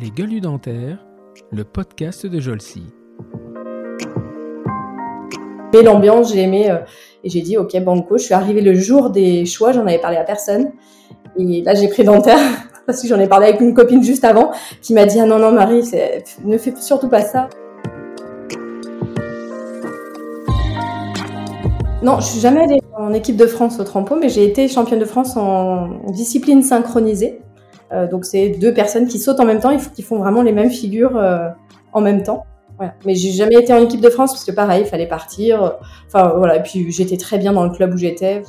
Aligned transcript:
Les 0.00 0.10
gueules 0.10 0.40
dentaires, 0.40 1.04
le 1.50 1.64
podcast 1.64 2.24
de 2.24 2.38
Jolcy. 2.38 2.84
Mais 5.72 5.82
l'ambiance, 5.82 6.32
j'ai 6.32 6.42
aimé 6.42 6.70
euh, 6.70 6.78
et 7.24 7.30
j'ai 7.30 7.40
dit 7.42 7.56
ok 7.58 7.76
banco. 7.82 8.16
Je 8.16 8.22
suis 8.22 8.34
arrivée 8.34 8.60
le 8.60 8.74
jour 8.74 9.10
des 9.10 9.44
choix, 9.44 9.72
j'en 9.72 9.86
avais 9.86 9.98
parlé 9.98 10.16
à 10.16 10.24
personne 10.24 10.70
et 11.36 11.62
là 11.62 11.74
j'ai 11.74 11.88
pris 11.88 12.04
dentaire 12.04 12.38
parce 12.86 13.02
que 13.02 13.08
j'en 13.08 13.18
ai 13.18 13.28
parlé 13.28 13.48
avec 13.48 13.60
une 13.60 13.74
copine 13.74 14.02
juste 14.02 14.24
avant 14.24 14.52
qui 14.80 14.94
m'a 14.94 15.04
dit 15.04 15.18
ah 15.20 15.26
non 15.26 15.38
non 15.38 15.52
Marie, 15.52 15.82
ne 16.44 16.58
fais 16.58 16.74
surtout 16.76 17.08
pas 17.08 17.22
ça. 17.22 17.48
Non, 22.00 22.20
je 22.20 22.26
suis 22.26 22.40
jamais 22.40 22.62
allée 22.62 22.80
en 22.96 23.12
équipe 23.12 23.36
de 23.36 23.46
France 23.46 23.80
au 23.80 23.84
trampo, 23.84 24.14
mais 24.14 24.28
j'ai 24.28 24.44
été 24.44 24.68
championne 24.68 25.00
de 25.00 25.04
France 25.04 25.36
en 25.36 25.88
discipline 26.12 26.62
synchronisée. 26.62 27.40
Euh, 27.92 28.06
donc 28.06 28.24
c'est 28.24 28.50
deux 28.50 28.74
personnes 28.74 29.08
qui 29.08 29.18
sautent 29.18 29.40
en 29.40 29.44
même 29.44 29.60
temps, 29.60 29.76
qui 29.94 30.02
font 30.02 30.18
vraiment 30.18 30.42
les 30.42 30.52
mêmes 30.52 30.70
figures 30.70 31.16
euh, 31.16 31.48
en 31.92 32.00
même 32.00 32.22
temps. 32.22 32.44
Voilà. 32.76 32.94
Mais 33.04 33.14
j'ai 33.14 33.30
jamais 33.30 33.56
été 33.56 33.72
en 33.72 33.82
équipe 33.82 34.00
de 34.00 34.10
France 34.10 34.32
parce 34.32 34.44
que 34.44 34.52
pareil, 34.52 34.82
il 34.82 34.86
fallait 34.86 35.08
partir. 35.08 35.78
Enfin 36.06 36.34
voilà, 36.36 36.56
et 36.56 36.62
puis 36.62 36.90
j'étais 36.92 37.16
très 37.16 37.38
bien 37.38 37.52
dans 37.52 37.64
le 37.64 37.70
club 37.70 37.94
où 37.94 37.96
j'étais. 37.96 38.42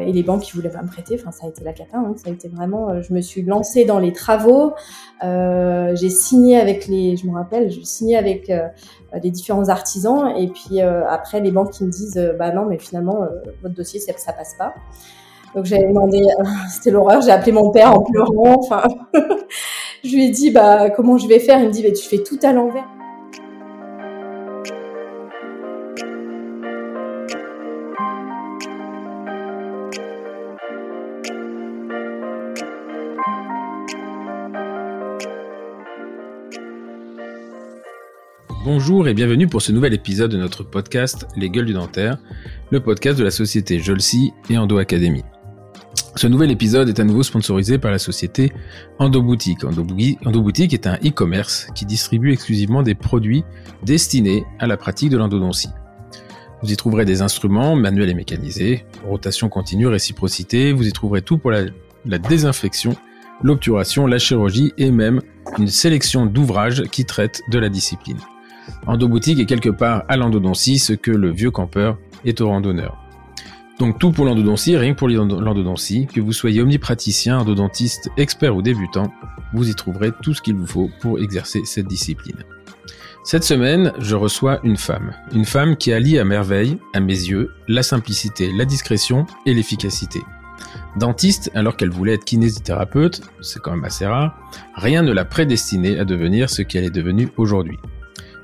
Et 0.00 0.12
les 0.12 0.22
banques 0.22 0.42
qui 0.42 0.52
voulaient 0.52 0.70
pas 0.70 0.82
me 0.82 0.88
prêter, 0.88 1.16
enfin 1.20 1.30
ça 1.30 1.46
a 1.46 1.48
été 1.48 1.64
la 1.64 1.72
cata, 1.72 1.98
hein. 1.98 2.14
ça 2.16 2.30
a 2.30 2.32
été 2.32 2.48
vraiment. 2.48 3.00
Je 3.00 3.12
me 3.12 3.20
suis 3.20 3.42
lancée 3.42 3.84
dans 3.84 3.98
les 3.98 4.12
travaux, 4.12 4.74
euh, 5.22 5.94
j'ai 5.96 6.10
signé 6.10 6.58
avec 6.58 6.86
les, 6.86 7.16
je 7.16 7.26
me 7.26 7.32
rappelle, 7.32 7.70
je 7.70 7.80
signais 7.82 8.16
avec 8.16 8.50
euh, 8.50 8.68
les 9.22 9.30
différents 9.30 9.68
artisans 9.68 10.34
et 10.36 10.48
puis 10.48 10.80
euh, 10.80 11.06
après 11.08 11.40
les 11.40 11.50
banques 11.50 11.72
qui 11.72 11.84
me 11.84 11.90
disent 11.90 12.16
euh, 12.16 12.32
bah 12.32 12.52
non 12.52 12.66
mais 12.66 12.78
finalement 12.78 13.20
votre 13.62 13.74
dossier 13.74 14.00
ça, 14.00 14.12
ça 14.16 14.32
passe 14.32 14.54
pas. 14.54 14.74
Donc 15.54 15.64
j'avais 15.64 15.88
demandé, 15.88 16.22
c'était 16.70 16.90
l'horreur, 16.90 17.20
j'ai 17.22 17.32
appelé 17.32 17.52
mon 17.52 17.70
père 17.70 17.92
en 17.92 18.02
pleurant. 18.02 18.56
Enfin, 18.58 18.82
je 20.04 20.14
lui 20.14 20.26
ai 20.26 20.30
dit 20.30 20.50
bah 20.50 20.90
comment 20.90 21.18
je 21.18 21.26
vais 21.26 21.40
faire? 21.40 21.60
Il 21.60 21.68
me 21.68 21.72
dit 21.72 21.82
bah 21.82 21.92
tu 21.92 22.08
fais 22.08 22.22
tout 22.22 22.38
à 22.42 22.52
l'envers. 22.52 22.88
Bonjour 38.80 39.06
et 39.08 39.12
bienvenue 39.12 39.46
pour 39.46 39.60
ce 39.60 39.72
nouvel 39.72 39.92
épisode 39.92 40.30
de 40.30 40.38
notre 40.38 40.62
podcast 40.62 41.26
Les 41.36 41.50
Gueules 41.50 41.66
du 41.66 41.74
Dentaire, 41.74 42.16
le 42.70 42.80
podcast 42.80 43.18
de 43.18 43.24
la 43.24 43.30
société 43.30 43.78
Jolsi 43.78 44.32
et 44.48 44.56
Endo 44.56 44.78
Academy. 44.78 45.22
Ce 46.16 46.26
nouvel 46.26 46.50
épisode 46.50 46.88
est 46.88 46.98
à 46.98 47.04
nouveau 47.04 47.22
sponsorisé 47.22 47.76
par 47.76 47.90
la 47.90 47.98
société 47.98 48.54
Endo 48.98 49.20
Boutique. 49.20 49.64
Endo 49.64 50.40
Boutique 50.42 50.72
est 50.72 50.86
un 50.86 50.94
e-commerce 51.04 51.66
qui 51.74 51.84
distribue 51.84 52.32
exclusivement 52.32 52.82
des 52.82 52.94
produits 52.94 53.44
destinés 53.84 54.46
à 54.58 54.66
la 54.66 54.78
pratique 54.78 55.10
de 55.10 55.18
l'endodontie. 55.18 55.68
Vous 56.62 56.72
y 56.72 56.76
trouverez 56.78 57.04
des 57.04 57.20
instruments 57.20 57.76
manuels 57.76 58.08
et 58.08 58.14
mécanisés, 58.14 58.86
rotation 59.06 59.50
continue, 59.50 59.88
réciprocité, 59.88 60.72
vous 60.72 60.88
y 60.88 60.92
trouverez 60.92 61.20
tout 61.20 61.36
pour 61.36 61.50
la, 61.50 61.66
la 62.06 62.18
désinfection, 62.18 62.96
l'obturation, 63.42 64.06
la 64.06 64.18
chirurgie 64.18 64.72
et 64.78 64.90
même 64.90 65.20
une 65.58 65.68
sélection 65.68 66.24
d'ouvrages 66.24 66.84
qui 66.84 67.04
traitent 67.04 67.42
de 67.50 67.58
la 67.58 67.68
discipline. 67.68 68.16
Endoboutique 68.86 69.40
est 69.40 69.46
quelque 69.46 69.70
part 69.70 70.04
à 70.08 70.16
l'endodontie 70.16 70.78
ce 70.78 70.92
que 70.92 71.10
le 71.10 71.30
vieux 71.30 71.50
campeur 71.50 71.98
est 72.24 72.40
au 72.40 72.48
randonneur. 72.48 72.96
Donc 73.78 73.98
tout 73.98 74.12
pour 74.12 74.26
l'endodontie, 74.26 74.76
rien 74.76 74.92
que 74.92 74.98
pour 74.98 75.08
l'endodontie, 75.08 76.06
que 76.06 76.20
vous 76.20 76.34
soyez 76.34 76.60
omnipraticien, 76.60 77.38
endodontiste, 77.38 78.10
expert 78.18 78.54
ou 78.54 78.60
débutant, 78.60 79.10
vous 79.54 79.70
y 79.70 79.74
trouverez 79.74 80.12
tout 80.22 80.34
ce 80.34 80.42
qu'il 80.42 80.54
vous 80.54 80.66
faut 80.66 80.90
pour 81.00 81.18
exercer 81.18 81.62
cette 81.64 81.86
discipline. 81.86 82.44
Cette 83.24 83.44
semaine, 83.44 83.92
je 83.98 84.16
reçois 84.16 84.60
une 84.64 84.76
femme. 84.76 85.12
Une 85.34 85.44
femme 85.44 85.76
qui 85.76 85.92
allie 85.92 86.18
à 86.18 86.24
merveille, 86.24 86.78
à 86.94 87.00
mes 87.00 87.14
yeux, 87.14 87.54
la 87.68 87.82
simplicité, 87.82 88.50
la 88.52 88.64
discrétion 88.64 89.26
et 89.46 89.54
l'efficacité. 89.54 90.20
Dentiste, 90.96 91.50
alors 91.54 91.76
qu'elle 91.76 91.90
voulait 91.90 92.14
être 92.14 92.24
kinésithérapeute, 92.24 93.22
c'est 93.40 93.60
quand 93.60 93.72
même 93.72 93.84
assez 93.84 94.06
rare, 94.06 94.36
rien 94.74 95.02
ne 95.02 95.12
l'a 95.12 95.24
prédestinée 95.24 95.98
à 95.98 96.04
devenir 96.04 96.50
ce 96.50 96.62
qu'elle 96.62 96.84
est 96.84 96.90
devenue 96.90 97.28
aujourd'hui. 97.36 97.78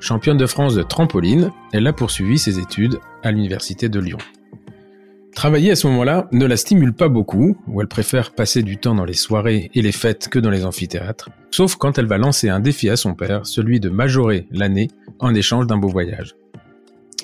Championne 0.01 0.37
de 0.37 0.47
France 0.47 0.75
de 0.75 0.83
trampoline, 0.83 1.51
elle 1.73 1.87
a 1.87 1.93
poursuivi 1.93 2.39
ses 2.39 2.59
études 2.59 2.99
à 3.23 3.33
l'université 3.33 3.89
de 3.89 3.99
Lyon. 3.99 4.19
Travailler 5.35 5.73
à 5.73 5.77
ce 5.77 5.87
moment-là 5.89 6.29
ne 6.33 6.47
la 6.47 6.57
stimule 6.57 6.95
pas 6.95 7.09
beaucoup, 7.09 7.59
ou 7.67 7.81
elle 7.81 7.89
préfère 7.89 8.33
passer 8.33 8.63
du 8.63 8.79
temps 8.79 8.95
dans 8.95 9.05
les 9.05 9.13
soirées 9.13 9.71
et 9.75 9.83
les 9.83 9.93
fêtes 9.93 10.29
que 10.29 10.39
dans 10.39 10.51
les 10.51 10.65
amphithéâtres, 10.65 11.29
sauf 11.51 11.77
quand 11.77 11.99
elle 11.99 12.07
va 12.07 12.17
lancer 12.17 12.49
un 12.49 12.61
défi 12.61 12.89
à 12.89 12.97
son 12.97 13.15
père, 13.15 13.45
celui 13.45 13.79
de 13.79 13.91
majorer 13.91 14.47
l'année 14.51 14.89
en 15.19 15.35
échange 15.35 15.67
d'un 15.67 15.77
beau 15.77 15.89
voyage. 15.89 16.37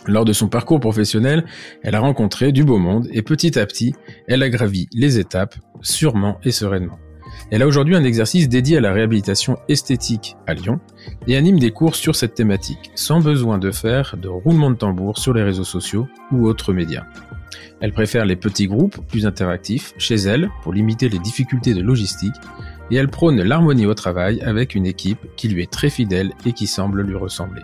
Lors 0.06 0.24
de 0.24 0.32
son 0.32 0.48
parcours 0.48 0.80
professionnel, 0.80 1.44
elle 1.82 1.94
a 1.94 2.00
rencontré 2.00 2.52
du 2.52 2.64
beau 2.64 2.78
monde 2.78 3.08
et 3.12 3.22
petit 3.22 3.58
à 3.58 3.64
petit, 3.64 3.94
elle 4.26 4.42
a 4.42 4.50
gravi 4.50 4.88
les 4.92 5.18
étapes, 5.18 5.54
sûrement 5.80 6.38
et 6.44 6.50
sereinement. 6.50 6.98
Elle 7.50 7.62
a 7.62 7.66
aujourd'hui 7.66 7.96
un 7.96 8.04
exercice 8.04 8.48
dédié 8.48 8.78
à 8.78 8.80
la 8.80 8.92
réhabilitation 8.92 9.58
esthétique 9.68 10.36
à 10.46 10.54
Lyon 10.54 10.80
et 11.26 11.36
anime 11.36 11.58
des 11.58 11.70
cours 11.70 11.94
sur 11.94 12.16
cette 12.16 12.34
thématique, 12.34 12.90
sans 12.94 13.20
besoin 13.20 13.58
de 13.58 13.70
faire 13.70 14.16
de 14.16 14.28
roulement 14.28 14.70
de 14.70 14.76
tambour 14.76 15.18
sur 15.18 15.34
les 15.34 15.42
réseaux 15.42 15.64
sociaux 15.64 16.08
ou 16.30 16.46
autres 16.46 16.72
médias. 16.72 17.04
Elle 17.80 17.92
préfère 17.92 18.24
les 18.24 18.36
petits 18.36 18.68
groupes 18.68 18.98
plus 19.08 19.26
interactifs 19.26 19.94
chez 19.98 20.14
elle 20.14 20.50
pour 20.62 20.72
limiter 20.72 21.08
les 21.08 21.18
difficultés 21.18 21.74
de 21.74 21.82
logistique 21.82 22.34
et 22.90 22.96
elle 22.96 23.08
prône 23.08 23.42
l'harmonie 23.42 23.86
au 23.86 23.94
travail 23.94 24.40
avec 24.42 24.74
une 24.74 24.86
équipe 24.86 25.26
qui 25.36 25.48
lui 25.48 25.62
est 25.62 25.70
très 25.70 25.90
fidèle 25.90 26.32
et 26.46 26.52
qui 26.52 26.66
semble 26.66 27.02
lui 27.02 27.16
ressembler. 27.16 27.62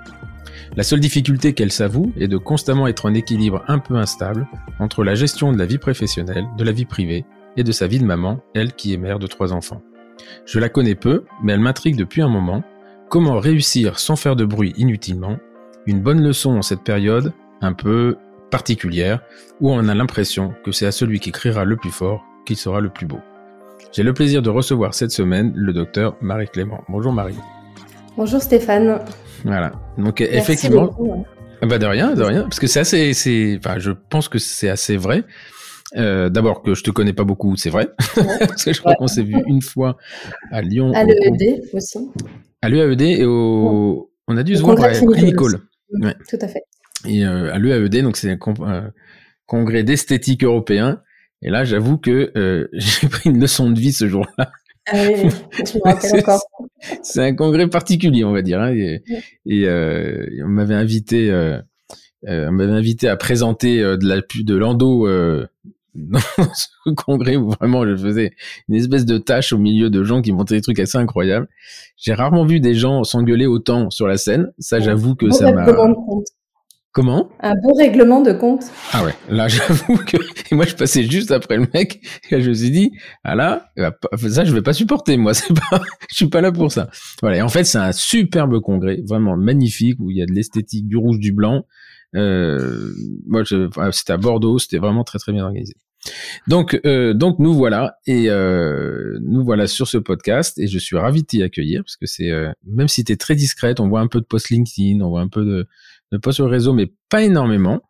La 0.76 0.82
seule 0.82 1.00
difficulté 1.00 1.55
qu'elle 1.55 1.72
s'avoue 1.72 2.12
est 2.19 2.28
de 2.28 2.37
constamment 2.37 2.88
être 2.88 3.06
en 3.06 3.15
équilibre 3.15 3.65
un 3.69 3.78
peu 3.78 3.97
instable 3.97 4.47
entre 4.78 5.05
la 5.05 5.15
gestion 5.15 5.53
de 5.53 5.59
la 5.59 5.66
vie 5.66 5.78
professionnelle, 5.78 6.47
de 6.56 6.65
la 6.65 6.72
vie 6.72 6.84
privée 6.84 7.25
et 7.56 7.65
de 7.65 7.72
sa 7.72 7.87
vie 7.87 7.99
de 7.99 8.05
maman, 8.05 8.41
elle 8.55 8.72
qui 8.72 8.93
est 8.93 8.99
mère 8.99 9.19
de 9.19 9.26
trois 9.26 9.53
enfants. 9.53 9.82
Je 10.47 10.59
la 10.59 10.69
connais 10.69 10.94
peu, 10.94 11.25
mais 11.43 11.53
elle 11.53 11.60
m'intrigue 11.60 11.97
depuis 11.97 12.22
un 12.22 12.28
moment. 12.28 12.62
Comment 13.08 13.41
réussir 13.41 13.98
sans 13.98 14.16
faire 14.16 14.36
de 14.36 14.44
bruit 14.44 14.74
inutilement 14.76 15.38
Une 15.86 16.02
bonne 16.02 16.22
leçon 16.22 16.58
en 16.58 16.62
cette 16.62 16.82
période 16.82 17.32
un 17.62 17.72
peu 17.72 18.19
particulière 18.50 19.20
où 19.62 19.70
on 19.70 19.88
a 19.88 19.94
l'impression 19.94 20.52
que 20.62 20.72
c'est 20.72 20.84
à 20.84 20.92
celui 20.92 21.19
qui 21.19 21.32
criera 21.32 21.64
le 21.64 21.76
plus 21.76 21.91
fort 21.91 22.22
qu'il 22.44 22.58
sera 22.58 22.82
le 22.82 22.91
plus 22.91 23.06
beau. 23.06 23.20
J'ai 23.92 24.02
le 24.02 24.12
plaisir 24.12 24.42
de 24.42 24.50
recevoir 24.50 24.92
cette 24.92 25.10
semaine 25.10 25.52
le 25.56 25.72
docteur 25.72 26.19
Marie 26.20 26.48
Clément. 26.48 26.84
Bonjour 26.91 27.10
Marie. 27.10 27.38
Bonjour 28.19 28.42
Stéphane. 28.42 29.00
Voilà. 29.42 29.72
Donc 29.96 30.20
effectivement. 30.20 30.94
Ah 31.62 31.66
bah 31.66 31.78
de 31.78 31.86
rien, 31.86 32.12
de 32.12 32.22
rien, 32.22 32.42
parce 32.42 32.60
que 32.60 32.66
c'est 32.66 32.80
assez, 32.80 33.14
c'est, 33.14 33.58
enfin, 33.58 33.78
je 33.78 33.90
pense 34.10 34.28
que 34.28 34.38
c'est 34.38 34.69
assez 34.69 34.98
vrai. 34.98 35.25
Euh, 35.96 36.28
D'abord 36.28 36.62
que 36.62 36.75
je 36.75 36.84
te 36.84 36.90
connais 36.90 37.14
pas 37.14 37.25
beaucoup, 37.25 37.56
c'est 37.56 37.70
vrai, 37.70 37.88
parce 38.14 38.64
que 38.64 38.72
je 38.75 38.80
crois 38.80 38.94
qu'on 38.96 39.08
s'est 39.08 39.22
vu 39.22 39.34
une 39.46 39.62
fois 39.62 39.96
à 40.52 40.60
Lyon. 40.60 40.92
À 40.94 41.04
l'EED 41.04 41.62
aussi. 41.72 42.10
À 42.62 42.69
l'UAED 42.69 43.02
et 43.02 43.24
au, 43.24 44.10
on 44.26 44.36
a 44.36 44.42
dû 44.42 44.56
se 44.56 44.62
voir 44.62 44.80
à 44.82 44.91
Clinical. 44.91 45.60
Ouais. 45.91 46.14
Tout 46.28 46.38
à 46.41 46.48
fait. 46.48 46.62
Et 47.06 47.24
euh, 47.24 47.52
à 47.52 47.58
l'UAED, 47.58 48.02
donc 48.02 48.16
c'est 48.16 48.30
un 48.30 48.38
euh, 48.60 48.91
congrès 49.46 49.82
d'esthétique 49.82 50.44
européen. 50.44 51.02
Et 51.42 51.50
là, 51.50 51.64
j'avoue 51.64 51.98
que 51.98 52.32
euh, 52.36 52.69
j'ai 52.72 53.08
pris 53.08 53.30
une 53.30 53.41
leçon 53.41 53.70
de 53.70 53.78
vie 53.78 53.92
ce 53.92 54.08
jour-là. 54.08 54.50
Ah 54.91 55.04
oui, 55.06 55.28
je 55.52 55.78
me 55.78 55.82
rappelle 55.82 56.14
encore. 56.20 56.42
C'est 57.02 57.22
un 57.22 57.34
congrès 57.34 57.69
particulier, 57.69 58.24
on 58.24 58.32
va 58.32 58.42
dire. 58.42 58.60
Hein, 58.60 58.72
et, 58.75 59.02
et 59.46 59.69
euh, 59.69 60.26
on 60.44 60.48
m'avait 60.48 60.75
invité, 60.75 61.30
on 62.26 62.52
m'avait 62.52 62.72
invité 62.72 63.08
à 63.08 63.16
présenter 63.16 63.80
de 63.80 64.06
la 64.06 64.20
de 64.20 64.56
l'endo 64.56 65.06
dans 65.98 66.54
ce 66.54 66.90
congrès 66.96 67.36
où 67.36 67.50
vraiment 67.50 67.86
je 67.86 67.96
faisais 67.96 68.32
une 68.68 68.74
espèce 68.74 69.04
de 69.04 69.18
tâche 69.18 69.52
au 69.52 69.58
milieu 69.58 69.90
de 69.90 70.02
gens 70.04 70.22
qui 70.22 70.32
montaient 70.32 70.56
des 70.56 70.62
trucs 70.62 70.80
assez 70.80 70.98
incroyables. 70.98 71.48
J'ai 71.96 72.14
rarement 72.14 72.44
vu 72.44 72.60
des 72.60 72.74
gens 72.74 73.04
s'engueuler 73.04 73.46
autant 73.46 73.90
sur 73.90 74.06
la 74.06 74.16
scène. 74.16 74.52
Ça, 74.58 74.80
j'avoue 74.80 75.14
que 75.14 75.30
ça 75.30 75.52
m'a. 75.52 75.66
Comment? 76.92 77.28
Un 77.40 77.54
beau 77.54 77.74
règlement 77.74 78.22
de 78.22 78.32
compte. 78.32 78.64
Ah 78.92 79.04
ouais, 79.04 79.14
là 79.28 79.46
j'avoue 79.48 79.98
que 79.98 80.16
et 80.50 80.54
moi 80.54 80.64
je 80.64 80.74
passais 80.74 81.04
juste 81.04 81.30
après 81.30 81.56
le 81.56 81.68
mec 81.72 82.00
et 82.30 82.40
je 82.40 82.48
me 82.48 82.54
suis 82.54 82.70
dit 82.70 82.90
ah 83.24 83.34
là 83.34 83.70
ça 84.16 84.44
je 84.44 84.52
vais 84.52 84.62
pas 84.62 84.72
supporter 84.72 85.16
moi 85.16 85.34
c'est 85.34 85.52
pas 85.52 85.80
je 86.08 86.16
suis 86.16 86.28
pas 86.28 86.40
là 86.40 86.50
pour 86.50 86.72
ça. 86.72 86.88
Voilà 87.20 87.36
et 87.36 87.42
en 87.42 87.48
fait 87.48 87.64
c'est 87.64 87.78
un 87.78 87.92
superbe 87.92 88.60
congrès 88.60 89.00
vraiment 89.06 89.36
magnifique 89.36 90.00
où 90.00 90.10
il 90.10 90.16
y 90.16 90.22
a 90.22 90.26
de 90.26 90.32
l'esthétique 90.32 90.88
du 90.88 90.96
rouge 90.96 91.20
du 91.20 91.32
blanc. 91.32 91.66
Euh, 92.16 92.90
moi 93.26 93.42
c'était 93.44 94.12
à 94.12 94.16
Bordeaux 94.16 94.58
c'était 94.58 94.78
vraiment 94.78 95.04
très 95.04 95.18
très 95.18 95.32
bien 95.32 95.44
organisé. 95.44 95.74
Donc, 96.46 96.80
euh, 96.86 97.12
donc 97.12 97.38
nous 97.38 97.52
voilà 97.52 97.96
et 98.06 98.30
euh, 98.30 99.18
nous 99.22 99.44
voilà 99.44 99.66
sur 99.66 99.88
ce 99.88 99.98
podcast 99.98 100.58
et 100.58 100.66
je 100.66 100.78
suis 100.78 100.96
ravi 100.96 101.22
de 101.22 101.26
t'y 101.26 101.42
accueillir 101.42 101.82
parce 101.82 101.96
que 101.96 102.06
c'est 102.06 102.30
euh, 102.30 102.50
même 102.64 102.88
si 102.88 103.04
tu 103.04 103.12
es 103.12 103.16
très 103.16 103.34
discrète, 103.34 103.80
on 103.80 103.88
voit 103.88 104.00
un 104.00 104.06
peu 104.06 104.20
de 104.20 104.24
post 104.24 104.50
LinkedIn, 104.50 105.00
on 105.00 105.10
voit 105.10 105.20
un 105.20 105.28
peu 105.28 105.44
de, 105.44 105.66
de 106.12 106.18
posts 106.18 106.36
sur 106.36 106.46
le 106.46 106.52
réseau, 106.52 106.72
mais 106.72 106.92
pas 107.10 107.22
énormément. 107.22 107.82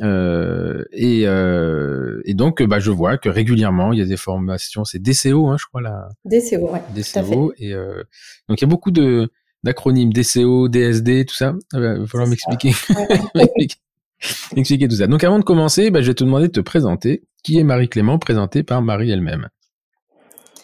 Euh, 0.00 0.84
et, 0.92 1.22
euh, 1.26 2.20
et 2.24 2.34
donc, 2.34 2.62
bah, 2.62 2.80
je 2.80 2.90
vois 2.90 3.18
que 3.18 3.28
régulièrement, 3.28 3.92
il 3.92 3.98
y 3.98 4.02
a 4.02 4.06
des 4.06 4.16
formations, 4.16 4.84
c'est 4.84 4.98
DCO, 4.98 5.48
hein, 5.48 5.56
je 5.58 5.66
crois 5.66 5.80
là. 5.80 6.08
DCO, 6.24 6.70
ouais. 6.70 6.82
DCO. 6.94 7.52
Et 7.58 7.72
euh, 7.72 8.02
donc, 8.48 8.60
il 8.60 8.62
y 8.62 8.64
a 8.64 8.68
beaucoup 8.68 8.90
de 8.90 9.30
d'acronymes 9.62 10.12
DCO, 10.12 10.68
DSD, 10.68 11.24
tout 11.24 11.34
ça. 11.34 11.54
Il 11.72 11.80
va 11.80 12.06
falloir 12.06 12.28
m'expliquer. 12.28 12.72
Expliquer 14.56 14.88
tout 14.88 14.96
ça. 14.96 15.06
Donc, 15.06 15.24
avant 15.24 15.38
de 15.38 15.44
commencer, 15.44 15.90
bah, 15.90 16.02
je 16.02 16.08
vais 16.08 16.14
te 16.14 16.24
demander 16.24 16.48
de 16.48 16.52
te 16.52 16.60
présenter. 16.60 17.22
Qui 17.42 17.58
est 17.58 17.64
Marie 17.64 17.88
Clément, 17.88 18.18
présentée 18.18 18.62
par 18.62 18.80
Marie 18.80 19.10
elle-même 19.10 19.48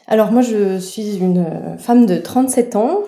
Alors, 0.07 0.33
moi, 0.33 0.43
je 0.43 0.79
suis 0.79 1.17
une 1.19 1.77
femme 1.79 2.07
de 2.07 2.17
37 2.17 2.77
ans, 2.77 3.01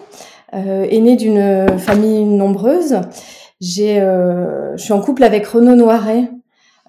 euh, 0.54 0.86
aînée 0.90 1.16
d'une 1.16 1.78
famille 1.78 2.24
nombreuse. 2.24 3.00
J'ai, 3.62 4.00
euh, 4.00 4.76
je 4.76 4.82
suis 4.82 4.92
en 4.92 5.00
couple 5.00 5.22
avec 5.22 5.46
Renaud 5.46 5.76
Noiret, 5.76 6.28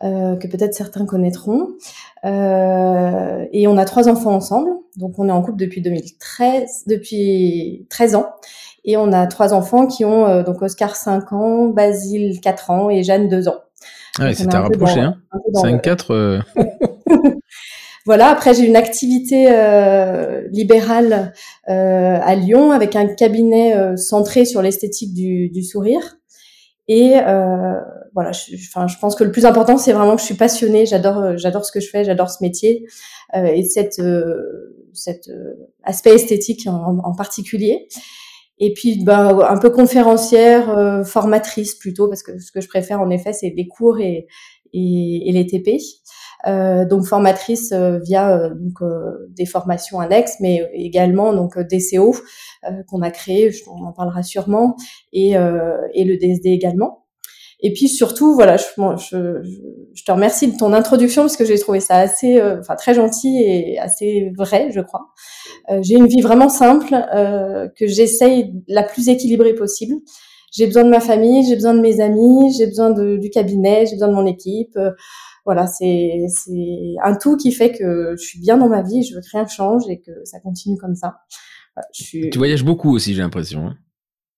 euh, 0.04 0.36
que 0.36 0.48
peut-être 0.48 0.74
certains 0.74 1.06
connaîtront. 1.06 1.68
Euh, 2.26 3.46
et 3.54 3.68
on 3.68 3.78
a 3.78 3.86
trois 3.86 4.10
enfants 4.10 4.34
ensemble. 4.34 4.70
Donc 4.98 5.20
on 5.20 5.30
est 5.30 5.32
en 5.32 5.44
couple 5.44 5.60
depuis 5.60 5.82
2013, 5.82 6.86
depuis 6.88 7.86
13 7.92 8.16
ans. 8.16 8.26
Et 8.86 8.98
on 8.98 9.12
a 9.12 9.28
trois 9.28 9.54
enfants 9.54 9.88
qui 9.88 10.04
ont 10.06 10.28
euh, 10.28 10.44
donc 10.44 10.62
Oscar 10.62 10.96
5 10.96 11.32
ans, 11.32 11.68
Basile 11.68 12.40
4 12.42 12.70
ans 12.70 12.90
et 12.90 13.04
Jeanne 13.04 13.30
2 13.30 13.48
ans. 13.48 13.62
Ah 14.20 14.26
ouais, 14.26 14.34
c'était 14.34 14.58
rapproché, 14.58 15.00
hein 15.00 15.18
5-4. 15.56 16.06
Euh... 16.12 16.40
voilà, 18.06 18.30
après 18.30 18.54
j'ai 18.54 18.66
une 18.66 18.76
activité 18.76 19.48
euh, 19.50 20.48
libérale 20.52 21.34
euh, 21.70 22.20
à 22.22 22.36
Lyon 22.36 22.72
avec 22.72 22.96
un 22.96 23.08
cabinet 23.08 23.76
euh, 23.76 23.96
centré 23.96 24.46
sur 24.46 24.62
l'esthétique 24.62 25.14
du, 25.14 25.50
du, 25.50 25.64
sourire. 25.64 26.18
Et 26.88 27.18
euh, 27.18 27.80
voilà, 28.14 28.32
je, 28.32 28.56
enfin, 28.56 28.88
je 28.88 28.98
pense 29.00 29.16
que 29.16 29.24
le 29.24 29.32
plus 29.32 29.46
important, 29.46 29.78
c'est 29.78 29.94
vraiment 29.94 30.16
que 30.16 30.22
je 30.22 30.26
suis 30.26 30.36
passionnée. 30.36 30.86
J'adore, 30.86 31.18
euh, 31.18 31.34
j'adore 31.38 31.66
ce 31.66 31.72
que 31.72 31.80
je 31.80 31.90
fais, 31.90 32.04
j'adore 32.04 32.30
ce 32.30 32.44
métier 32.44 32.86
euh, 33.36 33.46
et 33.46 33.64
cette, 33.64 34.00
euh, 34.00 34.76
cet 34.94 35.30
euh, 35.30 35.54
aspect 35.84 36.14
esthétique 36.14 36.68
en, 36.68 37.00
en, 37.00 37.16
particulier. 37.16 37.88
Et 38.60 38.74
puis, 38.74 39.04
ben, 39.04 39.40
un 39.48 39.58
peu 39.58 39.70
conférencière, 39.70 40.70
euh, 40.78 41.04
formatrice 41.04 41.76
plutôt, 41.76 42.08
parce 42.08 42.24
que 42.24 42.40
ce 42.40 42.52
que 42.52 42.62
je 42.62 42.68
préfère 42.68 43.02
en 43.02 43.10
effet, 43.10 43.34
c'est 43.34 43.54
les 43.56 43.68
cours 43.68 44.00
et, 44.00 44.28
et, 44.74 45.30
et 45.30 45.32
les 45.32 45.46
TP. 45.46 45.80
Euh, 46.46 46.86
donc 46.86 47.06
formatrice 47.06 47.72
euh, 47.72 48.00
via 48.00 48.38
euh, 48.38 48.50
donc 48.50 48.80
des 49.30 49.46
formations 49.46 50.00
annexes, 50.00 50.38
mais 50.40 50.70
également 50.74 51.34
donc 51.34 51.58
DCO 51.58 52.16
qu'on 52.88 53.02
a 53.02 53.12
créé, 53.12 53.52
on 53.68 53.86
en 53.86 53.94
parlera 53.94 54.24
sûrement, 54.24 54.76
et, 55.12 55.32
et 55.32 56.04
le 56.06 56.18
DSD 56.18 56.50
également. 56.50 57.03
Et 57.60 57.72
puis 57.74 57.88
surtout, 57.88 58.36
voilà, 58.36 58.58
je, 58.58 58.66
je, 58.98 59.42
je, 59.94 60.04
te 60.04 60.12
remercie 60.12 60.52
de 60.52 60.58
ton 60.58 60.74
introduction 60.74 61.24
parce 61.24 61.38
que 61.38 61.46
j'ai 61.46 61.58
trouvé 61.58 61.80
ça 61.80 61.98
assez, 61.98 62.42
enfin 62.42 62.76
très 62.76 62.94
gentil 62.94 63.42
et 63.42 63.80
assez 63.80 64.32
vrai, 64.38 64.70
je 64.74 64.82
crois. 64.82 65.08
Euh, 65.70 65.80
j'ai 65.82 65.96
une 65.96 66.08
vie 66.08 66.22
vraiment 66.22 66.50
simple 66.50 66.94
euh, 67.16 67.70
que 67.78 67.88
j'essaye 67.88 68.54
la 68.68 68.84
plus 68.84 69.08
équilibrée 69.08 69.54
possible. 69.54 69.96
J'ai 70.52 70.68
besoin 70.68 70.84
de 70.84 70.90
ma 70.90 71.00
famille, 71.00 71.48
j'ai 71.48 71.56
besoin 71.56 71.74
de 71.74 71.80
mes 71.80 72.00
amis, 72.00 72.54
j'ai 72.58 72.68
besoin 72.68 72.92
de, 72.92 73.18
du 73.18 73.30
cabinet, 73.30 73.86
j'ai 73.86 73.96
besoin 73.96 74.10
de 74.10 74.16
mon 74.16 74.26
équipe 74.26 74.78
voilà, 75.46 75.68
c'est 75.68 76.26
un 77.04 77.16
tout 77.16 77.36
qui 77.36 77.52
fait 77.52 77.72
que 77.72 78.16
je 78.18 78.24
suis 78.24 78.40
bien 78.40 78.58
dans 78.58 78.70
ma 78.70 78.82
vie, 78.82 79.04
je 79.04 79.16
veux 79.16 79.22
que 79.22 79.30
rien 79.32 79.46
change 79.46 79.84
et 79.90 80.00
que 80.00 80.12
ça 80.24 80.40
continue 80.40 80.78
comme 80.78 80.96
ça. 80.96 81.18
Tu 81.92 82.30
voyages 82.36 82.64
beaucoup 82.64 82.94
aussi, 82.94 83.14
j'ai 83.14 83.22
l'impression. 83.22 83.68
Hein. 83.68 83.78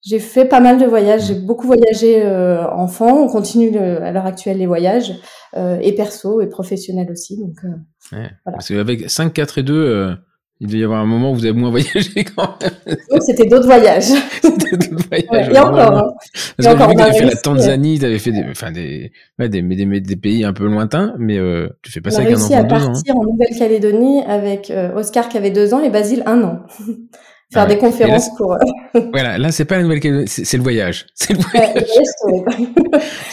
J'ai 0.05 0.19
fait 0.19 0.45
pas 0.45 0.59
mal 0.59 0.77
de 0.77 0.85
voyages, 0.85 1.25
j'ai 1.25 1.33
beaucoup 1.33 1.65
voyagé 1.65 2.21
euh, 2.23 2.63
enfant, 2.69 3.23
on 3.23 3.27
continue 3.27 3.71
le, 3.71 4.03
à 4.03 4.11
l'heure 4.11 4.27
actuelle 4.27 4.59
les 4.59 4.67
voyages, 4.67 5.15
euh, 5.57 5.79
et 5.81 5.93
perso 5.93 6.41
et 6.41 6.47
professionnel 6.47 7.09
aussi. 7.09 7.39
Donc, 7.39 7.55
euh, 7.63 7.69
ouais, 8.15 8.29
voilà. 8.45 8.57
Parce 8.57 8.67
qu'avec 8.67 9.09
5, 9.09 9.33
4 9.33 9.57
et 9.57 9.63
2, 9.63 9.73
euh, 9.73 10.13
il 10.59 10.67
devait 10.67 10.79
y 10.79 10.83
avoir 10.83 11.01
un 11.01 11.07
moment 11.07 11.31
où 11.31 11.33
vous 11.33 11.45
avez 11.45 11.57
moins 11.57 11.69
voyagé 11.71 12.23
quand 12.23 12.61
même. 12.61 12.97
c'était 13.21 13.47
d'autres 13.47 13.65
voyages. 13.65 14.03
c'était 14.43 14.77
d'autres 14.77 15.07
voyages. 15.07 15.49
Ouais, 15.49 15.55
et 15.55 15.59
encore. 15.59 15.97
Hein. 15.97 16.13
Parce 16.57 16.75
que 16.75 16.95
tu 16.95 17.01
as 17.01 17.13
fait 17.13 17.25
la 17.25 17.35
Tanzanie, 17.37 17.97
tu 17.97 18.05
avais 18.05 18.19
fait 18.19 18.31
des, 18.31 18.43
enfin 18.51 18.71
des, 18.71 19.11
ouais, 19.39 19.49
des, 19.49 19.63
des, 19.63 20.01
des, 20.01 20.15
pays 20.17 20.43
un 20.43 20.53
peu 20.53 20.67
lointains, 20.67 21.15
mais 21.17 21.39
tu 21.81 21.91
fais 21.91 22.01
pas 22.01 22.11
ça 22.11 22.21
avec 22.21 22.33
un 22.33 22.35
enfant. 22.35 22.45
On 22.47 22.53
a 22.53 22.57
réussi 22.57 22.73
à 22.73 22.79
partir 22.79 23.15
en 23.15 23.23
Nouvelle-Calédonie 23.23 24.21
avec 24.27 24.71
Oscar 24.95 25.29
qui 25.29 25.37
avait 25.37 25.49
deux 25.49 25.73
ans 25.73 25.81
et 25.81 25.89
Basile 25.89 26.21
un 26.27 26.43
an. 26.43 26.59
Faire 27.55 27.63
ah, 27.63 27.67
des 27.67 27.77
conférences 27.77 28.27
là, 28.27 28.33
pour. 28.35 28.53
Euh, 28.53 28.57
voilà, 29.13 29.37
là 29.37 29.49
c'est 29.49 29.63
pas 29.63 29.77
la 29.77 29.83
Nouvelle-Calédonie, 29.83 30.27
c'est 30.27 30.57
le 30.57 30.63
voyage. 30.63 31.05
C'est 31.15 31.31
le 31.31 31.39
voyage. 31.39 31.85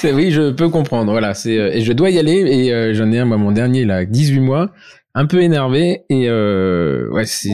Ouais, 0.05 0.13
oui, 0.15 0.31
je 0.31 0.53
peux 0.53 0.69
comprendre. 0.69 1.11
Voilà, 1.11 1.35
c'est 1.35 1.59
euh, 1.59 1.73
et 1.73 1.81
je 1.81 1.93
dois 1.93 2.11
y 2.11 2.21
aller 2.21 2.39
et 2.39 2.73
euh, 2.73 2.95
j'en 2.95 3.11
ai 3.11 3.19
un, 3.19 3.25
moi, 3.25 3.37
mon 3.37 3.51
dernier 3.51 3.85
là, 3.85 4.05
18 4.05 4.39
mois 4.39 4.71
un 5.17 5.27
peu 5.27 5.43
énervé 5.43 6.05
et 6.09 6.29
euh, 6.29 7.11
ouais 7.11 7.27
c'est 7.27 7.51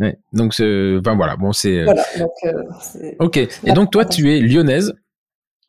ouais, 0.00 0.18
donc 0.34 0.52
enfin 0.52 1.16
voilà 1.16 1.36
bon 1.36 1.52
c'est 1.52 1.82
voilà, 1.82 2.04
donc, 2.18 2.30
ok 3.18 3.36
et 3.38 3.72
donc 3.72 3.90
toi 3.90 4.04
tu 4.04 4.32
es 4.32 4.40
lyonnaise 4.40 4.94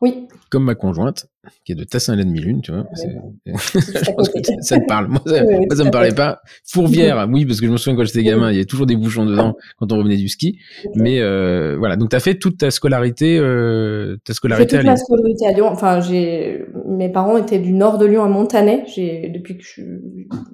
oui 0.02 0.28
comme 0.52 0.66
ma 0.66 0.76
conjointe 0.76 1.26
qui 1.64 1.72
est 1.72 1.76
de 1.76 1.84
Tassin 1.84 2.16
la 2.16 2.24
demi-lune 2.24 2.62
tu 2.62 2.72
vois. 2.72 2.86
Je 3.46 4.12
pense 4.12 4.30
que 4.30 4.40
ça 4.62 4.80
te 4.80 4.86
parle. 4.86 5.08
Moi 5.08 5.22
ça, 5.26 5.44
oui, 5.46 5.66
ça 5.72 5.84
me 5.84 5.92
parlait 5.92 6.14
pas. 6.14 6.42
Fourvière 6.66 7.28
oui 7.32 7.46
parce 7.46 7.60
que 7.60 7.68
je 7.68 7.72
me 7.72 7.78
souviens 7.78 7.98
quand 7.98 8.06
j'étais 8.06 8.24
gamin 8.24 8.52
il 8.52 8.56
y 8.56 8.58
avait 8.58 8.66
toujours 8.66 8.86
des 8.86 8.96
bouchons 8.96 9.26
dedans 9.26 9.56
quand 9.78 9.92
on 9.92 9.98
revenait 9.98 10.18
du 10.18 10.28
ski. 10.28 10.60
Mais 10.96 11.20
euh, 11.22 11.78
voilà. 11.78 11.96
Donc 11.96 12.10
tu 12.10 12.16
as 12.16 12.20
fait 12.20 12.36
toute 12.36 12.58
ta 12.58 12.72
scolarité 12.72 13.38
euh, 13.40 14.18
ta 14.26 14.34
scolarité 14.34 14.78
toute 14.78 14.80
à 14.80 14.82
Lyon. 14.82 14.92
ma 14.92 14.98
scolarité 14.98 15.48
à 15.48 15.52
Lyon. 15.52 15.68
Enfin 15.68 16.02
j'ai 16.02 16.66
mes 16.88 17.10
parents 17.10 17.38
étaient 17.38 17.60
du 17.60 17.72
nord 17.72 17.98
de 17.98 18.06
Lyon 18.06 18.24
à 18.24 18.28
Montanet 18.28 18.84
j'ai 18.94 19.30
depuis 19.30 19.58
que 19.58 19.64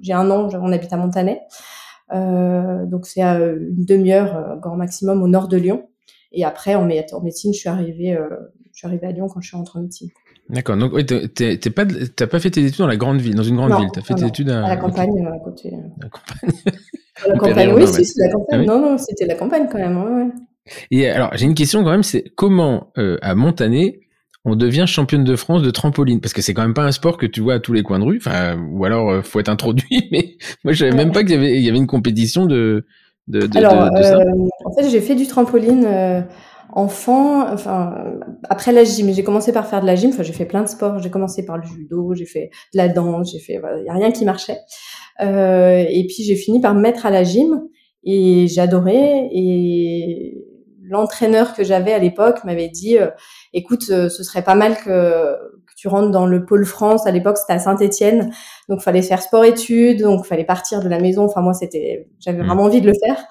j'ai 0.02 0.12
un 0.12 0.30
an 0.30 0.48
on 0.52 0.72
habite 0.72 0.92
à 0.92 0.96
Montanet 0.96 1.40
euh, 2.14 2.86
donc 2.86 3.06
c'est 3.06 3.22
à 3.22 3.36
une 3.38 3.84
demi-heure 3.84 4.36
euh, 4.36 4.56
grand 4.56 4.76
maximum 4.76 5.22
au 5.22 5.28
nord 5.28 5.48
de 5.48 5.56
Lyon. 5.56 5.88
Et 6.30 6.44
après 6.44 6.74
en, 6.76 6.84
médecine 6.84 7.52
je 7.52 7.58
suis 7.58 7.68
arrivée 7.68 8.16
je 8.72 8.78
suis 8.78 8.86
arrivée 8.86 9.06
à 9.06 9.12
Lyon 9.12 9.26
quand 9.32 9.40
je 9.40 9.48
suis 9.48 9.56
rentrée 9.56 9.78
en 9.78 9.82
médecine 9.82 10.10
D'accord. 10.48 10.76
Donc, 10.76 10.92
oui, 10.92 11.04
t'es 11.04 11.58
pas, 11.70 11.84
t'as 11.84 12.26
pas 12.26 12.38
fait 12.38 12.50
tes 12.50 12.64
études 12.64 12.78
dans 12.78 12.86
la 12.86 12.96
grande 12.96 13.20
ville, 13.20 13.34
dans 13.34 13.42
une 13.42 13.56
grande 13.56 13.70
non, 13.70 13.80
ville. 13.80 13.88
T'as 13.92 14.02
fait 14.02 14.14
non, 14.14 14.20
tes 14.20 14.26
études 14.26 14.50
à, 14.50 14.64
à 14.64 14.68
la 14.68 14.76
campagne, 14.76 15.26
à 15.26 15.38
côté. 15.44 15.72
La 16.00 16.08
campagne. 16.08 16.74
la 17.28 17.38
campagne, 17.38 17.72
oui, 17.74 17.86
si, 17.88 18.04
c'est 18.04 18.26
la 18.26 18.32
campagne. 18.32 18.48
Ah, 18.52 18.58
oui 18.60 18.66
non, 18.66 18.80
non, 18.80 18.98
c'était 18.98 19.26
la 19.26 19.34
campagne 19.34 19.66
quand 19.70 19.78
même. 19.78 19.96
Ouais, 19.96 20.24
ouais. 20.24 20.30
Et 20.90 21.08
alors, 21.08 21.30
j'ai 21.34 21.46
une 21.46 21.54
question 21.54 21.82
quand 21.82 21.90
même, 21.90 22.02
c'est 22.02 22.24
comment 22.34 22.92
euh, 22.98 23.18
à 23.22 23.34
Montané 23.34 24.00
on 24.48 24.54
devient 24.54 24.84
championne 24.86 25.24
de 25.24 25.34
France 25.34 25.62
de 25.62 25.70
trampoline? 25.70 26.20
Parce 26.20 26.32
que 26.32 26.40
c'est 26.40 26.54
quand 26.54 26.62
même 26.62 26.74
pas 26.74 26.84
un 26.84 26.92
sport 26.92 27.16
que 27.16 27.26
tu 27.26 27.40
vois 27.40 27.54
à 27.54 27.58
tous 27.58 27.72
les 27.72 27.82
coins 27.82 27.98
de 27.98 28.04
rue. 28.04 28.18
Enfin, 28.18 28.56
ou 28.70 28.84
alors 28.84 29.10
euh, 29.10 29.22
faut 29.22 29.40
être 29.40 29.48
introduit. 29.48 30.08
Mais 30.12 30.36
moi, 30.64 30.72
je 30.72 30.78
savais 30.78 30.92
ouais. 30.92 30.96
même 30.96 31.12
pas 31.12 31.22
qu'il 31.22 31.32
y 31.32 31.34
avait, 31.34 31.56
il 31.56 31.64
y 31.64 31.68
avait 31.68 31.78
une 31.78 31.88
compétition 31.88 32.46
de. 32.46 32.86
de, 33.26 33.46
de 33.46 33.58
alors, 33.58 33.90
de, 33.90 33.98
de 33.98 34.02
ça. 34.02 34.16
Euh, 34.18 34.24
en 34.64 34.72
fait, 34.72 34.88
j'ai 34.88 35.00
fait 35.00 35.16
du 35.16 35.26
trampoline 35.26 35.84
euh, 35.84 36.20
enfant, 36.72 37.46
enfin 37.52 37.94
après 38.48 38.72
la 38.72 38.84
gym, 38.84 39.12
j'ai 39.12 39.24
commencé 39.24 39.52
par 39.52 39.66
faire 39.66 39.80
de 39.80 39.86
la 39.86 39.94
gym. 39.94 40.10
Enfin, 40.10 40.22
j'ai 40.22 40.32
fait 40.32 40.44
plein 40.44 40.62
de 40.62 40.68
sports. 40.68 40.98
J'ai 40.98 41.10
commencé 41.10 41.44
par 41.44 41.58
le 41.58 41.64
judo, 41.64 42.14
j'ai 42.14 42.26
fait 42.26 42.50
de 42.74 42.78
la 42.78 42.88
danse, 42.88 43.32
j'ai 43.32 43.38
fait, 43.38 43.60
il 43.78 43.84
y 43.84 43.88
a 43.88 43.92
rien 43.92 44.10
qui 44.10 44.24
marchait. 44.24 44.58
Euh, 45.20 45.84
et 45.88 46.06
puis 46.06 46.22
j'ai 46.24 46.36
fini 46.36 46.60
par 46.60 46.74
me 46.74 46.80
mettre 46.80 47.06
à 47.06 47.10
la 47.10 47.24
gym 47.24 47.62
et 48.04 48.46
j'adorais. 48.48 49.28
Et 49.32 50.44
l'entraîneur 50.82 51.54
que 51.54 51.64
j'avais 51.64 51.92
à 51.92 51.98
l'époque 51.98 52.44
m'avait 52.44 52.68
dit, 52.68 52.98
euh, 52.98 53.08
écoute, 53.52 53.82
ce 53.82 54.08
serait 54.08 54.42
pas 54.42 54.54
mal 54.54 54.76
que, 54.76 55.34
que 55.34 55.72
tu 55.76 55.88
rentres 55.88 56.10
dans 56.10 56.26
le 56.26 56.44
pôle 56.44 56.64
France. 56.64 57.06
À 57.06 57.10
l'époque, 57.10 57.38
c'était 57.38 57.54
à 57.54 57.58
Saint-Étienne, 57.58 58.32
donc 58.68 58.80
fallait 58.80 59.02
faire 59.02 59.22
sport-études, 59.22 60.02
donc 60.02 60.26
fallait 60.26 60.44
partir 60.44 60.80
de 60.80 60.88
la 60.88 61.00
maison. 61.00 61.24
Enfin 61.24 61.40
moi, 61.40 61.54
c'était, 61.54 62.08
j'avais 62.20 62.42
vraiment 62.42 62.64
envie 62.64 62.80
de 62.80 62.86
le 62.86 62.94
faire. 63.04 63.24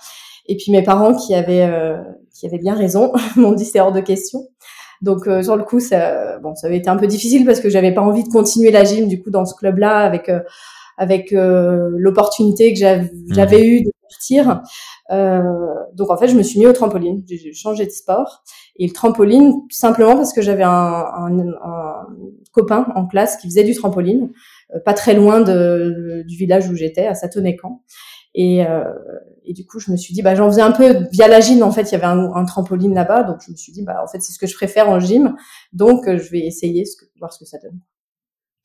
Et 0.48 0.58
puis 0.58 0.72
mes 0.72 0.84
parents 0.84 1.16
qui 1.16 1.34
avaient 1.34 1.64
euh, 1.64 1.98
qui 2.34 2.46
avaient 2.46 2.60
bien 2.60 2.76
raison 2.76 3.12
m'ont 3.36 3.54
dit 3.54 3.66
c'est 3.66 3.80
hors 3.80 3.92
de 3.92 4.02
question. 4.02 4.48
Donc 5.02 5.28
euh, 5.28 5.44
sur 5.44 5.56
le 5.56 5.64
coup 5.64 5.80
ça 5.80 6.40
bon 6.40 6.56
ça 6.56 6.68
avait 6.68 6.78
été 6.78 6.90
un 6.90 6.98
peu 6.98 7.08
difficile 7.08 7.46
parce 7.46 7.60
que 7.60 7.70
j'avais 7.70 7.94
pas 7.94 8.02
envie 8.02 8.24
de 8.24 8.30
continuer 8.30 8.72
la 8.72 8.84
gym 8.84 9.08
du 9.08 9.22
coup 9.22 9.30
dans 9.30 9.46
ce 9.46 9.54
club 9.54 9.78
là 9.78 10.00
avec 10.00 10.30
euh, 10.30 10.40
avec 10.98 11.34
euh, 11.34 11.90
l'opportunité 11.98 12.74
que 12.74 12.80
j'avais 12.80 13.62
mmh. 13.62 13.66
eue 13.66 13.84
de 13.84 13.92
partir. 14.10 14.62
Euh, 15.12 15.42
donc 15.94 16.10
en 16.10 16.18
fait 16.18 16.28
je 16.28 16.36
me 16.36 16.44
suis 16.44 16.60
mis 16.60 16.68
au 16.68 16.74
trampoline, 16.74 17.24
j'ai 17.28 17.54
changé 17.54 17.86
de 17.86 17.92
sport 17.92 18.44
et 18.78 18.88
le 18.88 18.94
trampoline 18.94 19.54
simplement 19.70 20.16
parce 20.16 20.34
que 20.34 20.42
j'avais 20.42 20.64
un, 20.64 20.70
un, 20.72 21.40
un, 21.40 22.08
copain 22.52 22.88
en 22.96 23.06
classe 23.06 23.38
qui 23.38 23.48
faisait 23.48 23.64
du 23.64 23.76
trampoline, 23.76 24.32
euh, 24.74 24.80
pas 24.80 24.94
très 24.94 25.14
loin 25.14 25.42
de, 25.42 26.24
du 26.28 26.38
village 26.38 26.70
où 26.70 26.76
j'étais 26.76 27.06
à 27.06 27.14
Satonnet-Camp. 27.14 27.82
Et, 28.36 28.66
euh, 28.66 28.84
et, 29.46 29.54
du 29.54 29.66
coup, 29.66 29.80
je 29.80 29.92
me 29.92 29.98
suis 29.98 30.14
dit, 30.14 30.22
bah, 30.22 30.36
j'en 30.36 30.50
faisais 30.50 30.62
un 30.62 30.72
peu 30.72 31.08
via 31.12 31.28
la 31.28 31.40
gym. 31.40 31.64
En 31.64 31.72
fait, 31.72 31.84
il 31.84 31.92
y 31.94 31.96
avait 31.96 32.06
un, 32.06 32.34
un 32.34 32.46
trampoline 32.46 32.94
là-bas, 32.94 33.24
donc 33.24 33.38
je 33.46 33.52
me 33.52 33.56
suis 33.56 33.72
dit, 33.72 33.82
bah, 33.84 34.02
en 34.04 34.08
fait, 34.08 34.20
c'est 34.20 34.34
ce 34.34 34.40
que 34.40 34.46
je 34.46 34.54
préfère 34.54 34.90
en 34.90 35.00
gym, 35.00 35.36
donc 35.72 36.08
euh, 36.08 36.18
je 36.18 36.30
vais 36.30 36.40
essayer, 36.40 36.86
ce 36.86 36.98
que, 36.98 37.06
voir 37.18 37.32
ce 37.34 37.40
que 37.40 37.46
ça 37.46 37.58
donne. 37.60 37.80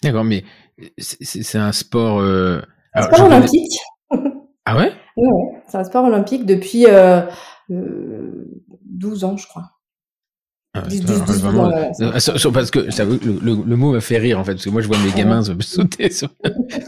D'accord, 0.03 0.25
mais 0.25 0.45
c'est 0.99 1.59
un 1.59 1.73
sport. 1.73 2.21
Euh... 2.21 2.61
Un 2.95 3.03
sport 3.03 3.27
olympique. 3.27 3.79
Ah 4.67 4.77
ouais? 4.77 4.93
Ouais. 5.17 5.62
c'est 5.67 5.79
un 5.79 5.85
sport 5.85 6.05
olympique 6.05 6.45
depuis 6.45 6.85
euh, 6.87 7.23
12 7.71 9.25
ans, 9.25 9.37
je 9.37 9.49
crois. 9.49 9.71
Ah, 10.73 10.83
vraiment, 10.83 11.73
parce 12.53 12.71
que 12.71 12.93
ça, 12.93 13.05
le, 13.05 13.19
le, 13.43 13.77
mot 13.77 13.93
me 13.93 13.99
fait 13.99 14.19
rire 14.19 14.39
en 14.39 14.45
fait 14.45 14.53
parce 14.53 14.65
que 14.65 14.71
moi 14.71 14.81
je 14.81 14.87
vois 14.87 14.99
mes 14.99 15.11
gamins 15.11 15.43
se 15.43 15.53
sauter 15.62 16.11
sur, 16.11 16.29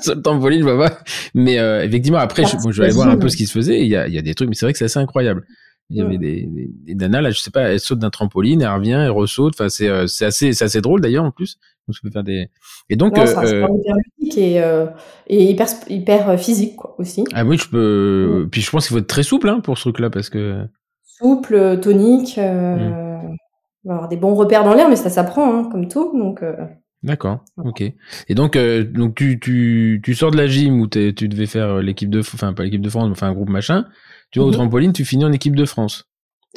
sur, 0.02 0.14
le 0.14 0.22
trampoline 0.22 0.60
je 0.60 0.64
vois 0.64 0.88
pas. 0.88 0.98
Mais 1.34 1.58
euh, 1.58 1.82
effectivement 1.82 2.18
après 2.18 2.44
je, 2.44 2.56
je 2.70 2.78
vais 2.78 2.84
aller 2.84 2.94
voir 2.94 3.08
un 3.08 3.16
peu 3.16 3.28
ce 3.28 3.36
qui 3.36 3.46
se 3.46 3.52
faisait. 3.52 3.80
Il 3.80 3.88
y 3.88 3.96
a, 3.96 4.06
il 4.06 4.14
y 4.14 4.18
a 4.18 4.22
des 4.22 4.34
trucs 4.34 4.48
mais 4.48 4.54
c'est 4.54 4.66
vrai 4.66 4.72
que 4.72 4.78
c'est 4.78 4.84
assez 4.84 5.00
incroyable. 5.00 5.44
Il 5.90 5.96
y 5.96 6.00
avait 6.00 6.16
des, 6.16 6.46
des, 6.46 6.70
des, 6.84 6.94
nanas 6.94 7.22
là 7.22 7.30
je 7.32 7.40
sais 7.40 7.50
pas 7.50 7.72
elle 7.72 7.80
saute 7.80 7.98
d'un 7.98 8.08
trampoline 8.08 8.62
elle 8.62 8.68
revient 8.68 9.02
elle 9.04 9.10
ressaute 9.10 9.54
enfin 9.54 9.68
c'est 9.68 9.88
euh, 9.88 10.06
c'est 10.06 10.24
assez 10.24 10.52
c'est 10.52 10.64
assez 10.64 10.80
drôle 10.80 11.00
d'ailleurs 11.00 11.24
en 11.24 11.32
plus. 11.32 11.58
Donc 11.88 11.96
peut 12.00 12.10
faire 12.10 12.22
des 12.22 12.48
et 12.88 12.94
donc 12.94 13.16
non, 13.16 13.24
euh, 13.24 13.66
hyper 13.66 13.96
ludique 14.20 14.38
et, 14.38 14.62
euh, 14.62 14.86
et 15.26 15.50
hyper 15.50 15.66
hyper 15.88 16.40
physique 16.40 16.76
quoi 16.76 16.94
aussi. 16.98 17.24
Ah 17.34 17.44
oui 17.44 17.58
je 17.58 17.68
peux 17.68 18.46
puis 18.48 18.60
je 18.60 18.70
pense 18.70 18.86
qu'il 18.86 18.94
faut 18.94 19.00
être 19.00 19.08
très 19.08 19.24
souple 19.24 19.48
hein, 19.48 19.58
pour 19.58 19.76
ce 19.76 19.82
truc 19.82 19.98
là 19.98 20.08
parce 20.08 20.30
que 20.30 20.64
souple 21.22 21.80
tonique 21.80 22.38
euh, 22.38 23.11
on 23.84 23.88
va 23.88 23.94
avoir 23.94 24.08
des 24.08 24.16
bons 24.16 24.34
repères 24.34 24.64
dans 24.64 24.74
l'air, 24.74 24.88
mais 24.88 24.96
ça 24.96 25.10
s'apprend, 25.10 25.52
hein, 25.52 25.68
comme 25.70 25.88
tout. 25.88 26.16
Donc. 26.16 26.42
Euh... 26.42 26.54
D'accord. 27.02 27.40
Ok. 27.64 27.80
Et 27.80 28.34
donc, 28.34 28.54
euh, 28.54 28.84
donc 28.84 29.16
tu, 29.16 29.40
tu, 29.40 30.00
tu 30.04 30.14
sors 30.14 30.30
de 30.30 30.36
la 30.36 30.46
gym 30.46 30.80
où 30.80 30.86
tu 30.86 31.12
devais 31.12 31.46
faire 31.46 31.68
euh, 31.68 31.82
l'équipe 31.82 32.08
de, 32.08 32.20
enfin 32.20 32.52
pas 32.52 32.62
l'équipe 32.62 32.80
de 32.80 32.90
France, 32.90 33.06
mais 33.06 33.12
enfin 33.12 33.28
un 33.28 33.32
groupe 33.32 33.48
machin. 33.48 33.86
Tu 34.30 34.38
vas 34.38 34.44
au 34.44 34.48
mhm. 34.48 34.54
trampoline, 34.54 34.92
tu 34.92 35.04
finis 35.04 35.24
en 35.24 35.32
équipe 35.32 35.56
de 35.56 35.64
France. 35.64 36.08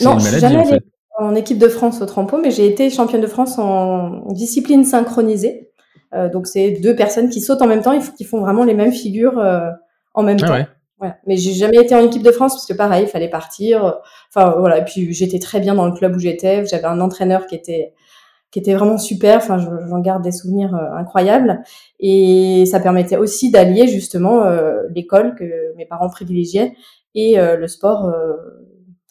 Non, 0.02 0.18
une 0.18 0.24
maladie, 0.24 0.40
jamais 0.40 0.58
en, 0.58 0.66
fait. 0.66 0.84
en 1.18 1.36
équipe 1.36 1.58
de 1.58 1.68
France 1.68 2.02
au 2.02 2.06
trampo, 2.06 2.38
mais 2.42 2.52
j'ai 2.52 2.68
été 2.68 2.90
championne 2.90 3.22
de 3.22 3.28
France 3.28 3.58
en 3.58 4.32
discipline 4.34 4.84
synchronisée. 4.84 5.72
Euh, 6.14 6.30
donc 6.30 6.48
c'est 6.48 6.72
deux 6.72 6.96
personnes 6.96 7.30
qui 7.30 7.42
sautent 7.42 7.62
en 7.62 7.68
même 7.68 7.82
temps, 7.82 8.00
qui 8.00 8.24
font 8.24 8.40
vraiment 8.40 8.64
les 8.64 8.74
mêmes 8.74 8.94
figures 8.94 9.40
euh, 9.40 9.70
en 10.14 10.24
même 10.24 10.38
ah 10.44 10.48
temps. 10.48 10.54
Ouais. 10.54 10.68
Ouais. 11.02 11.14
Mais 11.28 11.38
j'ai 11.38 11.52
jamais 11.52 11.78
été 11.78 11.94
en 11.96 12.00
équipe 12.00 12.24
de 12.24 12.32
France 12.32 12.54
parce 12.54 12.66
que 12.66 12.74
pareil, 12.74 13.04
il 13.04 13.10
fallait 13.10 13.30
partir. 13.30 13.96
Enfin 14.30 14.56
voilà, 14.60 14.80
et 14.80 14.86
puis 14.86 15.14
j'étais 15.14 15.40
très 15.40 15.60
bien 15.60 15.76
dans 15.76 15.86
le 15.86 15.94
club 15.94 16.16
où 16.16 16.20
j'étais. 16.20 16.66
J'avais 16.66 16.86
un 16.86 17.00
entraîneur 17.00 17.48
qui 17.48 17.56
était 17.56 17.94
qui 18.52 18.60
était 18.60 18.74
vraiment 18.74 18.98
super. 18.98 19.38
Enfin, 19.38 19.58
j'en 19.58 20.00
garde 20.00 20.24
des 20.24 20.32
souvenirs 20.32 20.74
euh, 20.76 20.98
incroyables. 20.98 21.62
Et 22.00 22.64
ça 22.66 22.80
permettait 22.80 23.18
aussi 23.18 23.52
d'allier 23.52 23.88
justement 23.88 24.44
euh, 24.44 24.84
l'école 24.94 25.36
que 25.36 25.76
mes 25.76 25.86
parents 25.86 26.10
privilégiaient 26.10 26.74
et 27.16 27.38
euh, 27.38 27.58
le 27.58 27.68
sport 27.68 28.14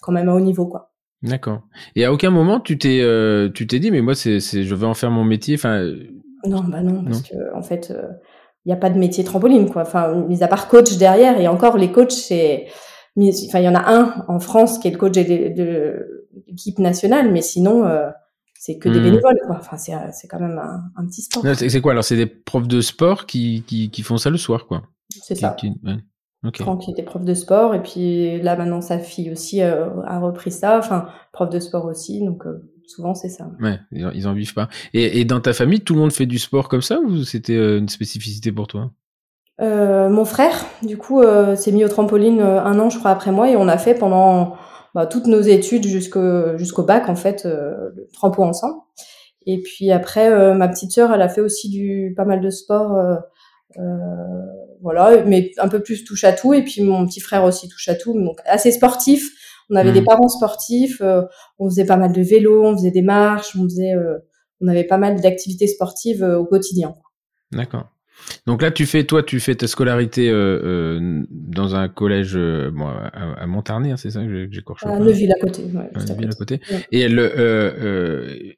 quand 0.00 0.12
même 0.12 0.28
à 0.28 0.35
haut 0.35 0.40
niveau, 0.40 0.66
quoi. 0.66 0.92
D'accord. 1.23 1.62
Et 1.97 2.04
à 2.04 2.12
aucun 2.12 2.30
moment 2.30 2.61
tu 2.61 2.76
t'es 2.78 3.02
tu 3.54 3.66
t'es 3.66 3.78
dit 3.78 3.90
mais 3.90 4.02
moi 4.02 4.14
c'est 4.14 4.40
c'est 4.40 4.62
je 4.62 4.75
vais 4.75 4.87
en 4.87 4.94
faire 4.94 5.11
mon 5.11 5.25
métier. 5.25 5.54
Enfin. 5.54 5.92
Non 6.47 6.62
bah 6.62 6.83
non, 6.83 7.02
parce 7.04 7.23
que 7.23 7.54
en 7.54 7.62
fait 7.62 7.94
il 8.64 8.68
n'y 8.68 8.73
a 8.73 8.76
pas 8.76 8.90
de 8.90 8.99
métier 8.99 9.25
trampoline, 9.25 9.71
quoi. 9.71 9.83
Enfin, 9.83 10.14
mis 10.14 10.42
à 10.42 10.49
part 10.49 10.68
coach 10.68 10.97
derrière, 10.97 11.38
et 11.38 11.49
encore 11.49 11.76
les 11.76 11.92
coachs, 11.92 12.12
c'est, 12.12 12.66
enfin, 13.16 13.61
il 13.61 13.64
y 13.64 13.68
en 13.68 13.75
a 13.75 13.92
un 13.92 14.25
en 14.28 14.40
France 14.40 14.78
qui 14.78 14.88
est 14.88 14.90
le 14.90 14.99
coach 14.99 15.12
de, 15.12 16.30
l'équipe 16.47 16.78
nationale, 16.78 17.33
mais 17.33 17.42
sinon, 17.42 17.85
euh, 17.85 18.11
c'est 18.59 18.78
que 18.78 18.88
des 18.88 19.00
hmm. 19.00 19.04
bénévoles, 19.04 19.40
quoi. 19.47 19.56
Enfin, 19.61 19.76
c'est, 19.76 19.92
c'est 20.12 20.28
quand 20.28 20.40
même 20.40 20.61
un, 20.97 21.06
petit 21.06 21.23
sport. 21.23 21.44
C'est, 21.54 21.80
quoi? 21.80 21.92
Alors 21.92 22.04
C'est 22.04 22.16
des 22.16 22.26
profs 22.26 22.68
de 22.68 22.80
sport 22.80 23.26
qui, 23.26 23.62
qui, 23.66 23.90
qui, 23.90 24.02
font 24.02 24.16
ça 24.16 24.30
le 24.30 24.38
soir, 24.38 24.66
quoi. 24.66 24.83
C'est 25.11 25.35
ça. 25.35 25.50
Qui, 25.50 25.73
Franck 26.61 26.88
était 26.88 27.02
prof 27.02 27.25
de 27.25 27.35
sport 27.35 27.75
et 27.75 27.83
puis 27.83 28.40
là 28.42 28.56
maintenant 28.56 28.80
sa 28.80 28.99
fille 28.99 29.30
aussi 29.30 29.62
euh, 29.62 29.88
a 30.04 30.18
repris 30.18 30.50
ça, 30.50 30.78
enfin 30.78 31.09
prof 31.33 31.49
de 31.49 31.59
sport 31.59 31.87
aussi, 31.87 32.21
donc 32.25 32.47
euh, 32.47 32.71
souvent 32.87 33.14
c'est 33.14 33.28
ça. 33.28 33.50
Ouais, 33.61 33.78
ils 33.92 34.28
en 34.28 34.35
vivent 34.35 34.54
pas. 34.54 34.68
Et, 34.92 35.21
et, 35.21 35.25
dans 35.25 35.40
ta 35.40 35.52
famille, 35.52 35.80
tout 35.80 35.94
le 35.94 36.00
monde 36.00 36.12
fait 36.12 36.26
du 36.26 36.38
sport 36.38 36.68
comme 36.68 36.83
ça 36.83 37.00
ou 37.00 37.25
c'était 37.25 37.56
euh, 37.56 37.78
une 37.78 37.88
spécificité 37.88 38.52
pour 38.52 38.66
toi? 38.66 38.92
Euh, 39.61 40.08
Mon 40.08 40.25
frère, 40.25 40.64
du 40.82 40.96
coup, 40.96 41.20
euh, 41.20 41.56
s'est 41.56 41.73
mis 41.73 41.84
au 41.84 41.88
trampoline 41.88 42.40
euh, 42.40 42.62
un 42.62 42.78
an, 42.78 42.90
je 42.90 42.99
crois, 42.99 43.11
après 43.11 43.32
moi, 43.32 43.50
et 43.50 43.56
on 43.56 43.68
a 43.68 43.78
fait 43.78 43.94
pendant 43.94 44.56
bah, 44.94 45.06
toutes 45.06 45.26
nos 45.26 45.40
études 45.40 45.87
jusqu'au 45.87 46.82
bac, 46.82 47.08
en 47.08 47.16
fait, 47.16 47.44
le 47.44 48.08
trampo 48.12 48.42
ensemble. 48.42 48.80
Et 49.46 49.61
puis 49.61 49.90
après, 49.90 50.54
ma 50.54 50.68
petite 50.68 50.92
sœur, 50.92 51.12
elle 51.12 51.20
a 51.20 51.28
fait 51.28 51.42
aussi 51.42 51.68
du 51.68 52.14
pas 52.16 52.25
mal 52.25 52.40
de 52.40 52.50
sport. 52.50 52.99
voilà, 54.80 55.23
mais 55.25 55.50
un 55.58 55.68
peu 55.68 55.82
plus 55.82 56.04
touche 56.04 56.25
à 56.25 56.32
tout. 56.32 56.54
Et 56.54 56.62
puis 56.62 56.82
mon 56.82 57.06
petit 57.06 57.20
frère 57.20 57.44
aussi 57.44 57.68
touche 57.68 57.88
à 57.88 57.94
tout, 57.94 58.14
donc 58.14 58.38
assez 58.46 58.73
sportif 58.73 59.32
on 59.70 59.76
avait 59.76 59.92
des 59.92 60.02
mmh. 60.02 60.06
parents 60.06 60.28
sportifs, 60.28 61.00
euh, 61.00 61.23
on 61.58 61.68
faisait 61.68 61.87
pas 61.87 61.96
mal 61.96 62.12
de 62.12 62.23
vélo, 62.23 62.64
on 62.64 62.76
faisait 62.76 62.90
des 62.90 63.02
marches, 63.02 63.56
on 63.56 63.64
faisait, 63.64 63.94
euh, 63.94 64.18
on 64.61 64.68
avait 64.68 64.84
pas 64.84 64.99
mal 64.99 65.20
d'activités 65.20 65.66
sportives 65.66 66.23
euh, 66.23 66.38
au 66.38 66.44
quotidien. 66.44 66.94
D'accord. 67.52 67.88
Donc 68.47 68.62
là, 68.62 68.71
tu 68.71 68.87
fais, 68.87 69.04
toi, 69.04 69.23
tu 69.23 69.40
fais 69.40 69.54
ta 69.54 69.66
scolarité 69.66 70.30
dans 70.30 71.75
un 71.75 71.88
collège 71.88 72.37
bon, 72.37 72.87
à, 72.87 73.42
à 73.42 73.44
hein, 73.44 73.97
c'est 73.97 74.11
ça 74.11 74.23
que 74.23 74.49
j'ai 74.50 74.62
À 74.87 74.99
Neuville 74.99 75.33
à 75.33 75.40
côté. 75.40 75.62
Ouais, 75.62 75.90
à 75.94 76.04
Neuville 76.04 76.30
à 76.30 76.35
côté. 76.35 76.61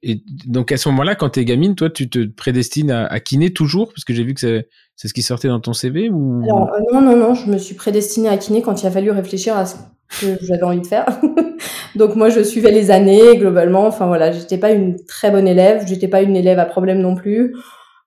Et, 0.02 0.22
donc 0.46 0.72
à 0.72 0.76
ce 0.76 0.88
moment-là, 0.90 1.14
quand 1.14 1.30
tu 1.30 1.40
es 1.40 1.44
gamine, 1.44 1.74
toi, 1.74 1.90
tu 1.90 2.08
te 2.08 2.26
prédestines 2.26 2.90
à, 2.90 3.06
à 3.06 3.20
kiné 3.20 3.52
toujours, 3.52 3.88
parce 3.88 4.04
que 4.04 4.14
j'ai 4.14 4.24
vu 4.24 4.34
que 4.34 4.40
c'est 4.40 4.68
c'est 4.96 5.08
ce 5.08 5.14
qui 5.14 5.22
sortait 5.22 5.48
dans 5.48 5.60
ton 5.60 5.74
CV 5.74 6.08
ou? 6.08 6.40
Non, 6.40 7.02
non, 7.02 7.16
non, 7.16 7.34
je 7.34 7.50
me 7.50 7.58
suis 7.58 7.74
prédestinée 7.74 8.30
à 8.30 8.38
kiné 8.38 8.62
quand 8.62 8.82
il 8.82 8.86
a 8.86 8.90
fallu 8.90 9.10
réfléchir 9.10 9.54
à 9.56 9.66
ce 9.66 9.76
que 10.20 10.38
j'avais 10.42 10.62
envie 10.62 10.80
de 10.80 10.86
faire. 10.86 11.06
Donc 11.96 12.16
moi 12.16 12.30
je 12.30 12.40
suivais 12.40 12.70
les 12.70 12.90
années 12.90 13.36
globalement. 13.36 13.86
Enfin 13.86 14.06
voilà, 14.06 14.32
j'étais 14.32 14.56
pas 14.56 14.70
une 14.70 14.96
très 15.04 15.30
bonne 15.30 15.46
élève, 15.46 15.84
j'étais 15.86 16.08
pas 16.08 16.22
une 16.22 16.34
élève 16.34 16.58
à 16.58 16.64
problème 16.64 17.00
non 17.00 17.14
plus. 17.14 17.54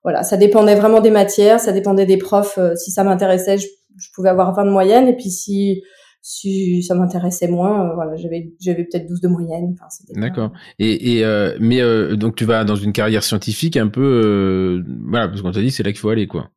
Voilà, 0.02 0.22
ça 0.22 0.36
dépendait 0.36 0.74
vraiment 0.74 1.00
des 1.00 1.10
matières, 1.10 1.60
ça 1.60 1.72
dépendait 1.72 2.06
des 2.06 2.16
profs. 2.16 2.58
Euh, 2.58 2.74
si 2.74 2.90
ça 2.90 3.04
m'intéressait, 3.04 3.58
je, 3.58 3.66
pouvais 4.14 4.30
avoir 4.30 4.54
20 4.54 4.64
de 4.64 4.70
moyenne 4.70 5.08
et 5.08 5.16
puis 5.16 5.30
si 5.30 5.82
si 6.22 6.82
ça 6.82 6.94
m'intéressait 6.94 7.48
moins, 7.48 7.88
euh, 7.88 7.94
voilà, 7.94 8.14
j'avais 8.16 8.52
j'avais 8.60 8.84
peut-être 8.84 9.06
12 9.06 9.20
de 9.20 9.28
moyenne. 9.28 9.74
Enfin, 9.74 9.86
D'accord. 10.20 10.52
Et, 10.78 11.16
et 11.16 11.24
euh, 11.24 11.56
mais 11.60 11.80
donc 12.16 12.36
tu 12.36 12.44
vas 12.44 12.64
dans 12.64 12.76
une 12.76 12.92
carrière 12.92 13.22
scientifique 13.22 13.76
un 13.76 13.88
peu 13.88 14.82
voilà 15.06 15.28
parce 15.28 15.42
qu'on 15.42 15.52
t'a 15.52 15.60
dit 15.60 15.70
c'est 15.70 15.82
là 15.82 15.92
qu'il 15.92 16.00
faut 16.00 16.10
aller 16.10 16.26
quoi. 16.26 16.50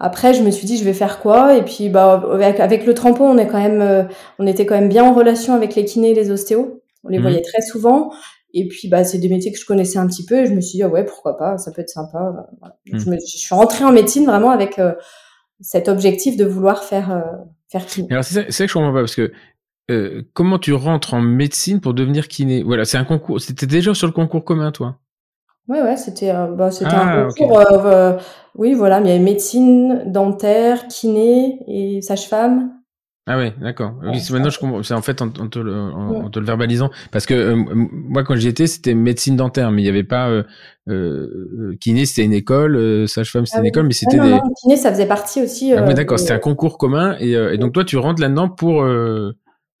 Après, 0.00 0.34
je 0.34 0.42
me 0.42 0.50
suis 0.50 0.66
dit, 0.66 0.76
je 0.76 0.84
vais 0.84 0.92
faire 0.92 1.20
quoi? 1.20 1.56
Et 1.56 1.62
puis, 1.62 1.88
bah, 1.88 2.22
avec, 2.32 2.60
avec 2.60 2.86
le 2.86 2.94
trempeau, 2.94 3.24
on 3.24 3.38
est 3.38 3.46
quand 3.46 3.60
même, 3.60 3.80
euh, 3.80 4.02
on 4.38 4.46
était 4.46 4.66
quand 4.66 4.74
même 4.74 4.88
bien 4.88 5.04
en 5.04 5.14
relation 5.14 5.54
avec 5.54 5.74
les 5.74 5.84
kinés 5.84 6.10
et 6.10 6.14
les 6.14 6.30
ostéos. 6.30 6.82
On 7.04 7.08
les 7.08 7.18
mmh. 7.18 7.22
voyait 7.22 7.42
très 7.42 7.62
souvent. 7.62 8.12
Et 8.54 8.66
puis, 8.68 8.88
bah, 8.88 9.04
c'est 9.04 9.18
des 9.18 9.28
métiers 9.28 9.52
que 9.52 9.58
je 9.58 9.66
connaissais 9.66 9.98
un 9.98 10.06
petit 10.06 10.24
peu. 10.24 10.36
Et 10.36 10.46
je 10.46 10.52
me 10.52 10.60
suis 10.60 10.76
dit, 10.76 10.82
ah 10.82 10.88
ouais, 10.88 11.04
pourquoi 11.04 11.36
pas 11.36 11.58
Ça 11.58 11.72
peut 11.72 11.82
être 11.82 11.90
sympa. 11.90 12.48
Voilà. 12.60 12.76
Mmh. 12.86 12.98
je, 12.98 13.10
me, 13.10 13.16
je, 13.16 13.36
suis 13.36 13.54
rentrée 13.54 13.84
en 13.84 13.92
médecine 13.92 14.24
vraiment 14.24 14.50
avec 14.50 14.78
euh, 14.78 14.94
cet 15.60 15.88
objectif 15.88 16.36
de 16.36 16.44
vouloir 16.44 16.84
faire 16.84 17.10
euh, 17.10 17.20
faire 17.68 17.84
kiné. 17.84 18.08
Alors 18.10 18.24
c'est 18.24 18.34
ça, 18.34 18.50
ça, 18.50 18.64
que 18.64 18.68
je 18.68 18.74
comprends 18.74 18.92
pas 18.92 19.00
parce 19.00 19.16
que 19.16 19.32
comment 20.32 20.58
tu 20.58 20.72
rentres 20.72 21.12
en 21.12 21.20
médecine 21.20 21.80
pour 21.80 21.92
devenir 21.92 22.28
kiné? 22.28 22.62
Voilà, 22.62 22.84
c'est 22.84 22.96
un 22.96 23.04
concours. 23.04 23.40
C'était 23.40 23.66
déjà 23.66 23.92
sur 23.92 24.06
le 24.06 24.12
concours 24.14 24.44
commun, 24.44 24.72
toi? 24.72 24.96
Ouais, 25.68 25.80
ouais, 25.80 25.96
c'était 25.96 26.32
bah, 26.32 26.70
c'était 26.70 26.92
un 26.92 27.26
ah, 27.26 27.28
concours. 27.36 27.60
Euh, 27.60 28.18
oui, 28.54 28.74
voilà, 28.74 29.00
mais 29.00 29.08
il 29.08 29.12
y 29.12 29.14
avait 29.14 29.24
médecine, 29.24 30.02
dentaire, 30.06 30.88
kiné 30.88 31.58
et 31.66 32.02
sage-femme. 32.02 32.70
Ah 33.26 33.38
ouais, 33.38 33.54
d'accord. 33.58 33.94
oui, 34.02 34.20
maintenant 34.32 34.50
je 34.50 34.58
comprends. 34.58 34.82
C'est 34.82 34.92
en 34.92 35.00
fait 35.00 35.22
en, 35.22 35.30
te, 35.30 35.58
le, 35.58 35.74
en, 35.74 36.28
te, 36.28 36.38
le, 36.38 36.44
verbalisant, 36.44 36.90
parce 37.10 37.24
que 37.24 37.32
euh, 37.32 37.56
moi 37.56 38.22
quand 38.22 38.36
j'y 38.36 38.48
étais, 38.48 38.66
c'était 38.66 38.94
médecine 38.94 39.34
dentaire, 39.34 39.70
mais 39.70 39.80
il 39.80 39.84
n'y 39.84 39.90
avait 39.90 40.04
pas 40.04 40.28
euh, 40.28 40.42
euh, 40.90 41.74
kiné, 41.80 42.04
c'était 42.04 42.24
une 42.24 42.34
école, 42.34 43.08
sage-femme, 43.08 43.46
c'était 43.46 43.58
ah 43.58 43.60
une 43.60 43.66
école, 43.66 43.86
mais 43.86 43.94
c'était 43.94 44.18
ah, 44.20 44.26
non, 44.26 44.36
des. 44.36 44.54
kiné, 44.60 44.76
ça 44.76 44.90
faisait 44.90 45.06
partie 45.06 45.42
aussi. 45.42 45.72
ah 45.72 45.82
ouais, 45.84 45.94
d'accord. 45.94 46.18
C'était 46.18 46.34
un 46.34 46.38
concours 46.38 46.76
commun, 46.76 47.16
et, 47.18 47.32
et, 47.32 47.56
donc 47.56 47.72
toi 47.72 47.84
tu 47.84 47.96
rentres 47.96 48.20
là-dedans 48.20 48.50
pour 48.50 48.86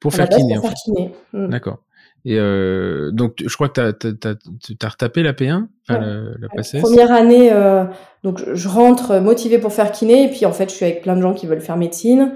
pour 0.00 0.14
faire 0.14 0.28
kiné. 0.28 0.54
Pour 0.54 0.64
faire 0.64 0.74
kiné. 0.74 1.12
Mm. 1.34 1.48
D'accord. 1.48 1.80
Et 2.26 2.38
euh, 2.38 3.10
donc, 3.10 3.42
je 3.44 3.54
crois 3.54 3.68
que 3.68 3.90
tu 3.90 4.28
as, 4.82 4.88
retapé 4.88 5.22
la 5.22 5.34
P1, 5.34 5.66
enfin, 5.88 6.00
la, 6.00 6.48
la 6.48 6.80
Première 6.80 7.12
année, 7.12 7.52
euh, 7.52 7.84
donc 8.22 8.40
je 8.54 8.68
rentre 8.68 9.18
motivée 9.20 9.58
pour 9.58 9.72
faire 9.72 9.92
kiné, 9.92 10.24
et 10.24 10.28
puis 10.28 10.46
en 10.46 10.52
fait, 10.52 10.70
je 10.70 10.74
suis 10.74 10.84
avec 10.86 11.02
plein 11.02 11.16
de 11.16 11.20
gens 11.20 11.34
qui 11.34 11.46
veulent 11.46 11.60
faire 11.60 11.76
médecine. 11.76 12.32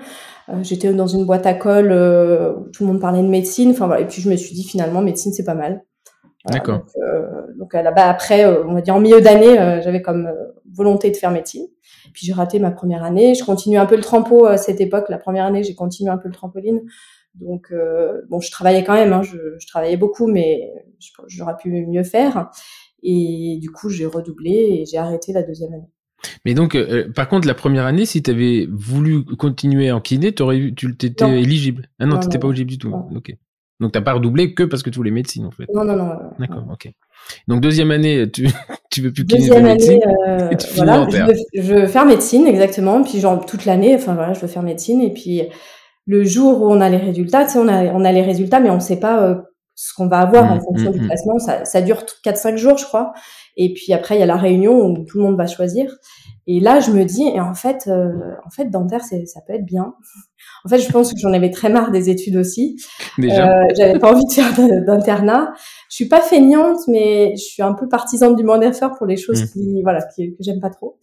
Euh, 0.51 0.63
J'étais 0.63 0.93
dans 0.93 1.07
une 1.07 1.25
boîte 1.25 1.47
à 1.47 1.55
colle 1.55 1.93
euh, 1.93 2.55
où 2.55 2.69
tout 2.71 2.85
le 2.85 2.93
monde 2.93 3.01
parlait 3.01 3.23
de 3.23 3.29
médecine. 3.29 3.71
Enfin 3.71 3.87
voilà, 3.87 4.03
et 4.03 4.07
puis 4.07 4.23
je 4.23 4.31
me 4.31 4.37
suis 4.37 4.55
dit 4.55 4.65
finalement, 4.65 5.03
médecine 5.03 5.33
c'est 5.33 5.45
pas 5.45 5.55
mal. 5.55 5.85
D'accord. 6.47 6.79
Donc, 6.79 6.89
euh, 7.03 7.29
donc 7.59 7.75
là-bas 7.75 8.09
après, 8.09 8.47
on 8.65 8.75
va 8.75 8.81
dire 8.81 8.95
en 8.95 9.01
milieu 9.01 9.21
d'année, 9.21 9.57
j'avais 9.83 10.01
comme 10.01 10.33
volonté 10.73 11.11
de 11.11 11.17
faire 11.17 11.31
médecine. 11.31 11.67
Puis 12.15 12.27
j'ai 12.27 12.33
raté 12.33 12.59
ma 12.59 12.71
première 12.71 13.05
année. 13.05 13.35
Je 13.35 13.45
continue 13.45 13.77
un 13.77 13.87
peu 13.87 13.97
le 13.97 14.03
trampo 14.03 14.47
à 14.47 14.57
cette 14.57 14.81
époque. 14.81 15.07
La 15.09 15.19
première 15.19 15.45
année, 15.45 15.63
j'ai 15.63 15.75
continué 15.75 16.11
un 16.11 16.17
peu 16.17 16.29
le 16.29 16.35
trampoline. 16.35 16.81
Donc, 17.35 17.73
bon, 18.31 18.41
je 18.41 18.51
travaillais 18.51 18.83
quand 18.83 18.95
même, 18.95 19.13
hein, 19.13 19.23
je, 19.23 19.37
je, 19.59 19.67
travaillais 19.67 19.97
beaucoup, 19.97 20.27
mais 20.27 20.73
j'aurais 21.27 21.57
pu 21.57 21.71
mieux 21.87 22.03
faire. 22.03 22.51
Et 23.03 23.59
du 23.61 23.71
coup, 23.71 23.91
j'ai 23.91 24.07
redoublé 24.07 24.51
et 24.51 24.87
j'ai 24.87 24.97
arrêté 24.97 25.33
la 25.33 25.43
deuxième 25.43 25.75
année. 25.75 25.91
Mais 26.45 26.55
donc, 26.55 26.75
euh, 26.75 27.11
par 27.13 27.29
contre, 27.29 27.47
la 27.47 27.55
première 27.55 27.87
année, 27.87 28.07
si 28.07 28.23
tu 28.23 28.31
avais 28.31 28.69
voulu 28.71 29.25
continuer 29.25 29.91
en 29.93 30.01
kiné, 30.01 30.35
aurais, 30.41 30.73
tu 30.77 30.95
étais 31.01 31.41
éligible. 31.41 31.89
Ah 31.99 32.07
non, 32.07 32.19
tu 32.19 32.27
n'étais 32.27 32.39
pas 32.39 32.49
éligible 32.49 32.71
du 32.71 32.79
tout. 32.79 32.93
Ok. 33.15 33.35
Donc, 33.81 33.93
tu 33.93 33.99
n'as 33.99 34.05
pas 34.05 34.15
redoublé 34.15 34.55
que 34.55 34.65
parce 34.65 34.83
que 34.83 34.91
tu 34.91 34.97
voulais 34.97 35.13
médecine, 35.13 35.47
en 35.47 35.53
fait. 35.53 35.67
Non, 35.73 35.85
non, 35.85 35.95
non. 35.95 36.13
D'accord, 36.39 36.65
ok. 36.73 36.91
Donc, 37.47 37.61
deuxième 37.61 37.93
année, 37.93 38.29
tu, 38.29 38.49
tu 38.91 39.03
veux 39.03 39.13
plus 39.13 39.25
kiné 39.25 39.41
deuxième 39.41 39.65
médecine. 39.65 40.01
Euh, 40.27 40.51
voilà, 40.75 41.07
je 41.09 41.17
veux, 41.17 41.35
je 41.55 41.75
veux, 41.75 41.87
faire 41.87 42.05
médecine, 42.05 42.47
exactement. 42.47 43.03
Puis, 43.03 43.21
genre, 43.21 43.47
toute 43.47 43.65
l'année, 43.67 43.95
enfin, 43.95 44.15
voilà, 44.15 44.33
je 44.33 44.41
veux 44.41 44.49
faire 44.49 44.65
médecine. 44.65 45.01
Et 45.01 45.13
puis, 45.13 45.43
le 46.07 46.25
jour 46.25 46.63
où 46.63 46.73
on 46.73 46.81
a 46.81 46.89
les 46.89 46.97
résultats, 46.97 47.45
tu 47.45 47.53
sais, 47.53 47.59
on 47.59 47.69
a, 47.69 47.85
on 47.85 48.05
a 48.05 48.11
les 48.11 48.23
résultats, 48.23 48.59
mais 48.59 48.71
on 48.71 48.77
ne 48.77 48.81
sait 48.81 48.99
pas 48.99 49.23
euh, 49.23 49.37
ce 49.81 49.95
qu'on 49.95 50.09
va 50.09 50.19
avoir 50.19 50.51
en 50.51 50.57
Mmh, 50.57 50.61
fonction 50.61 50.91
mmh, 50.91 50.93
du 50.93 51.01
mmh. 51.03 51.07
classement. 51.07 51.39
Ça, 51.39 51.65
ça 51.65 51.81
dure 51.83 52.03
4-5 52.25 52.57
jours, 52.57 52.77
je 52.79 52.85
crois. 52.85 53.13
Et 53.57 53.73
puis 53.75 53.93
après, 53.93 54.17
il 54.17 54.21
y 54.21 54.23
a 54.23 54.27
la 54.27 54.37
réunion 54.37 54.73
où 54.87 55.05
tout 55.05 55.19
le 55.19 55.23
monde 55.25 55.37
va 55.37 55.47
choisir. 55.47 55.97
Et 56.49 56.59
là, 56.59 56.81
je 56.81 56.91
me 56.91 57.05
dis, 57.05 57.23
et 57.29 57.41
en 57.41 57.55
fait, 57.55 57.85
euh, 57.87 58.11
en 58.45 58.51
fait, 58.51 58.65
dentaire, 58.71 59.05
c'est, 59.05 59.25
ça 59.27 59.41
peut 59.47 59.53
être 59.53 59.65
bien. 59.67 59.95
En 60.65 60.69
fait, 60.69 60.79
je 60.79 60.91
pense 60.91 61.13
que 61.13 61.19
j'en 61.21 61.33
avais 61.33 61.51
très 61.51 61.69
marre 61.69 61.91
des 61.93 62.11
études 62.11 62.37
aussi. 62.37 62.77
Déjà. 63.19 63.61
Euh, 63.61 63.65
j'avais 63.77 63.99
pas 64.01 64.13
envie 64.13 64.25
de 64.27 64.33
faire 64.33 64.53
d'internat. 64.85 65.53
Je 65.91 65.95
suis 65.95 66.09
pas 66.09 66.23
feignante, 66.23 66.79
mais 66.89 67.33
je 67.37 67.43
suis 67.43 67.63
un 67.63 67.75
peu 67.75 67.87
partisane 67.89 68.35
du 68.35 68.43
moins 68.43 68.59
d'effort 68.59 68.97
pour 68.97 69.07
les 69.07 69.17
choses 69.17 69.43
Mm. 69.43 69.47
qui, 69.53 69.83
voilà, 69.83 70.03
qui- 70.15 70.31
que 70.31 70.43
j'aime 70.43 70.59
pas 70.61 70.71
trop. 70.71 70.99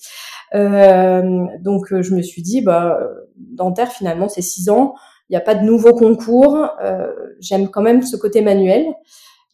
Euh, 0.56 1.46
donc, 1.62 1.92
euh, 1.94 2.02
je 2.02 2.14
me 2.16 2.22
suis 2.22 2.42
dit, 2.42 2.62
bah, 2.62 3.00
dentaire, 3.38 3.92
finalement, 3.92 4.28
c'est 4.28 4.42
six 4.42 4.70
ans. 4.70 4.96
Il 5.30 5.34
n'y 5.34 5.38
a 5.38 5.42
pas 5.42 5.56
de 5.56 5.64
nouveaux 5.66 5.94
concours. 5.96 6.70
Euh, 6.84 7.08
j'aime 7.40 7.70
quand 7.70 7.82
même 7.82 8.02
ce 8.04 8.16
côté 8.16 8.42
manuel. 8.42 8.86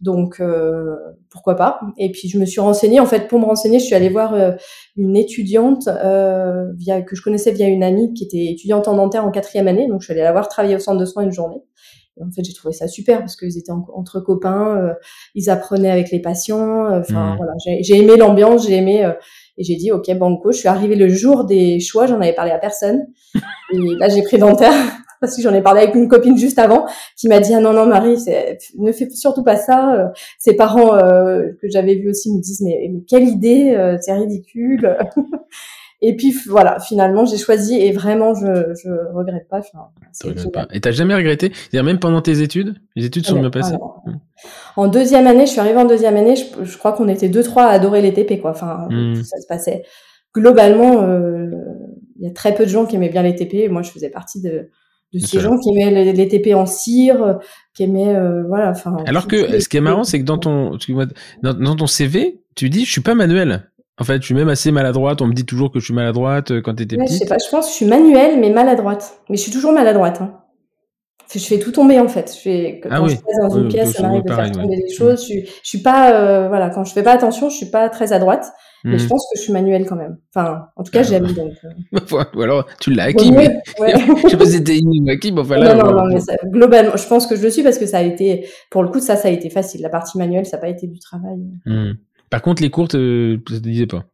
Donc, 0.02 0.40
euh, 0.40 0.96
pourquoi 1.30 1.56
pas 1.56 1.80
Et 1.98 2.12
puis, 2.12 2.28
je 2.28 2.40
me 2.40 2.46
suis 2.46 2.60
renseignée. 2.60 3.00
En 3.00 3.06
fait, 3.06 3.28
pour 3.28 3.40
me 3.40 3.46
renseigner, 3.46 3.78
je 3.80 3.86
suis 3.86 3.94
allée 3.96 4.10
voir 4.10 4.34
euh, 4.34 4.52
une 4.98 5.16
étudiante 5.16 5.88
euh, 5.88 6.66
via 6.76 7.04
que 7.04 7.16
je 7.16 7.22
connaissais 7.22 7.52
via 7.52 7.68
une 7.68 7.84
amie 7.84 8.12
qui 8.14 8.24
était 8.24 8.46
étudiante 8.52 8.88
en 8.88 8.96
dentaire 8.96 9.26
en 9.26 9.32
quatrième 9.32 9.68
année. 9.68 9.88
Donc, 9.88 10.02
je 10.02 10.06
suis 10.06 10.14
allée 10.14 10.24
la 10.24 10.32
voir 10.32 10.48
travailler 10.48 10.76
au 10.76 10.80
centre 10.80 11.00
de 11.00 11.06
soins 11.06 11.24
une 11.24 11.32
journée. 11.32 11.62
Et 12.18 12.24
en 12.24 12.32
fait, 12.32 12.44
j'ai 12.44 12.54
trouvé 12.54 12.74
ça 12.74 12.88
super 12.88 13.20
parce 13.20 13.36
qu'ils 13.38 13.58
étaient 13.60 13.72
en- 13.72 13.86
entre 13.94 14.20
copains, 14.20 14.76
euh, 14.76 14.94
ils 15.36 15.50
apprenaient 15.52 15.92
avec 15.92 16.10
les 16.12 16.20
patients. 16.20 16.88
Enfin, 17.00 17.32
Mhm. 17.32 17.38
voilà, 17.38 17.54
j'ai 17.64 17.84
j'ai 17.84 17.98
aimé 18.02 18.18
l'ambiance, 18.18 18.68
j'ai 18.68 18.76
aimé. 18.78 19.06
euh, 19.06 19.14
et 19.58 19.64
j'ai 19.64 19.76
dit, 19.76 19.92
ok, 19.92 20.12
banco. 20.18 20.52
Je 20.52 20.58
suis 20.58 20.68
arrivée 20.68 20.96
le 20.96 21.08
jour 21.10 21.46
des 21.46 21.80
choix, 21.80 22.08
j'en 22.08 22.20
avais 22.20 22.34
parlé 22.34 22.52
à 22.52 22.58
personne. 22.58 23.06
Et 23.74 23.78
là, 24.00 24.10
j'ai 24.10 24.24
pris 24.24 24.40
dentaire 24.40 24.74
parce 25.22 25.36
que 25.38 25.42
j'en 25.42 25.54
ai 25.54 25.62
parlé 25.62 25.82
avec 25.82 25.96
une 25.96 26.10
copine 26.10 26.38
juste 26.38 26.60
avant 26.60 26.86
qui 27.16 27.30
m'a 27.30 27.40
dit, 27.40 27.54
ah 27.54 27.62
non, 27.62 27.72
non, 27.72 27.86
Marie, 27.86 28.18
ne 28.78 28.92
fais 28.92 29.10
surtout 29.12 29.44
pas 29.44 29.56
ça. 29.56 29.94
Euh, 29.96 30.08
Ses 30.40 30.56
parents 30.58 30.96
euh, 30.96 31.44
que 31.62 31.70
j'avais 31.70 31.96
vus 31.96 32.10
aussi 32.10 32.34
me 32.34 32.42
disent, 32.42 32.62
mais, 32.62 32.90
mais 32.92 33.02
quelle 33.08 33.24
idée, 33.28 33.74
euh, 33.78 33.98
c'est 34.02 34.12
ridicule. 34.14 34.98
Et 36.04 36.16
puis 36.16 36.34
voilà, 36.48 36.80
finalement, 36.80 37.26
j'ai 37.26 37.38
choisi 37.38 37.76
et 37.80 37.92
vraiment, 37.92 38.34
je 38.34 38.74
je 38.84 38.90
regrette 39.14 39.48
pas. 39.48 39.60
Enfin, 39.60 39.90
génial. 40.24 40.50
pas. 40.52 40.68
Et 40.74 40.82
t'as 40.82 40.90
jamais 40.90 41.14
regretté? 41.14 41.52
C'est-à-dire 41.54 41.84
même 41.84 42.00
pendant 42.00 42.22
tes 42.24 42.42
études? 42.42 42.74
Les 42.96 43.06
études 43.06 43.28
sont 43.28 43.36
Ouais, 43.36 43.42
bien 43.42 43.52
passées? 43.52 43.76
alors, 43.76 44.04
En 44.78 44.88
deuxième 44.88 45.28
année, 45.28 45.46
je 45.46 45.52
suis 45.52 45.60
arrivée 45.60 45.78
en 45.78 45.86
deuxième 45.86 46.18
année, 46.18 46.36
je, 46.36 46.64
je 46.66 46.78
crois 46.80 46.94
qu'on 46.94 47.08
était 47.08 47.30
deux 47.30 47.44
trois 47.44 47.66
à 47.66 47.70
adorer 47.74 48.02
les 48.02 48.14
TP 48.14 48.42
quoi. 48.42 48.50
Enfin, 48.50 48.88
Mm. 48.90 49.14
tout 49.18 49.24
ça 49.24 49.40
se 49.40 49.46
passait 49.46 49.84
globalement. 50.34 51.04
euh, 51.04 51.52
Il 52.20 52.26
y 52.26 52.28
a 52.28 52.34
très 52.34 52.56
peu 52.56 52.64
de 52.66 52.70
gens 52.70 52.88
qui 52.88 52.96
aimaient 52.96 53.10
bien 53.10 53.22
les 53.22 53.36
TP. 53.36 53.70
Moi, 53.70 53.84
je 53.84 53.92
faisais 53.92 54.10
partie 54.10 54.42
de 54.42 54.70
de 55.14 55.20
ces 55.26 55.40
gens 55.40 55.58
qui 55.58 55.70
aimaient 55.78 56.14
les, 56.14 56.28
TP 56.28 56.54
en 56.54 56.66
cire, 56.66 57.40
qui 57.74 57.84
aimaient 57.84 58.16
euh, 58.16 58.44
voilà. 58.48 58.70
Enfin. 58.72 58.98
Alors 59.06 59.28
que 59.28 59.60
ce 59.60 59.68
qui 59.68 59.78
est 59.78 59.82
marrant, 59.82 60.04
c'est 60.04 60.20
que 60.20 60.26
dans 60.26 60.38
ton, 60.38 60.78
dans, 61.44 61.54
dans 61.54 61.76
ton 61.76 61.88
CV, 61.88 62.42
tu 62.56 62.70
dis 62.70 62.86
je 62.86 62.92
suis 62.92 63.02
pas 63.02 63.16
manuel. 63.16 63.70
En 64.00 64.04
fait, 64.04 64.22
je 64.22 64.26
suis 64.26 64.34
même 64.36 64.50
assez 64.50 64.72
maladroite. 64.72 65.22
On 65.22 65.28
me 65.28 65.34
dit 65.34 65.46
toujours 65.46 65.72
que 65.72 65.80
je 65.80 65.86
suis 65.86 65.94
maladroite 65.94 66.52
euh, 66.52 66.62
quand 66.62 66.74
t'étais 66.76 66.96
Ouais, 66.98 67.06
je 67.06 67.12
sais 67.12 67.18
petite. 67.20 67.30
pas. 67.30 67.38
Je 67.46 67.50
pense 67.52 67.66
que 67.66 67.72
je 67.72 67.76
suis 67.76 67.86
manuelle 67.86 68.40
mais 68.40 68.50
maladroite. 68.50 69.20
Mais 69.30 69.38
je 69.38 69.42
suis 69.42 69.52
toujours 69.52 69.74
maladroite. 69.74 70.22
Hein. 70.22 70.34
Je 71.34 71.40
fais 71.40 71.60
tout 71.60 71.72
tomber 71.72 72.00
en 72.00 72.08
fait. 72.08 72.34
Je 72.36 72.42
fais 72.42 72.82
Ah 72.90 72.98
quand 72.98 73.06
oui. 73.06 73.12
je 73.12 73.16
passe 73.18 73.50
dans 73.50 73.56
Oui, 73.56 73.62
une 73.64 73.68
pièce, 73.70 73.86
donc, 73.88 73.96
ça 73.96 74.02
m'arrive 74.04 74.24
de 74.24 74.34
faire 74.34 74.44
ouais. 74.46 74.52
tomber 74.52 74.76
des 74.88 74.94
choses. 74.94 75.28
Je 75.28 75.40
je 75.46 75.68
suis 75.70 75.82
pas 75.82 76.14
euh, 76.14 76.48
voilà. 76.50 76.70
Quand 76.70 76.84
je 76.84 76.94
fais 76.94 77.04
pas 77.04 77.14
attention, 77.14 77.50
je 77.50 77.56
suis 77.58 77.70
pas 77.70 77.90
très 77.90 78.12
à 78.12 78.20
droite. 78.20 78.52
Mais 78.84 78.98
je 78.98 79.04
Mhm. 79.04 79.10
pense 79.10 79.28
que 79.32 79.38
je 79.38 79.44
suis 79.44 79.54
manuelle 79.54 79.86
quand 79.86 79.96
même. 79.96 80.18
Enfin, 80.34 80.66
en 80.76 80.84
tout 80.84 80.92
cas, 80.92 81.00
Ah, 81.02 81.04
j'aime 81.04 81.28
donc. 81.34 81.54
euh, 81.64 81.70
Ou 82.36 82.42
alors 82.42 82.66
tu 82.80 82.92
l'as 82.92 83.04
acquis, 83.06 83.32
mieux, 83.32 83.38
mais 83.38 83.62
ouais. 83.80 83.94
je 84.26 84.30
sais 84.30 84.38
pas 84.38 84.46
si 84.46 84.52
c'était 84.54 84.80
acquis, 85.10 85.32
mais 85.32 85.42
enfin 85.42 85.58
là. 85.58 85.76
non, 85.76 85.86
non, 85.86 85.94
non, 85.94 86.06
mais 86.14 86.20
ça- 86.20 86.36
globalement, 86.46 86.96
je 86.96 87.08
pense 87.08 87.28
que 87.28 87.36
je 87.36 87.44
le 87.44 87.50
suis 87.52 87.64
parce 87.64 87.78
que 87.78 87.86
ça 87.86 88.00
a 88.00 88.02
été, 88.02 88.48
pour 88.70 88.82
le 88.84 88.90
coup, 88.90 89.00
ça, 89.00 89.16
ça 89.16 89.28
a 89.28 89.32
été 89.32 89.50
facile. 89.50 89.82
La 89.82 89.90
partie 89.90 90.18
manuelle, 90.18 90.46
ça 90.46 90.58
n'a 90.58 90.62
pas 90.62 90.70
été 90.70 90.88
du 90.88 91.00
travail. 91.00 91.40
Mhm. 91.66 91.98
Par 92.30 92.42
contre, 92.42 92.62
les 92.62 92.70
cours, 92.70 92.88
te- 92.88 93.38
ça 93.50 93.56
te 93.58 93.62
disait 93.62 93.88
pas? 93.88 94.06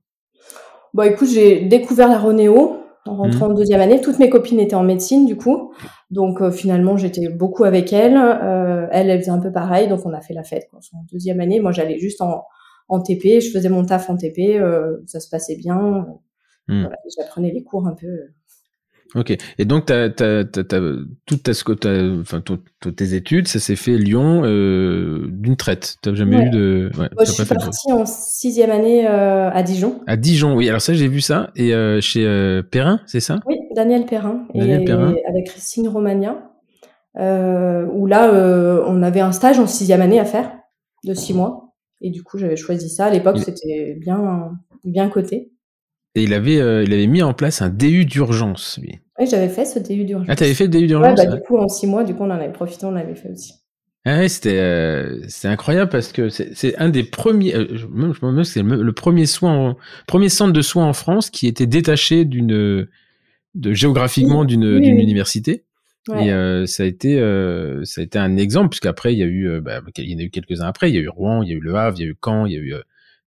Bon, 0.94 1.04
écoute, 1.04 1.28
j'ai 1.30 1.62
découvert 1.62 2.08
la 2.10 2.18
Ronéo 2.18 2.78
en 3.06 3.16
rentrant 3.16 3.46
Mhm. 3.46 3.52
en 3.52 3.56
deuxième 3.56 3.80
année. 3.82 4.02
Toutes 4.02 4.20
mes 4.20 4.30
copines 4.30 4.60
étaient 4.60 4.76
en 4.76 4.84
médecine, 4.84 5.26
du 5.26 5.38
coup. 5.38 5.72
Donc, 6.12 6.42
euh, 6.42 6.52
finalement, 6.52 6.98
j'étais 6.98 7.30
beaucoup 7.30 7.64
avec 7.64 7.94
elles. 7.94 8.18
Euh, 8.18 8.88
elle, 8.92 9.10
elle 9.10 9.20
faisait 9.20 9.32
un 9.32 9.40
peu 9.40 9.52
pareil. 9.52 9.88
Donc, 9.88 10.06
on 10.06 10.14
a 10.14 10.22
fait 10.22 10.34
la 10.34 10.44
fête. 10.44 10.68
Quoi. 10.72 10.80
En 10.94 11.04
deuxième 11.12 11.40
année, 11.40 11.60
moi, 11.60 11.72
j'allais 11.72 12.00
juste 12.00 12.22
en, 12.22 12.44
en 12.90 13.00
TP. 13.02 13.40
Je 13.42 13.52
faisais 13.52 13.70
mon 13.70 13.84
taf 13.86 14.10
en 14.10 14.18
TP. 14.18 14.58
euh, 14.60 14.98
ça 15.06 15.20
se 15.20 15.30
passait 15.30 15.56
bien. 15.58 16.08
Voilà, 16.68 16.98
J'apprenais 17.18 17.52
les 17.52 17.64
cours 17.64 17.88
un 17.88 17.94
peu. 17.94 18.08
Ok. 19.16 19.34
Et 19.58 19.64
donc, 19.64 19.86
t'as, 19.86 20.10
t'as, 20.10 20.44
t'as, 20.44 20.66
t'as- 20.66 20.82
toute 21.26 21.42
ta, 21.44 21.54
sco- 21.54 21.76
t'as- 21.76 22.20
enfin, 22.20 22.42
ton- 22.42 22.60
ton- 22.82 22.92
tes 22.92 23.14
études, 23.14 23.48
ça 23.48 23.58
s'est 23.60 23.78
fait 23.78 23.98
Lyon 23.98 24.42
euh, 24.44 25.28
d'une 25.32 25.56
traite. 25.56 25.96
T'as 26.02 26.14
jamais 26.14 26.36
Ouais. 26.36 26.46
eu 26.48 26.50
de. 26.50 26.90
Ouais, 26.98 27.08
Moi, 27.16 27.24
je 27.24 27.32
suis 27.32 27.46
partie 27.46 27.92
en 27.94 28.06
sixième 28.06 28.70
année 28.70 29.08
euh, 29.08 29.50
à 29.50 29.64
Dijon. 29.64 30.02
À 30.08 30.18
Dijon, 30.18 30.56
oui. 30.56 30.68
Alors 30.68 30.82
ça, 30.82 30.94
j'ai 30.94 31.08
vu 31.08 31.22
ça. 31.22 31.52
Et 31.56 31.74
euh, 31.74 32.02
chez 32.02 32.26
euh, 32.28 32.62
Perrin, 32.64 33.00
c'est 33.06 33.22
ça? 33.22 33.40
Oui, 33.48 33.56
Daniel 33.74 34.06
Perrin. 34.06 34.46
Daniel 34.54 34.82
et 34.82 34.86
Perrin. 34.86 35.16
avec 35.30 35.46
Christine 35.48 35.88
Romagna. 35.88 36.52
Euh, 37.18 37.86
où 37.94 38.08
là, 38.08 38.32
euh, 38.34 38.84
on 38.88 39.02
avait 39.04 39.22
un 39.22 39.32
stage 39.32 39.58
en 39.58 39.68
sixième 39.68 40.02
année 40.02 40.20
à 40.20 40.26
faire, 40.26 40.52
de 41.06 41.14
six 41.14 41.34
mois. 41.34 41.67
Et 42.02 42.10
du 42.12 42.24
coup, 42.24 42.38
j'avais 42.38 42.56
choisi 42.58 42.90
ça. 42.90 43.06
À 43.08 43.10
l'époque, 43.10 43.38
Il- 43.38 43.44
c'était 43.44 43.96
bien, 43.96 44.58
bien 44.84 45.10
coté. 45.10 45.52
Et 46.16 46.24
il 46.24 46.34
avait, 46.34 46.60
euh, 46.60 46.84
il 46.84 46.92
avait 46.92 47.08
mis 47.08 47.22
en 47.24 47.34
place 47.34 47.62
un 47.62 47.70
DU 47.70 48.04
d'urgence, 48.04 48.78
lui. 48.82 49.00
Oui, 49.20 49.28
j'avais 49.28 49.48
fait 49.50 49.64
ce 49.66 49.78
DU 49.78 50.06
d'urgence. 50.06 50.28
Ah, 50.30 50.36
t'avais 50.36 50.54
fait 50.56 50.64
le 50.64 50.70
DU 50.72 50.88
Ouais, 51.00 51.14
d'urgence 51.14 51.16
bah, 51.16 51.26
hein 51.26 51.38
du 51.38 51.40
coup, 51.42 51.58
en 51.58 51.68
six 51.70 51.88
mois, 51.88 52.04
du 52.04 52.16
coup, 52.16 52.24
on 52.24 52.28
en 52.28 52.32
avait 52.32 52.52
profité, 52.52 52.86
on 52.86 52.92
l'avait 52.92 53.16
fait 53.16 53.30
aussi. 53.32 53.54
Ah 54.06 54.20
ouais, 54.20 54.30
c'était 54.30 54.58
euh, 54.60 55.22
c'est 55.28 55.50
incroyable 55.50 55.92
parce 55.92 56.14
que 56.14 56.30
c'est 56.30 56.56
c'est 56.56 56.78
un 56.78 56.88
des 56.90 57.04
premiers, 57.04 57.54
euh, 57.56 57.68
je, 57.76 57.88
me 57.88 58.14
demande 58.14 58.46
si 58.46 58.54
c'est 58.54 58.64
le, 58.64 58.82
le 58.82 58.94
premier 58.94 59.26
soin, 59.26 59.54
en- 59.72 59.78
premier 60.08 60.30
centre 60.30 60.54
de 60.54 60.62
soins 60.62 60.86
en 60.86 60.94
France 60.94 61.30
qui 61.30 61.46
était 61.46 61.66
détaché 61.68 62.24
d'une, 62.24 62.88
de 63.56 63.74
géographiquement 63.74 64.46
d'une 64.46 64.80
oui, 64.80 64.82
d'une 64.82 65.00
oui. 65.00 65.02
université. 65.02 65.66
Ouais. 66.10 66.28
Et 66.28 66.32
euh, 66.32 66.66
ça 66.66 66.84
a 66.84 66.86
été, 66.86 67.20
euh, 67.20 67.84
ça 67.86 68.02
a 68.02 68.04
été 68.04 68.18
un 68.20 68.38
exemple 68.38 68.70
puisqu'après 68.70 69.14
il 69.14 69.20
y 69.20 69.24
a 69.24 69.26
eu, 69.26 69.48
euh, 69.50 69.62
bah, 69.62 69.82
il 69.98 70.12
y 70.12 70.16
en 70.16 70.20
a 70.20 70.22
eu 70.24 70.30
quelques 70.30 70.62
uns 70.62 70.68
après. 70.68 70.90
Il 70.90 70.96
y 70.96 70.98
a 70.98 71.02
eu 71.02 71.10
Rouen, 71.10 71.44
il 71.44 71.50
y 71.50 71.54
a 71.54 71.56
eu 71.56 71.60
Le 71.60 71.76
Havre, 71.76 71.98
il 72.00 72.04
y 72.04 72.06
a 72.06 72.10
eu 72.10 72.16
Caen, 72.24 72.46
il 72.46 72.54
y 72.54 72.56
a 72.56 72.60
eu 72.60 72.74
euh, 72.74 72.82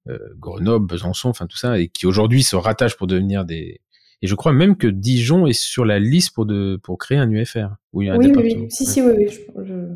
euh, 0.09 0.19
Grenoble, 0.39 0.87
Besançon, 0.87 1.29
enfin 1.29 1.47
tout 1.47 1.57
ça, 1.59 1.79
et 1.79 1.89
qui 1.89 2.07
aujourd'hui 2.07 2.43
se 2.43 2.57
rattachent 2.57 2.97
pour 2.97 3.07
devenir 3.07 3.45
des. 3.45 3.81
Et 4.23 4.27
je 4.27 4.35
crois 4.35 4.53
même 4.53 4.77
que 4.77 4.87
Dijon 4.87 5.47
est 5.47 5.53
sur 5.53 5.85
la 5.85 5.99
liste 5.99 6.35
pour 6.35 6.47
de 6.47 6.79
pour 6.83 6.99
créer 6.99 7.19
un 7.19 7.31
UFR 7.31 7.69
ou 7.93 8.03
un 8.03 8.17
Oui, 8.17 8.19
oui, 8.19 8.27
département. 8.29 8.63
oui. 8.65 8.71
Si, 8.71 8.85
Ouais. 8.85 8.91
si, 8.91 9.03
oui, 9.03 9.13
oui. 9.17 9.27
je- 9.29 9.65
je- 9.65 9.95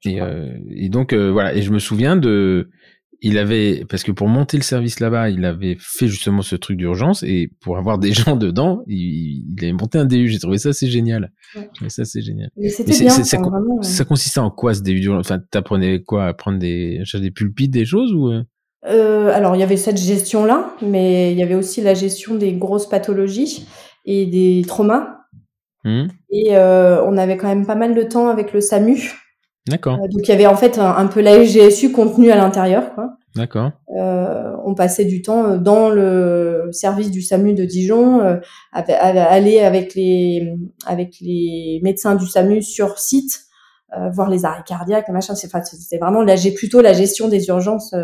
je 0.00 0.10
Et, 0.10 0.20
euh, 0.20 0.56
et 0.70 0.88
donc 0.88 1.12
euh, 1.12 1.30
voilà, 1.30 1.54
et 1.54 1.62
je 1.62 1.70
me 1.72 1.78
souviens 1.78 2.16
de, 2.16 2.68
il 3.20 3.36
avait 3.38 3.84
parce 3.88 4.02
que 4.04 4.12
pour 4.12 4.28
monter 4.28 4.56
le 4.56 4.62
service 4.62 5.00
là-bas, 5.00 5.30
il 5.30 5.44
avait 5.44 5.76
fait 5.80 6.06
justement 6.08 6.42
ce 6.42 6.54
truc 6.56 6.76
d'urgence 6.76 7.22
et 7.22 7.50
pour 7.60 7.76
avoir 7.78 7.98
des 7.98 8.12
gens 8.12 8.36
dedans, 8.36 8.82
il, 8.86 9.44
il 9.52 9.64
avait 9.64 9.72
monté 9.72 9.98
un 9.98 10.04
DU. 10.04 10.28
J'ai 10.28 10.38
trouvé 10.38 10.58
ça 10.58 10.68
assez 10.70 10.88
génial. 10.88 11.32
Ouais. 11.56 11.62
J'ai 11.62 11.68
trouvé 11.74 11.90
ça 11.90 12.02
génial. 12.20 12.50
Mais 12.56 12.68
c'était 12.68 12.92
c'est- 12.92 13.04
bien, 13.04 13.12
c'est- 13.12 13.24
ça, 13.24 13.38
vraiment. 13.38 13.80
consistait 14.08 14.40
en 14.40 14.50
quoi 14.50 14.74
ce 14.74 14.82
DU 14.82 15.00
d'urgence? 15.00 15.26
Enfin, 15.26 15.40
t'apprenais 15.50 16.02
quoi 16.02 16.26
à 16.26 16.34
prendre 16.34 16.58
des, 16.58 16.98
acheter 17.00 17.20
des 17.20 17.30
pulpites, 17.30 17.70
des 17.72 17.84
choses 17.84 18.12
ou 18.12 18.28
euh? 18.28 18.42
Euh, 18.86 19.32
alors, 19.34 19.56
il 19.56 19.58
y 19.58 19.64
avait 19.64 19.76
cette 19.76 19.98
gestion-là, 19.98 20.72
mais 20.82 21.32
il 21.32 21.38
y 21.38 21.42
avait 21.42 21.56
aussi 21.56 21.80
la 21.80 21.94
gestion 21.94 22.36
des 22.36 22.52
grosses 22.52 22.88
pathologies 22.88 23.66
et 24.04 24.24
des 24.26 24.62
traumas. 24.66 25.16
Hmm 25.84 26.06
Et 26.30 26.56
euh, 26.56 27.02
on 27.04 27.16
avait 27.16 27.36
quand 27.36 27.48
même 27.48 27.66
pas 27.66 27.74
mal 27.74 27.94
de 27.94 28.02
temps 28.02 28.28
avec 28.28 28.52
le 28.52 28.60
SAMU. 28.60 29.12
D'accord, 29.68 29.98
Euh, 30.02 30.08
donc, 30.08 30.20
il 30.26 30.28
y 30.28 30.32
avait 30.32 30.46
en 30.46 30.56
fait 30.56 30.78
un, 30.78 30.90
un 30.96 31.06
peu 31.06 31.20
la 31.20 31.44
SGSU 31.44 31.92
contenu 31.92 32.30
à 32.30 32.36
l'intérieur. 32.36 32.94
quoi. 32.94 33.10
d'accord. 33.36 33.70
Euh, 33.96 34.52
on 34.64 34.74
passait 34.74 35.04
du 35.04 35.22
temps 35.22 35.44
euh, 35.46 35.58
dans 35.58 35.88
le 35.90 36.68
service 36.72 37.10
du 37.10 37.22
SAMU 37.22 37.54
de 37.54 37.64
Dijon, 37.64 38.20
euh, 38.20 38.36
à, 38.72 38.80
à- 38.80 38.92
à 38.92 39.30
aller 39.32 39.60
avec 39.60 39.94
les, 39.94 40.52
avec 40.86 41.16
les 41.20 41.80
médecins 41.82 42.14
du 42.14 42.26
SAMU 42.26 42.62
sur 42.62 42.98
site, 42.98 43.40
euh, 43.96 44.10
voir 44.10 44.28
les 44.30 44.44
arrêts 44.44 44.62
cardiaques, 44.66 45.06
les 45.08 45.14
machins. 45.14 45.34
C'est- 45.34 45.46
enfin, 45.46 45.62
C'était 45.64 45.98
vraiment 45.98 46.24
plutôt 46.56 46.80
la 46.80 46.92
gestion 46.92 47.28
des 47.28 47.46
urgences 47.48 47.94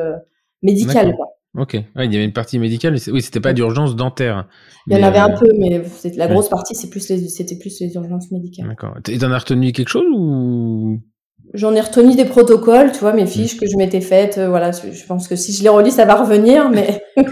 médicales. 0.62 1.14
Quoi. 1.16 1.28
Ok. 1.56 1.74
Ouais, 1.74 2.06
il 2.06 2.12
y 2.12 2.16
avait 2.16 2.24
une 2.24 2.32
partie 2.32 2.58
médicale, 2.58 2.94
mais 2.94 3.12
oui, 3.12 3.22
c'était 3.22 3.38
pas 3.40 3.52
d'urgence 3.52 3.94
dentaire. 3.94 4.48
Il 4.88 4.96
y 4.96 5.00
en 5.00 5.06
avait 5.06 5.18
un 5.18 5.30
peu, 5.30 5.46
mais 5.58 5.82
la 6.16 6.26
ouais. 6.26 6.32
grosse 6.32 6.48
partie, 6.48 6.74
c'est 6.74 6.90
plus 6.90 7.08
les, 7.10 7.28
c'était 7.28 7.56
plus 7.56 7.78
les 7.80 7.94
urgences 7.94 8.30
médicales. 8.32 8.66
D'accord. 8.68 8.96
Et 9.08 9.18
t'en 9.18 9.30
as 9.30 9.38
retenu 9.38 9.70
quelque 9.72 9.88
chose 9.88 10.04
ou? 10.12 10.98
J'en 11.52 11.74
ai 11.74 11.80
retenu 11.80 12.16
des 12.16 12.24
protocoles, 12.24 12.90
tu 12.92 12.98
vois, 12.98 13.12
mes 13.12 13.26
fiches 13.26 13.58
que 13.60 13.66
je 13.66 13.76
m'étais 13.76 14.00
faites. 14.00 14.38
euh, 14.38 14.48
voilà, 14.48 14.72
je 14.72 15.06
pense 15.06 15.28
que 15.28 15.36
si 15.36 15.52
je 15.52 15.62
les 15.62 15.68
relis, 15.68 15.92
ça 15.92 16.04
va 16.04 16.14
revenir, 16.16 16.68
mais. 16.70 17.00
mais 17.16 17.22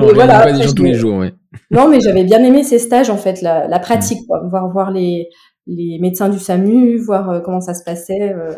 On 0.00 0.14
voilà. 0.14 0.26
pas 0.40 0.50
après, 0.50 0.66
tous 0.74 0.84
les 0.84 0.94
jours, 0.94 1.18
ouais. 1.18 1.32
Non, 1.70 1.88
mais 1.88 2.00
j'avais 2.00 2.24
bien 2.24 2.42
aimé 2.42 2.62
ces 2.64 2.78
stages, 2.78 3.10
en 3.10 3.18
fait, 3.18 3.42
la, 3.42 3.66
la 3.66 3.78
pratique, 3.78 4.26
quoi. 4.26 4.40
Voir, 4.48 4.70
voir 4.70 4.90
les, 4.90 5.28
les 5.66 5.98
médecins 6.00 6.28
du 6.30 6.38
SAMU, 6.38 6.96
voir 6.98 7.28
euh, 7.30 7.40
comment 7.40 7.60
ça 7.60 7.74
se 7.74 7.84
passait. 7.84 8.32
euh. 8.32 8.54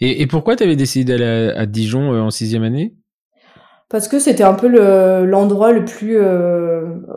Et, 0.00 0.22
et 0.22 0.26
pourquoi 0.26 0.54
tu 0.56 0.62
avais 0.62 0.76
décidé 0.76 1.16
d'aller 1.16 1.52
à, 1.56 1.60
à 1.62 1.66
Dijon 1.66 2.10
en 2.20 2.30
sixième 2.30 2.62
année? 2.62 2.94
Parce 3.88 4.08
que 4.08 4.18
c'était 4.18 4.42
un 4.44 4.54
peu 4.54 4.66
l'endroit 5.24 5.72
le, 5.72 5.84
plus 5.84 6.18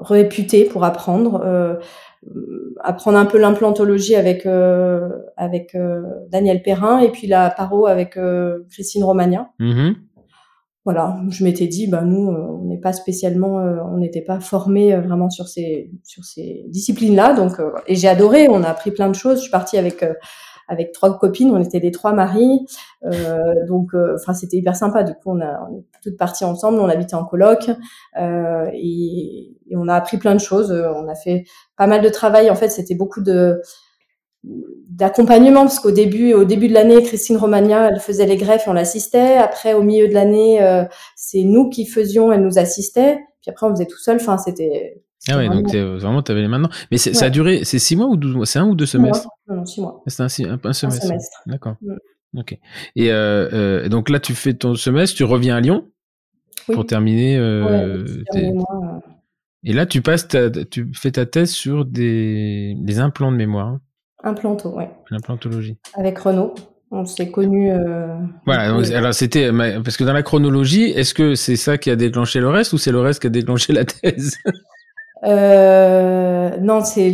réputé 0.01 0.65
pour 0.65 0.83
apprendre. 0.83 1.79
Euh, 2.27 2.75
apprendre 2.81 3.17
un 3.17 3.25
peu 3.25 3.37
l'implantologie 3.37 4.15
avec 4.15 4.45
euh, 4.45 5.09
avec 5.37 5.73
euh, 5.75 6.01
Daniel 6.29 6.61
Perrin 6.61 6.99
et 6.99 7.09
puis 7.09 7.27
la 7.27 7.49
paro 7.49 7.85
avec 7.85 8.17
euh, 8.17 8.65
Christine 8.69 9.03
Romagna. 9.03 9.51
Mm-hmm. 9.59 9.95
Voilà, 10.85 11.19
je 11.29 11.43
m'étais 11.43 11.67
dit, 11.67 11.87
bah 11.87 12.01
nous, 12.03 12.29
on 12.29 12.65
n'est 12.65 12.79
pas 12.79 12.93
spécialement, 12.93 13.57
on 13.57 13.97
n'était 13.97 14.21
pas 14.21 14.39
formés 14.39 14.95
vraiment 14.95 15.29
sur 15.29 15.47
ces 15.47 15.91
sur 16.03 16.23
ces 16.23 16.65
disciplines-là, 16.69 17.33
donc 17.33 17.61
et 17.85 17.95
j'ai 17.95 18.07
adoré. 18.07 18.47
On 18.49 18.63
a 18.63 18.69
appris 18.69 18.91
plein 18.91 19.09
de 19.09 19.13
choses. 19.13 19.37
Je 19.37 19.41
suis 19.43 19.51
partie 19.51 19.77
avec 19.77 20.03
avec 20.69 20.93
trois 20.93 21.17
copines, 21.17 21.51
on 21.51 21.61
était 21.61 21.79
des 21.79 21.91
trois 21.91 22.13
maris, 22.13 22.65
euh, 23.03 23.65
donc 23.67 23.89
enfin 24.15 24.33
c'était 24.33 24.57
hyper 24.57 24.75
sympa. 24.75 25.03
Du 25.03 25.13
coup, 25.13 25.31
on, 25.31 25.41
a, 25.41 25.67
on 25.69 25.77
est 25.77 25.83
toutes 26.01 26.17
parties 26.17 26.45
ensemble, 26.45 26.79
on 26.79 26.87
habitait 26.87 27.15
en 27.15 27.25
coloc 27.25 27.69
euh, 28.17 28.69
et, 28.73 29.57
et, 29.67 29.75
on 29.75 29.87
a 29.87 29.95
appris 29.95 30.17
plein 30.17 30.35
de 30.35 30.39
choses. 30.39 30.71
On 30.71 31.09
a 31.09 31.15
fait 31.15 31.43
pas 31.75 31.87
mal 31.87 32.01
de 32.01 32.09
travail. 32.09 32.49
En 32.49 32.55
fait, 32.55 32.69
c'était 32.69 32.95
beaucoup 32.95 33.21
de 33.21 33.61
d'accompagnement 34.43 35.61
parce 35.61 35.79
qu'au 35.79 35.91
début 35.91 36.33
au 36.33 36.45
début 36.45 36.69
de 36.69 36.73
l'année 36.73 37.03
Christine 37.03 37.35
Romagna 37.35 37.89
elle 37.89 37.99
faisait 37.99 38.25
les 38.25 38.37
greffes 38.37 38.67
et 38.67 38.69
on 38.69 38.73
l'assistait 38.73 39.35
après 39.35 39.73
au 39.73 39.83
milieu 39.83 40.07
de 40.07 40.13
l'année 40.13 40.63
euh, 40.63 40.85
c'est 41.17 41.43
nous 41.43 41.69
qui 41.69 41.85
faisions 41.85 42.31
elle 42.31 42.43
nous 42.43 42.57
assistait 42.57 43.19
puis 43.41 43.49
après 43.49 43.67
on 43.67 43.71
faisait 43.71 43.85
tout 43.85 43.97
seul 43.97 44.15
enfin 44.15 44.37
c'était 44.37 45.01
ah 45.27 45.37
ouais 45.37 45.49
donc 45.49 45.73
vraiment 45.73 46.21
tu 46.21 46.31
avais 46.31 46.41
les 46.41 46.47
mains 46.47 46.69
mais 46.91 46.97
ça 46.97 47.25
a 47.25 47.29
duré 47.29 47.65
c'est 47.65 47.79
six 47.79 47.95
mois 47.95 48.07
ou 48.07 48.15
douze 48.15 48.35
mois? 48.35 48.45
C'est 48.45 48.59
un 48.59 48.67
ou 48.67 48.75
deux 48.75 48.85
semestres? 48.85 49.27
non, 49.47 49.57
non 49.57 49.65
six 49.65 49.81
mois 49.81 50.01
c'est 50.07 50.21
un, 50.21 50.59
un, 50.63 50.73
semestre, 50.73 51.05
semestre. 51.05 51.41
d'accord 51.45 51.75
mm. 51.81 52.39
ok 52.39 52.57
et 52.95 53.11
euh, 53.11 53.49
euh, 53.51 53.89
donc 53.89 54.09
là 54.09 54.19
tu 54.19 54.33
fais 54.33 54.53
ton 54.53 54.75
semestre 54.75 55.17
tu 55.17 55.23
reviens 55.25 55.57
à 55.57 55.59
Lyon 55.59 55.87
oui. 56.69 56.75
pour 56.75 56.85
terminer 56.85 57.37
euh, 57.37 58.05
tes... 58.31 58.51
mois, 58.53 59.01
et 59.63 59.73
là, 59.73 59.85
tu 59.85 60.01
passes, 60.01 60.27
ta, 60.27 60.49
tu 60.49 60.91
fais 60.93 61.11
ta 61.11 61.25
thèse 61.25 61.51
sur 61.51 61.85
des, 61.85 62.75
des 62.77 62.99
implants 62.99 63.31
de 63.31 63.37
mémoire. 63.37 63.67
Hein. 63.67 63.81
Implanto, 64.23 64.69
ouais. 64.69 64.89
L'implantologie. 65.11 65.77
Avec 65.95 66.19
Renaud. 66.19 66.53
On 66.91 67.05
s'est 67.05 67.29
connus. 67.29 67.71
Euh, 67.71 68.17
voilà. 68.45 68.75
Alors 68.95 69.13
c'était 69.13 69.51
parce 69.83 69.95
que 69.95 70.03
dans 70.03 70.13
la 70.13 70.23
chronologie, 70.23 70.85
est-ce 70.85 71.13
que 71.13 71.35
c'est 71.35 71.55
ça 71.55 71.77
qui 71.77 71.91
a 71.91 71.95
déclenché 71.95 72.39
le 72.39 72.49
reste 72.49 72.73
ou 72.73 72.79
c'est 72.79 72.91
le 72.91 72.99
reste 72.99 73.21
qui 73.21 73.27
a 73.27 73.29
déclenché 73.29 73.73
la 73.73 73.85
thèse? 73.85 74.37
Euh, 75.23 76.57
Non, 76.57 76.83
c'est 76.83 77.13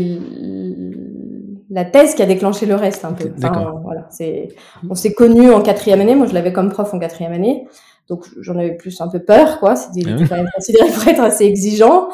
la 1.69 1.85
thèse 1.85 2.15
qui 2.15 2.21
a 2.21 2.25
déclenché 2.25 2.65
le 2.65 2.75
reste 2.75 3.05
un 3.05 3.13
peu. 3.13 3.31
Enfin, 3.37 3.73
voilà, 3.83 4.07
c'est 4.09 4.49
on 4.89 4.95
s'est 4.95 5.13
connus 5.13 5.51
en 5.51 5.61
quatrième 5.61 6.01
année. 6.01 6.15
Moi, 6.15 6.27
je 6.27 6.33
l'avais 6.33 6.53
comme 6.53 6.69
prof 6.69 6.93
en 6.93 6.99
quatrième 6.99 7.33
année. 7.33 7.67
Donc 8.07 8.27
j'en 8.39 8.57
avais 8.57 8.75
plus 8.75 9.01
un 9.01 9.07
peu 9.07 9.19
peur, 9.19 9.59
quoi. 9.59 9.75
C'était 9.75 10.07
ah 10.07 10.23
quand 10.29 10.35
même 10.35 10.49
considéré 10.53 10.89
pour 10.93 11.07
être 11.07 11.21
assez 11.21 11.45
exigeant. 11.45 12.09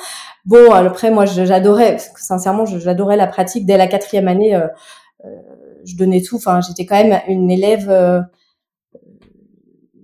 Bon, 0.46 0.72
après 0.72 1.12
moi 1.12 1.26
j'adorais, 1.26 1.98
sincèrement, 2.16 2.66
j'adorais 2.66 3.18
la 3.18 3.28
pratique. 3.28 3.66
Dès 3.66 3.78
la 3.78 3.88
quatrième 3.88 4.28
année, 4.28 4.56
euh, 4.56 4.68
euh, 5.26 5.30
je 5.86 5.96
donnais 5.98 6.22
tout. 6.22 6.38
Enfin, 6.38 6.62
j'étais 6.62 6.86
quand 6.86 6.96
même 7.04 7.22
une 7.28 7.52
élève, 7.52 7.90
euh, 7.90 8.22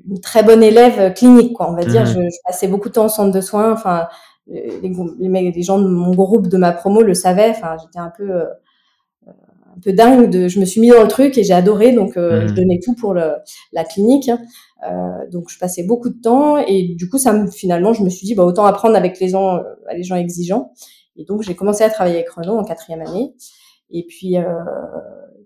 une 0.09 0.19
très 0.19 0.43
bonne 0.43 0.61
élève 0.61 1.13
clinique, 1.13 1.53
quoi. 1.53 1.71
On 1.71 1.75
va 1.75 1.85
dire. 1.85 2.03
Mmh. 2.03 2.07
Je, 2.07 2.13
je, 2.13 2.37
passais 2.45 2.67
beaucoup 2.67 2.89
de 2.89 2.93
temps 2.93 3.05
au 3.05 3.09
centre 3.09 3.31
de 3.31 3.41
soins. 3.41 3.71
Enfin, 3.71 4.07
les, 4.47 4.79
les, 4.81 5.51
les, 5.51 5.61
gens 5.61 5.79
de 5.79 5.87
mon 5.87 6.11
groupe 6.13 6.47
de 6.47 6.57
ma 6.57 6.71
promo 6.71 7.01
le 7.01 7.13
savaient. 7.13 7.49
Enfin, 7.49 7.75
j'étais 7.81 7.99
un 7.99 8.11
peu 8.15 8.31
euh, 8.31 8.45
un 9.77 9.79
peu 9.79 9.93
dingue 9.93 10.29
de 10.29 10.47
je 10.47 10.59
me 10.59 10.65
suis 10.65 10.81
mis 10.81 10.89
dans 10.89 11.01
le 11.01 11.07
truc 11.07 11.37
et 11.37 11.43
j'ai 11.43 11.53
adoré 11.53 11.93
donc 11.93 12.17
euh, 12.17 12.43
mmh. 12.43 12.47
je 12.47 12.53
donnais 12.53 12.79
tout 12.83 12.95
pour 12.95 13.13
le, 13.13 13.33
la 13.71 13.83
clinique 13.83 14.29
euh, 14.29 15.29
donc 15.31 15.49
je 15.49 15.59
passais 15.59 15.83
beaucoup 15.83 16.09
de 16.09 16.19
temps 16.19 16.57
et 16.57 16.95
du 16.95 17.09
coup 17.09 17.17
ça 17.17 17.33
me, 17.33 17.49
finalement 17.49 17.93
je 17.93 18.03
me 18.03 18.09
suis 18.09 18.25
dit 18.25 18.35
bah 18.35 18.43
autant 18.43 18.65
apprendre 18.65 18.95
avec 18.95 19.19
les 19.19 19.29
gens 19.29 19.57
euh, 19.57 19.61
les 19.95 20.03
gens 20.03 20.15
exigeants 20.15 20.71
et 21.15 21.25
donc 21.25 21.43
j'ai 21.43 21.55
commencé 21.55 21.83
à 21.83 21.89
travailler 21.89 22.17
avec 22.17 22.29
Renault 22.29 22.57
en 22.57 22.63
quatrième 22.63 23.01
année 23.01 23.33
et 23.91 24.05
puis 24.07 24.37
euh, 24.37 24.43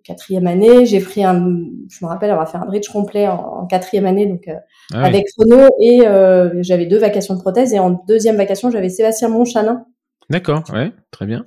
quatrième 0.04 0.48
année 0.48 0.86
j'ai 0.86 1.00
pris 1.00 1.24
un 1.24 1.58
je 1.90 2.04
me 2.04 2.10
rappelle 2.10 2.32
avoir 2.32 2.50
fait 2.50 2.58
un 2.58 2.66
bridge 2.66 2.90
complet 2.90 3.28
en, 3.28 3.62
en 3.62 3.66
quatrième 3.66 4.06
année 4.06 4.26
donc 4.26 4.48
euh, 4.48 4.56
ah 4.94 5.04
avec 5.04 5.28
oui. 5.38 5.46
Renault 5.46 5.70
et 5.80 6.08
euh, 6.08 6.62
j'avais 6.62 6.86
deux 6.86 6.98
vacations 6.98 7.36
de 7.36 7.40
prothèse 7.40 7.74
et 7.74 7.80
en 7.80 8.04
deuxième 8.08 8.38
vacation 8.38 8.72
j'avais 8.72 8.90
Sébastien 8.90 9.30
Monchanin 9.30 9.86
D'accord, 10.32 10.64
ouais, 10.72 10.94
très 11.12 11.26
bien. 11.26 11.44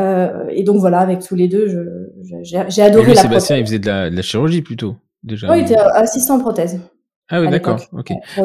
Euh, 0.00 0.46
et 0.48 0.62
donc 0.62 0.78
voilà, 0.78 1.00
avec 1.00 1.20
tous 1.20 1.34
les 1.34 1.46
deux, 1.46 2.10
j'ai 2.42 2.82
adoré 2.82 3.04
lui, 3.04 3.14
la 3.14 3.20
Sébastien, 3.20 3.56
prothèse. 3.56 3.58
il 3.58 3.66
faisait 3.66 3.78
de 3.78 3.86
la, 3.86 4.10
de 4.10 4.16
la, 4.16 4.22
chirurgie 4.22 4.62
plutôt, 4.62 4.96
déjà. 5.22 5.50
Oui, 5.50 5.58
il 5.58 5.64
était 5.64 5.76
assistant 5.76 6.36
en 6.36 6.40
prothèse. 6.40 6.80
Ah 7.28 7.42
oui, 7.42 7.50
d'accord, 7.50 7.80
ok. 7.92 8.12
Ah, 8.38 8.42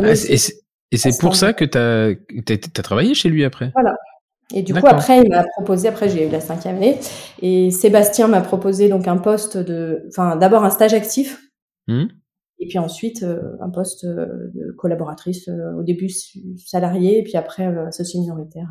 et 0.92 0.98
c'est 0.98 1.20
pour 1.20 1.36
ça 1.36 1.54
que 1.54 1.64
tu 1.64 1.78
as, 1.78 2.08
as, 2.08 2.80
as, 2.80 2.82
travaillé 2.84 3.14
chez 3.14 3.30
lui 3.30 3.46
après? 3.46 3.72
Voilà. 3.74 3.96
Et 4.54 4.64
du 4.64 4.74
coup, 4.74 4.88
après, 4.88 5.22
il 5.22 5.30
m'a 5.30 5.44
proposé, 5.44 5.88
après 5.88 6.10
j'ai 6.10 6.28
eu 6.28 6.30
la 6.32 6.42
cinquième 6.42 6.78
année, 6.78 7.00
et 7.42 7.70
Sébastien 7.70 8.28
m'a 8.28 8.42
proposé 8.42 8.90
donc 8.90 9.08
un 9.08 9.18
poste 9.18 9.58
de, 9.58 10.06
enfin 10.10 10.36
d'abord 10.36 10.64
un 10.64 10.72
stage 10.72 10.94
actif, 10.94 11.40
mmh. 11.88 12.06
et 12.58 12.68
puis 12.68 12.80
ensuite 12.80 13.22
euh, 13.22 13.58
un 13.62 13.70
poste 13.70 14.06
de 14.06 14.72
collaboratrice, 14.78 15.48
euh, 15.50 15.78
au 15.78 15.84
début 15.84 16.10
salarié, 16.58 17.20
et 17.20 17.24
puis 17.24 17.38
après 17.38 17.68
euh, 17.68 17.88
associé 17.88 18.20
minoritaire. 18.20 18.70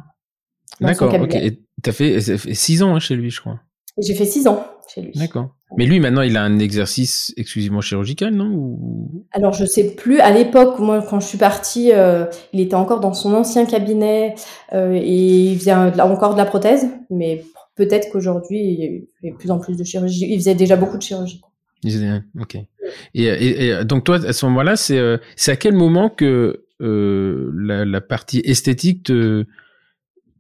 D'accord, 0.81 1.15
ok. 1.15 1.35
Et 1.37 1.63
t'as 1.83 1.93
fait, 1.93 2.21
fait 2.21 2.55
six 2.55 2.83
ans 2.83 2.97
hein, 2.97 3.01
chez 3.01 3.15
lui, 3.15 3.31
je 3.31 3.41
crois. 3.41 3.61
J'ai 4.01 4.15
fait 4.15 4.25
six 4.25 4.47
ans 4.47 4.65
chez 4.93 5.03
lui. 5.03 5.13
D'accord. 5.15 5.51
Mais 5.77 5.85
lui, 5.87 6.01
maintenant, 6.01 6.23
il 6.23 6.37
a 6.37 6.43
un 6.43 6.59
exercice 6.59 7.35
exclusivement 7.37 7.81
chirurgical, 7.81 8.33
non 8.33 8.51
Ou... 8.51 9.27
Alors, 9.33 9.53
je 9.53 9.67
sais 9.67 9.95
plus. 9.95 10.21
À 10.21 10.31
l'époque, 10.31 10.79
moi, 10.79 11.05
quand 11.09 11.21
je 11.21 11.27
suis 11.27 11.39
partie, 11.39 11.93
euh, 11.93 12.25
il 12.53 12.61
était 12.61 12.75
encore 12.75 13.01
dans 13.01 13.13
son 13.13 13.35
ancien 13.35 13.67
cabinet 13.67 14.35
euh, 14.73 14.93
et 14.95 15.53
il 15.53 15.59
faisait 15.59 15.73
un, 15.73 15.97
encore 15.99 16.33
de 16.33 16.39
la 16.39 16.47
prothèse. 16.47 16.89
Mais 17.11 17.45
peut-être 17.77 18.11
qu'aujourd'hui, 18.11 18.59
il 18.59 19.07
fait 19.21 19.31
de 19.31 19.37
plus 19.37 19.51
en 19.51 19.59
plus 19.59 19.77
de 19.77 19.85
chirurgie. 19.85 20.27
Il 20.31 20.39
faisait 20.39 20.55
déjà 20.55 20.77
beaucoup 20.77 20.97
de 20.97 21.03
chirurgie. 21.03 21.43
Ok. 22.41 22.57
Et, 23.15 23.25
et, 23.25 23.69
et, 23.69 23.85
donc 23.85 24.05
toi, 24.05 24.17
à 24.25 24.33
ce 24.33 24.47
moment-là, 24.47 24.77
c'est 24.77 24.99
euh, 24.99 25.19
à 25.47 25.57
quel 25.57 25.75
moment 25.75 26.09
que 26.09 26.65
la, 26.81 27.85
la 27.85 28.01
partie 28.01 28.41
esthétique 28.45 29.05
te 29.05 29.45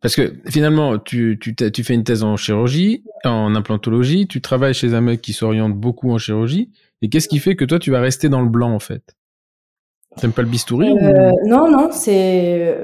parce 0.00 0.14
que 0.14 0.34
finalement, 0.46 0.98
tu, 0.98 1.38
tu, 1.40 1.54
tu 1.54 1.84
fais 1.84 1.94
une 1.94 2.04
thèse 2.04 2.22
en 2.22 2.36
chirurgie, 2.36 3.04
en 3.24 3.54
implantologie, 3.54 4.26
tu 4.26 4.40
travailles 4.40 4.74
chez 4.74 4.94
un 4.94 5.00
mec 5.00 5.20
qui 5.20 5.32
s'oriente 5.32 5.74
beaucoup 5.74 6.10
en 6.10 6.18
chirurgie, 6.18 6.70
et 7.02 7.08
qu'est-ce 7.08 7.28
qui 7.28 7.38
fait 7.38 7.56
que 7.56 7.64
toi, 7.64 7.78
tu 7.78 7.90
vas 7.90 8.00
rester 8.00 8.28
dans 8.28 8.42
le 8.42 8.48
blanc, 8.48 8.72
en 8.72 8.78
fait? 8.78 9.16
T'aimes 10.16 10.32
pas 10.32 10.42
le 10.42 10.48
bistouri 10.48 10.90
euh, 10.90 11.30
ou... 11.30 11.48
Non, 11.48 11.70
non, 11.70 11.90
c'est... 11.92 12.76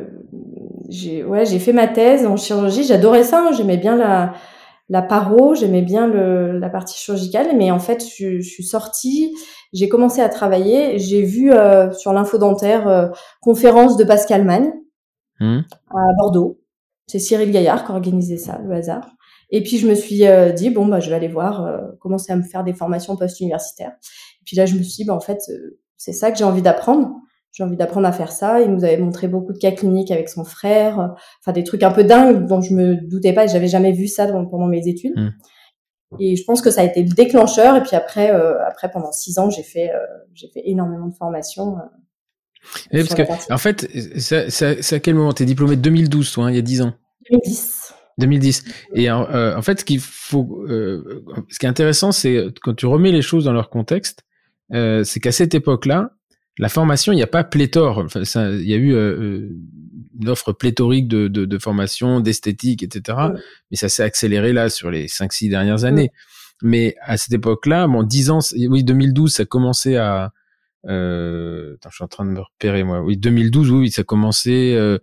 J'ai 0.89 1.25
ouais, 1.25 1.47
fait 1.47 1.73
ma 1.73 1.89
thèse 1.89 2.27
en 2.27 2.37
chirurgie, 2.37 2.85
j'adorais 2.85 3.25
ça, 3.25 3.47
hein. 3.47 3.53
j'aimais 3.57 3.79
bien 3.79 3.97
la, 3.97 4.35
la 4.89 5.03
paro, 5.03 5.55
j'aimais 5.55 5.83
bien 5.83 6.07
le, 6.07 6.59
la 6.59 6.69
partie 6.69 6.99
chirurgicale, 6.99 7.57
mais 7.57 7.71
en 7.71 7.79
fait, 7.79 8.05
je, 8.19 8.41
je 8.41 8.49
suis 8.49 8.65
sortie, 8.65 9.35
j'ai 9.73 9.89
commencé 9.89 10.21
à 10.21 10.29
travailler, 10.29 10.99
j'ai 10.99 11.23
vu 11.23 11.53
euh, 11.53 11.91
sur 11.93 12.13
l'info 12.13 12.39
dentaire 12.39 12.87
euh, 12.87 13.09
conférence 13.41 13.97
de 13.97 14.05
Pascal 14.05 14.45
Magne 14.45 14.73
mmh. 15.41 15.61
à 15.91 16.13
Bordeaux. 16.19 16.61
C'est 17.07 17.19
Cyril 17.19 17.51
Gaillard 17.51 17.85
qui 17.85 17.93
organisait 17.93 18.39
ça, 18.39 18.61
le 18.65 18.75
hasard. 18.75 19.15
Et 19.51 19.63
puis 19.63 19.79
je 19.79 19.87
me 19.87 19.95
suis 19.95 20.27
euh, 20.27 20.53
dit 20.53 20.71
bon 20.71 20.87
bah 20.87 21.01
je 21.01 21.11
vais 21.11 21.17
aller 21.17 21.29
voir, 21.29 21.65
euh, 21.65 21.79
commencer 22.01 22.33
à 22.33 22.37
me 22.37 22.43
faire 22.43 22.65
des 22.65 22.73
formations 22.73 23.17
post-universitaires. 23.17 23.93
Et 24.41 24.45
puis 24.45 24.57
là 24.57 24.67
je 24.67 24.75
me 24.75 24.83
suis 24.83 25.03
dit 25.03 25.05
bah 25.05 25.15
en 25.15 25.21
fait 25.21 25.41
euh, 25.51 25.79
c'est 25.97 26.13
ça 26.13 26.31
que 26.31 26.39
j'ai 26.39 26.45
envie 26.45 26.63
d'apprendre. 26.63 27.15
J'ai 27.53 27.63
envie 27.63 27.77
d'apprendre 27.77 28.09
à 28.09 28.13
faire 28.13 28.33
ça. 28.33 28.63
Il 28.63 28.73
nous 28.73 28.83
avait 28.83 28.97
montré 28.97 29.29
beaucoup 29.29 29.53
de 29.53 29.59
cas 29.59 29.71
cliniques 29.71 30.11
avec 30.11 30.29
son 30.29 30.43
frère, 30.43 30.99
euh, 30.99 31.09
enfin 31.41 31.53
des 31.53 31.63
trucs 31.63 31.85
un 31.85 31.93
peu 31.93 32.03
dingues 32.03 32.47
dont 32.47 32.61
je 32.61 32.75
me 32.75 32.97
doutais 32.97 33.33
pas. 33.33 33.47
J'avais 33.47 33.69
jamais 33.69 33.93
vu 33.93 34.09
ça 34.09 34.27
dans, 34.27 34.45
pendant 34.45 34.67
mes 34.67 34.89
études. 34.89 35.17
Mmh. 35.17 35.31
Et 36.19 36.37
je 36.37 36.45
pense 36.45 36.61
que 36.61 36.71
ça 36.71 36.81
a 36.81 36.85
été 36.85 37.03
le 37.03 37.11
déclencheur. 37.11 37.77
Et 37.77 37.83
puis 37.83 37.95
après, 37.97 38.31
après 38.31 38.91
pendant 38.91 39.13
six 39.13 39.39
ans, 39.39 39.51
j'ai 39.51 39.65
fait 39.65 39.91
j'ai 40.33 40.49
fait 40.49 40.63
énormément 40.65 41.09
de 41.09 41.15
formations. 41.15 41.77
Oui, 42.93 43.05
parce 43.05 43.15
que, 43.15 43.53
en 43.53 43.59
fait, 43.59 43.89
c'est 44.19 44.93
à 44.95 45.01
quel 45.01 45.15
moment? 45.15 45.33
T'es 45.33 45.45
diplômé 45.45 45.77
de 45.77 45.83
2012, 45.83 46.33
toi, 46.33 46.47
hein, 46.47 46.51
il 46.51 46.57
y 46.57 46.59
a 46.59 46.63
10 46.63 46.83
ans? 46.83 46.95
2010. 47.31 47.95
2010. 48.19 48.65
Et 48.95 49.11
euh, 49.11 49.57
en 49.57 49.63
fait, 49.63 49.81
ce 49.81 49.85
qu'il 49.85 50.01
faut, 50.01 50.65
euh, 50.69 51.25
ce 51.49 51.59
qui 51.59 51.67
est 51.67 51.69
intéressant, 51.69 52.13
c'est 52.13 52.47
quand 52.63 52.75
tu 52.75 52.87
remets 52.87 53.13
les 53.13 53.23
choses 53.23 53.45
dans 53.45 53.53
leur 53.53 53.71
contexte, 53.71 54.25
euh, 54.73 55.05
c'est 55.05 55.21
qu'à 55.21 55.33
cette 55.33 55.55
époque-là, 55.55 56.11
la 56.59 56.69
formation, 56.69 57.13
il 57.13 57.17
n'y 57.17 57.23
a 57.23 57.29
pas 57.29 57.45
pléthore. 57.45 57.99
Enfin, 57.99 58.25
ça, 58.25 58.51
il 58.51 58.69
y 58.69 58.75
a 58.75 58.77
eu 58.77 58.95
euh, 58.95 59.49
une 60.21 60.29
offre 60.29 60.53
pléthorique 60.53 61.09
de, 61.09 61.27
de, 61.27 61.45
de 61.45 61.59
formation, 61.59 62.21
d'esthétique, 62.21 62.83
etc. 62.83 63.19
Mais 63.71 63.77
ça 63.77 63.89
s'est 63.89 64.05
accéléré 64.05 64.53
là 64.53 64.71
sur 64.71 64.91
les 64.91 65.07
5-6 65.07 65.51
dernières 65.51 65.85
années. 65.85 66.11
Mais 66.63 66.95
à 67.03 67.17
cette 67.17 67.33
époque-là, 67.33 67.89
bon, 67.89 68.05
10 68.05 68.31
ans, 68.31 68.39
oui, 68.69 68.85
2012, 68.85 69.33
ça 69.35 69.45
commençait 69.45 69.97
à, 69.97 70.33
euh, 70.89 71.75
attends, 71.75 71.91
je 71.91 71.97
suis 71.97 72.05
en 72.05 72.09
train 72.09 72.25
de 72.25 72.31
me 72.31 72.41
repérer 72.41 72.85
moi. 72.85 73.01
Oui, 73.03 73.17
2012, 73.17 73.71
oui, 73.71 73.91
ça 73.91 74.05
commençait. 74.05 74.75
Euh, 74.75 74.99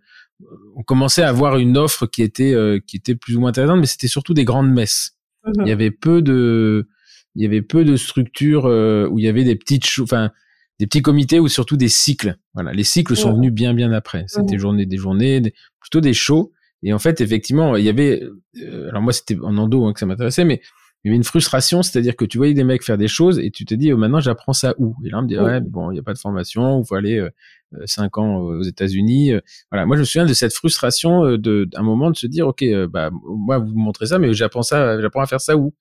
on 0.76 0.84
commençait 0.84 1.24
à 1.24 1.30
avoir 1.30 1.58
une 1.58 1.78
offre 1.78 2.08
qui 2.08 2.24
était 2.24 2.54
euh, 2.54 2.80
qui 2.86 2.98
était 2.98 3.16
plus 3.16 3.36
ou 3.36 3.42
moins 3.42 3.50
intéressante, 3.50 3.80
mais 3.80 3.86
c'était 3.86 4.08
surtout 4.08 4.34
des 4.34 4.44
grandes 4.44 4.72
messes. 4.72 5.18
Mmh. 5.46 5.52
Il 5.62 5.68
y 5.68 5.72
avait 5.72 5.92
peu 5.92 6.22
de 6.22 6.88
il 7.36 7.44
y 7.44 7.46
avait 7.46 7.62
peu 7.62 7.84
de 7.86 7.96
structures 7.96 8.66
euh, 8.66 9.08
où 9.10 9.20
il 9.20 9.26
y 9.26 9.28
avait 9.28 9.44
des 9.44 9.56
petites 9.56 9.86
enfin 10.02 10.32
des 10.80 10.88
petits 10.88 11.02
comités 11.02 11.40
ou 11.40 11.48
surtout 11.48 11.78
des 11.78 11.90
cycles. 11.90 12.38
Voilà, 12.54 12.74
les 12.74 12.84
cycles 12.84 13.16
sont 13.16 13.36
venus 13.36 13.52
bien 13.52 13.74
bien 13.74 13.92
après. 13.92 14.26
C'était 14.28 14.58
journée 14.58 14.88
des 14.88 14.98
journées, 14.98 15.54
plutôt 15.80 16.02
des 16.02 16.14
shows. 16.14 16.52
Et 16.84 16.94
en 16.94 16.98
fait, 16.98 17.22
effectivement, 17.22 17.76
il 17.76 17.86
y 17.86 17.90
avait, 17.90 18.24
euh, 18.64 18.90
alors 18.90 19.04
moi 19.04 19.14
c'était 19.14 19.38
en 19.40 19.56
endo 19.58 19.86
hein, 19.86 19.94
que 19.94 20.00
ça 20.00 20.08
m'intéressait, 20.08 20.46
mais 20.46 20.62
il 21.04 21.08
y 21.08 21.10
avait 21.10 21.18
une 21.18 21.24
frustration, 21.24 21.82
c'est-à-dire 21.82 22.16
que 22.16 22.26
tu 22.26 22.38
voyais 22.38 22.54
des 22.54 22.64
mecs 22.64 22.84
faire 22.84 22.98
des 22.98 23.08
choses 23.08 23.40
et 23.40 23.50
tu 23.52 23.66
te 23.66 23.74
dis, 23.74 23.92
oh, 23.92 23.98
maintenant 23.98 24.20
j'apprends 24.20 24.54
ça 24.54 24.76
où? 24.78 24.96
Et 25.04 25.10
là 25.10 25.20
on 25.20 25.24
me 25.24 25.28
dit, 25.28 25.38
ouais, 25.38 25.60
bon, 25.60 25.92
il 25.92 25.96
n'y 25.96 26.00
a 26.00 26.04
pas 26.04 26.14
de 26.14 26.20
formation, 26.20 26.82
il 26.82 26.88
faut 26.88 26.96
aller 26.96 27.18
euh, 27.18 27.30
euh, 27.74 27.84
cinq 27.86 28.18
ans 28.18 28.38
aux 28.38 28.62
États-Unis. 28.62 29.34
Voilà, 29.72 29.86
moi 29.86 29.96
je 29.96 30.02
me 30.02 30.06
souviens 30.06 30.26
de 30.26 30.34
cette 30.34 30.54
frustration 30.54 31.38
de 31.38 31.66
d'un 31.66 31.82
moment 31.82 32.12
de 32.12 32.18
se 32.18 32.28
dire, 32.28 32.48
ok, 32.48 32.64
bah 32.90 33.10
moi 33.24 33.58
vous 33.58 33.72
me 33.72 33.84
montrez 33.84 34.08
ça, 34.08 34.20
mais 34.20 34.34
j'apprends 34.34 34.62
ça, 34.62 35.02
j'apprends 35.02 35.22
à 35.22 35.28
faire 35.28 35.42
ça 35.42 35.58
où? 35.58 35.74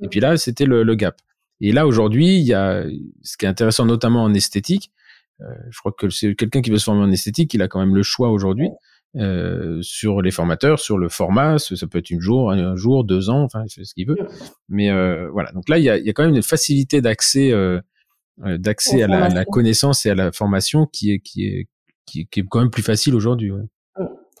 Et 0.00 0.08
puis 0.08 0.20
là, 0.20 0.36
c'était 0.36 0.64
le, 0.64 0.82
le 0.84 0.94
gap. 0.94 1.16
Et 1.60 1.72
là, 1.72 1.86
aujourd'hui, 1.86 2.38
il 2.38 2.46
y 2.46 2.54
a 2.54 2.84
ce 3.22 3.36
qui 3.36 3.46
est 3.46 3.48
intéressant, 3.48 3.84
notamment 3.84 4.22
en 4.22 4.32
esthétique. 4.32 4.92
Euh, 5.40 5.44
je 5.70 5.78
crois 5.78 5.92
que 5.92 6.08
c'est 6.10 6.34
quelqu'un 6.34 6.62
qui 6.62 6.70
veut 6.70 6.78
se 6.78 6.84
former 6.84 7.02
en 7.02 7.10
esthétique, 7.10 7.54
il 7.54 7.62
a 7.62 7.68
quand 7.68 7.80
même 7.80 7.94
le 7.94 8.02
choix 8.02 8.30
aujourd'hui 8.30 8.70
euh, 9.16 9.78
sur 9.80 10.20
les 10.20 10.30
formateurs, 10.30 10.78
sur 10.78 10.98
le 10.98 11.08
format. 11.08 11.58
Ça 11.58 11.86
peut 11.86 11.98
être 11.98 12.10
une 12.10 12.20
jour, 12.20 12.50
un 12.50 12.76
jour, 12.76 13.04
deux 13.04 13.30
ans, 13.30 13.42
enfin, 13.42 13.64
ce 13.66 13.94
qu'il 13.94 14.06
veut. 14.06 14.18
Mais 14.68 14.90
euh, 14.90 15.28
voilà. 15.32 15.50
Donc 15.52 15.68
là, 15.68 15.78
il 15.78 15.84
y 15.84 15.90
a, 15.90 15.96
y 15.98 16.10
a 16.10 16.12
quand 16.12 16.24
même 16.24 16.34
une 16.34 16.42
facilité 16.42 17.00
d'accès, 17.00 17.50
euh, 17.52 17.80
d'accès 18.44 19.02
à 19.02 19.06
la, 19.06 19.28
la, 19.28 19.44
connaissance 19.44 20.04
et 20.06 20.10
à 20.10 20.14
la 20.14 20.30
formation 20.30 20.86
qui 20.86 21.12
est, 21.12 21.20
qui 21.20 21.46
est, 21.46 21.68
qui 22.06 22.20
est, 22.20 22.44
quand 22.48 22.60
même 22.60 22.70
plus 22.70 22.82
facile 22.82 23.14
aujourd'hui. 23.14 23.50
Ouais. 23.50 23.62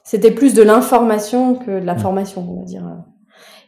C'était 0.04 0.30
plus 0.30 0.54
de 0.54 0.62
l'information 0.62 1.54
que 1.54 1.80
de 1.80 1.84
la 1.84 1.96
formation, 1.96 2.46
on 2.50 2.60
va 2.60 2.64
dire. 2.64 2.84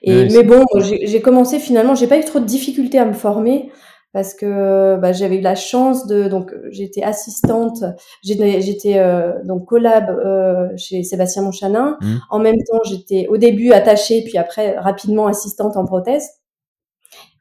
Et, 0.03 0.29
mais 0.31 0.43
bon, 0.43 0.65
j'ai 0.81 1.21
commencé 1.21 1.59
finalement, 1.59 1.95
j'ai 1.95 2.07
pas 2.07 2.19
eu 2.19 2.25
trop 2.25 2.41
de 2.41 2.47
difficultés 2.47 2.99
à 2.99 3.05
me 3.05 3.13
former 3.13 3.71
parce 4.13 4.35
que 4.35 4.97
bah, 4.97 5.13
j'avais 5.13 5.37
eu 5.37 5.41
la 5.41 5.55
chance 5.55 6.07
de 6.07 6.29
donc 6.29 6.53
j'étais 6.71 7.03
assistante, 7.03 7.85
j'étais 8.25 8.99
euh, 8.99 9.33
donc 9.45 9.67
collab 9.67 10.11
euh, 10.11 10.69
chez 10.77 11.03
Sébastien 11.03 11.43
Monchanin. 11.43 11.97
Mmh. 12.01 12.17
En 12.31 12.39
même 12.41 12.57
temps, 12.57 12.81
j'étais 12.85 13.29
au 13.29 13.37
début 13.37 13.73
attachée, 13.73 14.23
puis 14.25 14.37
après 14.37 14.77
rapidement 14.79 15.27
assistante 15.27 15.77
en 15.77 15.85
prothèse. 15.85 16.29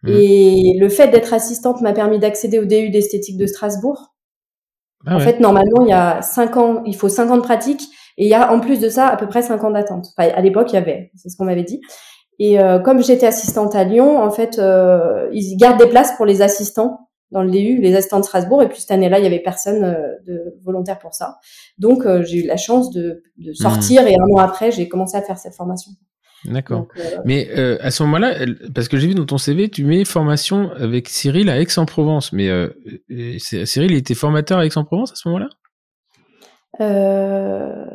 Mmh. 0.03 0.09
Et 0.09 0.77
le 0.79 0.89
fait 0.89 1.07
d'être 1.07 1.33
assistante 1.33 1.81
m'a 1.81 1.93
permis 1.93 2.19
d'accéder 2.19 2.59
au 2.59 2.65
DU 2.65 2.89
d'esthétique 2.89 3.37
de 3.37 3.47
Strasbourg. 3.47 4.13
Ah 5.05 5.15
en 5.15 5.19
fait, 5.19 5.39
normalement, 5.39 5.81
il 5.81 5.89
y 5.89 5.93
a 5.93 6.21
cinq 6.21 6.57
ans, 6.57 6.83
il 6.85 6.95
faut 6.95 7.09
cinq 7.09 7.31
ans 7.31 7.37
de 7.37 7.41
pratique, 7.41 7.81
et 8.17 8.25
il 8.25 8.29
y 8.29 8.33
a 8.33 8.51
en 8.51 8.59
plus 8.59 8.79
de 8.79 8.89
ça 8.89 9.07
à 9.07 9.17
peu 9.17 9.27
près 9.27 9.41
cinq 9.41 9.63
ans 9.63 9.71
d'attente. 9.71 10.07
Enfin, 10.17 10.29
à 10.35 10.41
l'époque, 10.41 10.71
il 10.71 10.75
y 10.75 10.77
avait, 10.77 11.09
c'est 11.15 11.29
ce 11.29 11.37
qu'on 11.37 11.45
m'avait 11.45 11.63
dit. 11.63 11.81
Et 12.39 12.59
euh, 12.59 12.79
comme 12.79 13.03
j'étais 13.03 13.27
assistante 13.27 13.75
à 13.75 13.83
Lyon, 13.83 14.21
en 14.21 14.31
fait, 14.31 14.59
euh, 14.59 15.29
ils 15.33 15.57
gardent 15.57 15.79
des 15.79 15.89
places 15.89 16.15
pour 16.15 16.25
les 16.25 16.41
assistants 16.41 17.09
dans 17.31 17.43
le 17.43 17.51
DU, 17.51 17.79
les 17.79 17.95
assistants 17.95 18.19
de 18.19 18.25
Strasbourg. 18.25 18.63
Et 18.63 18.69
puis 18.69 18.79
cette 18.79 18.91
année-là, 18.91 19.19
il 19.19 19.23
y 19.23 19.27
avait 19.27 19.41
personne 19.41 19.83
euh, 19.83 20.15
de 20.25 20.55
volontaire 20.63 20.97
pour 20.99 21.13
ça. 21.13 21.37
Donc 21.77 22.07
j'ai 22.23 22.43
eu 22.43 22.47
la 22.47 22.57
chance 22.57 22.91
de, 22.91 23.21
de 23.37 23.53
sortir 23.53 24.07
et 24.07 24.15
un 24.15 24.33
an 24.33 24.37
après, 24.37 24.71
j'ai 24.71 24.87
commencé 24.87 25.17
à 25.17 25.21
faire 25.21 25.37
cette 25.37 25.53
formation. 25.53 25.91
D'accord. 26.45 26.87
Mais 27.25 27.51
à 27.81 27.91
ce 27.91 28.01
moment-là, 28.03 28.33
parce 28.73 28.87
que 28.87 28.97
j'ai 28.97 29.07
vu 29.07 29.13
dans 29.13 29.25
ton 29.25 29.37
CV, 29.37 29.69
tu 29.69 29.83
mets 29.83 30.05
formation 30.05 30.71
avec 30.71 31.09
Cyril 31.09 31.49
à 31.49 31.59
Aix-en-Provence. 31.59 32.31
Mais 32.31 32.49
Cyril, 33.39 33.91
il 33.91 33.97
était 33.97 34.15
formateur 34.15 34.59
à 34.59 34.65
Aix-en-Provence 34.65 35.11
à 35.11 35.15
ce 35.15 35.27
moment-là? 35.27 35.49
Euh, 36.81 37.85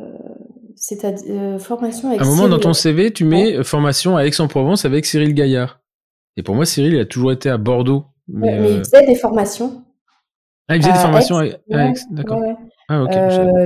c'est 0.87 1.03
à 1.03 1.13
euh, 1.29 1.57
formation 1.57 2.09
avec 2.09 2.21
À 2.21 2.25
un 2.25 2.27
moment 2.27 2.47
dans 2.47 2.59
ton 2.59 2.73
CV, 2.73 3.11
tu 3.11 3.25
mets 3.25 3.55
euh, 3.55 3.63
formation 3.63 4.17
à 4.17 4.25
Aix-en-Provence 4.25 4.85
avec 4.85 5.07
Cyril 5.07 5.33
Gaillard. 5.33 5.81
Et 6.37 6.43
pour 6.43 6.53
moi, 6.53 6.67
Cyril, 6.67 6.93
il 6.93 6.99
a 6.99 7.05
toujours 7.05 7.31
été 7.31 7.49
à 7.49 7.57
Bordeaux. 7.57 8.05
Mais, 8.27 8.55
il 8.55 8.65
euh, 8.65 8.83
faisait 8.83 9.05
des 9.07 9.15
formations. 9.15 9.83
Ah, 10.67 10.75
il 10.75 10.83
faisait 10.83 10.93
des 10.93 10.99
formations 10.99 11.37
à 11.37 11.45
Aix, 11.47 11.55
d'accord. 12.11 12.39
Ah, 12.87 13.03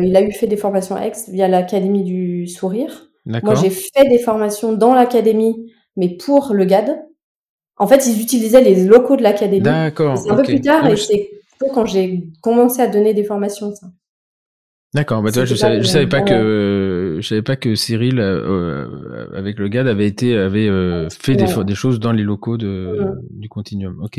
il 0.01 0.15
a 0.15 0.21
eu 0.21 0.31
fait 0.31 0.47
des 0.47 0.55
formations 0.55 0.95
à 0.95 1.07
Aix 1.07 1.11
via 1.27 1.49
l'Académie 1.49 2.03
du 2.03 2.47
Sourire. 2.47 3.09
Moi, 3.25 3.55
j'ai 3.55 3.69
fait 3.69 4.07
des 4.07 4.19
formations 4.19 4.71
dans 4.71 4.93
l'Académie, 4.93 5.73
mais 5.97 6.15
pour 6.15 6.53
le 6.53 6.63
GAD. 6.63 7.03
En 7.75 7.87
fait, 7.87 8.07
ils 8.07 8.21
utilisaient 8.21 8.61
les 8.61 8.85
locaux 8.85 9.17
de 9.17 9.23
l'Académie. 9.23 9.61
D'accord. 9.61 10.17
C'est 10.17 10.31
un 10.31 10.35
peu 10.35 10.43
plus 10.43 10.61
tard, 10.61 10.87
et 10.87 10.95
c'est 10.95 11.31
quand 11.73 11.85
j'ai 11.85 12.29
commencé 12.41 12.81
à 12.81 12.87
donner 12.87 13.13
des 13.13 13.25
formations, 13.25 13.75
ça. 13.75 13.87
D'accord, 14.95 15.21
bah 15.21 15.31
toi, 15.31 15.45
je 15.45 15.53
savais, 15.53 15.81
je 15.83 15.87
savais 15.87 16.07
pas 16.07 16.21
que 16.21 17.19
je 17.21 17.27
savais 17.27 17.43
pas 17.43 17.55
que 17.55 17.75
Cyril 17.75 18.19
euh, 18.19 18.87
avec 19.35 19.59
le 19.59 19.67
GAD 19.67 19.87
avait 19.87 20.07
été 20.07 20.35
avait 20.35 20.67
euh, 20.67 21.07
fait 21.09 21.35
des, 21.35 21.45
des 21.63 21.75
choses 21.75 21.99
dans 21.99 22.11
les 22.11 22.23
locaux 22.23 22.57
de 22.57 22.97
du 23.29 23.49
Continuum. 23.49 23.99
Ok. 24.01 24.17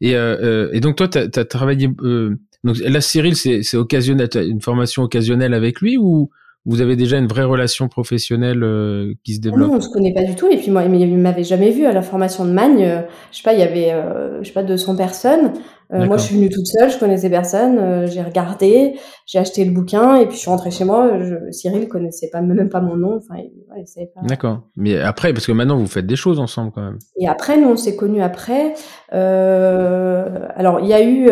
Et 0.00 0.16
euh, 0.16 0.68
et 0.72 0.78
donc 0.78 0.94
toi, 0.94 1.08
tu 1.08 1.18
as, 1.18 1.44
travaillé 1.44 1.88
donc 1.88 2.78
là 2.78 3.00
Cyril, 3.00 3.34
c'est 3.34 3.76
occasionnel, 3.76 4.28
une 4.36 4.60
formation 4.60 5.02
occasionnelle 5.02 5.54
avec 5.54 5.80
lui 5.80 5.96
ou 5.98 6.30
vous 6.64 6.80
avez 6.80 6.94
déjà 6.94 7.18
une 7.18 7.26
vraie 7.26 7.42
relation 7.42 7.88
professionnelle 7.88 8.62
euh, 8.62 9.14
qui 9.24 9.34
se 9.34 9.40
développe? 9.40 9.70
Non, 9.70 9.76
on 9.76 9.80
se 9.80 9.88
connaît 9.88 10.14
pas 10.14 10.22
du 10.22 10.36
tout. 10.36 10.48
Et 10.48 10.56
puis 10.56 10.70
moi, 10.70 10.84
il 10.84 11.18
m'avait 11.18 11.42
jamais 11.42 11.70
vu 11.70 11.86
à 11.86 11.92
la 11.92 12.02
formation 12.02 12.44
de 12.44 12.52
Magne. 12.52 12.84
Euh, 12.84 13.00
je 13.32 13.38
sais 13.38 13.42
pas, 13.42 13.52
il 13.52 13.58
y 13.58 13.64
avait, 13.64 13.92
euh, 13.92 14.42
je 14.42 14.46
sais 14.46 14.52
pas, 14.52 14.62
200 14.62 14.96
personnes. 14.96 15.52
Moi, 15.92 16.16
je 16.16 16.22
suis 16.22 16.36
venue 16.36 16.48
toute 16.48 16.66
seule, 16.66 16.90
je 16.90 16.98
connaissais 16.98 17.30
personne. 17.30 18.06
j'ai 18.06 18.22
regardé, 18.22 18.98
j'ai 19.26 19.38
acheté 19.38 19.64
le 19.64 19.70
bouquin 19.70 20.16
et 20.16 20.26
puis 20.26 20.36
je 20.36 20.40
suis 20.40 20.50
rentrée 20.50 20.70
chez 20.70 20.84
moi. 20.84 21.20
Je, 21.20 21.34
Cyril 21.50 21.88
connaissait 21.88 22.30
pas 22.30 22.40
même 22.40 22.68
pas 22.68 22.80
mon 22.80 22.96
nom. 22.96 23.18
Enfin, 23.18 23.40
il, 23.76 23.86
savait 23.86 24.10
pas. 24.14 24.22
D'accord. 24.22 24.62
Mais 24.76 24.98
après, 24.98 25.32
parce 25.32 25.46
que 25.46 25.52
maintenant 25.52 25.76
vous 25.76 25.86
faites 25.86 26.06
des 26.06 26.16
choses 26.16 26.40
ensemble 26.40 26.72
quand 26.74 26.82
même. 26.82 26.98
Et 27.18 27.28
après, 27.28 27.58
nous, 27.58 27.68
on 27.68 27.76
s'est 27.76 27.96
connus 27.96 28.22
après. 28.22 28.74
alors, 29.10 30.80
il 30.80 30.86
y 30.86 30.94
a 30.94 31.04
eu 31.04 31.30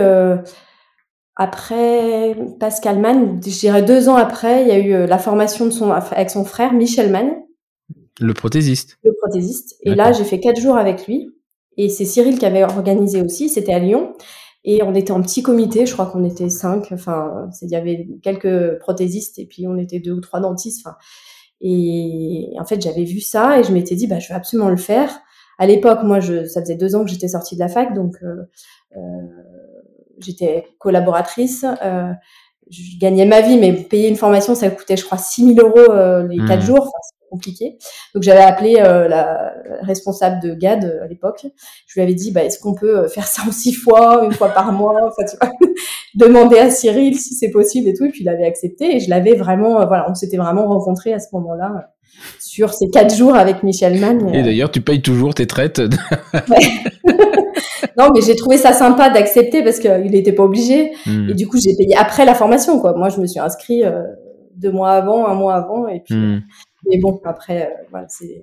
après 1.43 2.37
Pascal 2.59 2.99
Mann, 2.99 3.41
je 3.43 3.59
dirais 3.59 3.81
deux 3.81 4.11
ans 4.11 4.17
après, 4.17 4.61
il 4.61 4.69
y 4.69 4.73
a 4.73 4.79
eu 4.79 4.93
euh, 4.93 5.07
la 5.07 5.17
formation 5.17 5.65
de 5.65 5.71
son, 5.71 5.91
avec 5.91 6.29
son 6.29 6.45
frère 6.45 6.75
Michel 6.75 7.11
Mann. 7.11 7.31
Le 8.21 8.35
prothésiste. 8.35 8.99
Le 9.05 9.13
prothésiste. 9.23 9.77
Et 9.85 9.95
là, 9.95 10.13
j'ai 10.13 10.25
fait 10.25 10.39
quatre 10.39 10.61
jours 10.61 10.77
avec 10.77 11.07
lui. 11.07 11.31
Et 11.79 11.89
c'est 11.89 12.05
Cyril 12.05 12.39
qui 12.39 12.45
avait 12.45 12.63
organisé 12.63 13.23
aussi. 13.23 13.49
C'était 13.49 13.73
à 13.73 13.79
Lyon. 13.79 14.13
Et 14.65 14.83
on 14.83 14.95
était 14.95 15.13
en 15.13 15.23
petit 15.23 15.43
comité. 15.43 15.87
Je 15.87 15.93
crois 15.93 16.07
qu'on 16.07 16.25
était 16.25 16.51
cinq. 16.51 16.93
Enfin, 16.93 17.49
il 17.63 17.71
y 17.71 17.77
avait 17.77 18.09
quelques 18.23 18.79
prothésistes 18.79 19.39
et 19.39 19.47
puis 19.47 19.67
on 19.67 19.77
était 19.77 20.01
deux 20.01 20.13
ou 20.13 20.21
trois 20.21 20.41
dentistes. 20.41 20.87
Enfin, 20.87 20.97
et 21.61 22.55
en 22.59 22.65
fait, 22.65 22.81
j'avais 22.81 23.05
vu 23.05 23.21
ça 23.21 23.59
et 23.59 23.65
je 23.65 23.73
m'étais 23.73 23.95
dit, 23.95 24.07
bah, 24.07 24.19
je 24.19 24.29
vais 24.29 24.35
absolument 24.35 24.71
le 24.71 24.77
faire. 24.77 25.21
À 25.59 25.67
l'époque, 25.67 26.01
moi, 26.05 26.21
je, 26.21 26.47
ça 26.47 26.61
faisait 26.63 26.77
deux 26.77 26.97
ans 26.97 27.05
que 27.05 27.11
j'étais 27.11 27.29
sortie 27.29 27.55
de 27.55 27.61
la 27.61 27.69
fac, 27.69 27.95
donc 27.95 28.17
euh, 28.23 28.45
euh, 28.97 29.01
j'étais 30.19 30.65
collaboratrice. 30.79 31.67
Euh, 31.85 32.13
je 32.71 32.99
gagnais 32.99 33.27
ma 33.27 33.41
vie, 33.43 33.59
mais 33.59 33.75
payer 33.75 34.09
une 34.09 34.17
formation, 34.17 34.55
ça 34.55 34.71
coûtait, 34.71 34.97
je 34.97 35.05
crois, 35.05 35.19
6 35.19 35.55
000 35.55 35.67
euros 35.67 35.93
euh, 35.93 36.27
les 36.29 36.39
quatre 36.47 36.63
mmh. 36.63 36.67
jours. 36.67 36.81
Enfin, 36.81 36.99
compliqué. 37.31 37.79
Donc, 38.15 38.23
j'avais 38.23 38.43
appelé 38.43 38.77
euh, 38.79 39.09
la 39.09 39.55
responsable 39.83 40.43
de 40.43 40.55
GAD 40.55 41.01
à 41.03 41.07
l'époque. 41.07 41.47
Je 41.87 41.95
lui 41.95 42.03
avais 42.03 42.15
dit, 42.15 42.33
bah, 42.33 42.45
est-ce 42.45 42.59
qu'on 42.59 42.75
peut 42.75 43.09
faire 43.09 43.27
ça 43.27 43.43
en 43.47 43.53
six 43.53 43.73
fois, 43.73 44.25
une 44.25 44.33
fois 44.33 44.49
par 44.49 44.73
mois? 44.73 45.01
Enfin, 45.07 45.25
tu 45.31 45.37
vois, 45.41 45.53
demander 46.27 46.59
à 46.59 46.71
Cyril 46.71 47.19
si 47.19 47.35
c'est 47.35 47.51
possible 47.51 47.89
et 47.89 47.95
tout. 47.95 48.05
Et 48.05 48.11
puis, 48.11 48.23
il 48.23 48.29
avait 48.29 48.47
accepté. 48.47 48.97
Et 48.97 49.01
je 49.01 49.09
l'avais 49.09 49.35
vraiment, 49.35 49.87
voilà, 49.87 50.07
on 50.11 50.15
s'était 50.15 50.37
vraiment 50.37 50.67
rencontrés 50.67 51.13
à 51.13 51.19
ce 51.19 51.29
moment-là 51.33 51.91
sur 52.39 52.73
ces 52.73 52.89
quatre 52.89 53.15
jours 53.15 53.35
avec 53.35 53.63
Michel 53.63 53.99
Mann. 53.99 54.35
Et 54.35 54.43
d'ailleurs, 54.43 54.71
tu 54.71 54.81
payes 54.81 55.03
toujours 55.03 55.35
tes 55.35 55.47
traites. 55.47 55.81
non, 57.99 58.11
mais 58.15 58.21
j'ai 58.23 58.37
trouvé 58.37 58.57
ça 58.57 58.73
sympa 58.73 59.11
d'accepter 59.11 59.63
parce 59.63 59.79
qu'il 59.79 60.11
n'était 60.11 60.33
pas 60.33 60.45
obligé. 60.45 60.93
Hmm. 61.07 61.31
Et 61.31 61.35
du 61.35 61.47
coup, 61.47 61.59
j'ai 61.63 61.75
payé 61.77 61.97
après 61.97 62.25
la 62.25 62.35
formation, 62.35 62.81
quoi. 62.81 62.95
Moi, 62.97 63.09
je 63.09 63.21
me 63.21 63.27
suis 63.27 63.41
inscrit 63.41 63.85
euh, 63.85 64.03
deux 64.57 64.73
mois 64.73 64.93
avant, 64.93 65.27
un 65.27 65.35
mois 65.35 65.55
avant, 65.55 65.89
et 65.89 66.01
puis. 66.01 66.15
Hmm. 66.15 66.41
Mais 66.89 66.99
bon, 66.99 67.21
après, 67.25 67.63
euh, 67.63 67.85
voilà, 67.91 68.07
c'est. 68.09 68.43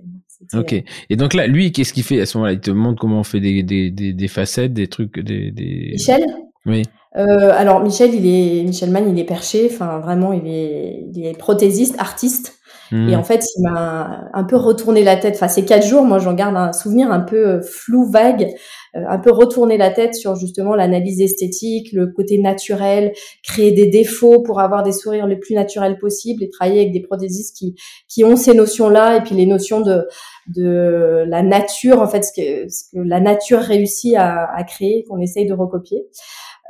Ok. 0.54 0.72
Et 1.10 1.16
donc 1.16 1.34
là, 1.34 1.46
lui, 1.46 1.72
qu'est-ce 1.72 1.92
qu'il 1.92 2.04
fait 2.04 2.20
à 2.20 2.26
ce 2.26 2.38
moment-là? 2.38 2.52
Il 2.52 2.60
te 2.60 2.70
montre 2.70 3.00
comment 3.00 3.20
on 3.20 3.24
fait 3.24 3.40
des, 3.40 3.62
des, 3.62 3.90
des, 3.90 4.28
facettes, 4.28 4.72
des 4.72 4.86
trucs, 4.86 5.18
des. 5.18 5.50
des... 5.50 5.90
Michel? 5.92 6.24
Oui. 6.66 6.82
Euh, 7.16 7.50
alors 7.54 7.80
Michel, 7.82 8.14
il 8.14 8.26
est 8.26 8.62
Michel 8.64 8.90
Mann, 8.90 9.08
il 9.08 9.18
est 9.18 9.24
perché. 9.24 9.68
Enfin, 9.70 9.98
vraiment, 9.98 10.32
il 10.32 10.46
est, 10.46 11.06
il 11.12 11.26
est 11.26 11.36
prothésiste, 11.36 11.96
artiste. 11.98 12.54
Et 12.90 12.94
hmm. 12.94 13.14
en 13.14 13.22
fait, 13.22 13.44
il 13.56 13.62
m'a 13.64 14.30
un 14.32 14.44
peu 14.44 14.56
retourné 14.56 15.04
la 15.04 15.16
tête. 15.16 15.34
Enfin, 15.34 15.48
ces 15.48 15.64
quatre 15.64 15.86
jours, 15.86 16.04
moi, 16.04 16.18
j'en 16.18 16.32
garde 16.32 16.56
un 16.56 16.72
souvenir 16.72 17.10
un 17.12 17.20
peu 17.20 17.60
flou, 17.60 18.10
vague, 18.10 18.44
euh, 18.44 18.48
un 18.94 19.18
peu 19.18 19.30
retourner 19.30 19.76
la 19.76 19.90
tête 19.90 20.14
sur 20.14 20.36
justement 20.36 20.74
l'analyse 20.74 21.20
esthétique, 21.20 21.92
le 21.92 22.06
côté 22.08 22.38
naturel, 22.38 23.12
créer 23.42 23.72
des 23.72 23.86
défauts 23.86 24.42
pour 24.42 24.60
avoir 24.60 24.82
des 24.82 24.92
sourires 24.92 25.26
les 25.26 25.36
plus 25.36 25.54
naturels 25.54 25.98
possibles 25.98 26.42
et 26.42 26.48
travailler 26.48 26.80
avec 26.80 26.92
des 26.92 27.02
prothésistes 27.02 27.56
qui, 27.56 27.74
qui 28.08 28.24
ont 28.24 28.36
ces 28.36 28.54
notions-là 28.54 29.16
et 29.16 29.20
puis 29.20 29.34
les 29.34 29.46
notions 29.46 29.80
de, 29.80 30.06
de 30.48 31.24
la 31.28 31.42
nature, 31.42 32.00
en 32.00 32.08
fait, 32.08 32.22
ce 32.22 32.32
que, 32.32 32.68
ce 32.68 32.84
que 32.92 32.98
la 32.98 33.20
nature 33.20 33.60
réussit 33.60 34.14
à, 34.16 34.50
à 34.54 34.64
créer, 34.64 35.04
qu'on 35.04 35.20
essaye 35.20 35.46
de 35.46 35.54
recopier. 35.54 36.06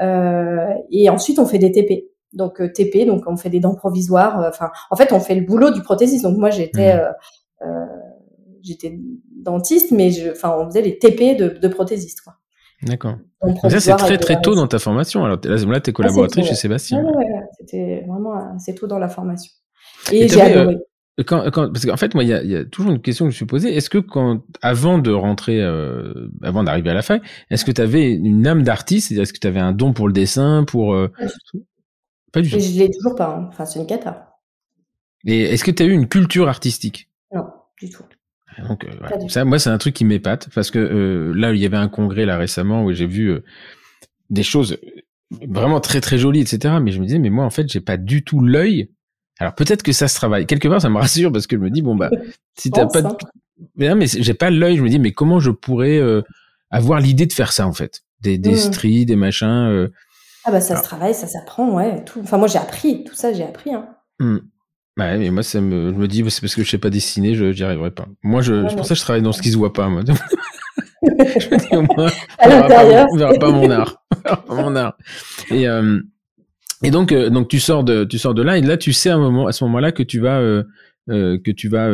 Euh, 0.01 0.75
et 0.91 1.09
ensuite, 1.11 1.39
on 1.39 1.47
fait 1.47 1.59
des 1.59 1.73
TP. 1.73 2.11
Donc 2.33 2.61
euh, 2.61 2.69
TP, 2.69 3.07
donc 3.07 3.23
on 3.27 3.37
fait 3.37 3.51
des 3.51 3.61
dents 3.61 3.75
provisoires. 3.75 4.45
Enfin, 4.49 4.71
en 4.91 4.97
fait, 4.97 5.13
on 5.13 5.21
fait 5.21 5.35
le 5.35 5.47
boulot 5.47 5.71
du 5.71 5.83
prothésiste. 5.83 6.25
Donc 6.25 6.37
moi, 6.37 6.51
j'étais 6.51 6.95
mmh. 6.95 7.15
euh, 7.63 7.87
j'étais 8.63 8.99
dentiste, 9.39 9.91
mais 9.91 10.11
je, 10.11 10.31
enfin, 10.31 10.57
on 10.59 10.67
faisait 10.67 10.83
les 10.83 10.99
TP 10.99 11.37
de, 11.37 11.59
de 11.59 11.69
prothésistes, 11.69 12.21
quoi. 12.23 12.35
D'accord. 12.83 13.17
Ça, 13.69 13.81
c'est 13.81 13.97
très 13.97 14.19
très 14.19 14.41
tôt 14.41 14.55
dans 14.55 14.69
ta 14.69 14.79
formation. 14.79 15.25
Alors 15.25 15.39
là, 15.45 15.81
tu 15.81 15.91
es 15.91 15.93
collaboratrice 15.93 16.47
chez 16.47 16.55
Sébastien. 16.55 17.03
Oui, 17.05 17.13
ouais, 17.17 17.43
c'était 17.59 18.05
vraiment 18.07 18.55
assez 18.55 18.75
tôt 18.75 18.87
dans 18.87 18.99
la 18.99 19.09
formation. 19.09 19.53
Et, 20.13 20.29
j'ai 20.29 20.41
adoré. 20.41 20.77
Euh, 21.19 21.25
quand, 21.27 21.51
quand, 21.51 21.73
parce 21.73 21.85
qu'en 21.85 21.97
fait, 21.97 22.15
moi, 22.15 22.23
il 22.23 22.31
y 22.31 22.33
a, 22.33 22.43
y 22.45 22.55
a, 22.55 22.65
toujours 22.65 22.93
une 22.93 23.01
question 23.01 23.25
que 23.25 23.31
je 23.31 23.35
me 23.35 23.37
suis 23.37 23.47
posée. 23.47 23.77
Est-ce 23.77 23.91
que 23.91 23.99
quand, 23.99 24.45
avant 24.63 24.99
de 24.99 25.11
rentrer, 25.11 25.61
euh, 25.61 26.31
avant 26.43 26.63
d'arriver 26.63 26.91
à 26.91 26.95
la 26.95 27.03
fin, 27.03 27.19
est-ce 27.51 27.65
que 27.65 27.73
tu 27.73 27.81
avais 27.81 28.13
une 28.13 28.47
âme 28.47 28.63
d'artiste? 28.63 29.11
Est-ce 29.11 29.33
que 29.33 29.41
tu 29.41 29.47
avais 29.49 29.61
un 29.61 29.73
don 29.73 29.93
pour 29.93 30.07
le 30.07 30.13
dessin, 30.13 30.65
pour 30.65 30.95
euh... 30.95 31.11
Pas 32.33 32.43
du 32.43 32.51
tout. 32.51 32.61
Je 32.61 32.79
l'ai 32.79 32.91
toujours 32.91 33.17
pas. 33.17 33.35
Hein. 33.37 33.47
Enfin, 33.49 33.65
c'est 33.65 33.81
une 33.81 33.87
cata. 33.87 34.37
Et 35.27 35.43
est-ce 35.43 35.65
que 35.65 35.71
tu 35.71 35.83
as 35.83 35.87
eu 35.87 35.93
une 35.93 36.09
culture 36.09 36.49
artistique? 36.49 37.11
Non, 37.35 37.47
du 37.81 37.91
tout. 37.91 38.05
Donc, 38.67 38.85
euh, 38.85 39.29
ça, 39.29 39.45
moi, 39.45 39.59
c'est 39.59 39.71
un 39.71 39.79
truc 39.79 39.95
qui 39.95 40.05
m'épate 40.05 40.49
parce 40.55 40.71
que 40.71 40.79
euh, 40.79 41.33
là, 41.35 41.53
il 41.53 41.61
y 41.61 41.67
avait 41.67 41.77
un 41.77 41.89
congrès 41.89 42.25
là 42.25 42.37
récemment 42.37 42.85
où 42.85 42.93
j'ai 42.93 43.07
vu 43.07 43.29
euh, 43.29 43.45
des 44.31 44.43
choses 44.43 44.79
vraiment 45.47 45.81
très 45.81 46.01
très 46.01 46.19
jolies, 46.19 46.41
etc. 46.41 46.77
Mais 46.83 46.91
je 46.91 47.01
me 47.01 47.07
disais, 47.07 47.19
mais 47.19 47.31
moi, 47.31 47.45
en 47.45 47.51
fait, 47.51 47.69
j'ai 47.69 47.81
pas 47.81 47.97
du 47.97 48.25
tout 48.25 48.41
l'œil. 48.41 48.91
Alors 49.39 49.55
peut-être 49.55 49.83
que 49.83 49.93
ça 49.93 50.09
se 50.09 50.17
travaille. 50.17 50.47
Quelque 50.47 50.69
part, 50.69 50.81
ça 50.81 50.89
me 50.89 50.99
rassure 50.99 51.31
parce 51.31 51.47
que 51.47 51.57
je 51.57 51.61
me 51.61 51.71
dis, 51.71 51.83
bon 51.83 51.95
bah, 51.95 52.11
si 52.59 52.71
t'as 52.71 52.87
pas, 52.87 53.03
de... 53.03 53.09
mais 53.77 53.89
non, 53.89 53.97
mais 53.97 54.07
j'ai 54.07 54.35
pas 54.35 54.51
l'œil. 54.51 54.77
Je 54.77 54.83
me 54.83 54.89
dis, 54.89 54.99
mais 54.99 55.13
comment 55.13 55.39
je 55.39 55.51
pourrais 55.51 56.01
avoir 56.71 57.01
l'idée 57.01 57.27
de 57.27 57.33
faire 57.33 57.53
ça 57.53 57.67
en 57.67 57.73
fait, 57.73 58.03
des, 58.21 58.39
des 58.39 58.53
mmh. 58.53 58.57
stries, 58.57 59.07
des 59.07 59.17
machins. 59.17 59.89
Ah 60.45 60.51
bah 60.51 60.61
ça 60.61 60.77
se 60.77 60.83
travaille, 60.83 61.15
ça 61.15 61.27
s'apprend, 61.27 61.71
ouais. 61.75 62.03
Tout. 62.05 62.21
Enfin 62.23 62.39
moi 62.39 62.49
j'ai 62.49 62.59
appris 62.59 63.05
tout 63.05 63.15
ça, 63.15 63.33
j'ai 63.33 63.45
appris. 63.45 63.73
Hein. 63.73 63.87
Mmh. 64.19 64.39
Ouais, 64.99 65.17
mais 65.17 65.31
moi, 65.31 65.45
ça 65.45 65.61
me, 65.61 65.93
je 65.93 65.97
me 65.97 66.09
dis, 66.09 66.25
c'est 66.29 66.41
parce 66.41 66.57
que 66.57 66.65
je 66.65 66.71
sais 66.71 66.79
pas 66.79 66.91
dessiner, 66.91 67.35
je 67.35 67.45
n'y 67.45 67.63
arriverai 67.63 67.93
pas. 67.93 68.07
Moi, 68.25 68.43
je, 68.43 68.67
c'est 68.69 68.75
pour 68.75 68.85
ça 68.85 68.95
que 68.95 68.99
je 68.99 69.05
travaille 69.05 69.23
dans 69.23 69.33
ce 69.33 69.41
qui 69.41 69.53
se 69.53 69.57
voit 69.57 69.73
pas, 69.73 69.89
moi. 69.89 70.03
je 71.03 71.49
me 71.49 71.57
dis, 71.57 71.77
au 71.77 71.83
moins, 71.83 72.11
à 72.39 72.49
l'intérieur. 72.49 73.07
On 73.13 73.17
verra 73.17 73.35
pas 73.35 73.51
mon 73.51 73.71
art. 73.71 74.03
mon 74.49 74.75
art. 74.75 74.97
Et, 75.53 75.69
euh, 75.69 76.01
et 76.83 76.91
donc, 76.91 77.13
euh, 77.13 77.31
donc, 77.31 77.47
tu 77.47 77.61
sors 77.61 77.85
de, 77.85 78.03
tu 78.03 78.19
sors 78.19 78.35
de 78.35 78.43
là, 78.43 78.59
et 78.59 78.61
là, 78.61 78.77
tu 78.77 78.93
sais 78.93 79.11
à, 79.11 79.15
un 79.15 79.19
moment, 79.19 79.47
à 79.47 79.53
ce 79.53 79.63
moment-là 79.65 79.93
que 79.93 80.03
tu 80.03 80.19
vas, 80.19 80.41
euh, 80.41 80.65
que 81.07 81.53
tu 81.53 81.69
vas 81.69 81.89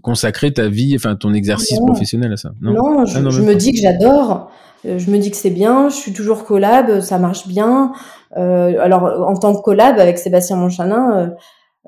consacrer 0.00 0.52
ta 0.52 0.68
vie, 0.68 0.94
enfin, 0.94 1.16
ton 1.16 1.34
exercice 1.34 1.80
professionnel 1.80 2.32
à 2.32 2.36
ça. 2.36 2.52
Non, 2.60 2.72
non, 2.72 3.04
je, 3.04 3.18
ah, 3.18 3.30
je 3.30 3.42
me 3.42 3.56
dis 3.56 3.72
que 3.72 3.80
j'adore. 3.80 4.52
Je 4.84 5.10
me 5.10 5.18
dis 5.18 5.32
que 5.32 5.36
c'est 5.36 5.50
bien. 5.50 5.88
Je 5.88 5.96
suis 5.96 6.12
toujours 6.12 6.44
collab, 6.44 7.00
ça 7.00 7.18
marche 7.18 7.48
bien. 7.48 7.92
alors, 8.36 9.28
en 9.28 9.34
tant 9.34 9.56
que 9.56 9.62
collab 9.62 9.98
avec 9.98 10.18
Sébastien 10.18 10.54
Monchanin, 10.54 11.32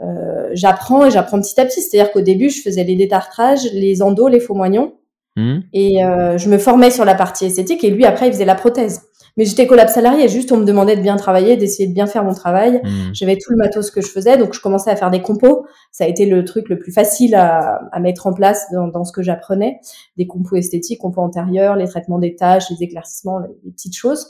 euh, 0.02 0.48
j'apprends 0.52 1.06
et 1.06 1.10
j'apprends 1.10 1.40
petit 1.40 1.60
à 1.60 1.64
petit. 1.64 1.80
C'est-à-dire 1.80 2.12
qu'au 2.12 2.20
début, 2.20 2.50
je 2.50 2.62
faisais 2.62 2.84
les 2.84 2.96
détartrages, 2.96 3.64
les 3.72 4.02
endos, 4.02 4.28
les 4.28 4.40
faux 4.40 4.54
moignons. 4.54 4.94
Mmh. 5.36 5.58
Et 5.72 6.04
euh, 6.04 6.38
je 6.38 6.48
me 6.48 6.58
formais 6.58 6.90
sur 6.90 7.04
la 7.04 7.14
partie 7.14 7.46
esthétique 7.46 7.84
et 7.84 7.90
lui, 7.90 8.04
après, 8.04 8.28
il 8.28 8.32
faisait 8.32 8.44
la 8.44 8.54
prothèse. 8.54 9.02
Mais 9.36 9.44
j'étais 9.44 9.66
collab 9.66 9.88
salarié, 9.88 10.28
juste 10.28 10.50
on 10.50 10.56
me 10.56 10.64
demandait 10.64 10.96
de 10.96 11.02
bien 11.02 11.14
travailler, 11.14 11.56
d'essayer 11.56 11.88
de 11.88 11.94
bien 11.94 12.06
faire 12.06 12.24
mon 12.24 12.34
travail. 12.34 12.80
Mmh. 12.82 12.88
J'avais 13.12 13.36
tout 13.36 13.52
le 13.52 13.56
matos 13.56 13.92
que 13.92 14.00
je 14.00 14.08
faisais, 14.08 14.36
donc 14.36 14.54
je 14.54 14.60
commençais 14.60 14.90
à 14.90 14.96
faire 14.96 15.10
des 15.10 15.22
compos. 15.22 15.66
Ça 15.92 16.04
a 16.04 16.08
été 16.08 16.26
le 16.26 16.44
truc 16.44 16.68
le 16.68 16.78
plus 16.78 16.92
facile 16.92 17.36
à, 17.36 17.80
à 17.92 18.00
mettre 18.00 18.26
en 18.26 18.32
place 18.32 18.66
dans, 18.72 18.88
dans 18.88 19.04
ce 19.04 19.12
que 19.12 19.22
j'apprenais. 19.22 19.78
Des 20.16 20.26
compos 20.26 20.56
esthétiques, 20.56 21.00
compos 21.00 21.20
antérieurs, 21.20 21.76
les 21.76 21.86
traitements 21.86 22.18
des 22.18 22.34
tâches, 22.34 22.64
les 22.70 22.82
éclaircissements, 22.82 23.38
les 23.64 23.70
petites 23.70 23.96
choses. 23.96 24.26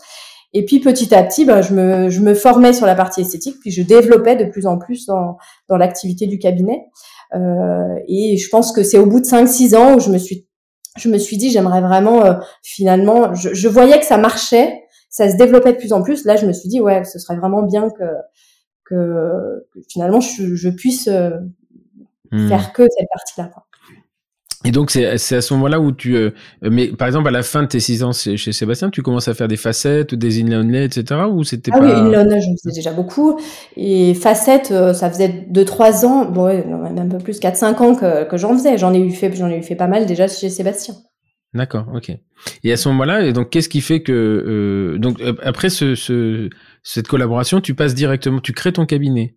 Et 0.53 0.65
puis 0.65 0.81
petit 0.81 1.15
à 1.15 1.23
petit, 1.23 1.45
ben, 1.45 1.63
je, 1.63 1.75
me, 1.75 2.11
je 2.11 2.21
me 2.21 2.35
formais 2.35 2.73
sur 2.73 2.87
la 2.87 2.97
partie 2.97 3.21
esthétique, 3.21 3.57
puis 3.61 3.71
je 3.71 3.83
développais 3.83 4.37
de 4.37 4.45
plus 4.51 4.67
en 4.67 4.79
plus 4.79 5.07
dans, 5.07 5.37
dans 5.69 5.77
l'activité 5.77 6.27
du 6.27 6.39
cabinet. 6.39 6.87
Euh, 7.35 7.95
et 8.09 8.37
je 8.37 8.49
pense 8.49 8.73
que 8.73 8.83
c'est 8.83 8.99
au 8.99 9.07
bout 9.07 9.21
de 9.21 9.27
5-6 9.27 9.77
ans 9.77 9.95
où 9.95 10.01
je 10.01 10.11
me 10.11 10.19
suis, 10.19 10.49
je 10.99 11.09
me 11.09 11.19
suis 11.19 11.37
dit, 11.37 11.51
j'aimerais 11.51 11.81
vraiment, 11.81 12.25
euh, 12.25 12.35
finalement, 12.63 13.33
je, 13.35 13.55
je, 13.55 13.69
voyais 13.69 14.01
que 14.01 14.05
ça 14.05 14.17
marchait, 14.17 14.83
ça 15.09 15.31
se 15.31 15.37
développait 15.37 15.73
de 15.73 15.79
plus 15.79 15.93
en 15.93 16.03
plus. 16.03 16.25
Là, 16.25 16.35
je 16.35 16.47
me 16.47 16.53
suis 16.53 16.69
dit, 16.69 16.81
ouais, 16.81 17.05
ce 17.05 17.21
serait 17.21 17.37
vraiment 17.37 17.63
bien 17.63 17.89
que, 17.89 18.05
que, 18.85 19.65
que 19.73 19.81
finalement, 19.89 20.21
je, 20.21 20.57
je 20.57 20.69
puisse 20.69 21.07
euh, 21.07 21.31
hmm. 22.33 22.49
faire 22.49 22.73
que 22.73 22.83
cette 22.83 23.09
partie-là. 23.13 23.51
Et 24.67 24.73
donc 24.73 24.91
c'est 24.91 25.07
à 25.07 25.17
ce 25.19 25.55
moment-là 25.55 25.81
où 25.81 25.91
tu, 25.91 26.17
euh, 26.17 26.33
mais 26.61 26.89
par 26.89 27.09
exemple 27.09 27.29
à 27.29 27.31
la 27.31 27.43
fin 27.43 27.63
de 27.63 27.69
tes 27.69 27.81
six 27.81 28.03
ans 28.03 28.13
chez, 28.13 28.37
Sébastien, 28.37 28.91
tu 28.91 29.01
commences 29.01 29.29
à 29.29 29.33
faire 29.33 29.49
des 29.49 29.57
facettes, 29.57 30.15
des 30.15 30.41
inlay 30.43 30.85
etc. 30.85 31.23
Ou 31.31 31.45
c'était 31.45 31.71
ah 31.73 31.79
oui, 31.81 31.89
inlay 31.91 32.43
je 32.43 32.49
faisais 32.63 32.75
déjà 32.75 32.93
beaucoup. 32.93 33.41
Et 33.79 34.13
facettes, 34.13 34.71
euh, 34.71 34.93
ça 34.93 35.09
faisait 35.11 35.47
deux 35.49 35.65
trois 35.65 36.05
ans, 36.05 36.27
bon 36.27 36.45
ouais, 36.45 36.65
même 36.67 36.99
un 36.99 37.09
peu 37.09 37.19
plus, 37.19 37.41
quatre 37.41 37.57
cinq 37.57 37.81
ans 37.81 37.95
que, 37.95 38.29
que 38.29 38.37
j'en 38.37 38.55
faisais. 38.55 38.77
J'en 38.77 38.93
ai 38.93 38.99
eu 38.99 39.11
fait, 39.13 39.35
j'en 39.35 39.49
ai 39.49 39.59
eu 39.59 39.63
fait 39.63 39.77
pas 39.77 39.89
mal 39.89 40.05
déjà 40.05 40.29
chez 40.29 40.51
Sébastien. 40.51 40.95
D'accord, 41.55 41.87
ok. 41.95 42.13
Et 42.63 42.73
à 42.73 42.77
ce 42.77 42.89
moment-là, 42.91 43.23
et 43.23 43.33
donc 43.33 43.49
qu'est-ce 43.49 43.71
qui 43.71 43.81
fait 43.81 44.03
que 44.03 44.13
euh, 44.13 44.99
donc 44.99 45.21
après 45.43 45.71
ce, 45.71 45.95
ce, 45.95 46.51
cette 46.83 47.09
collaboration, 47.09 47.63
tu 47.63 47.75
passes 47.75 47.95
directement, 47.95 48.41
tu 48.41 48.53
crées 48.53 48.73
ton 48.73 48.85
cabinet? 48.85 49.37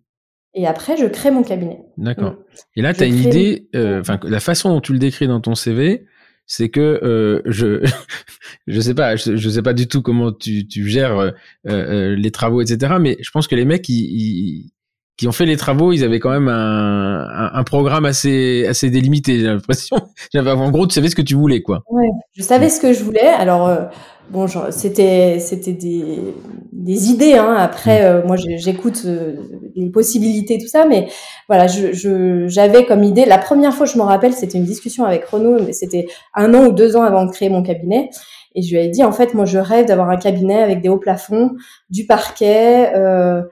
Et 0.54 0.66
après, 0.66 0.96
je 0.96 1.06
crée 1.06 1.30
mon 1.30 1.42
cabinet. 1.42 1.80
D'accord. 1.96 2.32
Mm. 2.32 2.36
Et 2.76 2.82
là, 2.82 2.94
tu 2.94 3.02
as 3.02 3.06
une 3.06 3.18
idée, 3.18 3.68
euh, 3.74 4.00
enfin, 4.00 4.18
la 4.22 4.40
façon 4.40 4.68
dont 4.70 4.80
tu 4.80 4.92
le 4.92 4.98
décris 4.98 5.26
dans 5.26 5.40
ton 5.40 5.54
CV, 5.54 6.06
c'est 6.46 6.68
que 6.68 7.00
euh, 7.02 7.42
je 7.46 7.84
je 8.66 8.80
sais 8.80 8.94
pas 8.94 9.16
je, 9.16 9.36
je, 9.36 9.48
sais 9.48 9.62
pas 9.62 9.72
du 9.72 9.88
tout 9.88 10.02
comment 10.02 10.32
tu, 10.32 10.66
tu 10.66 10.88
gères 10.88 11.18
euh, 11.18 11.30
euh, 11.68 12.16
les 12.16 12.30
travaux 12.30 12.60
etc 12.60 12.96
mais 13.00 13.16
je 13.20 13.30
pense 13.30 13.48
que 13.48 13.54
les 13.54 13.64
mecs 13.64 13.88
ils, 13.88 14.70
qui 15.16 15.28
ont 15.28 15.32
fait 15.32 15.46
les 15.46 15.56
travaux 15.56 15.92
ils 15.92 16.04
avaient 16.04 16.20
quand 16.20 16.30
même 16.30 16.48
un, 16.48 17.24
un, 17.24 17.54
un 17.54 17.64
programme 17.64 18.04
assez 18.04 18.66
assez 18.66 18.90
délimité 18.90 19.38
j'ai 19.38 19.46
l'impression 19.46 19.96
j'avais 20.34 20.50
en 20.50 20.70
gros 20.70 20.86
tu 20.86 20.94
savais 20.94 21.08
ce 21.08 21.16
que 21.16 21.22
tu 21.22 21.34
voulais 21.34 21.62
quoi 21.62 21.82
ouais 21.88 22.10
je 22.36 22.42
savais 22.42 22.68
ce 22.68 22.80
que 22.80 22.92
je 22.92 23.02
voulais 23.02 23.26
alors 23.26 23.66
euh, 23.66 23.84
bon, 24.30 24.46
c'était 24.70 25.38
c'était 25.38 25.72
des, 25.72 26.34
des 26.72 27.10
idées. 27.10 27.34
Hein. 27.34 27.54
Après, 27.56 28.02
mm. 28.02 28.04
euh, 28.04 28.26
moi, 28.26 28.36
j'écoute 28.36 29.02
euh, 29.06 29.36
les 29.74 29.90
possibilités, 29.90 30.58
tout 30.58 30.68
ça, 30.68 30.86
mais 30.86 31.08
voilà, 31.48 31.66
je 31.66 32.46
j'avais 32.46 32.84
comme 32.84 33.02
idée. 33.02 33.24
La 33.24 33.38
première 33.38 33.74
fois, 33.74 33.86
je 33.86 33.96
me 33.96 34.02
rappelle, 34.02 34.32
c'était 34.32 34.58
une 34.58 34.64
discussion 34.64 35.04
avec 35.04 35.24
Renaud, 35.24 35.62
mais 35.64 35.72
c'était 35.72 36.06
un 36.34 36.54
an 36.54 36.66
ou 36.66 36.72
deux 36.72 36.96
ans 36.96 37.02
avant 37.02 37.24
de 37.24 37.30
créer 37.30 37.48
mon 37.48 37.62
cabinet. 37.62 38.10
Et 38.54 38.62
je 38.62 38.74
lui 38.74 38.82
ai 38.82 38.88
dit, 38.88 39.02
en 39.02 39.12
fait, 39.12 39.34
moi, 39.34 39.44
je 39.44 39.58
rêve 39.58 39.86
d'avoir 39.86 40.10
un 40.10 40.16
cabinet 40.16 40.62
avec 40.62 40.80
des 40.80 40.88
hauts 40.88 40.98
plafonds, 40.98 41.52
du 41.90 42.06
parquet, 42.06 42.94
euh, 42.94 43.42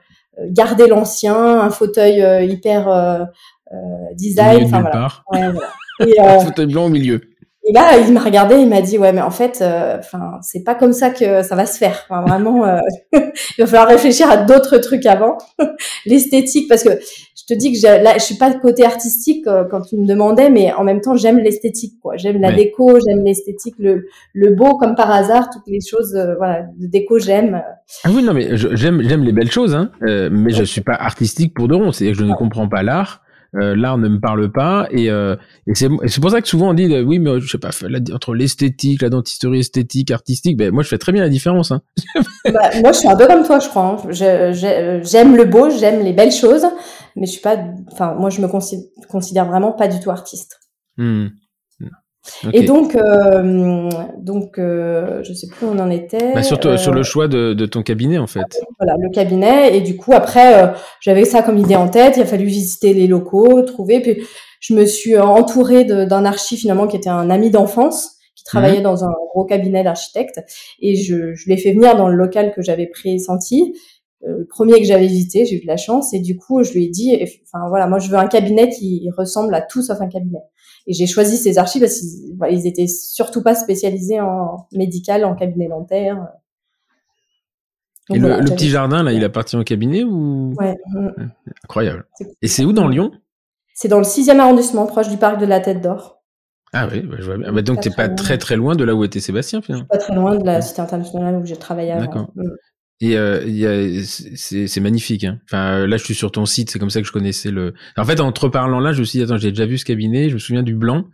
garder 0.49 0.87
l'ancien, 0.87 1.35
un 1.35 1.69
fauteuil 1.69 2.21
euh, 2.21 2.43
hyper 2.43 3.27
design. 4.13 4.65
Enfin, 4.65 4.81
voilà. 4.81 5.09
Ouais, 5.31 5.51
voilà. 5.51 5.69
Et, 6.05 6.19
un 6.19 6.39
fauteuil 6.39 6.67
blanc 6.67 6.85
au 6.85 6.89
milieu. 6.89 7.21
Et 7.65 7.71
là, 7.71 7.97
il 7.97 8.11
m'a 8.11 8.19
regardé, 8.19 8.55
il 8.55 8.67
m'a 8.67 8.81
dit 8.81 8.97
ouais, 8.97 9.13
mais 9.13 9.21
en 9.21 9.31
fait, 9.31 9.59
euh, 9.61 9.97
enfin, 9.97 10.37
c'est 10.41 10.63
pas 10.63 10.75
comme 10.75 10.91
ça 10.91 11.11
que 11.11 11.43
ça 11.43 11.55
va 11.55 11.65
se 11.65 11.77
faire. 11.77 12.05
Enfin, 12.09 12.21
vraiment, 12.21 12.65
euh, 12.65 12.79
il 13.13 13.21
va 13.59 13.65
falloir 13.65 13.87
réfléchir 13.87 14.29
à 14.29 14.35
d'autres 14.35 14.77
trucs 14.79 15.05
avant. 15.05 15.37
L'esthétique, 16.05 16.67
parce 16.67 16.83
que 16.83 16.89
je 16.89 17.45
te 17.47 17.57
dis 17.57 17.71
que 17.71 18.03
là, 18.03 18.15
je 18.15 18.23
suis 18.23 18.35
pas 18.35 18.53
de 18.53 18.59
côté 18.59 18.83
artistique 18.83 19.47
euh, 19.47 19.63
quand 19.63 19.79
tu 19.79 19.95
me 19.95 20.05
demandais, 20.05 20.49
mais 20.49 20.73
en 20.73 20.83
même 20.83 20.99
temps, 20.99 21.15
j'aime 21.15 21.37
l'esthétique, 21.37 21.99
quoi. 22.01 22.17
J'aime 22.17 22.41
la 22.41 22.51
déco, 22.51 22.99
j'aime 23.07 23.23
l'esthétique, 23.23 23.75
le, 23.79 24.07
le 24.33 24.55
beau 24.55 24.77
comme 24.77 24.95
par 24.95 25.09
hasard, 25.09 25.49
toutes 25.49 25.67
les 25.67 25.79
choses, 25.79 26.19
voilà, 26.37 26.63
de 26.77 26.87
déco, 26.87 27.17
j'aime. 27.17 27.63
Ah 28.03 28.09
oui, 28.13 28.23
non, 28.23 28.33
mais 28.33 28.57
j'aime, 28.57 29.01
j'aime 29.01 29.23
les 29.23 29.31
belles 29.31 29.51
choses, 29.51 29.73
hein, 29.73 29.89
mais 30.01 30.51
je 30.51 30.63
suis 30.65 30.81
pas 30.81 30.95
artistique 30.95 31.53
pour 31.53 31.69
de 31.69 31.75
rond. 31.75 31.93
C'est-à-dire 31.93 32.17
que 32.17 32.23
je 32.23 32.25
ne 32.25 32.33
comprends 32.33 32.67
pas 32.67 32.83
l'art 32.83 33.22
euh, 33.55 33.75
l'art 33.75 33.99
ne 33.99 34.07
me 34.07 34.19
parle 34.19 34.51
pas 34.51 34.87
et, 34.89 35.11
euh, 35.11 35.35
et 35.67 35.75
c'est 35.75 35.89
pour 36.21 36.31
ça 36.31 36.41
que 36.41 36.47
souvent 36.47 36.71
on 36.71 36.73
dit 36.73 36.91
euh, 36.91 37.03
oui 37.03 37.19
mais 37.19 37.39
je 37.39 37.47
sais 37.47 37.59
pas 37.59 37.69
entre 38.11 38.33
l'esthétique 38.33 39.01
la 39.03 39.09
dentisterie 39.09 39.59
esthétique 39.59 40.09
artistique 40.09 40.57
ben 40.57 40.73
moi 40.73 40.81
je 40.81 40.87
fais 40.87 40.97
très 40.97 41.11
bien 41.11 41.21
la 41.21 41.29
différence 41.29 41.71
hein. 41.71 41.81
bah, 42.45 42.71
moi 42.81 42.91
je 42.91 42.97
suis 42.97 43.07
un 43.07 43.15
peu 43.15 43.27
comme 43.27 43.43
toi 43.43 43.59
je 43.59 43.69
crois 43.69 44.01
hein. 44.03 45.01
j'aime 45.03 45.35
le 45.35 45.45
beau 45.45 45.69
j'aime 45.69 46.03
les 46.03 46.13
belles 46.13 46.31
choses 46.31 46.65
mais 47.15 47.27
je 47.27 47.31
suis 47.33 47.41
pas 47.41 47.57
enfin 47.91 48.15
moi 48.15 48.31
je 48.31 48.41
me 48.41 48.47
considère, 48.47 49.45
vraiment 49.45 49.71
pas 49.71 49.87
du 49.87 49.99
tout 49.99 50.09
artiste 50.09 50.59
Et 52.53 52.63
donc, 52.63 52.95
euh, 52.95 53.89
donc 54.17 54.57
euh, 54.57 55.21
je 55.23 55.33
sais 55.33 55.47
plus 55.47 55.65
où 55.65 55.69
on 55.69 55.79
en 55.79 55.89
était. 55.89 56.33
Bah 56.33 56.43
surtout 56.43 56.77
sur 56.77 56.93
le 56.93 57.01
euh, 57.01 57.03
choix 57.03 57.27
de, 57.27 57.53
de, 57.53 57.65
ton 57.65 57.83
cabinet, 57.83 58.17
en 58.17 58.27
fait. 58.27 58.59
Voilà, 58.79 58.95
le 58.97 59.09
cabinet. 59.09 59.75
Et 59.75 59.81
du 59.81 59.97
coup, 59.97 60.13
après, 60.13 60.63
euh, 60.63 60.67
j'avais 61.01 61.25
ça 61.25 61.41
comme 61.41 61.57
idée 61.57 61.75
en 61.75 61.89
tête. 61.89 62.15
Il 62.15 62.23
a 62.23 62.25
fallu 62.25 62.45
visiter 62.45 62.93
les 62.93 63.07
locaux, 63.07 63.61
trouver. 63.63 63.99
Puis, 63.99 64.23
je 64.61 64.73
me 64.73 64.85
suis 64.85 65.17
entourée 65.17 65.83
d'un 65.83 66.25
archi, 66.25 66.55
finalement, 66.55 66.87
qui 66.87 66.95
était 66.95 67.09
un 67.09 67.29
ami 67.29 67.51
d'enfance, 67.51 68.15
qui 68.35 68.45
travaillait 68.45 68.79
mmh. 68.79 68.83
dans 68.83 69.03
un 69.03 69.11
gros 69.31 69.43
cabinet 69.43 69.83
d'architecte. 69.83 70.39
Et 70.79 70.95
je, 70.95 71.33
je 71.33 71.49
l'ai 71.49 71.57
fait 71.57 71.73
venir 71.73 71.97
dans 71.97 72.07
le 72.07 72.15
local 72.15 72.53
que 72.55 72.61
j'avais 72.61 72.87
pressenti. 72.87 73.75
Le 74.25 74.45
premier 74.45 74.79
que 74.79 74.85
j'avais 74.85 75.07
visité, 75.07 75.45
j'ai 75.45 75.57
eu 75.57 75.61
de 75.61 75.67
la 75.67 75.75
chance. 75.75 76.13
Et 76.13 76.19
du 76.19 76.37
coup, 76.37 76.63
je 76.63 76.71
lui 76.71 76.85
ai 76.85 76.89
dit, 76.89 77.19
enfin 77.45 77.67
voilà, 77.67 77.87
moi, 77.87 77.99
je 77.99 78.09
veux 78.09 78.17
un 78.17 78.27
cabinet 78.27 78.69
qui 78.69 79.09
ressemble 79.17 79.53
à 79.53 79.59
tout 79.59 79.81
sauf 79.81 79.99
un 79.99 80.07
cabinet. 80.07 80.39
Et 80.85 80.93
j'ai 80.93 81.07
choisi 81.07 81.37
ces 81.37 81.57
archives 81.57 81.81
parce 81.81 81.99
qu'ils 81.99 82.35
bah, 82.35 82.49
ils 82.49 82.67
étaient 82.67 82.87
surtout 82.87 83.41
pas 83.41 83.55
spécialisés 83.55 84.19
en 84.19 84.67
médical, 84.73 85.23
en 85.23 85.35
cabinet 85.35 85.69
dentaire. 85.69 86.27
et 88.09 88.19
le, 88.19 88.43
petit 88.43 88.69
jardin, 88.69 89.03
là, 89.03 89.13
il 89.13 89.23
appartient 89.23 89.55
au 89.55 89.63
cabinet 89.63 90.03
ou? 90.03 90.53
Ouais. 90.59 90.75
Incroyable. 91.63 92.05
Et 92.41 92.47
c'est 92.47 92.65
où 92.65 92.73
dans 92.73 92.87
Lyon? 92.87 93.11
C'est 93.73 93.87
dans 93.87 93.97
le 93.97 94.03
6e 94.03 94.39
arrondissement, 94.39 94.85
proche 94.85 95.09
du 95.09 95.17
parc 95.17 95.39
de 95.39 95.45
la 95.45 95.59
Tête 95.59 95.81
d'Or. 95.81 96.21
Ah 96.73 96.87
oui, 96.91 97.01
bah, 97.01 97.15
je 97.19 97.25
vois 97.25 97.37
bien. 97.37 97.51
Bah, 97.53 97.61
donc, 97.61 97.81
tu 97.81 97.89
n'es 97.89 97.95
pas 97.95 98.09
très 98.09 98.37
très 98.37 98.55
loin 98.55 98.75
de 98.75 98.83
là 98.83 98.95
où 98.95 99.03
était 99.03 99.19
Sébastien, 99.19 99.61
finalement. 99.61 99.85
Pas 99.85 99.99
très 99.99 100.15
loin 100.15 100.35
de 100.35 100.45
la 100.45 100.61
cité 100.61 100.81
internationale 100.81 101.35
où 101.37 101.45
j'ai 101.45 101.55
travaillé 101.55 101.91
avant. 101.91 102.01
D'accord. 102.01 102.31
Et 103.03 103.17
euh, 103.17 104.01
c'est 104.05 104.79
magnifique. 104.79 105.25
Hein. 105.25 105.41
Enfin, 105.43 105.85
là, 105.85 105.97
je 105.97 106.05
suis 106.05 106.15
sur 106.15 106.31
ton 106.31 106.45
site, 106.45 106.71
c'est 106.71 106.79
comme 106.79 106.89
ça 106.89 107.01
que 107.01 107.07
je 107.07 107.11
connaissais 107.11 107.51
le. 107.51 107.73
En 107.97 108.05
fait, 108.05 108.21
entre 108.21 108.47
parlant 108.47 108.79
là, 108.79 108.93
je 108.93 109.01
me 109.01 109.03
suis 109.03 109.19
dit, 109.19 109.25
attends, 109.25 109.37
j'ai 109.37 109.51
déjà 109.51 109.65
vu 109.65 109.77
ce 109.77 109.83
cabinet, 109.83 110.29
je 110.29 110.35
me 110.35 110.39
souviens 110.39 110.63
du 110.63 110.73
blanc, 110.73 111.09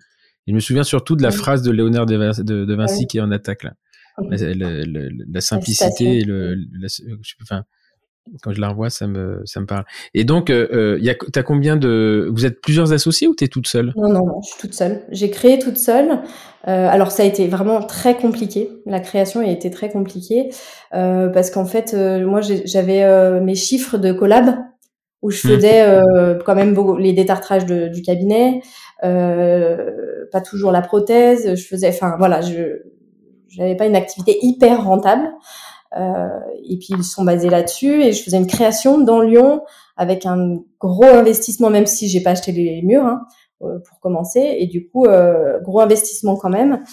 et 0.46 0.52
je 0.52 0.54
me 0.54 0.60
souviens 0.60 0.84
surtout 0.84 1.16
de 1.16 1.24
la 1.24 1.32
phrase 1.32 1.64
de 1.64 1.72
Léonard 1.72 2.06
de, 2.06 2.76
Vinci 2.76 3.08
qui 3.08 3.18
est 3.18 3.22
en 3.22 3.32
attaque 3.32 3.64
là. 3.64 3.74
La, 4.20 5.42
simplicité 5.42 6.20
et 6.20 6.24
le, 6.24 6.58
enfin, 7.42 7.64
quand 8.42 8.52
je 8.52 8.62
la 8.62 8.70
revois, 8.70 8.90
ça 8.90 9.08
me, 9.08 9.42
ça 9.46 9.60
me 9.60 9.66
parle. 9.66 9.86
Et 10.14 10.24
donc, 10.24 10.50
euh, 10.50 10.68
euh 10.72 11.14
as 11.36 11.44
combien 11.44 11.78
de, 11.78 12.30
vous 12.32 12.46
êtes 12.46 12.62
plusieurs 12.62 12.94
associés 12.94 13.28
ou 13.28 13.36
tu 13.36 13.44
es 13.44 13.48
toute 13.48 13.68
seule? 13.68 13.94
Non, 13.96 14.10
non, 14.10 14.26
non, 14.26 14.42
je 14.42 14.50
suis 14.50 14.60
toute 14.60 14.74
seule. 14.74 15.04
J'ai 15.10 15.30
créé 15.30 15.60
toute 15.60 15.78
seule. 15.78 16.22
Euh, 16.68 16.88
alors, 16.90 17.12
ça 17.12 17.24
a 17.24 17.26
été 17.26 17.48
vraiment 17.48 17.82
très 17.82 18.16
compliqué. 18.16 18.70
La 18.86 19.00
création 19.00 19.42
a 19.42 19.48
été 19.48 19.72
très 19.72 19.90
compliquée 19.90 20.50
euh, 20.94 21.30
parce 21.30 21.50
qu'en 21.50 21.66
fait, 21.66 21.94
euh, 21.94 22.26
moi, 22.26 22.42
j'avais 22.42 23.04
euh, 23.04 23.42
mes 23.42 23.56
chiffres 23.56 23.98
de 23.98 24.12
collab 24.12 24.56
où 25.22 25.32
je 25.32 25.48
hmm. 25.48 25.52
faisais 25.52 26.00
quand 26.46 26.56
même 26.56 26.78
les 26.98 27.12
détartrages 27.12 27.66
de, 27.66 27.90
du 27.90 28.02
cabinet, 28.02 28.62
pas 29.02 30.42
toujours 30.42 30.72
la 30.72 30.82
prothèse. 30.82 31.56
Je 31.56 31.68
faisais, 31.68 31.90
enfin, 31.90 32.16
voilà, 32.18 32.40
je 32.42 32.84
j'avais 33.50 33.76
pas 33.76 33.88
une 33.88 33.96
activité 33.96 34.38
hyper 34.42 34.84
rentable. 34.84 35.28
Euh, 35.98 36.28
et 36.64 36.78
puis 36.78 36.90
ils 36.92 37.04
sont 37.04 37.24
basés 37.24 37.50
là-dessus. 37.50 38.04
Et 38.04 38.12
je 38.12 38.24
faisais 38.24 38.38
une 38.38 38.48
création 38.48 39.00
dans 39.00 39.22
Lyon 39.22 39.62
avec 39.98 40.26
un 40.26 40.58
gros 40.80 41.06
investissement, 41.06 41.70
même 41.70 41.86
si 41.86 42.08
j'ai 42.08 42.22
pas 42.22 42.32
acheté 42.32 42.52
les 42.52 42.82
murs 42.82 43.06
hein, 43.06 43.22
euh, 43.64 43.80
pour 43.80 44.00
commencer. 44.00 44.58
Et 44.60 44.68
du 44.68 44.88
coup, 44.88 45.06
euh, 45.06 45.60
gros 45.62 45.82
investissement 45.82 46.36
quand 46.36 46.50
même. 46.50 46.84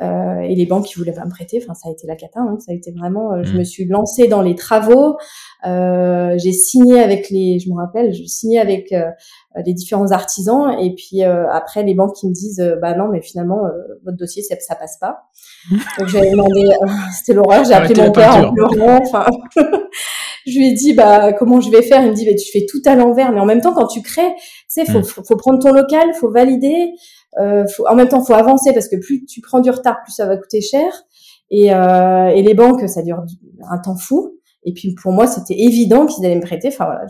Euh, 0.00 0.40
et 0.40 0.54
les 0.54 0.64
banques 0.64 0.86
qui 0.86 0.94
voulaient 0.94 1.12
pas 1.12 1.24
me 1.24 1.30
prêter, 1.30 1.60
enfin 1.62 1.74
ça 1.74 1.88
a 1.88 1.92
été 1.92 2.06
la 2.06 2.16
cata, 2.16 2.40
hein, 2.40 2.56
ça 2.58 2.72
a 2.72 2.74
été 2.74 2.92
vraiment. 2.92 3.34
Euh, 3.34 3.42
je 3.44 3.52
mmh. 3.52 3.58
me 3.58 3.64
suis 3.64 3.84
lancée 3.84 4.26
dans 4.26 4.40
les 4.40 4.54
travaux, 4.54 5.18
euh, 5.66 6.34
j'ai 6.38 6.52
signé 6.52 7.00
avec 7.00 7.28
les, 7.28 7.58
je 7.58 7.68
me 7.68 7.76
rappelle, 7.76 8.14
je 8.14 8.24
signé 8.24 8.58
avec 8.58 8.94
les 9.64 9.74
différents 9.74 10.10
artisans 10.12 10.74
et 10.80 10.94
puis 10.94 11.22
après 11.22 11.82
les 11.82 11.94
banques 11.94 12.14
qui 12.14 12.26
me 12.26 12.32
disent 12.32 12.64
bah 12.80 12.94
non 12.94 13.08
mais 13.08 13.20
finalement 13.20 13.60
votre 14.04 14.16
dossier 14.16 14.42
ça, 14.42 14.56
ça 14.60 14.74
passe 14.74 14.96
pas. 14.98 15.24
Donc 15.98 16.08
j'ai 16.08 16.30
demandé, 16.30 16.70
c'était 17.18 17.34
l'horreur, 17.34 17.64
j'ai 17.64 17.74
appelé 17.74 18.02
mon 18.02 18.12
père 18.12 18.48
en 18.48 18.52
pleurant, 18.52 18.98
enfin. 19.02 19.26
je 20.46 20.58
lui 20.58 20.68
ai 20.68 20.72
dit 20.72 20.94
bah 20.94 21.32
comment 21.34 21.60
je 21.60 21.70
vais 21.70 21.82
faire? 21.82 22.02
Il 22.02 22.10
me 22.10 22.14
dit 22.14 22.24
bah, 22.24 22.34
tu 22.34 22.50
fais 22.50 22.66
tout 22.66 22.82
à 22.86 22.96
l'envers 22.96 23.30
mais 23.30 23.40
en 23.40 23.46
même 23.46 23.60
temps 23.60 23.74
quand 23.74 23.86
tu 23.86 24.00
crées 24.00 24.34
tu 24.36 24.64
sais 24.68 24.86
faut, 24.86 25.00
mmh. 25.00 25.04
faut, 25.04 25.22
faut 25.22 25.36
prendre 25.36 25.60
ton 25.60 25.72
local 25.72 26.14
faut 26.14 26.30
valider 26.30 26.94
euh, 27.40 27.64
en 27.88 27.94
même 27.94 28.08
temps, 28.08 28.22
faut 28.22 28.34
avancer 28.34 28.72
parce 28.72 28.88
que 28.88 28.96
plus 28.96 29.24
tu 29.24 29.40
prends 29.40 29.60
du 29.60 29.70
retard, 29.70 30.02
plus 30.02 30.12
ça 30.12 30.26
va 30.26 30.36
coûter 30.36 30.60
cher. 30.60 30.92
Et, 31.50 31.72
euh, 31.74 32.28
et 32.28 32.42
les 32.42 32.54
banques, 32.54 32.88
ça 32.88 33.02
dure 33.02 33.22
un 33.70 33.78
temps 33.78 33.96
fou. 33.96 34.38
Et 34.64 34.72
puis 34.72 34.94
pour 34.94 35.12
moi, 35.12 35.26
c'était 35.26 35.58
évident 35.58 36.06
qu'ils 36.06 36.24
allaient 36.24 36.36
me 36.36 36.42
prêter. 36.42 36.68
Enfin 36.68 36.84
voilà. 36.84 37.06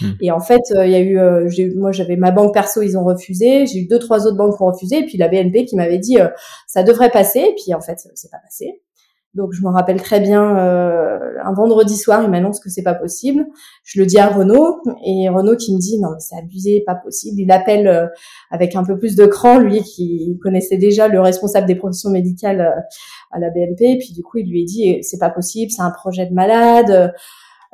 Hmm. 0.00 0.12
Et 0.20 0.30
en 0.30 0.40
fait, 0.40 0.60
euh, 0.72 0.86
il 0.86 0.92
y 0.92 0.94
a 0.94 1.00
eu, 1.00 1.18
euh, 1.18 1.48
moi 1.76 1.90
j'avais 1.90 2.16
ma 2.16 2.30
banque 2.30 2.52
perso, 2.52 2.82
ils 2.82 2.98
ont 2.98 3.04
refusé. 3.04 3.66
J'ai 3.66 3.80
eu 3.80 3.86
deux 3.86 3.98
trois 3.98 4.26
autres 4.26 4.36
banques 4.36 4.56
qui 4.56 4.62
ont 4.62 4.66
refusé. 4.66 4.98
Et 4.98 5.06
puis 5.06 5.16
la 5.16 5.28
BNP 5.28 5.64
qui 5.64 5.76
m'avait 5.76 5.98
dit 5.98 6.18
ça 6.66 6.82
devrait 6.82 7.10
passer. 7.10 7.40
Et 7.40 7.54
puis 7.54 7.74
en 7.74 7.80
fait, 7.80 7.98
c'est 8.14 8.30
pas 8.30 8.38
passé. 8.38 8.82
Donc 9.34 9.52
je 9.52 9.62
me 9.62 9.68
rappelle 9.70 10.02
très 10.02 10.20
bien, 10.20 10.58
euh, 10.58 11.18
un 11.42 11.54
vendredi 11.54 11.96
soir, 11.96 12.22
il 12.22 12.28
m'annonce 12.28 12.60
que 12.60 12.68
c'est 12.68 12.82
pas 12.82 12.94
possible. 12.94 13.46
Je 13.82 13.98
le 13.98 14.06
dis 14.06 14.18
à 14.18 14.28
Renaud 14.28 14.82
et 15.06 15.30
Renaud 15.30 15.56
qui 15.56 15.74
me 15.74 15.80
dit 15.80 15.98
non 15.98 16.10
mais 16.10 16.20
c'est 16.20 16.36
abusé, 16.36 16.82
pas 16.84 16.94
possible. 16.94 17.40
Il 17.40 17.50
appelle 17.50 17.86
euh, 17.86 18.06
avec 18.50 18.76
un 18.76 18.84
peu 18.84 18.98
plus 18.98 19.16
de 19.16 19.24
cran, 19.24 19.58
lui 19.58 19.82
qui 19.82 20.38
connaissait 20.42 20.76
déjà 20.76 21.08
le 21.08 21.18
responsable 21.20 21.66
des 21.66 21.76
professions 21.76 22.10
médicales 22.10 22.60
euh, 22.60 22.80
à 23.30 23.38
la 23.38 23.48
BNP. 23.48 23.92
Et 23.92 23.98
puis 23.98 24.12
du 24.12 24.22
coup 24.22 24.36
il 24.36 24.50
lui 24.50 24.66
dit 24.66 24.98
c'est 25.02 25.18
pas 25.18 25.30
possible, 25.30 25.70
c'est 25.70 25.82
un 25.82 25.92
projet 25.92 26.26
de 26.26 26.34
malade. 26.34 27.14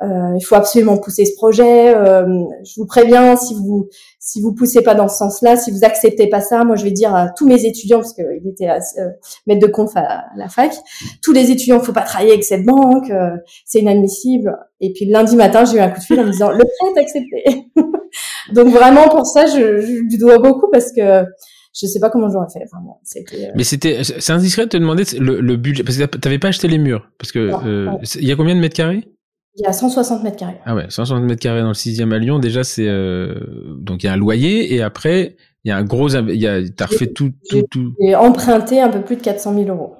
Euh, 0.01 0.35
il 0.37 0.41
faut 0.41 0.55
absolument 0.55 0.97
pousser 0.97 1.25
ce 1.25 1.35
projet. 1.35 1.95
Euh, 1.95 2.25
je 2.63 2.79
vous 2.79 2.85
préviens, 2.85 3.35
si 3.35 3.53
vous 3.53 3.89
si 4.29 4.41
vous 4.41 4.53
poussez 4.53 4.81
pas 4.81 4.95
dans 4.95 5.07
ce 5.07 5.17
sens-là, 5.17 5.57
si 5.57 5.71
vous 5.71 5.83
acceptez 5.83 6.27
pas 6.27 6.41
ça, 6.41 6.63
moi 6.63 6.75
je 6.75 6.83
vais 6.83 6.91
dire 6.91 7.15
à 7.15 7.29
tous 7.29 7.47
mes 7.47 7.65
étudiants 7.65 7.99
parce 7.99 8.13
qu'il 8.13 8.47
était 8.47 8.69
euh, 8.69 9.09
maître 9.47 9.65
de 9.65 9.71
conf 9.71 9.91
à, 9.95 10.25
la 10.37 10.49
fac, 10.49 10.71
tous 11.23 11.31
les 11.31 11.51
étudiants, 11.51 11.79
faut 11.79 11.93
pas 11.93 12.01
travailler 12.01 12.33
avec 12.33 12.43
cette 12.43 12.65
banque, 12.65 13.09
euh, 13.09 13.31
c'est 13.65 13.79
inadmissible. 13.79 14.55
Et 14.81 14.93
puis 14.93 15.05
lundi 15.05 15.35
matin, 15.35 15.65
j'ai 15.65 15.77
eu 15.77 15.79
un 15.79 15.89
coup 15.89 15.99
de 15.99 16.03
fil 16.03 16.19
en 16.19 16.25
me 16.25 16.31
disant 16.31 16.51
le 16.51 16.59
prêt 16.63 16.93
est 16.95 16.99
accepté. 16.99 17.71
Donc 18.53 18.67
vraiment 18.67 19.09
pour 19.09 19.25
ça, 19.25 19.47
je, 19.47 19.81
je 19.81 19.91
lui 19.93 20.17
dois 20.17 20.37
beaucoup 20.37 20.69
parce 20.71 20.91
que 20.91 21.25
je 21.73 21.87
sais 21.87 21.99
pas 21.99 22.09
comment 22.09 22.29
j'aurais 22.29 22.47
fait. 22.51 22.65
Vraiment, 22.71 23.01
euh, 23.15 23.51
Mais 23.55 23.63
c'était, 23.63 24.03
c'est 24.03 24.31
indiscret 24.33 24.65
de 24.65 24.69
te 24.69 24.77
demander 24.77 25.03
le, 25.17 25.39
le 25.39 25.55
budget 25.55 25.83
parce 25.83 25.97
que 25.97 26.03
t'avais 26.03 26.39
pas 26.39 26.49
acheté 26.49 26.67
les 26.67 26.77
murs 26.77 27.09
parce 27.17 27.31
que 27.31 27.51
il 28.19 28.27
y 28.27 28.31
a 28.31 28.35
combien 28.35 28.53
de 28.53 28.59
mètres 28.59 28.75
carrés? 28.75 29.07
Il 29.59 29.63
y 29.63 29.65
a 29.65 29.73
160 29.73 30.23
mètres 30.23 30.37
carrés. 30.37 30.57
Ah 30.65 30.73
ouais, 30.73 30.85
160 30.89 31.23
mètres 31.23 31.41
carrés 31.41 31.61
dans 31.61 31.67
le 31.67 31.73
6e 31.73 32.13
à 32.13 32.17
Lyon. 32.17 32.39
Déjà, 32.39 32.63
c'est 32.63 32.87
euh, 32.87 33.35
donc 33.77 34.03
il 34.03 34.07
y 34.07 34.09
a 34.09 34.13
un 34.13 34.17
loyer 34.17 34.73
et 34.73 34.81
après 34.81 35.35
il 35.65 35.69
y 35.69 35.71
a 35.71 35.77
un 35.77 35.83
gros, 35.83 36.09
il 36.09 36.39
y 36.39 36.47
a, 36.47 36.61
t'as 36.69 36.85
refait 36.85 37.07
tout, 37.07 37.31
tout, 37.49 37.63
tout. 37.69 37.93
J'ai 38.01 38.15
emprunté 38.15 38.81
un 38.81 38.89
peu 38.89 39.01
plus 39.01 39.17
de 39.17 39.21
400 39.21 39.53
000 39.53 39.67
euros. 39.67 39.95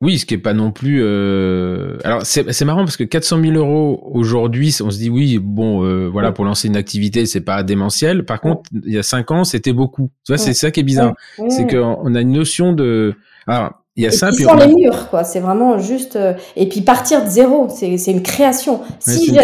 Oui, 0.00 0.18
ce 0.18 0.24
qui 0.24 0.34
est 0.34 0.38
pas 0.38 0.54
non 0.54 0.70
plus. 0.70 1.02
Euh... 1.02 1.98
Alors 2.04 2.24
c'est 2.24 2.50
c'est 2.52 2.64
marrant 2.64 2.84
parce 2.84 2.96
que 2.96 3.04
400 3.04 3.42
000 3.42 3.52
euros 3.54 4.10
aujourd'hui, 4.14 4.74
on 4.82 4.90
se 4.90 4.98
dit 4.98 5.10
oui, 5.10 5.38
bon, 5.38 5.84
euh, 5.84 6.08
voilà, 6.08 6.32
pour 6.32 6.44
lancer 6.44 6.68
une 6.68 6.76
activité, 6.76 7.26
c'est 7.26 7.42
pas 7.42 7.62
démentiel. 7.62 8.24
Par 8.24 8.40
contre, 8.40 8.62
il 8.72 8.94
y 8.94 8.98
a 8.98 9.02
cinq 9.02 9.30
ans, 9.30 9.44
c'était 9.44 9.74
beaucoup. 9.74 10.10
Tu 10.24 10.32
vois, 10.32 10.38
c'est 10.38 10.54
ça 10.54 10.70
qui 10.70 10.80
est 10.80 10.84
bizarre, 10.84 11.14
c'est 11.48 11.66
qu'on 11.66 12.14
a 12.14 12.20
une 12.20 12.32
notion 12.32 12.72
de. 12.72 13.14
Alors, 13.46 13.79
il 14.00 14.04
y 14.04 14.06
a 14.06 14.08
et 14.08 14.12
ça. 14.12 14.30
Puis 14.30 14.44
sans 14.44 14.54
les 14.54 14.74
murs, 14.74 15.08
quoi. 15.10 15.24
C'est 15.24 15.40
vraiment 15.40 15.78
juste. 15.78 16.16
Euh, 16.16 16.34
et 16.56 16.68
puis 16.68 16.80
partir 16.80 17.24
de 17.24 17.28
zéro, 17.28 17.68
c'est 17.68 17.96
c'est 17.98 18.10
une 18.10 18.22
création. 18.22 18.80
si 18.98 19.34
je 19.34 19.40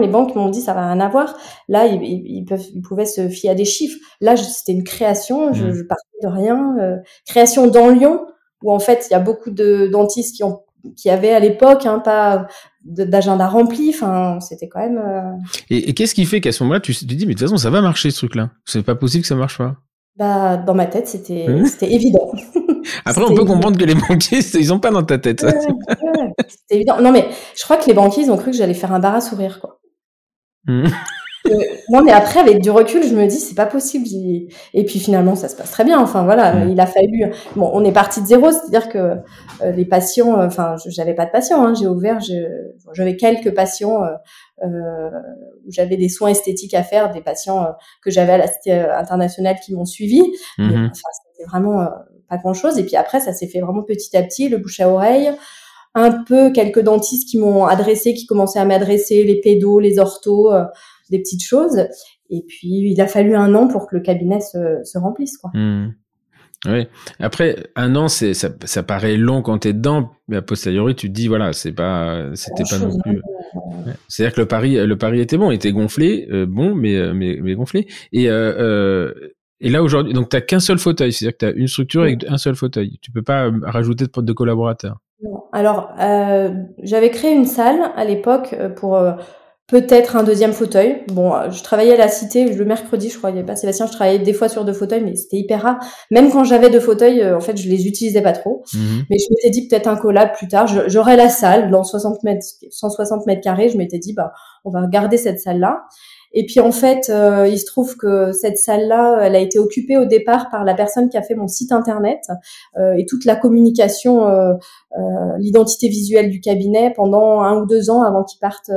les 0.00 0.08
banques 0.08 0.34
m'ont 0.34 0.48
dit 0.48 0.60
ça 0.60 0.74
va 0.74 0.88
rien 0.88 1.00
avoir. 1.00 1.36
Là, 1.68 1.86
ils, 1.86 2.02
ils, 2.02 2.44
peuvent, 2.44 2.66
ils 2.74 2.82
pouvaient 2.82 3.06
se 3.06 3.28
fier 3.28 3.50
à 3.50 3.54
des 3.54 3.64
chiffres. 3.64 3.96
Là, 4.20 4.36
c'était 4.36 4.72
une 4.72 4.82
création. 4.82 5.52
Je, 5.52 5.66
mmh. 5.66 5.72
je 5.72 5.82
partais 5.84 6.18
de 6.22 6.28
rien. 6.28 6.76
Euh, 6.80 6.96
création 7.26 7.68
dans 7.68 7.90
Lyon 7.90 8.26
où 8.62 8.72
en 8.72 8.78
fait 8.78 9.06
il 9.08 9.12
y 9.12 9.16
a 9.16 9.20
beaucoup 9.20 9.50
de 9.50 9.88
dentistes 9.92 10.34
qui 10.36 10.42
ont 10.42 10.60
qui 10.96 11.08
avaient 11.10 11.32
à 11.32 11.40
l'époque 11.40 11.86
hein, 11.86 11.98
pas 11.98 12.46
d'agenda 12.84 13.46
rempli. 13.46 13.90
Enfin, 13.94 14.40
c'était 14.40 14.68
quand 14.68 14.80
même. 14.80 14.98
Euh, 14.98 15.32
et, 15.70 15.94
qu'est-ce 15.94 16.14
qui 16.14 16.26
fait 16.26 16.40
qu'à 16.40 16.52
ce 16.52 16.62
moment-là, 16.64 16.80
tu 16.80 16.94
te 16.94 17.04
dis, 17.04 17.26
mais 17.26 17.34
de 17.34 17.38
toute 17.38 17.48
façon, 17.48 17.56
ça 17.56 17.70
va 17.70 17.80
marcher 17.80 18.10
ce 18.10 18.18
truc-là. 18.18 18.50
C'est 18.66 18.82
pas 18.82 18.94
possible 18.94 19.22
que 19.22 19.28
ça 19.28 19.34
marche 19.34 19.58
pas. 19.58 19.76
Bah, 20.16 20.56
dans 20.58 20.74
ma 20.74 20.86
tête, 20.86 21.08
c'était 21.08 21.48
mmh. 21.48 21.66
c'était 21.66 21.92
évident. 21.92 22.32
Après, 23.04 23.22
on 23.22 23.34
peut 23.34 23.44
comprendre 23.44 23.78
que 23.78 23.84
les 23.84 23.94
banquiers, 23.94 24.40
ils 24.54 24.72
ont 24.72 24.78
pas 24.78 24.90
dans 24.90 25.02
ta 25.02 25.18
tête. 25.18 25.40
c'était 25.40 26.76
évident. 26.76 27.00
Non, 27.00 27.12
mais 27.12 27.28
je 27.56 27.62
crois 27.62 27.76
que 27.76 27.86
les 27.86 27.94
banquiers, 27.94 28.24
ils 28.24 28.30
ont 28.30 28.36
cru 28.36 28.50
que 28.50 28.56
j'allais 28.56 28.74
faire 28.74 28.92
un 28.92 29.00
bar 29.00 29.14
à 29.14 29.20
sourire, 29.20 29.60
quoi. 29.60 29.80
Mmh. 30.66 30.86
Euh, 31.46 31.58
non, 31.90 32.02
mais 32.02 32.12
après, 32.12 32.40
avec 32.40 32.62
du 32.62 32.70
recul, 32.70 33.02
je 33.06 33.14
me 33.14 33.26
dis, 33.26 33.38
c'est 33.38 33.54
pas 33.54 33.66
possible. 33.66 34.06
Et 34.72 34.84
puis 34.84 34.98
finalement, 34.98 35.34
ça 35.34 35.48
se 35.48 35.56
passe 35.56 35.70
très 35.70 35.84
bien. 35.84 36.00
Enfin, 36.00 36.24
voilà, 36.24 36.64
il 36.64 36.80
a 36.80 36.86
fallu. 36.86 37.32
Bon, 37.54 37.70
on 37.74 37.84
est 37.84 37.92
parti 37.92 38.22
de 38.22 38.26
zéro, 38.26 38.50
c'est-à-dire 38.50 38.88
que 38.88 38.98
euh, 39.62 39.70
les 39.72 39.84
patients, 39.84 40.40
euh, 40.40 40.46
enfin, 40.46 40.76
j'avais 40.86 41.14
pas 41.14 41.26
de 41.26 41.30
patients. 41.30 41.62
Hein, 41.62 41.74
j'ai 41.78 41.86
ouvert, 41.86 42.18
j'avais 42.92 43.16
quelques 43.16 43.54
patients 43.54 44.02
euh, 44.62 45.10
où 45.66 45.70
j'avais 45.70 45.96
des 45.96 46.08
soins 46.08 46.30
esthétiques 46.30 46.74
à 46.74 46.82
faire, 46.82 47.12
des 47.12 47.20
patients 47.20 47.66
que 48.02 48.10
j'avais 48.10 48.32
à 48.32 48.38
la 48.38 48.46
Cité 48.46 48.72
internationale 48.72 49.56
qui 49.64 49.74
m'ont 49.74 49.84
suivi. 49.84 50.22
Mm 50.58 50.86
Enfin, 50.86 51.08
c'était 51.34 51.48
vraiment 51.48 51.88
pas 52.28 52.36
grand-chose. 52.36 52.78
Et 52.78 52.84
puis 52.84 52.96
après, 52.96 53.20
ça 53.20 53.32
s'est 53.32 53.46
fait 53.46 53.60
vraiment 53.60 53.82
petit 53.82 54.16
à 54.16 54.22
petit, 54.22 54.48
le 54.48 54.58
bouche 54.58 54.80
à 54.80 54.88
oreille 54.88 55.30
un 55.96 56.24
peu 56.24 56.50
quelques 56.50 56.80
dentistes 56.80 57.28
qui 57.28 57.38
m'ont 57.38 57.66
adressé, 57.66 58.14
qui 58.14 58.26
commençaient 58.26 58.58
à 58.58 58.64
m'adresser, 58.64 59.22
les 59.22 59.40
pédos, 59.40 59.78
les 59.78 60.00
orthos, 60.00 60.50
des 61.08 61.20
petites 61.20 61.44
choses. 61.44 61.86
Et 62.30 62.42
puis, 62.48 62.90
il 62.90 63.00
a 63.00 63.06
fallu 63.06 63.36
un 63.36 63.54
an 63.54 63.68
pour 63.68 63.86
que 63.86 63.94
le 63.94 64.02
cabinet 64.02 64.40
se, 64.40 64.80
se 64.82 64.98
remplisse, 64.98 65.38
quoi. 65.38 65.50
Mmh. 65.54 65.94
Oui. 66.66 66.86
Après, 67.20 67.56
un 67.76 67.94
an, 67.94 68.08
c'est 68.08 68.34
ça, 68.34 68.48
ça 68.64 68.82
paraît 68.82 69.16
long 69.16 69.42
quand 69.42 69.58
t'es 69.58 69.72
dedans, 69.72 70.10
mais 70.28 70.36
a 70.38 70.42
posteriori, 70.42 70.94
tu 70.94 71.08
te 71.08 71.12
dis 71.12 71.28
voilà, 71.28 71.52
c'est 71.52 71.72
pas, 71.72 72.30
c'était 72.34 72.64
pas 72.68 72.78
non 72.78 72.98
plus. 72.98 73.20
C'est-à-dire 74.08 74.34
que 74.34 74.40
le 74.40 74.48
pari, 74.48 74.86
le 74.86 74.96
pari 74.96 75.20
était 75.20 75.36
bon, 75.36 75.50
il 75.50 75.56
était 75.56 75.72
gonflé, 75.72 76.26
euh, 76.30 76.46
bon, 76.46 76.74
mais, 76.74 76.96
euh, 76.96 77.12
mais 77.12 77.38
mais 77.42 77.54
gonflé. 77.54 77.86
Et 78.12 78.30
euh, 78.30 78.54
euh 78.58 79.14
et 79.60 79.70
là 79.70 79.82
aujourd'hui, 79.82 80.12
donc 80.12 80.28
t'as 80.28 80.40
qu'un 80.40 80.60
seul 80.60 80.78
fauteuil, 80.78 81.12
c'est-à-dire 81.12 81.38
que 81.38 81.46
t'as 81.46 81.52
une 81.54 81.68
structure 81.68 82.02
avec 82.02 82.24
un 82.28 82.38
seul 82.38 82.54
fauteuil. 82.54 82.98
Tu 83.00 83.10
peux 83.10 83.22
pas 83.22 83.50
rajouter 83.62 84.06
de, 84.06 84.20
de 84.20 84.32
collaborateurs. 84.32 84.98
Non. 85.22 85.44
Alors, 85.52 85.92
j'avais 86.82 87.10
créé 87.10 87.32
une 87.32 87.46
salle 87.46 87.92
à 87.96 88.04
l'époque 88.04 88.54
pour 88.76 88.98
Peut-être 89.66 90.14
un 90.16 90.24
deuxième 90.24 90.52
fauteuil. 90.52 91.04
Bon, 91.08 91.34
euh, 91.34 91.50
je 91.50 91.62
travaillais 91.62 91.94
à 91.94 91.96
la 91.96 92.08
cité 92.08 92.52
le 92.52 92.64
mercredi, 92.66 93.08
je 93.08 93.16
crois, 93.16 93.30
il 93.30 93.36
y 93.36 93.38
avait 93.38 93.46
pas 93.46 93.56
Sébastien, 93.56 93.86
je 93.86 93.92
travaillais 93.92 94.18
des 94.18 94.34
fois 94.34 94.50
sur 94.50 94.62
deux 94.66 94.74
fauteuils, 94.74 95.02
mais 95.02 95.16
c'était 95.16 95.38
hyper 95.38 95.62
rare. 95.62 95.78
Même 96.10 96.30
quand 96.30 96.44
j'avais 96.44 96.68
deux 96.68 96.80
fauteuils, 96.80 97.22
euh, 97.22 97.38
en 97.38 97.40
fait, 97.40 97.56
je 97.56 97.66
les 97.70 97.86
utilisais 97.86 98.20
pas 98.20 98.32
trop. 98.32 98.62
Mhm. 98.74 99.04
Mais 99.08 99.16
je 99.18 99.24
m'étais 99.30 99.48
dit 99.48 99.66
peut-être 99.66 99.86
un 99.88 99.96
collab 99.96 100.34
plus 100.34 100.48
tard. 100.48 100.66
J'aurais 100.66 101.16
la 101.16 101.30
salle 101.30 101.70
dans 101.70 101.82
60 101.82 102.22
mètres, 102.24 102.44
160 102.68 103.26
mètres 103.26 103.40
carrés. 103.40 103.70
Je 103.70 103.78
m'étais 103.78 103.98
dit, 103.98 104.12
bah, 104.12 104.32
on 104.64 104.70
va 104.70 104.86
garder 104.86 105.16
cette 105.16 105.40
salle-là. 105.40 105.84
Et 106.36 106.46
puis 106.46 106.58
en 106.58 106.72
fait, 106.72 107.10
euh, 107.10 107.46
il 107.46 107.58
se 107.58 107.64
trouve 107.64 107.96
que 107.96 108.32
cette 108.32 108.58
salle-là, 108.58 109.20
elle 109.22 109.36
a 109.36 109.38
été 109.38 109.58
occupée 109.58 109.96
au 109.96 110.04
départ 110.04 110.50
par 110.50 110.64
la 110.64 110.74
personne 110.74 111.08
qui 111.08 111.16
a 111.16 111.22
fait 111.22 111.36
mon 111.36 111.46
site 111.46 111.70
internet 111.70 112.20
euh, 112.76 112.94
et 112.94 113.06
toute 113.06 113.24
la 113.24 113.36
communication, 113.36 114.26
euh, 114.26 114.54
l'identité 115.38 115.88
visuelle 115.88 116.30
du 116.30 116.40
cabinet 116.40 116.92
pendant 116.94 117.40
un 117.40 117.60
ou 117.60 117.66
deux 117.66 117.88
ans 117.88 118.02
avant 118.02 118.24
qu'ils 118.24 118.40
partent. 118.40 118.70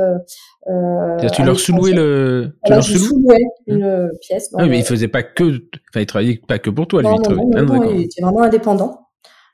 tu 1.32 1.42
leur 1.42 1.58
sous-louais 1.58 1.92
le. 1.92 2.52
Tu 2.64 2.72
leur 2.72 2.82
sous-louais 2.82 3.44
une 3.66 4.06
mmh. 4.06 4.10
pièce. 4.20 4.50
Ah, 4.56 4.66
mais 4.66 4.78
il 4.78 4.84
faisait 4.84 5.08
pas 5.08 5.24
que, 5.24 5.44
enfin, 5.90 6.00
il 6.00 6.06
travaillait 6.06 6.40
pas 6.46 6.60
que 6.60 6.70
pour 6.70 6.86
toi, 6.86 7.02
lui. 7.02 7.08
Non, 7.08 7.18
non, 7.28 7.64
non, 7.64 7.90
il 7.90 8.04
était 8.04 8.22
vraiment 8.22 8.42
indépendant. 8.42 9.08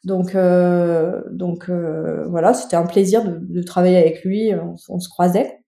Donc, 0.04 0.34
euh, 0.34 1.22
donc 1.30 1.70
euh, 1.70 2.26
voilà, 2.28 2.52
c'était 2.52 2.76
un 2.76 2.84
plaisir 2.84 3.24
de, 3.24 3.38
de, 3.40 3.62
travailler 3.62 3.96
avec 3.96 4.22
lui. 4.22 4.52
On, 4.54 4.74
on 4.90 5.00
se 5.00 5.08
croisait. 5.08 5.60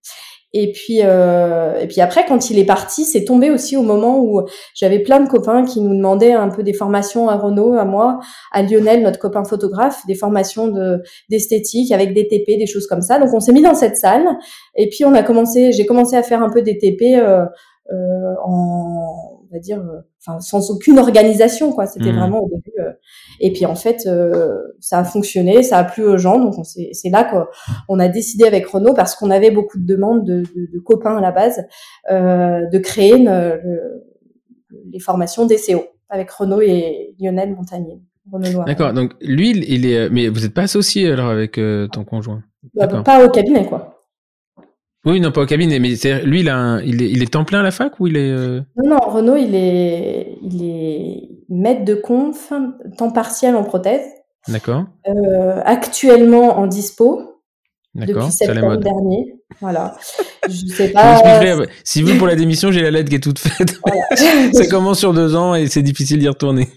Et 0.58 0.72
puis, 0.72 1.00
euh, 1.02 1.78
et 1.78 1.86
puis 1.86 2.00
après, 2.00 2.24
quand 2.24 2.48
il 2.48 2.58
est 2.58 2.64
parti, 2.64 3.04
c'est 3.04 3.26
tombé 3.26 3.50
aussi 3.50 3.76
au 3.76 3.82
moment 3.82 4.20
où 4.20 4.40
j'avais 4.74 5.00
plein 5.00 5.20
de 5.20 5.28
copains 5.28 5.66
qui 5.66 5.82
nous 5.82 5.94
demandaient 5.94 6.32
un 6.32 6.48
peu 6.48 6.62
des 6.62 6.72
formations 6.72 7.28
à 7.28 7.36
Renault, 7.36 7.74
à 7.74 7.84
moi, 7.84 8.20
à 8.52 8.62
Lionel, 8.62 9.02
notre 9.02 9.18
copain 9.18 9.44
photographe, 9.44 10.00
des 10.06 10.14
formations 10.14 10.68
de 10.68 11.02
d'esthétique 11.28 11.92
avec 11.92 12.14
des 12.14 12.26
TP, 12.26 12.56
des 12.56 12.66
choses 12.66 12.86
comme 12.86 13.02
ça. 13.02 13.18
Donc 13.18 13.34
on 13.34 13.40
s'est 13.40 13.52
mis 13.52 13.60
dans 13.60 13.74
cette 13.74 13.98
salle. 13.98 14.26
Et 14.74 14.88
puis 14.88 15.04
on 15.04 15.12
a 15.12 15.22
commencé, 15.22 15.72
j'ai 15.72 15.84
commencé 15.84 16.16
à 16.16 16.22
faire 16.22 16.42
un 16.42 16.48
peu 16.48 16.62
des 16.62 16.78
TP 16.78 17.18
euh, 17.18 17.44
euh, 17.92 18.34
en 18.42 19.35
va 19.56 19.60
dire, 19.60 19.80
euh, 19.80 20.00
enfin 20.20 20.40
sans 20.40 20.70
aucune 20.70 20.98
organisation 20.98 21.72
quoi. 21.72 21.86
C'était 21.86 22.12
mmh. 22.12 22.16
vraiment 22.16 22.40
au 22.40 22.48
début. 22.48 22.72
Euh, 22.78 22.92
et 23.40 23.52
puis 23.52 23.66
en 23.66 23.74
fait, 23.74 24.06
euh, 24.06 24.56
ça 24.80 24.98
a 24.98 25.04
fonctionné, 25.04 25.62
ça 25.62 25.78
a 25.78 25.84
plu 25.84 26.04
aux 26.04 26.18
gens. 26.18 26.38
Donc 26.38 26.54
c'est 26.64 27.10
là 27.10 27.24
qu'on 27.24 27.98
a 27.98 28.08
décidé 28.08 28.44
avec 28.46 28.66
Renault 28.66 28.94
parce 28.94 29.14
qu'on 29.14 29.30
avait 29.30 29.50
beaucoup 29.50 29.78
de 29.78 29.86
demandes 29.86 30.24
de, 30.24 30.40
de, 30.40 30.72
de 30.72 30.78
copains 30.78 31.16
à 31.16 31.20
la 31.20 31.32
base 31.32 31.64
de 32.10 32.78
créer 32.78 33.16
une, 33.16 33.60
les 34.90 35.00
formations 35.00 35.46
DCO 35.46 35.84
avec 36.08 36.30
Renault 36.30 36.60
et 36.60 37.14
Lionel 37.18 37.54
Montagnier. 37.54 38.00
D'accord. 38.66 38.92
Donc 38.92 39.12
lui, 39.20 39.50
il 39.50 39.86
est, 39.86 40.10
mais 40.10 40.28
vous 40.28 40.40
n'êtes 40.40 40.54
pas 40.54 40.62
associé 40.62 41.10
alors 41.10 41.30
avec 41.30 41.60
ton 41.92 42.04
conjoint? 42.04 42.42
Bah, 42.74 42.88
pas 42.88 43.24
au 43.24 43.30
cabinet 43.30 43.66
quoi. 43.66 43.95
Oui, 45.06 45.20
non, 45.20 45.30
pas 45.30 45.42
au 45.42 45.46
cabinet, 45.46 45.78
mais 45.78 45.94
lui, 46.24 46.40
il, 46.40 46.48
a 46.48 46.80
il, 46.84 47.00
est, 47.00 47.08
il 47.08 47.22
est 47.22 47.32
temps 47.32 47.44
plein 47.44 47.60
à 47.60 47.62
la 47.62 47.70
fac 47.70 48.00
ou 48.00 48.08
il 48.08 48.16
est... 48.16 48.28
Euh? 48.28 48.60
Non, 48.76 48.90
non, 48.90 48.98
Renaud, 49.06 49.36
il 49.36 49.54
est, 49.54 50.36
il 50.42 50.64
est 50.64 51.28
maître 51.48 51.84
de 51.84 51.94
conf, 51.94 52.52
temps 52.98 53.12
partiel 53.12 53.54
en 53.54 53.62
prothèse. 53.62 54.02
D'accord. 54.48 54.84
Euh, 55.06 55.60
actuellement 55.64 56.58
en 56.58 56.66
dispo. 56.66 57.40
Depuis 57.94 58.30
septembre 58.30 58.76
dernier. 58.76 59.34
Voilà. 59.60 59.96
Je 60.48 60.66
sais 60.74 60.88
pas. 60.90 61.22
si 61.84 62.02
vous, 62.02 62.18
pour 62.18 62.26
la 62.26 62.34
démission, 62.34 62.72
j'ai 62.72 62.82
la 62.82 62.90
lettre 62.90 63.08
qui 63.08 63.14
est 63.14 63.20
toute 63.20 63.38
faite. 63.38 63.78
ça 64.52 64.66
commence 64.66 64.98
sur 64.98 65.14
deux 65.14 65.36
ans 65.36 65.54
et 65.54 65.68
c'est 65.68 65.82
difficile 65.82 66.18
d'y 66.18 66.28
retourner. 66.28 66.68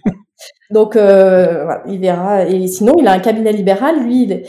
Donc, 0.70 0.96
euh, 0.96 1.64
voilà, 1.64 1.84
il 1.88 2.00
verra. 2.00 2.46
Et 2.46 2.68
sinon, 2.68 2.94
il 3.00 3.08
a 3.08 3.12
un 3.12 3.20
cabinet 3.20 3.52
libéral. 3.52 4.04
Lui, 4.04 4.24
il, 4.24 4.44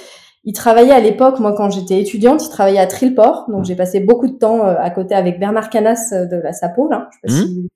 il 0.45 0.53
travaillait 0.53 0.93
à 0.93 1.01
l'époque, 1.01 1.39
moi 1.39 1.53
quand 1.53 1.71
j'étais 1.71 2.01
étudiante, 2.01 2.45
il 2.45 2.51
travaillait 2.51 2.79
à 2.79 2.87
Trilport, 2.87 3.47
donc 3.51 3.65
j'ai 3.65 3.77
passé 3.77 4.01
beaucoup 4.01 4.29
de 4.29 4.39
temps 4.39 4.67
euh, 4.67 4.75
à 4.79 4.91
côté 4.91 5.15
avec 5.15 5.39
Bernard 5.39 5.69
Canas 5.69 6.13
euh, 6.13 6.27
de 6.27 6.37
la 6.37 6.53
Sapo. 6.53 6.89
Là. 6.89 7.11
Mmh. 7.25 7.67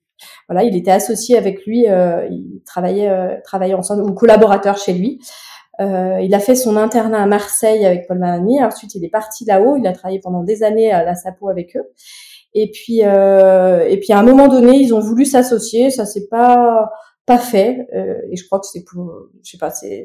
voilà, 0.49 0.63
il 0.65 0.75
était 0.75 0.91
associé 0.91 1.37
avec 1.37 1.67
lui, 1.67 1.89
euh, 1.89 2.27
il 2.31 2.63
travaillait, 2.65 3.11
euh, 3.11 3.37
travaillait 3.45 3.75
ensemble 3.75 4.03
ou 4.03 4.15
collaborateur 4.15 4.79
chez 4.79 4.95
lui. 4.95 5.21
Euh, 5.81 6.21
il 6.23 6.33
a 6.35 6.39
fait 6.39 6.55
son 6.55 6.77
internat 6.77 7.23
à 7.23 7.27
Marseille 7.27 7.85
avec 7.85 8.07
Paul 8.07 8.19
Manani. 8.19 8.63
Ensuite, 8.65 8.95
il 8.95 9.05
est 9.05 9.11
parti 9.11 9.45
là-haut. 9.45 9.77
Il 9.77 9.87
a 9.87 9.93
travaillé 9.93 10.21
pendant 10.21 10.45
des 10.45 10.63
années 10.63 10.93
à 10.93 11.05
la 11.05 11.17
Sapo 11.17 11.49
avec 11.49 11.77
eux. 11.77 11.91
Et 12.55 12.71
puis, 12.71 13.01
et 13.01 14.01
puis 14.01 14.13
à 14.13 14.19
un 14.21 14.23
moment 14.23 14.47
donné, 14.47 14.77
ils 14.77 14.95
ont 14.95 15.01
voulu 15.01 15.25
s'associer. 15.25 15.91
Ça 15.91 16.07
s'est 16.07 16.29
pas 16.29 16.89
pas 17.27 17.39
fait 17.39 17.87
euh, 17.95 18.17
et 18.31 18.37
je 18.37 18.45
crois 18.45 18.61
que 18.61 18.67
c'est 18.67 18.85
pour 18.85 19.13
je 19.43 19.51
sais 19.51 19.59
pas 19.59 19.71
c'est 19.71 20.05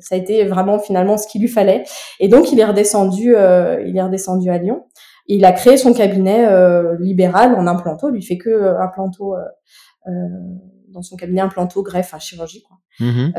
ça 0.00 0.14
a 0.14 0.18
été 0.18 0.44
vraiment 0.44 0.78
finalement 0.78 1.16
ce 1.16 1.28
qu'il 1.28 1.40
lui 1.40 1.48
fallait. 1.48 1.84
Et 2.18 2.28
donc 2.28 2.50
il 2.52 2.58
est 2.58 2.64
redescendu 2.64 3.36
euh, 3.36 3.82
il 3.86 3.96
est 3.96 4.02
redescendu 4.02 4.50
à 4.50 4.58
Lyon. 4.58 4.84
Et 5.28 5.34
il 5.34 5.44
a 5.44 5.52
créé 5.52 5.76
son 5.76 5.94
cabinet 5.94 6.46
euh, 6.48 6.96
libéral 6.98 7.54
en 7.54 7.66
implanto 7.66 8.10
lui 8.10 8.22
fait 8.22 8.36
que 8.38 8.50
euh, 8.50 8.80
implanto 8.80 9.36
euh, 9.36 10.10
dans 10.88 11.02
son 11.02 11.14
cabinet 11.14 11.40
implanto 11.40 11.84
greffe 11.84 12.14
à 12.14 12.18
chirurgie 12.18 12.62
quoi. 12.62 12.78
Mmh 12.98 13.30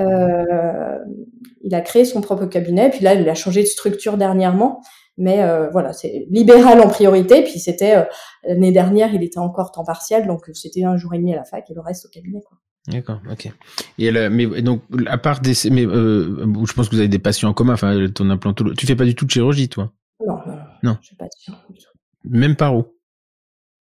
il 1.64 1.76
a 1.76 1.82
créé 1.82 2.06
son 2.06 2.22
propre 2.22 2.46
cabinet 2.46 2.90
puis 2.90 3.04
là 3.04 3.14
il 3.14 3.30
a 3.30 3.36
changé 3.36 3.62
de 3.62 3.68
structure 3.68 4.18
dernièrement. 4.18 4.82
Mais 5.18 5.46
voilà 5.72 5.92
c'est 5.92 6.26
libéral 6.30 6.80
en 6.80 6.88
priorité 6.88 7.44
puis 7.44 7.60
c'était 7.60 8.08
l'année 8.44 8.72
dernière 8.72 9.14
il 9.14 9.22
était 9.22 9.38
encore 9.38 9.72
temps 9.72 9.84
partiel 9.84 10.26
donc 10.26 10.50
c'était 10.54 10.86
un 10.86 10.98
jour 10.98 11.14
et 11.14 11.18
demi 11.18 11.34
à 11.34 11.36
la 11.36 11.44
fac 11.44 11.70
et 11.70 11.74
le 11.74 11.82
reste 11.82 12.06
au 12.06 12.10
cabinet 12.10 12.40
quoi 12.42 12.58
D'accord, 12.88 13.22
ok. 13.30 13.52
Et 14.00 14.12
mais 14.30 14.62
donc 14.62 14.82
à 15.08 15.18
part 15.18 15.40
des, 15.40 15.54
mais 15.70 15.86
euh, 15.86 16.46
je 16.66 16.74
pense 16.74 16.90
que 16.90 16.96
vous 16.96 17.00
avez 17.00 17.08
des 17.08 17.20
patients 17.20 17.50
en 17.50 17.54
commun. 17.54 17.74
Enfin, 17.74 18.08
ton 18.14 18.30
implantologie. 18.30 18.76
Tu 18.76 18.88
fais 18.88 18.96
pas 18.96 19.06
du 19.06 19.14
tout 19.14 19.26
de 19.26 19.32
chirurgie, 19.32 19.70
toi? 19.70 19.92
Non, 20.26 20.40
non. 20.82 20.98
Je 21.02 21.10
fais 21.10 21.16
pas 21.16 21.26
de 21.26 21.32
chirurgie. 21.40 21.86
Même 22.24 22.56
paro. 22.56 22.98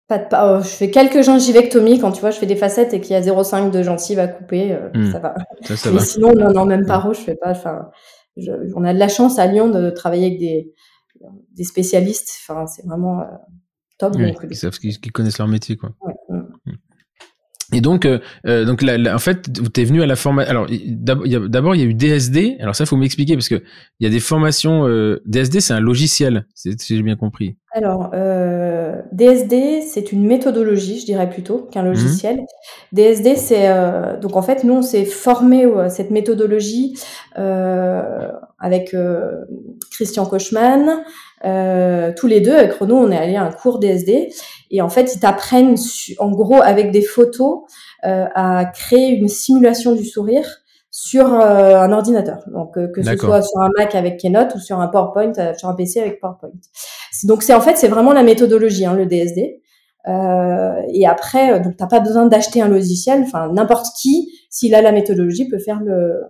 Pas 0.08 0.18
de 0.18 0.24
oh, 0.32 0.62
je 0.62 0.68
fais 0.68 0.90
quelques 0.90 1.22
gingivectomies 1.22 1.98
quand 1.98 2.12
tu 2.12 2.22
vois, 2.22 2.30
je 2.30 2.38
fais 2.38 2.46
des 2.46 2.56
facettes 2.56 2.94
et 2.94 3.00
qu'il 3.02 3.10
y 3.10 3.14
a 3.14 3.20
0,5 3.20 3.70
de 3.70 3.82
gencive 3.82 4.18
à 4.18 4.26
couper, 4.26 4.72
euh, 4.72 4.88
hmm. 4.94 5.12
ça 5.12 5.18
va. 5.18 5.34
Ça, 5.64 5.76
ça 5.76 5.90
mais 5.92 6.00
sinon, 6.00 6.32
non, 6.34 6.50
non, 6.50 6.64
même 6.64 6.86
paro, 6.86 7.12
je 7.12 7.20
fais 7.20 7.34
pas. 7.34 7.50
Enfin, 7.50 7.90
on 8.74 8.84
a 8.84 8.94
de 8.94 8.98
la 8.98 9.08
chance 9.08 9.38
à 9.38 9.46
Lyon 9.46 9.68
de 9.68 9.90
travailler 9.90 10.28
avec 10.28 10.38
des, 10.38 10.72
des 11.54 11.64
spécialistes. 11.64 12.30
Enfin, 12.40 12.66
c'est 12.66 12.86
vraiment 12.86 13.20
euh, 13.20 13.24
top. 13.98 14.14
Oui, 14.16 14.32
donc, 14.32 14.48
qui, 14.48 14.56
savent, 14.56 14.78
qui, 14.78 14.98
connaissent 15.10 15.38
leur 15.38 15.48
métier, 15.48 15.76
quoi. 15.76 15.90
Ouais. 16.00 16.14
Et 17.74 17.82
donc, 17.82 18.06
euh, 18.06 18.18
euh 18.46 18.64
donc 18.64 18.82
en 18.82 19.18
fait, 19.18 19.46
tu 19.72 19.80
es 19.80 19.84
venu 19.84 20.02
à 20.02 20.06
la 20.06 20.16
formation. 20.16 20.50
Alors, 20.50 20.66
d'abord, 20.68 21.74
il 21.74 21.80
y 21.80 21.84
a 21.84 21.86
eu 21.86 21.94
DSD. 21.94 22.56
Alors 22.60 22.74
ça, 22.74 22.86
faut 22.86 22.96
m'expliquer 22.96 23.34
parce 23.34 23.48
que 23.48 23.62
il 24.00 24.04
y 24.04 24.06
a 24.06 24.10
des 24.10 24.20
formations. 24.20 24.86
Euh, 24.86 25.20
DSD, 25.26 25.60
c'est 25.60 25.74
un 25.74 25.80
logiciel, 25.80 26.46
si 26.54 26.74
j'ai 26.88 27.02
bien 27.02 27.16
compris. 27.16 27.56
Alors, 27.72 28.10
euh, 28.14 29.02
DSD, 29.12 29.82
c'est 29.82 30.12
une 30.12 30.26
méthodologie, 30.26 30.98
je 31.00 31.04
dirais 31.04 31.28
plutôt, 31.28 31.68
qu'un 31.70 31.82
logiciel. 31.82 32.36
Mmh. 32.36 32.96
DSD, 32.96 33.36
c'est 33.36 33.68
euh, 33.68 34.18
donc 34.18 34.36
en 34.36 34.42
fait, 34.42 34.64
nous, 34.64 34.74
on 34.74 34.82
s'est 34.82 35.04
formé 35.04 35.64
à 35.64 35.90
cette 35.90 36.10
méthodologie 36.10 36.94
avec 38.58 38.94
Christian 39.90 40.26
Kochman. 40.26 41.02
tous 41.42 42.26
les 42.26 42.40
deux, 42.40 42.54
avec 42.54 42.72
Renaud, 42.74 42.96
on 42.96 43.10
est 43.10 43.16
allé 43.16 43.36
à 43.36 43.44
un 43.44 43.52
cours 43.52 43.78
DSD 43.78 44.30
et 44.70 44.82
en 44.82 44.88
fait, 44.88 45.14
ils 45.14 45.20
t'apprennent, 45.20 45.76
en 46.18 46.30
gros, 46.30 46.60
avec 46.62 46.90
des 46.90 47.02
photos, 47.02 47.60
euh, 48.04 48.26
à 48.34 48.66
créer 48.66 49.08
une 49.08 49.28
simulation 49.28 49.94
du 49.94 50.04
sourire 50.04 50.46
sur 50.90 51.34
euh, 51.34 51.76
un 51.76 51.92
ordinateur. 51.92 52.44
Donc, 52.52 52.76
euh, 52.76 52.88
que 52.88 53.02
ce 53.02 53.16
soit 53.16 53.42
sur 53.42 53.60
un 53.60 53.70
Mac 53.76 53.94
avec 53.94 54.18
Keynote 54.18 54.54
ou 54.54 54.58
sur 54.58 54.80
un 54.80 54.88
PowerPoint, 54.88 55.32
sur 55.56 55.68
un 55.68 55.74
PC 55.74 56.00
avec 56.00 56.20
PowerPoint. 56.20 56.50
Donc, 57.24 57.42
c'est 57.42 57.54
en 57.54 57.60
fait, 57.60 57.76
c'est 57.76 57.88
vraiment 57.88 58.12
la 58.12 58.22
méthodologie, 58.22 58.84
hein, 58.84 58.94
le 58.94 59.06
DSD. 59.06 59.60
et 60.06 61.06
après, 61.06 61.60
donc, 61.60 61.76
t'as 61.76 61.86
pas 61.86 62.00
besoin 62.00 62.26
d'acheter 62.26 62.60
un 62.60 62.68
logiciel. 62.68 63.22
Enfin, 63.22 63.50
n'importe 63.52 63.86
qui, 64.00 64.32
s'il 64.50 64.74
a 64.74 64.82
la 64.82 64.92
méthodologie, 64.92 65.48
peut 65.48 65.58
faire 65.58 65.80
le, 65.80 66.20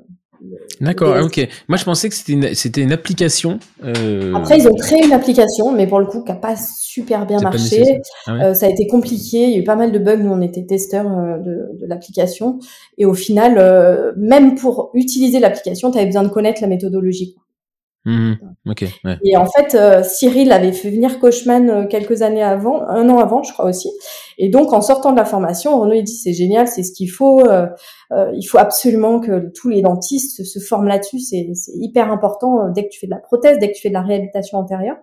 D'accord, 0.80 1.16
ok. 1.24 1.49
Moi, 1.68 1.78
je 1.78 1.84
pensais 1.84 2.09
que 2.09 2.14
c'était 2.14 2.32
une, 2.32 2.55
c'était 2.55 2.82
une 2.82 2.93
application. 2.93 3.59
Euh... 3.84 4.32
Après, 4.34 4.59
ils 4.59 4.68
ont 4.68 4.74
créé 4.74 5.05
une 5.05 5.12
application, 5.12 5.72
mais 5.72 5.86
pour 5.86 5.99
le 5.99 6.07
coup, 6.07 6.22
qui 6.22 6.30
n'a 6.30 6.36
pas 6.36 6.55
super 6.57 7.26
bien 7.26 7.41
marché. 7.41 8.01
Ah 8.26 8.32
euh, 8.32 8.55
ça 8.55 8.66
a 8.66 8.68
été 8.68 8.86
compliqué. 8.86 9.45
Il 9.45 9.51
y 9.51 9.55
a 9.55 9.59
eu 9.59 9.64
pas 9.64 9.76
mal 9.76 9.93
de 9.93 9.99
bugs. 9.99 10.18
Nous, 10.18 10.30
on 10.30 10.41
était 10.41 10.64
testeurs 10.64 11.07
euh, 11.07 11.39
de, 11.39 11.78
de 11.80 11.86
l'application. 11.86 12.59
Et 12.97 13.07
au 13.07 13.14
final, 13.14 13.57
euh, 13.59 14.12
même 14.16 14.55
pour 14.55 14.91
utiliser 14.95 15.41
l'application, 15.41 15.91
tu 15.91 15.99
avais 15.99 16.07
besoin 16.07 16.22
de 16.22 16.28
connaître 16.28 16.62
la 16.62 16.68
méthodologie. 16.68 17.36
Mmh 18.05 18.34
ok. 18.66 18.84
Ouais. 19.05 19.18
Et 19.24 19.36
en 19.36 19.46
fait, 19.46 19.74
euh, 19.74 20.03
Cyril 20.03 20.53
avait 20.53 20.72
fait 20.72 20.90
venir 20.90 21.18
Coachman 21.18 21.68
euh, 21.68 21.86
quelques 21.86 22.22
années 22.22 22.42
avant, 22.42 22.82
un 22.88 23.09
an 23.09 23.18
avant, 23.18 23.42
je 23.42 23.53
crois 23.53 23.66
aussi. 23.66 23.90
Et 24.38 24.49
donc, 24.49 24.72
en 24.72 24.80
sortant 24.80 25.12
de 25.12 25.16
la 25.16 25.24
formation, 25.24 25.78
Renaud 25.78 25.94
il 25.94 26.05
dit 26.05 26.16
c'est 26.16 26.32
génial, 26.32 26.68
c'est 26.68 26.84
ce 26.84 26.92
qu'il 26.92 27.11
faut. 27.11 27.46
Euh, 27.46 27.66
il 28.34 28.44
faut 28.44 28.59
absolument 28.59 29.20
que 29.20 29.51
tous 29.55 29.68
les 29.68 29.82
dentistes 29.82 30.44
se 30.44 30.59
forment 30.61 30.88
là-dessus. 30.88 31.18
C'est 31.18 31.46
hyper 31.74 32.11
important 32.11 32.70
dès 32.70 32.84
que 32.84 32.88
tu 32.88 33.01
fais 33.01 33.07
de 33.07 33.12
la 33.12 33.18
prothèse, 33.18 33.59
dès 33.59 33.68
que 33.68 33.74
tu 33.74 33.82
fais 33.82 33.90
de 33.90 33.94
la 33.94 34.03
réhabilitation 34.03 34.59
antérieure. 34.59 34.96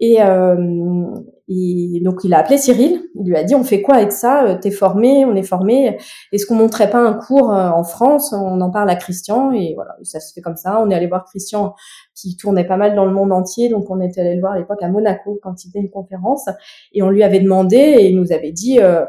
Et, 0.00 0.22
euh, 0.22 1.04
et, 1.48 2.00
donc 2.04 2.20
il 2.22 2.32
a 2.34 2.38
appelé 2.38 2.56
Cyril, 2.56 3.02
il 3.16 3.26
lui 3.26 3.36
a 3.36 3.42
dit 3.42 3.54
on 3.54 3.64
fait 3.64 3.82
quoi 3.82 3.96
avec 3.96 4.12
ça? 4.12 4.44
Euh, 4.44 4.58
T'es 4.60 4.70
formé, 4.70 5.24
on 5.24 5.34
est 5.34 5.42
formé. 5.42 5.98
Est-ce 6.32 6.46
qu'on 6.46 6.54
montrait 6.54 6.90
pas 6.90 7.00
un 7.00 7.14
cours 7.14 7.52
euh, 7.52 7.70
en 7.70 7.84
France? 7.84 8.32
On 8.32 8.60
en 8.60 8.70
parle 8.70 8.90
à 8.90 8.96
Christian. 8.96 9.52
Et 9.52 9.74
voilà, 9.74 9.96
ça 10.02 10.20
se 10.20 10.32
fait 10.32 10.40
comme 10.40 10.56
ça. 10.56 10.80
On 10.80 10.90
est 10.90 10.94
allé 10.94 11.06
voir 11.06 11.24
Christian 11.24 11.74
qui 12.14 12.36
tournait 12.36 12.66
pas 12.66 12.76
mal 12.76 12.94
dans 12.94 13.04
le 13.04 13.12
monde 13.12 13.32
entier, 13.32 13.68
donc 13.68 13.90
on 13.90 14.00
était 14.00 14.20
allé 14.20 14.34
le 14.34 14.40
voir 14.40 14.52
à 14.52 14.58
l'époque 14.58 14.82
à 14.82 14.88
Monaco 14.88 15.38
quand 15.42 15.64
il 15.64 15.68
était 15.68 15.78
une 15.78 15.90
conférence. 15.90 16.48
Et 16.92 17.02
on 17.02 17.10
lui 17.10 17.22
avait 17.22 17.40
demandé 17.40 17.76
et 17.76 18.08
il 18.08 18.18
nous 18.18 18.32
avait 18.32 18.52
dit 18.52 18.80
euh, 18.80 19.04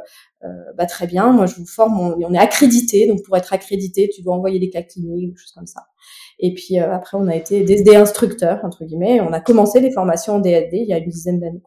bah 0.77 0.85
très 0.85 1.05
bien, 1.05 1.31
moi 1.31 1.45
je 1.45 1.55
vous 1.55 1.65
forme, 1.65 1.99
on, 1.99 2.15
on 2.25 2.33
est 2.33 2.37
accrédité, 2.37 3.07
donc 3.07 3.23
pour 3.23 3.35
être 3.35 3.51
accrédité, 3.51 4.09
tu 4.13 4.21
dois 4.21 4.35
envoyer 4.35 4.59
des 4.59 4.69
cas 4.69 4.81
cliniques, 4.81 5.33
des 5.33 5.37
choses 5.37 5.51
comme 5.51 5.67
ça. 5.67 5.81
Et 6.39 6.53
puis 6.53 6.79
euh, 6.79 6.93
après, 6.93 7.17
on 7.17 7.27
a 7.27 7.35
été 7.35 7.63
des, 7.63 7.95
instructeurs, 7.95 8.59
entre 8.63 8.85
guillemets. 8.85 9.19
On 9.21 9.33
a 9.33 9.41
commencé 9.41 9.81
les 9.81 9.91
formations 9.91 10.35
en 10.35 10.39
DSD 10.39 10.77
il 10.77 10.87
y 10.87 10.93
a 10.93 10.97
une 10.97 11.09
dizaine 11.09 11.39
d'années. 11.39 11.61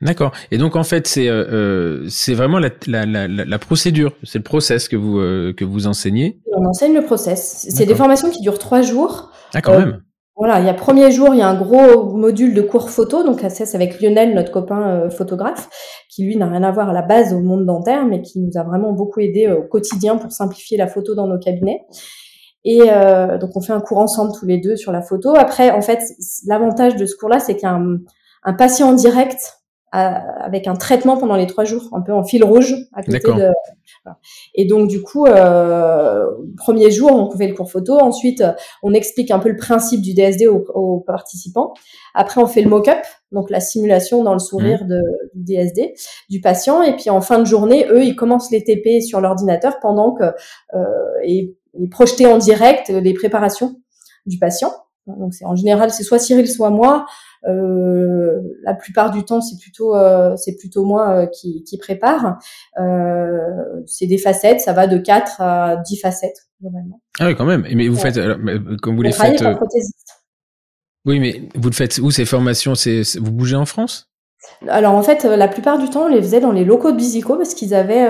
D'accord. 0.00 0.32
Et 0.50 0.58
donc 0.58 0.74
en 0.74 0.82
fait, 0.82 1.06
c'est 1.06 1.28
euh, 1.28 2.08
c'est 2.08 2.34
vraiment 2.34 2.58
la, 2.58 2.70
la, 2.86 3.06
la, 3.06 3.28
la 3.28 3.58
procédure, 3.58 4.16
c'est 4.24 4.38
le 4.38 4.44
process 4.44 4.88
que 4.88 4.96
vous 4.96 5.18
que 5.54 5.64
vous 5.64 5.86
enseignez. 5.86 6.40
On 6.52 6.64
enseigne 6.64 6.94
le 6.94 7.04
process. 7.04 7.66
C'est 7.68 7.86
des 7.86 7.94
formations 7.94 8.30
qui 8.30 8.40
durent 8.40 8.58
trois 8.58 8.82
jours. 8.82 9.30
Ah 9.54 9.60
quand 9.60 9.78
même. 9.78 10.02
Voilà, 10.34 10.60
il 10.60 10.66
y 10.66 10.68
a 10.68 10.74
premier 10.74 11.10
jour, 11.10 11.34
il 11.34 11.38
y 11.38 11.42
a 11.42 11.48
un 11.48 11.54
gros 11.54 12.16
module 12.16 12.54
de 12.54 12.62
cours 12.62 12.88
photo, 12.88 13.22
donc 13.22 13.44
c'est 13.48 13.74
avec 13.74 14.00
Lionel, 14.00 14.34
notre 14.34 14.50
copain 14.50 15.10
photographe, 15.10 15.68
qui 16.08 16.24
lui 16.24 16.36
n'a 16.36 16.46
rien 16.46 16.62
à 16.62 16.72
voir 16.72 16.88
à 16.88 16.92
la 16.94 17.02
base 17.02 17.34
au 17.34 17.40
monde 17.40 17.66
dentaire, 17.66 18.06
mais 18.06 18.22
qui 18.22 18.40
nous 18.40 18.50
a 18.56 18.62
vraiment 18.62 18.92
beaucoup 18.92 19.20
aidé 19.20 19.48
au 19.48 19.62
quotidien 19.62 20.16
pour 20.16 20.32
simplifier 20.32 20.78
la 20.78 20.86
photo 20.86 21.14
dans 21.14 21.26
nos 21.26 21.38
cabinets. 21.38 21.82
Et 22.64 22.80
euh, 22.88 23.38
donc 23.38 23.56
on 23.56 23.60
fait 23.60 23.72
un 23.72 23.80
cours 23.80 23.98
ensemble 23.98 24.32
tous 24.38 24.46
les 24.46 24.58
deux 24.58 24.76
sur 24.76 24.92
la 24.92 25.02
photo. 25.02 25.34
Après, 25.36 25.70
en 25.70 25.82
fait, 25.82 26.00
l'avantage 26.46 26.96
de 26.96 27.06
ce 27.06 27.16
cours-là, 27.16 27.40
c'est 27.40 27.54
qu'il 27.54 27.64
y 27.64 27.70
a 27.70 27.74
un, 27.74 27.98
un, 28.44 28.52
patient 28.54 28.88
en 28.88 28.92
direct 28.92 29.61
avec 29.92 30.66
un 30.66 30.74
traitement 30.74 31.18
pendant 31.18 31.36
les 31.36 31.46
trois 31.46 31.64
jours, 31.64 31.88
un 31.92 32.00
peu 32.00 32.12
en 32.12 32.24
fil 32.24 32.42
rouge 32.44 32.74
à 32.94 33.02
côté 33.02 33.32
de. 33.32 33.50
Et 34.54 34.64
donc 34.64 34.88
du 34.88 35.02
coup, 35.02 35.26
euh, 35.26 36.26
premier 36.56 36.90
jour, 36.90 37.12
on 37.12 37.36
fait 37.36 37.46
le 37.46 37.54
cours 37.54 37.70
photo. 37.70 37.98
Ensuite, 38.00 38.42
on 38.82 38.94
explique 38.94 39.30
un 39.30 39.38
peu 39.38 39.50
le 39.50 39.56
principe 39.56 40.00
du 40.00 40.14
DSD 40.14 40.46
aux, 40.46 40.64
aux 40.74 41.00
participants. 41.00 41.74
Après, 42.14 42.40
on 42.40 42.46
fait 42.46 42.62
le 42.62 42.70
mock-up, 42.70 43.04
donc 43.32 43.50
la 43.50 43.60
simulation 43.60 44.24
dans 44.24 44.32
le 44.32 44.38
sourire 44.38 44.84
mmh. 44.84 44.88
de, 44.88 45.00
du 45.34 45.54
DSD 45.54 45.94
du 46.30 46.40
patient. 46.40 46.82
Et 46.82 46.96
puis 46.96 47.10
en 47.10 47.20
fin 47.20 47.38
de 47.38 47.44
journée, 47.44 47.86
eux, 47.90 48.02
ils 48.02 48.16
commencent 48.16 48.50
les 48.50 48.64
TP 48.64 49.02
sur 49.02 49.20
l'ordinateur 49.20 49.78
pendant 49.80 50.14
que 50.14 50.24
euh, 50.74 50.84
et 51.22 51.54
et 51.80 51.88
projeter 51.88 52.26
en 52.26 52.38
direct 52.38 52.88
les 52.88 53.14
préparations 53.14 53.76
du 54.26 54.38
patient. 54.38 54.72
Donc 55.06 55.34
c'est 55.34 55.44
en 55.44 55.56
général 55.56 55.90
c'est 55.90 56.04
soit 56.04 56.18
Cyril 56.18 56.48
soit 56.48 56.70
moi. 56.70 57.06
Euh, 57.48 58.40
la 58.62 58.74
plupart 58.74 59.10
du 59.10 59.24
temps 59.24 59.40
c'est 59.40 59.58
plutôt 59.58 59.96
euh, 59.96 60.36
c'est 60.36 60.56
plutôt 60.56 60.84
moi 60.84 61.10
euh, 61.10 61.26
qui, 61.26 61.64
qui 61.64 61.76
prépare. 61.76 62.38
C'est 63.86 64.06
des 64.06 64.18
facettes, 64.18 64.60
ça 64.60 64.72
va 64.72 64.86
de 64.86 64.98
4 64.98 65.40
à 65.40 65.76
10 65.76 65.96
facettes 66.00 66.46
normalement. 66.60 67.00
Ah 67.18 67.26
oui 67.26 67.34
quand 67.36 67.44
même. 67.44 67.66
Mais 67.74 67.88
vous 67.88 67.96
faites 67.96 68.18
comme 68.80 68.96
vous 68.96 69.02
les 69.02 69.12
faites. 69.12 69.42
Oui 71.04 71.18
mais 71.18 71.48
vous 71.56 71.68
le 71.68 71.74
faites 71.74 71.98
où 71.98 72.10
ces 72.10 72.24
formations? 72.24 72.74
C'est 72.74 73.02
vous 73.18 73.32
bougez 73.32 73.56
en 73.56 73.66
France? 73.66 74.08
Alors 74.68 74.94
en 74.94 75.02
fait, 75.02 75.24
la 75.24 75.48
plupart 75.48 75.78
du 75.78 75.88
temps, 75.88 76.04
on 76.04 76.08
les 76.08 76.20
faisait 76.20 76.40
dans 76.40 76.52
les 76.52 76.64
locaux 76.64 76.92
de 76.92 76.96
Bisico 76.96 77.36
parce 77.36 77.54
qu'ils 77.54 77.74
avaient 77.74 78.02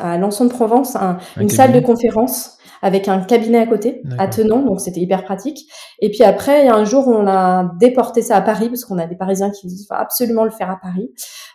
à 0.00 0.18
Lançon 0.18 0.44
de 0.46 0.50
Provence 0.50 0.96
une 1.36 1.48
salle 1.48 1.72
de 1.72 1.80
conférence 1.80 2.58
avec 2.82 3.06
un 3.06 3.20
cabinet 3.20 3.58
à 3.60 3.66
côté, 3.66 4.02
attenant, 4.18 4.60
donc 4.60 4.80
c'était 4.80 5.00
hyper 5.00 5.22
pratique. 5.22 5.70
Et 6.00 6.10
puis 6.10 6.24
après, 6.24 6.62
il 6.62 6.66
y 6.66 6.68
a 6.68 6.74
un 6.74 6.84
jour, 6.84 7.06
on 7.06 7.28
a 7.28 7.70
déporté 7.78 8.22
ça 8.22 8.36
à 8.36 8.42
Paris, 8.42 8.68
parce 8.68 8.84
qu'on 8.84 8.98
a 8.98 9.06
des 9.06 9.14
Parisiens 9.14 9.50
qui 9.50 9.68
disent 9.68 9.86
faut 9.88 9.94
absolument 9.94 10.42
le 10.42 10.50
faire 10.50 10.68
à 10.68 10.80
Paris, 10.82 11.10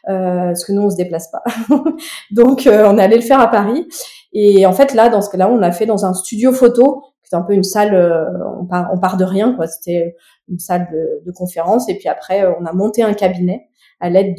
euh, 0.09 0.47
parce 0.47 0.63
que 0.63 0.71
nous, 0.71 0.83
on 0.83 0.89
se 0.89 0.95
déplace 0.95 1.29
pas. 1.29 1.43
donc, 2.31 2.65
euh, 2.65 2.87
on 2.87 2.97
est 2.97 3.03
allé 3.03 3.17
le 3.17 3.21
faire 3.21 3.41
à 3.41 3.51
Paris. 3.51 3.87
Et 4.31 4.65
en 4.65 4.71
fait, 4.71 4.93
là, 4.93 5.09
dans 5.09 5.21
ce 5.21 5.29
cas-là, 5.29 5.49
on 5.49 5.57
l'a 5.57 5.73
fait 5.73 5.85
dans 5.85 6.05
un 6.05 6.13
studio 6.13 6.53
photo, 6.53 7.03
c'est 7.23 7.35
un 7.35 7.41
peu 7.41 7.53
une 7.53 7.63
salle, 7.63 7.93
euh, 7.93 8.23
on, 8.61 8.65
part, 8.65 8.89
on 8.93 8.97
part 8.97 9.17
de 9.17 9.25
rien, 9.25 9.53
quoi. 9.53 9.67
C'était 9.67 10.15
une 10.47 10.59
salle 10.59 10.87
de, 10.93 11.25
de 11.25 11.31
conférence. 11.33 11.89
Et 11.89 11.97
puis 11.97 12.07
après, 12.07 12.45
on 12.57 12.65
a 12.65 12.71
monté 12.71 13.03
un 13.03 13.13
cabinet 13.13 13.67
à 13.99 14.09
l'aide 14.09 14.35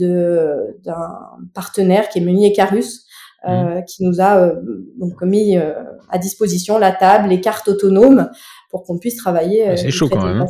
d'un 0.84 1.18
partenaire 1.55 2.09
qui 2.09 2.18
est 2.18 2.22
Meunier 2.22 2.53
Carus, 2.53 3.05
euh, 3.05 3.08
mmh. 3.47 3.84
qui 3.86 4.05
nous 4.05 4.20
a 4.20 4.39
euh, 4.39 4.55
donc 4.99 5.20
mis 5.22 5.57
euh, 5.57 5.74
à 6.11 6.18
disposition 6.18 6.78
la 6.78 6.93
table, 6.93 7.28
les 7.28 7.41
cartes 7.41 7.68
autonomes 7.68 8.30
pour 8.70 8.84
qu'on 8.84 8.99
puisse 8.99 9.16
travailler. 9.16 9.76
c'est 9.76 9.91
chaud 9.91 10.09
quand 10.09 10.24
même. 10.24 10.43
Hein. 10.43 10.47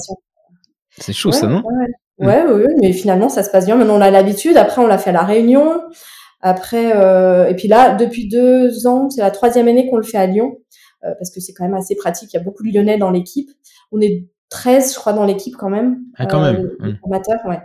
C'est 0.96 1.12
chaud 1.12 1.32
ça, 1.32 1.46
non 1.46 1.62
ouais. 1.64 2.26
Ouais, 2.26 2.44
ouais, 2.44 2.74
mais 2.80 2.92
finalement 2.92 3.28
ça 3.28 3.42
se 3.42 3.50
passe 3.50 3.66
bien. 3.66 3.76
Maintenant 3.76 3.98
on 3.98 4.00
a 4.00 4.10
l'habitude. 4.10 4.56
Après 4.56 4.82
on 4.82 4.86
l'a 4.86 4.98
fait 4.98 5.10
à 5.10 5.12
la 5.12 5.22
Réunion. 5.22 5.82
Après 6.40 6.86
et 7.50 7.54
puis 7.54 7.68
là 7.68 7.94
depuis 7.94 8.28
deux 8.28 8.86
ans, 8.86 9.10
c'est 9.10 9.20
la 9.20 9.30
troisième 9.30 9.68
année 9.68 9.88
qu'on 9.88 9.96
le 9.96 10.02
fait 10.02 10.18
à 10.18 10.26
Lyon 10.26 10.58
parce 11.02 11.30
que 11.30 11.40
c'est 11.40 11.52
quand 11.52 11.64
même 11.64 11.76
assez 11.76 11.94
pratique. 11.94 12.32
Il 12.32 12.36
y 12.36 12.40
a 12.40 12.42
beaucoup 12.42 12.64
de 12.64 12.72
Lyonnais 12.72 12.98
dans 12.98 13.10
l'équipe. 13.10 13.50
On 13.92 14.00
est 14.00 14.26
13, 14.50 14.94
je 14.94 14.98
crois, 14.98 15.12
dans 15.12 15.24
l'équipe 15.24 15.54
quand 15.56 15.68
même. 15.68 16.00
Ah, 16.16 16.26
quand 16.26 16.40
même. 16.40 16.70
Mmh. 16.80 16.96
Formateurs, 17.00 17.40
ouais 17.46 17.60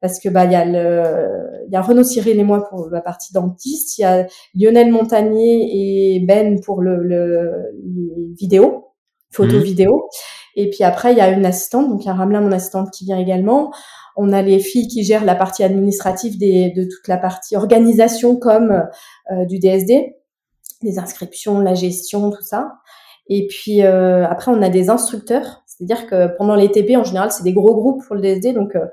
parce 0.00 0.20
que 0.20 0.28
bah 0.28 0.44
il 0.44 0.52
y 0.52 0.54
a 0.54 0.64
le 0.64 1.64
il 1.66 1.72
y 1.72 1.76
a 1.76 1.82
Renaud 1.82 2.04
Cyril 2.04 2.38
et 2.38 2.44
moi 2.44 2.66
pour 2.68 2.88
la 2.90 3.00
partie 3.00 3.32
dentiste, 3.32 3.98
il 3.98 4.02
y 4.02 4.04
a 4.04 4.26
Lionel 4.54 4.90
Montagnier 4.90 6.16
et 6.16 6.20
Ben 6.20 6.60
pour 6.60 6.82
le, 6.82 7.02
le 7.02 7.72
les 7.82 8.34
vidéos, 8.34 8.92
photo 9.30 9.56
mhm. 9.56 9.62
vidéo. 9.62 10.08
Et 10.56 10.70
puis 10.70 10.84
après 10.84 11.12
il 11.12 11.18
y 11.18 11.20
a 11.20 11.30
une 11.30 11.46
assistante, 11.46 11.88
donc 11.88 12.04
il 12.04 12.06
y 12.06 12.10
a 12.10 12.14
Ramla 12.14 12.40
mon 12.40 12.52
assistante 12.52 12.90
qui 12.90 13.04
vient 13.04 13.18
également. 13.18 13.72
On 14.16 14.32
a 14.32 14.42
les 14.42 14.58
filles 14.58 14.88
qui 14.88 15.04
gèrent 15.04 15.24
la 15.24 15.36
partie 15.36 15.62
administrative 15.62 16.38
des, 16.38 16.70
de 16.70 16.84
toute 16.84 17.06
la 17.06 17.18
partie 17.18 17.54
organisation 17.56 18.36
comme 18.36 18.84
euh, 19.30 19.44
du 19.46 19.60
DSD, 19.60 20.16
les 20.82 20.98
inscriptions, 20.98 21.60
la 21.60 21.74
gestion, 21.74 22.30
tout 22.30 22.42
ça. 22.42 22.72
Et 23.28 23.46
puis 23.46 23.82
euh, 23.82 24.26
après 24.26 24.50
on 24.50 24.62
a 24.62 24.70
des 24.70 24.90
instructeurs 24.90 25.62
c'est-à-dire 25.78 26.08
que 26.08 26.36
pendant 26.36 26.56
les 26.56 26.72
TP, 26.72 26.96
en 26.96 27.04
général, 27.04 27.30
c'est 27.30 27.44
des 27.44 27.52
gros 27.52 27.72
groupes 27.72 28.04
pour 28.04 28.16
le 28.16 28.20
DSD, 28.20 28.52
donc 28.52 28.74
euh, 28.74 28.86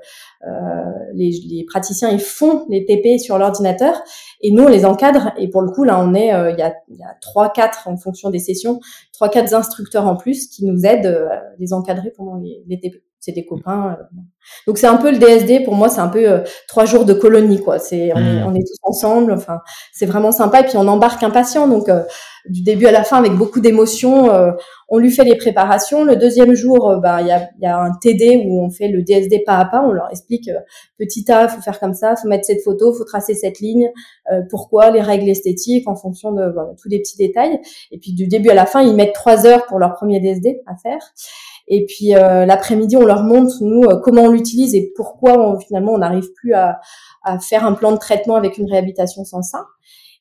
euh, 0.46 0.92
les, 1.14 1.64
praticiens 1.68 2.10
ils 2.10 2.20
font 2.20 2.64
les 2.68 2.84
TP 2.84 3.18
sur 3.18 3.38
l'ordinateur 3.38 4.00
et 4.40 4.52
nous 4.52 4.62
on 4.62 4.68
les 4.68 4.84
encadre. 4.84 5.32
Et 5.36 5.48
pour 5.48 5.62
le 5.62 5.72
coup, 5.72 5.82
là, 5.82 5.98
on 6.00 6.14
est, 6.14 6.32
euh, 6.32 6.52
il 6.52 6.58
y 6.58 6.62
a 6.62 6.76
il 6.88 6.96
y 6.96 7.02
a 7.02 7.16
trois, 7.20 7.50
quatre 7.50 7.88
en 7.88 7.96
fonction 7.96 8.30
des 8.30 8.38
sessions, 8.38 8.78
trois, 9.12 9.28
quatre 9.28 9.52
instructeurs 9.52 10.06
en 10.06 10.14
plus 10.14 10.46
qui 10.46 10.64
nous 10.64 10.86
aident 10.86 11.28
à 11.28 11.42
les 11.58 11.72
encadrer 11.72 12.12
pendant 12.16 12.36
les 12.36 12.80
TP. 12.80 13.02
C'est 13.26 13.32
des 13.32 13.44
copains. 13.44 13.98
Donc 14.68 14.78
c'est 14.78 14.86
un 14.86 14.96
peu 14.96 15.10
le 15.10 15.18
DSD 15.18 15.64
pour 15.64 15.74
moi, 15.74 15.88
c'est 15.88 16.00
un 16.00 16.06
peu 16.06 16.44
trois 16.68 16.84
jours 16.84 17.04
de 17.04 17.12
colonie 17.12 17.60
quoi. 17.60 17.80
C'est 17.80 18.12
on, 18.14 18.18
est, 18.18 18.40
mmh. 18.40 18.46
on 18.46 18.54
est 18.54 18.64
tous 18.64 18.78
ensemble. 18.84 19.32
Enfin, 19.32 19.58
c'est 19.92 20.06
vraiment 20.06 20.30
sympa. 20.30 20.60
Et 20.60 20.64
puis 20.64 20.76
on 20.76 20.86
embarque 20.86 21.24
un 21.24 21.30
patient, 21.30 21.66
donc 21.66 21.90
du 22.48 22.62
début 22.62 22.86
à 22.86 22.92
la 22.92 23.04
fin 23.04 23.16
avec 23.16 23.32
beaucoup 23.32 23.60
d'émotions. 23.60 24.30
Euh, 24.30 24.52
on 24.88 24.98
lui 24.98 25.10
fait 25.10 25.24
les 25.24 25.36
préparations. 25.36 26.04
Le 26.04 26.16
deuxième 26.16 26.54
jour, 26.54 26.88
euh, 26.88 26.98
bah 26.98 27.20
il 27.20 27.26
y 27.26 27.32
a, 27.32 27.48
y 27.60 27.66
a, 27.66 27.78
un 27.78 27.92
TD 28.00 28.44
où 28.46 28.62
on 28.62 28.70
fait 28.70 28.88
le 28.88 29.02
DSD 29.02 29.42
pas 29.44 29.58
à 29.58 29.64
pas. 29.64 29.82
On 29.82 29.92
leur 29.92 30.10
explique 30.10 30.48
euh, 30.48 30.60
petit 30.98 31.30
A, 31.30 31.48
faut 31.48 31.60
faire 31.60 31.80
comme 31.80 31.94
ça, 31.94 32.14
faut 32.16 32.28
mettre 32.28 32.44
cette 32.44 32.62
photo, 32.62 32.92
faut 32.92 33.04
tracer 33.04 33.34
cette 33.34 33.60
ligne, 33.60 33.90
pourquoi 34.50 34.90
les 34.90 35.00
règles 35.00 35.28
esthétiques 35.28 35.88
en 35.88 35.96
fonction 35.96 36.32
de 36.32 36.50
voilà, 36.52 36.70
tous 36.80 36.88
les 36.88 36.98
petits 36.98 37.16
détails. 37.16 37.60
Et 37.90 37.98
puis 37.98 38.12
du 38.12 38.26
début 38.26 38.50
à 38.50 38.54
la 38.54 38.66
fin, 38.66 38.82
ils 38.82 38.94
mettent 38.94 39.14
trois 39.14 39.46
heures 39.46 39.66
pour 39.66 39.78
leur 39.78 39.94
premier 39.94 40.20
DSD 40.20 40.62
à 40.66 40.76
faire. 40.76 40.98
Et 41.68 41.84
puis 41.86 42.10
l'après-midi, 42.10 42.96
on 42.96 43.04
leur 43.04 43.22
montre 43.24 43.56
nous 43.60 43.82
comment 44.02 44.22
on 44.22 44.30
l'utilise 44.30 44.74
et 44.74 44.92
pourquoi 44.94 45.58
finalement 45.66 45.92
on 45.92 45.98
n'arrive 45.98 46.32
plus 46.34 46.54
à, 46.54 46.78
à 47.24 47.38
faire 47.38 47.66
un 47.66 47.72
plan 47.72 47.92
de 47.92 47.98
traitement 47.98 48.36
avec 48.36 48.56
une 48.56 48.70
réhabilitation 48.70 49.24
sans 49.24 49.42
ça. 49.42 49.66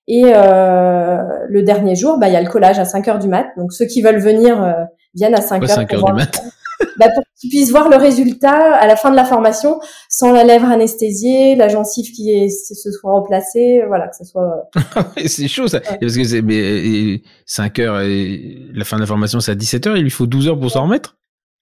Et 0.08 0.24
euh, 0.26 1.18
le 1.50 1.64
dernier 1.64 1.96
jour, 1.96 2.18
bah, 2.20 2.28
il 2.28 2.34
y 2.34 2.38
a 2.38 2.42
le 2.42 2.50
collage 2.50 2.80
à 2.80 2.86
5 2.86 3.08
heures 3.08 3.20
du 3.20 3.28
mat. 3.28 3.48
Donc 3.58 3.74
ceux 3.74 3.86
qui 3.86 4.02
veulent 4.02 4.20
venir 4.20 4.62
euh, 4.62 4.74
viennent 5.16 5.36
à 5.36 5.42
5 5.42 5.64
heures, 5.64 5.70
5 5.70 5.94
heures 5.94 6.06
du 6.06 6.14
mat 6.14 6.44
bah, 7.00 7.08
pour 7.14 7.24
qu'ils 7.40 7.50
puissent 7.50 7.72
voir 7.72 7.90
le 7.90 7.96
résultat 7.96 8.76
à 8.76 8.86
la 8.86 8.96
fin 8.96 9.10
de 9.10 9.16
la 9.16 9.26
formation 9.26 9.80
sans 10.10 10.32
la 10.32 10.44
lèvre 10.44 10.66
anesthésiée, 10.66 11.56
la 11.56 11.70
gencive 11.70 12.12
qui 12.12 12.32
est, 12.32 12.50
se 12.50 12.92
soit 12.92 13.14
replacée, 13.14 13.84
voilà, 13.88 14.08
que 14.08 14.16
ce 14.16 14.26
soit. 14.26 14.70
c'est 15.26 15.48
chaud 15.48 15.68
ça. 15.68 15.80
Parce 15.80 16.16
que 16.16 16.24
c'est, 16.24 16.42
mais 16.42 17.22
5 17.48 17.80
heures, 17.80 18.02
et 18.02 18.58
la 18.74 18.86
fin 18.86 18.98
de 18.98 19.02
la 19.02 19.08
formation 19.08 19.40
c'est 19.40 19.52
à 19.52 19.56
17 19.56 19.88
heures, 19.88 19.98
il 19.98 20.04
lui 20.04 20.12
faut 20.12 20.28
12 20.28 20.50
heures 20.50 20.60
pour 20.60 20.70
s'en 20.70 20.84
remettre? 20.84 21.16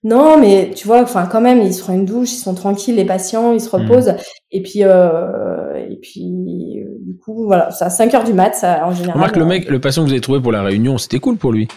Non, 0.04 0.38
mais 0.38 0.72
tu 0.76 0.88
vois, 0.88 1.02
enfin 1.02 1.28
quand 1.32 1.42
même, 1.42 1.62
ils 1.62 1.74
se 1.74 1.84
font 1.84 1.94
une 1.94 2.06
douche, 2.06 2.34
ils 2.34 2.40
sont 2.40 2.54
tranquilles, 2.54 2.96
les 2.96 3.06
patients, 3.06 3.54
ils 3.54 3.62
se 3.62 3.68
hmm. 3.76 3.82
reposent. 3.82 4.16
Et 4.52 4.62
puis, 4.62 4.84
euh, 4.84 5.76
et 5.90 5.98
puis, 6.02 6.80
euh, 6.80 6.98
du 7.02 7.18
coup, 7.18 7.46
voilà, 7.46 7.72
c'est 7.72 7.86
à 7.86 7.90
5 7.90 8.14
heures 8.14 8.24
du 8.24 8.34
mat, 8.34 8.54
ça, 8.54 8.86
en 8.86 8.94
général. 8.94 9.16
Remarque, 9.16 9.38
le 9.38 9.46
mec, 9.46 9.70
le 9.70 9.80
patient 9.80 10.04
que 10.04 10.08
vous 10.08 10.14
avez 10.14 10.22
trouvé 10.22 10.42
pour 10.42 10.52
la 10.52 10.64
réunion, 10.64 10.98
c'était 10.98 11.20
cool 11.20 11.38
pour 11.38 11.52
lui. 11.52 11.68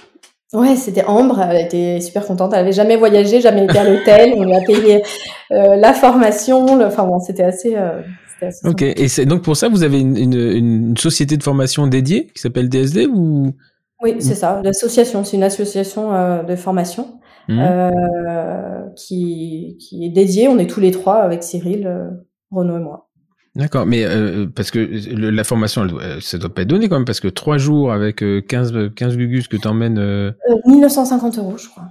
Ouais, 0.53 0.77
c'était 0.77 1.05
Ambre, 1.05 1.41
elle 1.41 1.67
était 1.67 2.01
super 2.01 2.25
contente. 2.25 2.53
Elle 2.53 2.61
avait 2.61 2.73
jamais 2.73 2.97
voyagé, 2.97 3.41
jamais 3.41 3.65
été 3.65 3.79
à 3.79 3.85
l'hôtel. 3.85 4.35
on 4.37 4.45
lui 4.45 4.55
a 4.55 4.61
payé 4.61 5.03
euh, 5.51 5.75
la 5.77 5.93
formation. 5.93 6.81
Enfin 6.83 7.05
bon, 7.05 7.19
c'était 7.19 7.43
assez. 7.43 7.75
Euh, 7.77 8.01
assez 8.41 8.67
ok, 8.67 8.83
et 8.83 9.09
c'est 9.09 9.25
donc 9.25 9.43
pour 9.43 9.57
ça 9.57 9.71
vous 9.71 9.83
avez 9.83 9.99
une, 9.99 10.17
une, 10.17 10.35
une, 10.35 10.97
société 10.99 11.39
de 11.39 11.43
formation 11.43 11.87
dédiée 11.87 12.27
qui 12.35 12.41
s'appelle 12.41 12.69
DSD 12.69 13.07
ou 13.07 13.55
Oui, 14.03 14.17
c'est 14.21 14.35
ça, 14.35 14.61
l'association. 14.63 15.25
C'est 15.25 15.37
une 15.37 15.43
association 15.43 16.15
euh, 16.15 16.43
de 16.43 16.55
formation. 16.55 17.19
Mmh. 17.49 17.61
Euh, 17.61 18.89
qui, 18.97 19.77
qui 19.81 20.05
est 20.05 20.09
dédié. 20.11 20.49
On 20.49 20.59
est 20.59 20.69
tous 20.69 20.81
les 20.81 20.91
trois 20.91 21.17
avec 21.17 21.43
Cyril, 21.43 21.87
euh, 21.87 22.11
Renaud 22.51 22.77
et 22.77 22.81
moi. 22.81 23.09
D'accord, 23.55 23.87
mais 23.87 24.05
euh, 24.05 24.47
parce 24.55 24.71
que 24.71 24.79
la 24.79 25.45
formation, 25.45 25.87
elle, 25.87 26.21
ça 26.21 26.37
doit 26.37 26.53
pas 26.53 26.63
être 26.63 26.69
donné 26.69 26.89
quand 26.89 26.97
même, 26.97 27.07
parce 27.07 27.21
que 27.21 27.29
trois 27.29 27.57
jours 27.57 27.91
avec 27.91 28.23
15, 28.47 28.95
15 28.95 29.17
gugus 29.17 29.49
que 29.49 29.57
tu 29.57 29.67
emmènes. 29.67 29.99
Euh... 29.99 30.33
1950 30.67 31.39
euros, 31.39 31.57
je 31.57 31.69
crois. 31.69 31.85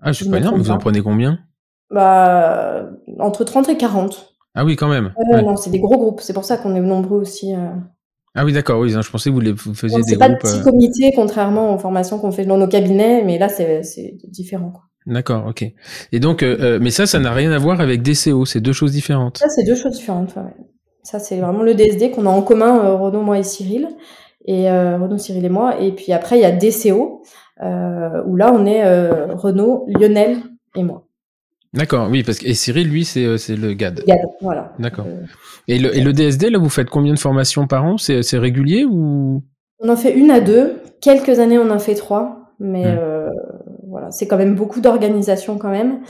Ah, 0.00 0.12
c'est 0.14 0.30
pas 0.30 0.38
énorme, 0.38 0.60
vous 0.60 0.70
en 0.70 0.78
prenez 0.78 1.02
combien? 1.02 1.38
Bah, 1.90 2.88
entre 3.18 3.44
30 3.44 3.68
et 3.68 3.76
40. 3.76 4.34
Ah 4.54 4.64
oui, 4.64 4.76
quand 4.76 4.88
même. 4.88 5.12
ouais. 5.16 5.42
Non, 5.42 5.56
c'est 5.56 5.70
des 5.70 5.80
gros 5.80 5.98
groupes, 5.98 6.20
c'est 6.20 6.32
pour 6.32 6.44
ça 6.44 6.56
qu'on 6.56 6.74
est 6.74 6.80
nombreux 6.80 7.20
aussi. 7.20 7.52
Ah 8.34 8.44
oui, 8.44 8.52
d'accord, 8.52 8.80
oui, 8.80 8.90
je 8.90 9.10
pensais 9.10 9.30
que 9.30 9.34
vous, 9.34 9.40
les, 9.40 9.52
vous 9.52 9.74
faisiez 9.74 9.96
des 9.98 10.02
groupes. 10.02 10.08
C'est 10.08 10.18
pas 10.18 10.28
de 10.28 10.36
petits 10.36 10.62
comités, 10.62 11.12
contrairement 11.14 11.74
aux 11.74 11.78
formations 11.78 12.18
qu'on 12.18 12.32
fait 12.32 12.44
dans 12.44 12.58
nos 12.58 12.66
cabinets, 12.66 13.22
mais 13.24 13.38
là, 13.38 13.48
c'est 13.48 13.82
différent. 14.28 14.72
D'accord, 15.06 15.46
ok. 15.48 15.64
Et 16.12 16.18
donc, 16.18 16.42
euh, 16.42 16.78
mais 16.80 16.90
ça, 16.90 17.06
ça 17.06 17.18
n'a 17.18 17.32
rien 17.32 17.52
à 17.52 17.58
voir 17.58 17.80
avec 17.80 18.02
DCO, 18.02 18.44
c'est 18.44 18.60
deux 18.60 18.72
choses 18.72 18.92
différentes. 18.92 19.38
Ça, 19.38 19.48
c'est 19.48 19.64
deux 19.64 19.76
choses 19.76 19.92
différentes, 19.92 20.34
ouais. 20.36 20.42
Ça, 21.02 21.18
c'est 21.18 21.38
vraiment 21.38 21.62
le 21.62 21.74
DSD 21.74 22.10
qu'on 22.10 22.26
a 22.26 22.30
en 22.30 22.42
commun, 22.42 22.96
Renaud, 22.96 23.20
moi 23.20 23.38
et 23.38 23.42
Cyril. 23.42 23.88
Et 24.46 24.70
Renaud, 24.70 25.18
Cyril 25.18 25.44
et 25.44 25.50
moi. 25.50 25.80
Et 25.80 25.92
puis 25.92 26.12
après, 26.12 26.38
il 26.38 26.42
y 26.42 26.46
a 26.46 26.50
DCO, 26.50 27.22
où 27.60 28.36
là, 28.36 28.52
on 28.54 28.64
est 28.64 28.82
Renaud, 29.34 29.84
Lionel 29.88 30.38
et 30.74 30.82
moi. 30.82 31.03
D'accord, 31.74 32.08
oui, 32.10 32.22
parce 32.22 32.38
que 32.38 32.46
et 32.46 32.54
Cyril, 32.54 32.88
lui, 32.88 33.04
c'est 33.04 33.26
le 33.26 33.74
GAD. 33.74 34.04
GAD, 34.06 34.20
voilà. 34.40 34.72
D'accord. 34.78 35.06
Et, 35.66 35.78
le, 35.78 35.96
et 35.96 36.00
le 36.00 36.12
DSD, 36.12 36.50
là, 36.50 36.58
vous 36.58 36.68
faites 36.68 36.88
combien 36.88 37.12
de 37.12 37.18
formations 37.18 37.66
par 37.66 37.84
an? 37.84 37.98
C'est 37.98 38.38
régulier 38.38 38.84
ou? 38.84 39.42
On 39.80 39.88
en 39.88 39.96
fait 39.96 40.14
une 40.14 40.30
à 40.30 40.40
deux. 40.40 40.80
Quelques 41.00 41.40
années, 41.40 41.58
on 41.58 41.70
en 41.70 41.78
fait 41.78 41.94
trois. 41.94 42.52
Mais 42.60 42.84
mmh. 42.84 42.98
euh, 42.98 43.30
voilà, 43.88 44.10
c'est 44.12 44.28
quand 44.28 44.36
même 44.36 44.54
beaucoup 44.54 44.80
d'organisation 44.80 45.58
quand 45.58 45.70
même. 45.70 46.00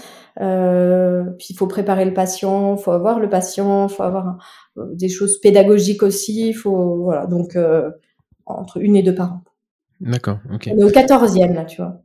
Euh, 0.40 1.24
puis 1.38 1.48
il 1.50 1.56
faut 1.56 1.66
préparer 1.66 2.04
le 2.04 2.12
patient, 2.12 2.76
il 2.76 2.82
faut 2.82 2.90
avoir 2.90 3.20
le 3.20 3.28
patient, 3.28 3.88
il 3.88 3.92
faut 3.92 4.02
avoir 4.02 4.38
euh, 4.76 4.86
des 4.94 5.08
choses 5.08 5.40
pédagogiques 5.40 6.02
aussi. 6.02 6.52
Faut 6.52 7.02
voilà, 7.02 7.26
donc 7.26 7.56
euh, 7.56 7.90
entre 8.46 8.78
une 8.78 8.96
et 8.96 9.02
deux 9.02 9.14
par 9.14 9.32
an. 9.32 9.40
D'accord, 10.00 10.38
ok. 10.52 10.70
On 10.72 10.78
est 10.78 10.84
au 10.84 10.90
14e 10.90 11.54
là, 11.54 11.64
tu 11.64 11.80
vois. 11.80 12.00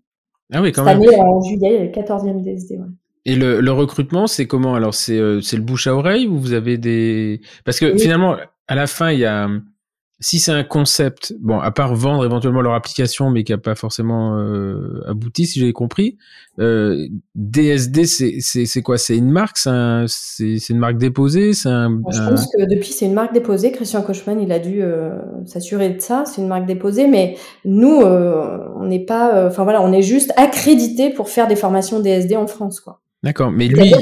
Ah 0.54 0.62
oui, 0.62 0.72
quand 0.72 0.86
Cette 0.86 0.98
même. 0.98 1.08
année, 1.10 1.20
en 1.20 1.42
juillet, 1.42 1.70
il 1.70 1.74
y 1.74 1.78
a 1.78 1.84
le 1.84 1.92
14e 1.92 2.44
DSD. 2.44 2.78
Ouais. 2.78 2.86
Et 3.30 3.36
le, 3.36 3.62
le 3.62 3.72
recrutement, 3.72 4.28
c'est 4.28 4.48
comment? 4.48 4.76
Alors, 4.76 4.94
c'est 4.94 5.20
c'est 5.42 5.58
le 5.58 5.62
bouche 5.62 5.88
à 5.88 5.96
oreille 5.96 6.28
ou 6.28 6.40
vous 6.40 6.54
avez 6.54 6.78
des 6.78 7.42
parce 7.64 7.80
que 7.80 7.98
finalement, 7.98 8.38
à 8.68 8.76
la 8.76 8.88
fin, 8.88 9.12
il 9.12 9.20
y 9.20 9.26
a 9.26 9.48
si 10.22 10.40
c'est 10.40 10.52
un 10.52 10.64
concept, 10.64 11.34
bon, 11.40 11.60
à 11.60 11.72
part 11.72 11.96
vendre 11.96 12.26
éventuellement 12.26 12.62
leur 12.62 12.74
application, 12.74 13.30
mais 13.30 13.46
qui 13.46 13.54
n'a 13.54 13.58
pas 13.58 13.76
forcément 13.76 14.38
euh, 14.38 15.02
abouti, 15.08 15.46
si 15.46 15.60
j'ai 15.62 15.72
compris, 15.72 16.18
euh, 16.60 17.08
DSD, 17.36 18.06
c'est 18.06 18.82
quoi? 18.82 18.98
C'est 18.98 19.16
une 19.16 19.32
marque? 19.32 19.58
C'est 19.58 20.70
une 20.70 20.78
marque 20.78 20.98
déposée? 20.98 21.54
C'est 21.54 21.70
un, 21.70 22.02
Je 22.12 22.30
pense 22.30 22.48
que 22.48 22.66
depuis, 22.70 22.92
c'est 22.92 23.06
une 23.06 23.14
marque 23.14 23.34
déposée. 23.34 23.72
Christian 23.72 24.02
Kochman, 24.02 24.42
il 24.42 24.52
a 24.52 24.60
dû 24.60 24.82
euh, 24.82 25.18
s'assurer 25.46 25.90
de 25.92 26.02
ça. 26.02 26.26
C'est 26.26 26.42
une 26.42 26.50
marque 26.50 26.66
déposée, 26.66 27.08
mais 27.08 27.38
nous, 27.64 28.02
euh, 28.02 28.68
on 28.76 28.88
n'est 28.88 29.06
pas... 29.06 29.48
Enfin 29.48 29.64
voilà, 29.64 29.82
on 29.82 29.94
est 29.94 30.02
juste 30.02 30.34
accrédité 30.36 31.12
pour 31.12 31.30
faire 31.30 31.48
des 31.48 31.56
formations 31.56 32.02
DSD 32.02 32.36
en 32.36 32.48
France, 32.48 32.82
quoi. 32.82 33.00
D'accord, 33.22 33.52
mais 33.52 33.68
lui, 33.68 33.94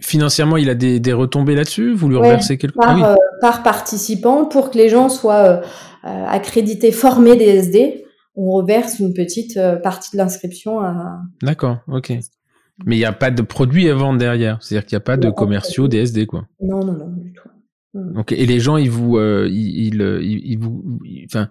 financièrement, 0.00 0.58
il 0.58 0.68
a 0.68 0.74
des, 0.74 1.00
des 1.00 1.12
retombées 1.14 1.54
là-dessus? 1.54 1.94
Vous 1.94 2.08
lui 2.08 2.16
reversez 2.16 2.58
quelque 2.58 2.74
chose 2.74 2.84
par, 2.84 3.02
ah 3.02 3.12
euh, 3.12 3.16
par 3.40 3.62
participant, 3.62 4.44
pour 4.44 4.70
que 4.70 4.76
les 4.76 4.90
gens 4.90 5.08
soient 5.08 5.34
euh, 5.34 5.60
euh 6.04 6.26
accrédités, 6.26 6.92
formés 6.92 7.36
DSD, 7.36 8.04
on 8.36 8.50
reverse 8.50 8.98
une 8.98 9.14
petite 9.14 9.56
euh, 9.56 9.76
partie 9.76 10.10
de 10.12 10.18
l'inscription 10.18 10.80
à... 10.80 11.20
D'accord, 11.42 11.78
ok. 11.88 12.12
Mais 12.84 12.96
il 12.96 12.98
n'y 12.98 13.06
a 13.06 13.12
pas 13.12 13.30
de 13.30 13.42
produits 13.42 13.88
à 13.88 13.94
vendre 13.94 14.18
derrière, 14.18 14.58
c'est-à-dire 14.60 14.86
qu'il 14.86 14.96
n'y 14.96 15.02
a 15.02 15.04
pas 15.04 15.16
de 15.16 15.30
commerciaux 15.30 15.88
DSD, 15.88 16.26
quoi. 16.26 16.46
Non, 16.60 16.84
non, 16.84 16.92
non, 16.92 17.08
du 17.08 17.32
tout. 17.32 17.48
Donc, 17.94 18.32
et 18.32 18.46
les 18.46 18.58
gens, 18.58 18.76
ils 18.76 18.90
vous, 18.90 19.18
ils, 19.18 19.86
ils, 19.86 20.42
ils, 20.44 20.58
vous, 20.58 21.00
enfin, 21.26 21.48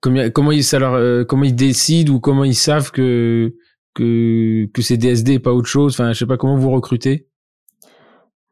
comment, 0.00 0.28
comment 0.30 0.52
ils, 0.52 0.64
ça 0.64 0.78
leur, 0.78 1.26
comment 1.26 1.44
ils 1.44 1.54
décident 1.54 2.12
ou 2.12 2.20
comment 2.20 2.44
ils 2.44 2.54
savent 2.54 2.90
que 2.90 3.54
que, 3.94 4.66
que 4.66 4.82
c'est 4.82 4.96
DSD 4.96 5.34
et 5.34 5.38
pas 5.38 5.52
autre 5.52 5.68
chose 5.68 5.94
Enfin, 5.94 6.12
je 6.12 6.18
sais 6.18 6.26
pas 6.26 6.36
comment 6.36 6.56
vous 6.56 6.70
recrutez. 6.70 7.28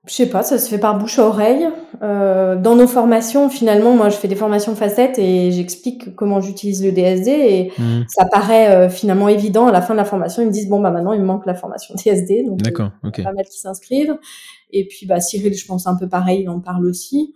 Je 0.09 0.15
sais 0.15 0.29
pas, 0.29 0.43
ça 0.43 0.59
se 0.59 0.69
fait 0.69 0.79
par 0.79 0.99
bouche 0.99 1.21
à 1.21 1.27
oreille. 1.29 1.69
Euh, 2.03 2.57
dans 2.57 2.75
nos 2.75 2.89
formations, 2.89 3.49
finalement, 3.49 3.95
moi, 3.95 4.09
je 4.09 4.17
fais 4.17 4.27
des 4.27 4.35
formations 4.35 4.75
facettes 4.75 5.17
et 5.17 5.53
j'explique 5.53 6.17
comment 6.17 6.41
j'utilise 6.41 6.85
le 6.85 6.91
DSD 6.91 7.31
et 7.31 7.73
mmh. 7.79 8.03
ça 8.09 8.25
paraît 8.25 8.75
euh, 8.75 8.91
finalement 8.91 9.29
évident. 9.29 9.69
À 9.69 9.73
la 9.73 9.81
fin 9.81 9.95
de 9.95 9.99
la 9.99 10.05
formation, 10.05 10.43
ils 10.43 10.47
me 10.47 10.51
disent 10.51 10.69
bon 10.69 10.81
bah 10.81 10.91
maintenant 10.91 11.13
il 11.13 11.21
me 11.21 11.27
manque 11.27 11.47
la 11.47 11.55
formation 11.55 11.95
DSD, 11.95 12.43
donc 12.43 12.63
d'accord, 12.63 12.91
ok. 13.05 13.23
Pas 13.23 13.33
mal 13.33 13.45
qui 13.45 13.61
s'inscrivent. 13.61 14.19
Et 14.73 14.89
puis 14.89 15.07
bah 15.07 15.21
Cyril, 15.21 15.55
je 15.55 15.67
pense 15.67 15.87
un 15.87 15.95
peu 15.95 16.09
pareil, 16.09 16.41
il 16.43 16.49
en 16.49 16.59
parle 16.59 16.87
aussi. 16.87 17.33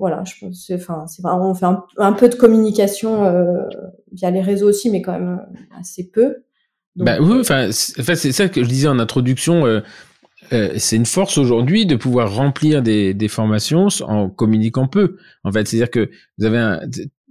Voilà, 0.00 0.24
je 0.24 0.32
pense, 0.40 0.72
enfin, 0.74 1.06
c'est 1.06 1.22
vraiment, 1.22 1.50
on 1.50 1.54
fait 1.54 1.66
un, 1.66 1.84
un, 1.98 2.12
peu 2.14 2.28
de 2.28 2.34
communication 2.34 3.22
euh, 3.22 3.68
via 4.10 4.32
les 4.32 4.40
réseaux 4.40 4.68
aussi, 4.68 4.90
mais 4.90 5.02
quand 5.02 5.12
même 5.12 5.46
assez 5.78 6.10
peu 6.10 6.38
bah, 6.96 7.18
oui, 7.20 7.38
enfin, 7.40 7.70
c'est 7.72 8.32
ça 8.32 8.48
que 8.48 8.62
je 8.62 8.68
disais 8.68 8.88
en 8.88 8.98
introduction. 8.98 9.66
Euh, 9.66 9.80
euh, 10.52 10.74
c'est 10.76 10.96
une 10.96 11.06
force 11.06 11.38
aujourd'hui 11.38 11.86
de 11.86 11.96
pouvoir 11.96 12.34
remplir 12.34 12.82
des, 12.82 13.14
des, 13.14 13.28
formations 13.28 13.88
en 14.02 14.28
communiquant 14.28 14.86
peu. 14.86 15.16
En 15.44 15.52
fait, 15.52 15.66
c'est-à-dire 15.66 15.90
que 15.90 16.10
vous 16.36 16.44
avez 16.44 16.58
un, 16.58 16.80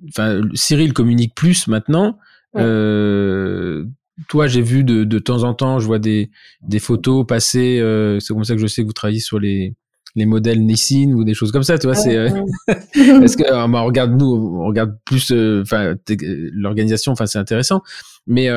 enfin, 0.10 0.42
Cyril 0.54 0.94
communique 0.94 1.36
plus 1.36 1.68
maintenant. 1.68 2.18
Euh, 2.56 3.86
toi, 4.28 4.48
j'ai 4.48 4.62
vu 4.62 4.84
de, 4.84 5.04
de 5.04 5.20
temps 5.20 5.44
en 5.44 5.54
temps, 5.54 5.80
je 5.80 5.86
vois 5.86 6.00
des, 6.00 6.32
des 6.62 6.80
photos 6.80 7.26
passer. 7.28 7.80
Euh, 7.80 8.20
c'est 8.20 8.34
comme 8.34 8.44
ça 8.44 8.56
que 8.56 8.62
je 8.62 8.68
sais 8.68 8.82
que 8.82 8.88
vous 8.88 8.94
travaillez 8.94 9.20
sur 9.20 9.40
les, 9.40 9.76
les 10.16 10.26
modèles 10.26 10.66
Nissin 10.66 11.14
ou 11.14 11.24
des 11.24 11.34
choses 11.34 11.52
comme 11.52 11.64
ça, 11.64 11.78
tu 11.78 11.88
vois. 11.88 11.96
c'est 11.96 12.18
euh, 12.18 12.30
parce 12.96 13.36
que 13.38 13.44
euh, 13.44 13.68
on 13.68 13.86
regarde 13.86 14.20
nous, 14.20 14.60
on 14.62 14.66
regarde 14.66 14.98
plus, 15.06 15.32
enfin, 15.32 15.96
l'organisation. 16.54 17.12
Enfin, 17.12 17.26
c'est 17.26 17.40
intéressant, 17.40 17.82
mais 18.28 18.50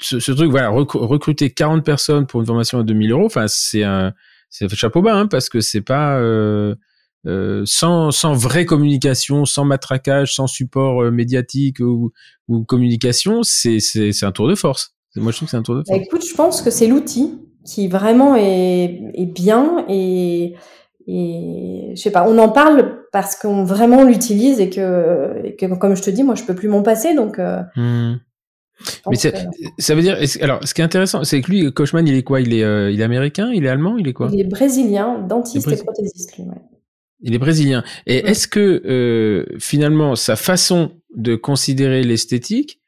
ce, 0.00 0.20
ce, 0.20 0.32
truc, 0.32 0.50
voilà, 0.50 0.70
recruter 0.70 1.50
40 1.50 1.84
personnes 1.84 2.26
pour 2.26 2.40
une 2.40 2.46
formation 2.46 2.78
à 2.78 2.82
2000 2.82 3.12
euros, 3.12 3.26
enfin, 3.26 3.46
c'est 3.48 3.84
un, 3.84 4.12
c'est 4.54 4.72
chapeau 4.74 5.02
bas, 5.02 5.16
hein, 5.16 5.26
parce 5.26 5.48
que 5.48 5.60
c'est 5.60 5.80
pas 5.80 6.16
euh, 6.20 6.76
euh, 7.26 7.62
sans, 7.66 8.12
sans 8.12 8.34
vraie 8.34 8.66
communication, 8.66 9.44
sans 9.44 9.64
matraquage, 9.64 10.34
sans 10.34 10.46
support 10.46 11.02
euh, 11.02 11.10
médiatique 11.10 11.80
ou, 11.80 12.12
ou 12.46 12.64
communication, 12.64 13.42
c'est, 13.42 13.78
un 14.22 14.30
tour 14.30 14.48
de 14.48 14.54
force. 14.54 14.94
Moi, 15.16 15.32
je 15.32 15.38
trouve 15.38 15.46
que 15.46 15.50
c'est 15.50 15.56
un 15.56 15.62
tour 15.62 15.74
de 15.74 15.80
bah, 15.80 15.94
force. 15.94 16.06
écoute, 16.06 16.24
je 16.28 16.34
pense 16.34 16.62
que 16.62 16.70
c'est 16.70 16.86
l'outil 16.86 17.40
qui 17.64 17.88
vraiment 17.88 18.36
est, 18.36 19.00
est 19.14 19.26
bien 19.26 19.84
et, 19.88 20.54
et 21.06 21.92
je 21.94 22.00
sais 22.00 22.10
pas, 22.10 22.28
on 22.28 22.38
en 22.38 22.48
parle 22.48 23.06
parce 23.10 23.36
qu'on 23.36 23.64
vraiment 23.64 24.04
l'utilise 24.04 24.60
et 24.60 24.70
que, 24.70 25.44
et 25.44 25.56
que, 25.56 25.66
comme 25.74 25.96
je 25.96 26.02
te 26.02 26.10
dis, 26.10 26.22
moi, 26.22 26.34
je 26.34 26.44
peux 26.44 26.54
plus 26.54 26.68
m'en 26.68 26.82
passer, 26.82 27.14
donc. 27.14 27.38
Euh, 27.38 27.60
mmh. 27.76 28.20
Mais 29.08 29.16
ça 29.16 29.94
veut 29.94 30.02
dire, 30.02 30.18
alors, 30.40 30.66
ce 30.66 30.74
qui 30.74 30.80
est 30.80 30.84
intéressant, 30.84 31.22
c'est 31.24 31.40
que 31.40 31.50
lui, 31.50 31.72
Kochman, 31.72 32.06
il 32.06 32.14
est 32.14 32.22
quoi? 32.22 32.40
Il 32.40 32.52
est, 32.52 32.64
euh, 32.64 32.90
il 32.90 33.00
est 33.00 33.04
américain? 33.04 33.50
Il 33.54 33.64
est 33.64 33.68
allemand? 33.68 33.96
Il 33.98 34.08
est 34.08 34.12
quoi? 34.12 34.28
Il 34.32 34.40
est 34.40 34.44
brésilien, 34.44 35.20
dentiste 35.20 35.70
et 35.70 35.76
prothésiste, 35.76 36.36
lui, 36.36 36.44
ouais. 36.44 36.60
Il 37.26 37.34
est 37.34 37.38
brésilien. 37.38 37.82
Et 38.06 38.16
est-ce 38.16 38.46
que 38.46 38.82
euh, 38.84 39.46
finalement 39.58 40.14
sa 40.14 40.36
façon 40.36 40.90
de 41.16 41.36
considérer 41.36 42.02
l'esthétique, 42.02 42.80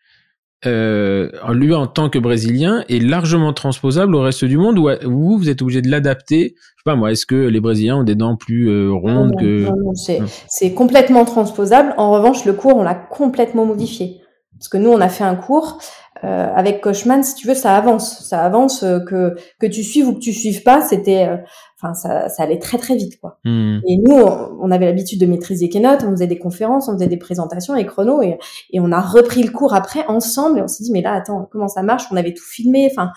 euh, 0.64 1.30
lui 1.52 1.74
en 1.74 1.86
tant 1.86 2.08
que 2.08 2.18
brésilien, 2.18 2.84
est 2.88 2.98
largement 2.98 3.52
transposable 3.52 4.14
au 4.14 4.22
reste 4.22 4.44
du 4.44 4.56
monde 4.56 4.78
ou 4.78 4.88
vous, 5.04 5.38
vous 5.38 5.50
êtes 5.50 5.60
obligé 5.62 5.82
de 5.82 5.90
l'adapter? 5.90 6.54
Je 6.56 6.62
sais 6.62 6.84
pas 6.84 6.96
moi. 6.96 7.12
Est-ce 7.12 7.26
que 7.26 7.34
les 7.34 7.60
Brésiliens 7.60 7.98
ont 7.98 8.04
des 8.04 8.14
dents 8.14 8.36
plus 8.36 8.70
euh, 8.70 8.90
rondes 8.90 9.32
non, 9.32 9.38
que 9.38 9.64
non, 9.64 9.76
non, 9.76 10.26
c'est 10.48 10.72
complètement 10.72 11.24
transposable. 11.24 11.94
En 11.98 12.12
revanche, 12.12 12.44
le 12.44 12.54
cours, 12.54 12.76
on 12.76 12.82
l'a 12.82 12.94
complètement 12.94 13.66
modifié. 13.66 14.20
Parce 14.58 14.68
que 14.68 14.78
nous, 14.78 14.90
on 14.90 15.00
a 15.00 15.08
fait 15.08 15.24
un 15.24 15.34
cours 15.34 15.78
euh, 16.24 16.48
avec 16.54 16.80
Kochman, 16.80 17.22
si 17.22 17.34
tu 17.34 17.46
veux, 17.46 17.54
ça 17.54 17.76
avance, 17.76 18.26
ça 18.26 18.42
avance 18.44 18.82
euh, 18.82 19.00
que 19.00 19.36
que 19.60 19.66
tu 19.66 19.82
suives 19.82 20.08
ou 20.08 20.14
que 20.14 20.20
tu 20.20 20.32
suives 20.32 20.62
pas, 20.62 20.80
c'était, 20.80 21.28
euh, 21.28 21.36
enfin, 21.76 21.94
ça, 21.94 22.28
ça 22.28 22.42
allait 22.42 22.58
très 22.58 22.78
très 22.78 22.96
vite, 22.96 23.20
quoi. 23.20 23.38
Hmm. 23.44 23.78
Et 23.86 23.98
nous, 23.98 24.14
on, 24.14 24.70
avait 24.70 24.86
l'habitude 24.86 25.20
de 25.20 25.26
maîtriser 25.26 25.68
Keynote, 25.68 26.04
on 26.04 26.10
faisait 26.12 26.26
des 26.26 26.38
conférences, 26.38 26.88
on 26.88 26.94
faisait 26.94 27.06
des 27.06 27.18
présentations 27.18 27.76
et 27.76 27.84
chrono, 27.84 28.22
et, 28.22 28.38
et 28.70 28.80
on 28.80 28.90
a 28.92 29.00
repris 29.00 29.42
le 29.42 29.50
cours 29.50 29.74
après 29.74 30.06
ensemble, 30.06 30.58
et 30.58 30.62
on 30.62 30.68
s'est 30.68 30.84
dit, 30.84 30.92
mais 30.92 31.02
là, 31.02 31.12
attends, 31.12 31.48
comment 31.50 31.68
ça 31.68 31.82
marche? 31.82 32.04
On 32.10 32.16
avait 32.16 32.32
tout 32.32 32.44
filmé, 32.44 32.88
enfin, 32.90 33.10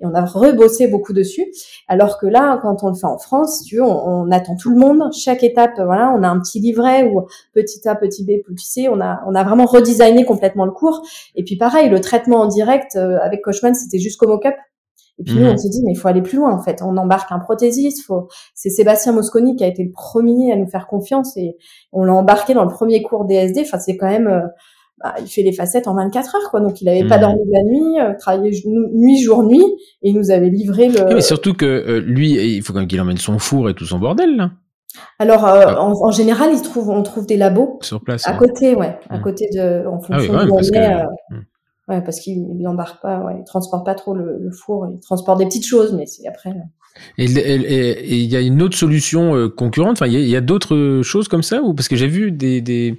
et 0.00 0.06
on 0.06 0.14
a 0.14 0.24
rebossé 0.24 0.88
beaucoup 0.88 1.12
dessus. 1.12 1.46
Alors 1.88 2.18
que 2.18 2.26
là, 2.26 2.58
quand 2.62 2.82
on 2.82 2.88
le 2.88 2.94
fait 2.94 3.06
en 3.06 3.18
France, 3.18 3.62
tu 3.64 3.76
veux, 3.76 3.82
on, 3.82 4.26
on, 4.26 4.30
attend 4.30 4.56
tout 4.56 4.70
le 4.70 4.76
monde, 4.76 5.12
chaque 5.12 5.44
étape, 5.44 5.74
voilà, 5.76 6.12
on 6.16 6.22
a 6.22 6.28
un 6.28 6.40
petit 6.40 6.58
livret 6.58 7.04
ou 7.04 7.26
petit 7.54 7.88
A, 7.88 7.94
petit 7.94 8.24
B, 8.24 8.42
petit 8.44 8.66
C, 8.66 8.88
on 8.88 9.00
a, 9.00 9.22
on 9.26 9.34
a 9.34 9.44
vraiment 9.44 9.66
redesigné 9.66 10.24
complètement 10.24 10.64
le 10.64 10.72
cours. 10.72 11.02
Et 11.34 11.44
puis 11.44 11.56
pareil, 11.56 11.88
le 11.88 12.00
traitement 12.00 12.40
en 12.40 12.46
direct 12.46 12.96
euh, 12.96 13.18
avec 13.22 13.42
Coachman, 13.42 13.74
c'était 13.74 13.98
juste 13.98 14.18
comme 14.18 14.30
au 14.30 14.38
Cup. 14.38 14.54
Et 15.20 15.22
puis 15.22 15.34
nous, 15.34 15.46
on 15.46 15.50
mhm. 15.50 15.58
s'est 15.58 15.68
dit, 15.68 15.82
mais 15.84 15.92
il 15.92 15.96
faut 15.96 16.08
aller 16.08 16.22
plus 16.22 16.38
loin, 16.38 16.50
en 16.50 16.62
fait. 16.62 16.80
On 16.82 16.96
embarque 16.96 17.30
un 17.30 17.38
prothésiste. 17.38 18.04
Faut... 18.06 18.28
C'est 18.54 18.70
Sébastien 18.70 19.12
Mosconi 19.12 19.54
qui 19.54 19.64
a 19.64 19.66
été 19.66 19.84
le 19.84 19.90
premier 19.90 20.50
à 20.50 20.56
nous 20.56 20.66
faire 20.66 20.86
confiance 20.86 21.36
et 21.36 21.56
on 21.92 22.04
l'a 22.04 22.14
embarqué 22.14 22.54
dans 22.54 22.64
le 22.64 22.70
premier 22.70 23.02
cours 23.02 23.26
DSD. 23.26 23.60
Enfin, 23.60 23.78
c'est 23.78 23.98
quand 23.98 24.08
même, 24.08 24.28
euh, 24.28 24.40
bah, 25.02 25.14
il 25.20 25.26
fait 25.26 25.42
les 25.42 25.52
facettes 25.52 25.88
en 25.88 25.94
24 25.94 26.36
heures, 26.36 26.50
quoi. 26.50 26.60
Donc, 26.60 26.80
il 26.80 26.88
avait 26.88 27.06
pas 27.06 27.16
mhm. 27.16 27.22
dormi 27.22 27.40
de 27.44 27.52
la 27.52 27.62
nuit, 27.64 28.00
euh, 28.00 28.14
travaillé 28.18 28.62
nuit, 28.66 29.22
jour, 29.22 29.42
nuit, 29.42 29.64
et 30.02 30.08
il 30.08 30.16
nous 30.16 30.30
avait 30.30 30.48
livré 30.48 30.88
le. 30.88 31.14
mais 31.14 31.20
surtout 31.20 31.52
que 31.52 32.02
lui, 32.06 32.56
il 32.56 32.62
faut 32.62 32.72
quand 32.72 32.78
même 32.78 32.88
qu'il 32.88 33.00
emmène 33.00 33.18
son 33.18 33.38
four 33.38 33.68
et 33.68 33.74
tout 33.74 33.84
son 33.84 33.98
bordel, 33.98 34.36
là. 34.36 34.52
Alors, 35.18 35.44
ah. 35.44 35.84
en, 35.84 36.10
général, 36.10 36.50
il 36.52 36.62
trouve, 36.62 36.88
on 36.90 37.02
trouve 37.02 37.26
des 37.26 37.36
labos. 37.36 37.78
Sur 37.82 38.00
place. 38.00 38.26
À 38.26 38.32
côté, 38.32 38.74
ouais. 38.74 38.98
À 39.08 39.18
mhm. 39.18 39.22
côté 39.22 39.48
de, 39.54 39.86
en 39.86 39.98
ah 39.98 40.06
fonction 40.06 40.32
de 40.32 40.50
où 40.50 40.54
on 40.54 40.60
est. 40.60 41.04
Ouais, 41.90 42.00
parce 42.02 42.20
qu'il 42.20 42.46
n'embarque 42.56 43.02
pas, 43.02 43.18
ouais, 43.20 43.34
il 43.40 43.44
transporte 43.44 43.84
pas 43.84 43.94
trop 43.94 44.14
le, 44.14 44.38
le, 44.38 44.50
four, 44.52 44.86
il 44.90 45.00
transporte 45.00 45.38
des 45.38 45.44
petites 45.44 45.66
choses, 45.66 45.92
mais 45.92 46.06
c'est 46.06 46.26
après. 46.26 46.54
Et 47.18 47.24
il 47.24 48.26
y 48.30 48.36
a 48.36 48.40
une 48.40 48.62
autre 48.62 48.76
solution 48.76 49.34
euh, 49.34 49.48
concurrente. 49.48 49.92
Enfin, 49.92 50.06
il 50.06 50.20
y 50.20 50.34
a, 50.34 50.38
a 50.38 50.40
d'autres 50.40 51.02
choses 51.02 51.28
comme 51.28 51.42
ça 51.42 51.62
ou 51.62 51.74
parce 51.74 51.88
que 51.88 51.96
j'ai 51.96 52.06
vu 52.06 52.30
des, 52.30 52.60
des, 52.60 52.96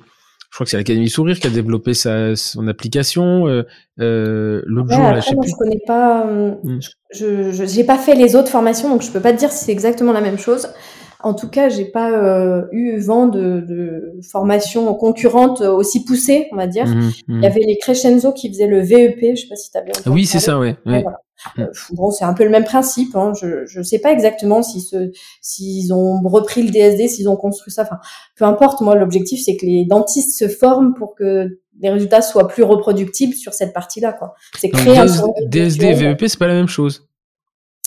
je 0.52 0.58
crois 0.58 0.66
que 0.66 0.72
c'est 0.72 0.78
l'Académie 0.78 1.10
Sourire 1.10 1.40
qui 1.40 1.48
a 1.48 1.50
développé 1.50 1.94
sa, 1.94 2.36
son 2.36 2.68
application 2.68 3.48
euh, 3.48 3.64
euh, 4.02 4.62
l'autre 4.66 4.92
jour. 4.92 5.02
Là, 5.02 5.22
je, 5.22 5.30
sais 5.30 5.36
je 5.48 5.56
connais 5.58 5.80
pas. 5.88 6.28
Euh, 6.28 6.56
hmm. 6.62 6.80
Je, 7.14 7.54
je 7.54 7.66
j'ai 7.66 7.86
pas 7.86 7.98
fait 7.98 8.16
les 8.16 8.36
autres 8.36 8.50
formations, 8.50 8.90
donc 8.90 9.02
je 9.02 9.10
peux 9.12 9.22
pas 9.22 9.32
te 9.32 9.38
dire 9.38 9.50
si 9.50 9.64
c'est 9.64 9.72
exactement 9.72 10.12
la 10.12 10.20
même 10.20 10.38
chose. 10.38 10.68
En 11.24 11.34
tout 11.34 11.50
cas, 11.50 11.70
j'ai 11.70 11.86
pas 11.86 12.12
euh, 12.12 12.64
eu 12.72 12.98
vent 13.00 13.28
de, 13.28 13.62
de 13.62 14.14
formation 14.30 14.94
concurrente 14.96 15.62
aussi 15.62 16.04
poussée, 16.04 16.48
on 16.52 16.56
va 16.56 16.68
dire. 16.68 16.88
Mhm, 16.88 17.12
Il 17.28 17.36
mhm. 17.36 17.44
y 17.44 17.46
avait 17.46 17.62
les 17.62 17.78
Crescenzo 17.78 18.32
qui 18.34 18.50
faisaient 18.50 18.68
le 18.68 18.82
VEP, 18.82 19.36
je 19.36 19.42
sais 19.42 19.48
pas 19.48 19.56
si 19.56 19.72
tu 19.72 19.78
as 19.78 19.82
bien 19.82 19.94
entendu 19.98 20.16
Oui, 20.16 20.26
c'est 20.26 20.40
ça, 20.40 20.60
ouais. 20.60 20.76
Ouais, 20.86 21.02
voilà. 21.04 21.20
Euh, 21.60 21.68
bon, 21.94 22.12
c'est 22.12 22.24
un 22.26 22.34
peu 22.34 22.44
le 22.44 22.50
même 22.50 22.66
principe. 22.66 23.16
Hein. 23.16 23.34
Je 23.40 23.66
je 23.66 23.82
sais 23.82 24.00
pas 24.00 24.12
exactement 24.12 24.62
si 24.62 24.88
s'ils 25.42 25.94
ont 25.94 26.22
repris 26.24 26.64
le 26.64 26.70
DSD, 26.70 27.08
s'ils 27.08 27.30
ont 27.30 27.36
construit 27.36 27.74
ça. 27.74 27.84
Enfin, 27.84 27.98
peu 28.36 28.46
importe. 28.46 28.82
Moi, 28.82 28.96
l'objectif 28.96 29.42
c'est 29.44 29.58
que 29.58 29.66
les 29.66 29.86
dentistes 29.86 30.38
se 30.38 30.48
forment 30.48 30.94
pour 30.94 31.16
que 31.16 31.60
les 31.82 31.90
résultats 31.90 32.22
soient 32.22 32.48
plus 32.48 32.64
reproductibles 32.64 33.34
sur 33.34 33.54
cette 33.54 33.74
partie-là. 33.74 34.14
Quoi. 34.14 34.36
C'est 34.60 34.68
Donc, 34.68 34.82
créer 34.82 34.98
un 35.00 35.06
DS- 35.06 35.18
sourire 35.18 35.48
DSD 35.48 35.86
et. 35.86 35.94
VEP, 35.94 36.28
c'est 36.28 36.38
pas 36.38 36.48
la 36.48 36.54
même 36.54 36.68
chose. 36.68 37.08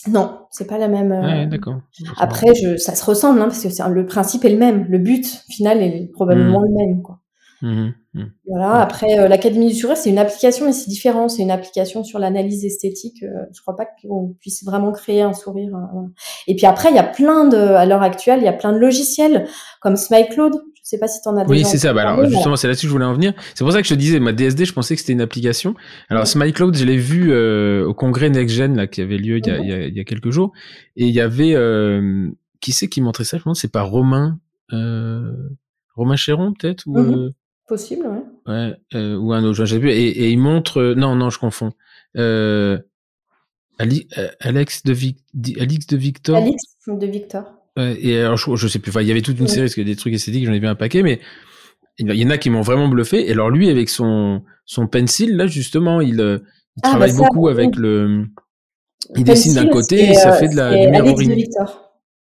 Non, 0.08 0.40
c'est 0.50 0.66
pas 0.66 0.78
la 0.78 0.88
même. 0.88 1.12
euh, 1.12 1.22
Ouais, 1.22 1.46
d'accord. 1.46 1.76
Après, 2.18 2.54
je, 2.54 2.76
ça 2.76 2.94
se 2.94 3.04
ressemble 3.04 3.40
hein, 3.40 3.44
parce 3.46 3.62
que 3.62 3.70
c'est- 3.70 3.88
le 3.88 4.06
principe 4.06 4.44
est 4.44 4.50
le 4.50 4.58
même. 4.58 4.84
Le 4.88 4.98
but 4.98 5.24
final 5.50 5.82
est 5.82 6.10
probablement 6.12 6.60
Mm. 6.60 6.64
le 6.66 6.70
même. 6.86 7.02
Quoi. 7.02 7.20
Mhm, 7.62 7.94
mhm. 8.12 8.30
Voilà. 8.46 8.80
Après, 8.82 9.18
euh, 9.18 9.28
l'Académie 9.28 9.68
du 9.68 9.74
sourire, 9.74 9.96
c'est 9.96 10.10
une 10.10 10.18
application, 10.18 10.66
mais 10.66 10.72
c'est 10.72 10.90
différent. 10.90 11.28
C'est 11.28 11.42
une 11.42 11.50
application 11.50 12.04
sur 12.04 12.18
l'analyse 12.18 12.64
esthétique. 12.66 13.22
Euh, 13.22 13.28
je 13.52 13.62
crois 13.62 13.74
pas 13.76 13.86
qu'on 14.02 14.34
puisse 14.40 14.62
vraiment 14.64 14.92
créer 14.92 15.22
un 15.22 15.32
sourire. 15.32 15.74
euh. 15.74 16.00
Et 16.46 16.56
puis 16.56 16.66
après, 16.66 16.90
il 16.90 16.96
y 16.96 16.98
a 16.98 17.04
plein 17.04 17.46
de, 17.46 17.56
à 17.56 17.86
l'heure 17.86 18.02
actuelle, 18.02 18.40
il 18.40 18.44
y 18.44 18.48
a 18.48 18.52
plein 18.52 18.72
de 18.72 18.78
logiciels 18.78 19.46
comme 19.80 19.96
SmileCloud. 19.96 20.52
Je 20.84 20.90
sais 20.90 20.98
pas 20.98 21.08
si 21.08 21.20
tu 21.22 21.28
en 21.30 21.36
as 21.38 21.46
Oui, 21.48 21.64
c'est 21.64 21.78
ça. 21.78 21.94
Bah, 21.94 22.02
alors, 22.02 22.28
justement, 22.28 22.56
c'est 22.56 22.66
là-dessus 22.68 22.84
que 22.86 22.88
je 22.88 22.92
voulais 22.92 23.06
en 23.06 23.14
venir. 23.14 23.32
C'est 23.54 23.64
pour 23.64 23.72
ça 23.72 23.80
que 23.80 23.88
je 23.88 23.94
te 23.94 23.98
disais, 23.98 24.20
ma 24.20 24.32
DSD, 24.34 24.66
je 24.66 24.72
pensais 24.74 24.94
que 24.94 25.00
c'était 25.00 25.14
une 25.14 25.22
application. 25.22 25.74
Alors, 26.10 26.24
Ouais. 26.24 26.26
SmileCloud, 26.26 26.76
je 26.76 26.84
l'ai 26.84 26.98
vu 26.98 27.32
euh, 27.32 27.86
au 27.86 27.94
congrès 27.94 28.28
NextGen, 28.28 28.76
là, 28.76 28.86
qui 28.86 29.00
avait 29.00 29.16
lieu 29.16 29.38
il 29.38 29.46
y 29.46 29.50
a, 29.50 29.58
il 29.60 29.66
y 29.68 29.72
a, 29.72 29.86
il 29.86 29.96
y 29.96 30.00
a 30.00 30.04
quelques 30.04 30.30
jours. 30.30 30.52
Et 30.96 31.06
il 31.06 31.14
y 31.14 31.20
avait, 31.20 31.54
euh, 31.54 32.28
qui 32.60 32.72
c'est 32.72 32.88
qui 32.88 33.00
montrait 33.00 33.24
ça? 33.24 33.38
Je 33.38 33.42
pense 33.44 33.56
que 33.58 33.60
c'est 33.62 33.72
pas 33.72 33.80
Romain, 33.82 34.38
euh, 34.74 35.32
Romain 35.96 36.16
Chéron, 36.16 36.52
peut-être? 36.52 36.84
Ou, 36.86 36.98
Mhm. 36.98 37.14
euh, 37.14 37.30
Possible, 37.66 38.06
ouais. 38.06 38.76
ouais, 38.92 39.14
ou 39.14 39.32
un 39.32 39.42
autre, 39.42 39.56
sais 39.64 39.78
plus. 39.80 39.90
Et, 39.90 40.06
et 40.26 40.30
il 40.30 40.38
montre, 40.38 40.92
non, 40.98 41.14
non, 41.16 41.30
je 41.30 41.38
confonds. 41.38 41.72
Ali- 43.78 44.06
Alex 44.40 44.82
de 44.84 44.92
Vic, 44.92 45.18
Victor. 45.96 46.36
Alix 46.36 46.62
de 46.86 47.06
Victor. 47.06 47.44
Et 47.76 48.18
alors, 48.20 48.36
je, 48.36 48.54
je 48.56 48.68
sais 48.68 48.78
plus. 48.78 48.90
Enfin, 48.90 49.02
il 49.02 49.08
y 49.08 49.10
avait 49.10 49.22
toute 49.22 49.38
une 49.38 49.48
série 49.48 49.62
parce 49.66 49.74
que 49.74 49.80
des 49.80 49.96
trucs 49.96 50.14
esthétiques, 50.14 50.46
j'en 50.46 50.52
ai 50.52 50.60
vu 50.60 50.66
un 50.68 50.74
paquet, 50.76 51.02
mais 51.02 51.20
il 51.98 52.12
y 52.14 52.24
en 52.26 52.30
a 52.30 52.38
qui 52.38 52.50
m'ont 52.50 52.62
vraiment 52.62 52.88
bluffé. 52.88 53.28
Et 53.28 53.32
alors 53.32 53.50
lui, 53.50 53.68
avec 53.70 53.88
son 53.88 54.42
son 54.64 54.86
pencil, 54.86 55.36
là 55.36 55.46
justement, 55.46 56.00
il, 56.00 56.20
euh, 56.20 56.38
il 56.76 56.80
Ah, 56.84 56.90
travaille 56.90 57.10
bah 57.12 57.18
ça, 57.18 57.24
beaucoup 57.24 57.48
avec 57.48 57.76
le. 57.76 58.26
Il 59.16 59.24
dessine 59.24 59.54
d'un 59.54 59.68
côté 59.68 60.10
et 60.10 60.14
ça 60.14 60.34
euh, 60.34 60.38
fait 60.38 60.48
de 60.48 60.56
la. 60.56 61.02
Victor. 61.12 61.80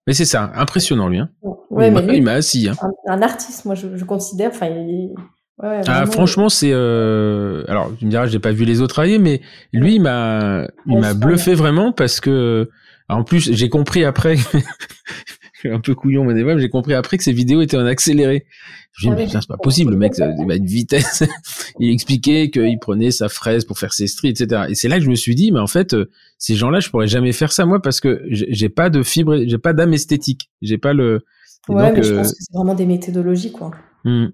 Mais 0.05 0.13
c'est 0.13 0.25
ça, 0.25 0.51
impressionnant 0.55 1.09
lui. 1.09 1.17
Hein. 1.19 1.29
Ouais, 1.69 1.87
il 1.87 1.93
mais 1.93 2.01
m'a- 2.01 2.07
lui, 2.11 2.17
il 2.17 2.23
m'a 2.23 2.33
assis. 2.33 2.69
Hein. 2.69 2.75
un, 3.07 3.13
un 3.13 3.21
artiste, 3.21 3.65
moi, 3.65 3.75
je, 3.75 3.97
je 3.97 4.05
considère. 4.05 4.51
Enfin, 4.51 4.67
il... 4.67 5.13
ouais, 5.61 5.67
ouais, 5.69 5.81
Ah, 5.87 6.05
franchement, 6.05 6.49
c'est. 6.49 6.71
Euh... 6.71 7.63
Alors, 7.67 7.91
tu 7.97 8.05
me 8.05 8.09
diras, 8.09 8.27
j'ai 8.27 8.39
pas 8.39 8.51
vu 8.53 8.63
les 8.63 8.79
autres 8.81 8.93
travailler, 8.93 9.17
mais 9.17 9.41
lui, 9.73 9.95
il 9.95 10.01
m'a, 10.01 10.67
il 10.85 10.93
Ouais, 10.93 10.99
m'a 11.01 11.13
bluffé 11.13 11.55
vraiment 11.55 11.91
parce 11.93 12.19
que. 12.19 12.69
En 13.09 13.23
plus, 13.23 13.53
j'ai 13.53 13.69
compris 13.69 14.03
après. 14.03 14.35
un 15.65 15.79
peu 15.79 15.95
couillon, 15.95 16.23
mais 16.23 16.33
des 16.33 16.43
fois, 16.43 16.57
j'ai 16.57 16.69
compris 16.69 16.93
après 16.93 17.17
que 17.17 17.23
ces 17.23 17.33
vidéos 17.33 17.61
étaient 17.61 17.77
en 17.77 17.85
accéléré. 17.85 18.45
Je 18.93 19.07
me 19.09 19.13
Ah 19.13 19.15
dis, 19.17 19.25
putain, 19.25 19.41
c'est 19.41 19.47
pas 19.47 19.57
possible, 19.57 19.91
le 19.91 19.97
mec, 19.97 20.15
ça- 20.15 20.31
il 20.39 20.47
va 20.47 20.55
une 20.55 20.65
vitesse. 20.65 21.23
il 21.79 21.91
expliquait 21.91 22.49
qu'il 22.49 22.77
prenait 22.79 23.11
sa 23.11 23.29
fraise 23.29 23.65
pour 23.65 23.77
faire 23.79 23.93
ses 23.93 24.07
stries, 24.07 24.29
etc. 24.29 24.63
Et 24.69 24.75
c'est 24.75 24.87
là 24.87 24.97
que 24.97 25.03
je 25.05 25.09
me 25.09 25.15
suis 25.15 25.35
dit, 25.35 25.51
mais 25.51 25.59
en 25.59 25.67
fait, 25.67 25.93
euh, 25.93 26.09
ces 26.37 26.55
gens-là, 26.55 26.79
je 26.79 26.89
pourrais 26.89 27.07
jamais 27.07 27.31
faire 27.31 27.51
ça, 27.51 27.65
moi, 27.65 27.81
parce 27.81 27.99
que 27.99 28.23
j'ai 28.29 28.69
pas 28.69 28.89
de 28.89 29.03
fibre, 29.03 29.37
j'ai 29.45 29.57
pas 29.57 29.73
d'âme 29.73 29.93
esthétique. 29.93 30.49
J'ai 30.61 30.77
pas 30.77 30.93
le. 30.93 31.25
Et 31.69 31.73
Ouais, 31.73 31.83
donc, 31.87 31.97
mais 31.97 32.03
je 32.03 32.13
euh, 32.13 32.17
pense 32.17 32.31
que 32.31 32.37
c'est 32.39 32.53
vraiment 32.53 32.75
des 32.75 32.85
méthodologies, 32.85 33.51
quoi. 33.51 33.71
hmm. 34.03 34.27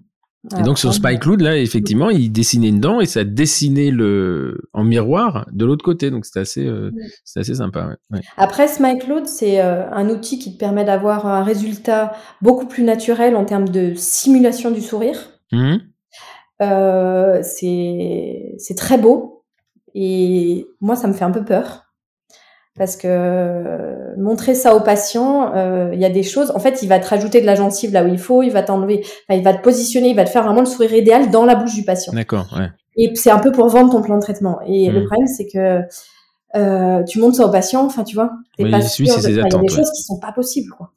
Et 0.58 0.62
donc 0.62 0.78
sur 0.78 0.90
Après, 0.90 0.98
Spike 0.98 1.20
Cloud, 1.20 1.40
là, 1.40 1.56
effectivement, 1.56 2.10
il 2.10 2.30
dessinait 2.30 2.68
une 2.68 2.80
dent 2.80 3.00
et 3.00 3.06
ça 3.06 3.24
dessinait 3.24 3.90
le 3.90 4.68
en 4.74 4.84
miroir 4.84 5.46
de 5.52 5.64
l'autre 5.64 5.84
côté. 5.84 6.10
Donc 6.10 6.26
c'était 6.26 6.40
assez, 6.40 6.66
euh, 6.66 6.90
c'était 7.24 7.40
assez 7.40 7.54
sympa. 7.54 7.86
Ouais. 7.86 8.18
Ouais. 8.18 8.20
Après, 8.36 8.68
c'est 8.68 9.62
euh, 9.62 9.90
un 9.90 10.08
outil 10.10 10.38
qui 10.38 10.52
te 10.52 10.58
permet 10.58 10.84
d'avoir 10.84 11.26
un 11.26 11.42
résultat 11.42 12.12
beaucoup 12.42 12.66
plus 12.66 12.82
naturel 12.82 13.36
en 13.36 13.44
termes 13.44 13.68
de 13.68 13.94
simulation 13.94 14.70
du 14.70 14.82
sourire. 14.82 15.18
Mhm. 15.52 15.80
Euh, 16.62 17.40
c'est 17.42 18.54
c'est 18.58 18.76
très 18.76 18.98
beau 18.98 19.44
et 19.94 20.66
moi, 20.80 20.96
ça 20.96 21.08
me 21.08 21.12
fait 21.12 21.24
un 21.24 21.30
peu 21.30 21.44
peur 21.44 21.83
parce 22.76 22.96
que 22.96 23.06
euh, 23.08 24.14
montrer 24.16 24.54
ça 24.54 24.74
au 24.74 24.80
patient, 24.80 25.54
euh, 25.54 25.90
il 25.92 26.00
y 26.00 26.04
a 26.04 26.10
des 26.10 26.22
choses. 26.24 26.50
En 26.54 26.58
fait, 26.58 26.82
il 26.82 26.88
va 26.88 26.98
te 26.98 27.08
rajouter 27.08 27.40
de 27.40 27.46
la 27.46 27.54
gencive 27.54 27.92
là 27.92 28.04
où 28.04 28.08
il 28.08 28.18
faut, 28.18 28.42
il 28.42 28.50
va 28.50 28.62
t'enlever, 28.62 29.00
enfin, 29.02 29.38
il 29.38 29.44
va 29.44 29.54
te 29.54 29.62
positionner, 29.62 30.10
il 30.10 30.16
va 30.16 30.24
te 30.24 30.30
faire 30.30 30.42
vraiment 30.42 30.60
le 30.60 30.66
sourire 30.66 30.92
idéal 30.94 31.30
dans 31.30 31.44
la 31.44 31.54
bouche 31.54 31.74
du 31.74 31.84
patient. 31.84 32.12
D'accord. 32.12 32.46
Ouais. 32.58 32.68
Et 32.96 33.14
c'est 33.14 33.30
un 33.30 33.38
peu 33.38 33.52
pour 33.52 33.68
vendre 33.68 33.92
ton 33.92 34.02
plan 34.02 34.16
de 34.16 34.22
traitement. 34.22 34.60
Et 34.66 34.90
le 34.90 35.04
problème, 35.04 35.26
c'est 35.26 35.46
que 35.46 35.82
euh, 36.56 37.02
tu 37.04 37.20
montes 37.20 37.36
ça 37.36 37.46
au 37.46 37.50
patient, 37.50 37.84
enfin, 37.84 38.04
tu 38.04 38.14
vois, 38.14 38.32
t'es 38.56 38.64
Oui, 38.64 38.70
pas 38.70 38.80
sûr. 38.80 39.06
Il 39.06 39.34
y 39.34 39.40
a 39.40 39.44
des 39.44 39.56
ouais. 39.56 39.68
choses 39.68 39.90
qui 39.92 40.02
sont 40.02 40.18
pas 40.18 40.32
possibles, 40.32 40.70
quoi. 40.76 40.92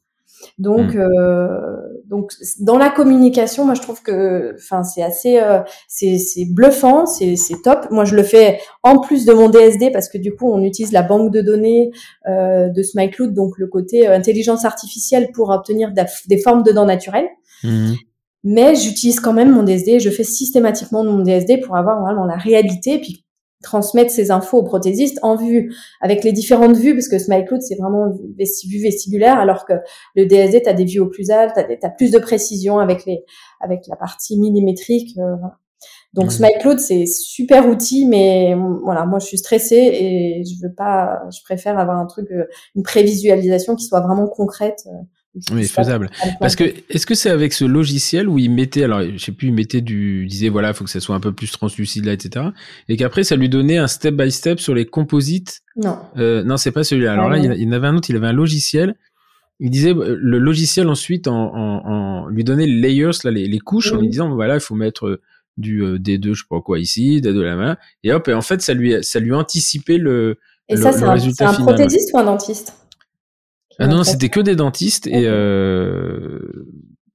Donc, 0.57 0.95
Mm. 0.95 0.99
euh, 0.99 1.77
donc, 2.05 2.31
dans 2.61 2.77
la 2.77 2.89
communication, 2.89 3.65
moi, 3.65 3.75
je 3.75 3.81
trouve 3.81 4.01
que, 4.01 4.55
enfin, 4.55 4.83
c'est 4.83 5.03
assez, 5.03 5.39
euh, 5.39 5.59
c'est, 5.87 6.17
bluffant, 6.49 7.05
c'est, 7.05 7.35
c'est 7.35 7.61
top. 7.63 7.87
Moi, 7.91 8.05
je 8.05 8.15
le 8.15 8.23
fais 8.23 8.59
en 8.81 8.99
plus 8.99 9.25
de 9.25 9.33
mon 9.33 9.49
DSD 9.49 9.91
parce 9.91 10.09
que 10.09 10.17
du 10.17 10.33
coup, 10.35 10.51
on 10.51 10.63
utilise 10.63 10.91
la 10.93 11.03
banque 11.03 11.31
de 11.31 11.41
données 11.41 11.91
euh, 12.27 12.69
de 12.69 12.81
SmileCloud, 12.81 13.33
donc 13.33 13.57
le 13.59 13.67
côté 13.67 14.07
euh, 14.07 14.15
intelligence 14.15 14.65
artificielle 14.65 15.29
pour 15.33 15.49
obtenir 15.49 15.91
des 16.27 16.37
formes 16.37 16.63
de 16.63 16.71
dents 16.71 16.85
naturelles 16.85 17.27
Mhm. 17.63 17.95
mais 18.43 18.75
j'utilise 18.75 19.19
quand 19.19 19.33
même 19.33 19.51
mon 19.51 19.63
DSD, 19.63 19.99
je 19.99 20.09
fais 20.11 20.23
systématiquement 20.23 21.03
mon 21.03 21.23
DSD 21.23 21.57
pour 21.57 21.75
avoir 21.75 22.01
vraiment 22.01 22.23
la 22.25 22.35
réalité 22.37 22.93
et 22.95 22.99
puis 22.99 23.25
transmettre 23.63 24.11
ces 24.11 24.31
infos 24.31 24.57
au 24.59 24.63
prothésiste 24.63 25.19
en 25.23 25.35
vue, 25.35 25.73
avec 26.01 26.23
les 26.23 26.31
différentes 26.31 26.75
vues, 26.77 26.93
parce 26.93 27.07
que 27.07 27.17
SmileCloud, 27.17 27.61
c'est 27.61 27.75
vraiment 27.75 28.09
vue 28.11 28.81
vestibulaire, 28.81 29.39
alors 29.39 29.65
que 29.65 29.73
le 30.15 30.25
DSD, 30.25 30.61
tu 30.63 30.69
as 30.69 30.73
des 30.73 30.85
vues 30.85 30.99
au 30.99 31.07
plus 31.07 31.31
alt, 31.31 31.53
tu 31.55 31.85
as, 31.85 31.89
plus 31.89 32.11
de 32.11 32.19
précision 32.19 32.79
avec, 32.79 33.05
les, 33.05 33.23
avec 33.59 33.81
la 33.87 33.95
partie 33.95 34.39
millimétrique. 34.39 35.17
euh. 35.17 35.35
Donc 36.13 36.25
Mhm. 36.25 36.31
SmileCloud, 36.31 36.79
c'est 36.79 37.05
super 37.05 37.67
outil, 37.67 38.05
mais 38.07 38.55
voilà, 38.83 39.05
moi 39.05 39.19
je 39.19 39.25
suis 39.27 39.37
stressée 39.37 39.75
et 39.75 40.43
je 40.45 40.65
veux 40.65 40.73
pas, 40.73 41.21
je 41.31 41.39
préfère 41.43 41.77
avoir 41.77 41.97
un 41.97 42.05
truc, 42.07 42.31
euh, 42.31 42.45
une 42.75 42.83
prévisualisation 42.83 43.75
qui 43.75 43.85
soit 43.85 44.01
vraiment 44.01 44.27
concrète. 44.27 44.83
euh, 44.87 44.91
Oui, 45.51 45.63
faisable. 45.67 46.09
Parce 46.39 46.55
que 46.55 46.63
est-ce 46.89 47.05
que 47.05 47.15
c'est 47.15 47.29
avec 47.29 47.53
ce 47.53 47.65
logiciel 47.65 48.27
où 48.27 48.39
il 48.39 48.49
mettait, 48.49 48.83
alors 48.83 49.01
je 49.01 49.17
sais 49.17 49.31
plus, 49.31 49.47
il 49.47 49.53
mettait 49.53 49.81
du, 49.81 50.23
il 50.23 50.27
disait 50.29 50.49
voilà, 50.49 50.73
faut 50.73 50.83
que 50.83 50.89
ça 50.89 50.99
soit 50.99 51.15
un 51.15 51.19
peu 51.19 51.31
plus 51.33 51.51
translucide 51.51 52.05
là, 52.05 52.13
etc. 52.13 52.45
Et 52.89 52.97
qu'après 52.97 53.23
ça 53.23 53.35
lui 53.35 53.49
donnait 53.49 53.77
un 53.77 53.87
step 53.87 54.15
by 54.15 54.31
step 54.31 54.59
sur 54.59 54.73
les 54.75 54.85
composites? 54.85 55.61
non. 55.75 55.97
Euh, 56.17 56.43
non, 56.43 56.57
c'est 56.57 56.71
pas 56.71 56.83
celui-là. 56.83 57.13
Alors 57.13 57.27
Ah, 57.27 57.31
là, 57.31 57.37
il 57.37 57.45
y 57.45 57.47
en 57.47 57.51
a- 57.51 57.55
il 57.55 57.63
y 57.63 57.67
en 57.67 57.71
avait 57.71 57.87
un 57.87 57.95
autre, 57.95 58.09
il 58.09 58.15
avait 58.15 58.27
un 58.27 58.33
logiciel. 58.33 58.95
Il 59.59 59.69
disait 59.71 59.93
euh, 59.93 60.15
le 60.19 60.37
logiciel 60.39 60.87
ensuite 60.87 61.27
en, 61.27 61.53
en, 61.55 61.85
en 61.85 62.27
lui 62.27 62.43
donnait 62.43 62.67
les 62.67 62.79
layers, 62.79 63.11
là, 63.23 63.31
les, 63.31 63.47
les 63.47 63.59
couches, 63.59 63.91
en 63.93 63.97
lui 64.01 64.09
disant 64.09 64.33
voilà, 64.33 64.55
il 64.55 64.59
faut 64.61 64.75
mettre 64.75 65.07
euh, 65.07 65.21
du 65.57 65.81
euh, 65.83 65.97
D2, 65.97 66.33
je 66.35 66.41
sais 66.41 66.47
pas 66.49 66.61
quoi 66.61 66.77
ici, 66.79 67.19
D2 67.21 67.41
la 67.41 67.55
main, 67.55 67.77
et 68.03 68.13
hop, 68.13 68.27
et 68.27 68.33
en 68.33 68.41
fait 68.43 68.61
ça 68.61 68.75
lui 68.75 68.93
ça 69.03 69.19
lui 69.19 69.33
anticipait 69.33 69.97
le 69.97 70.37
Et 70.69 70.75
le- 70.75 70.81
ça, 70.83 70.91
c'est 70.91 71.03
un, 71.05 71.11
résultat 71.11 71.47
c'est 71.47 71.61
un 71.61 71.63
prothésiste 71.65 72.11
ou 72.13 72.19
un 72.19 72.23
dentiste? 72.25 72.73
Ah 73.79 73.87
non, 73.87 74.03
c'était 74.03 74.29
que 74.29 74.39
des 74.39 74.55
dentistes 74.55 75.07
et 75.07 75.23
euh, 75.27 76.39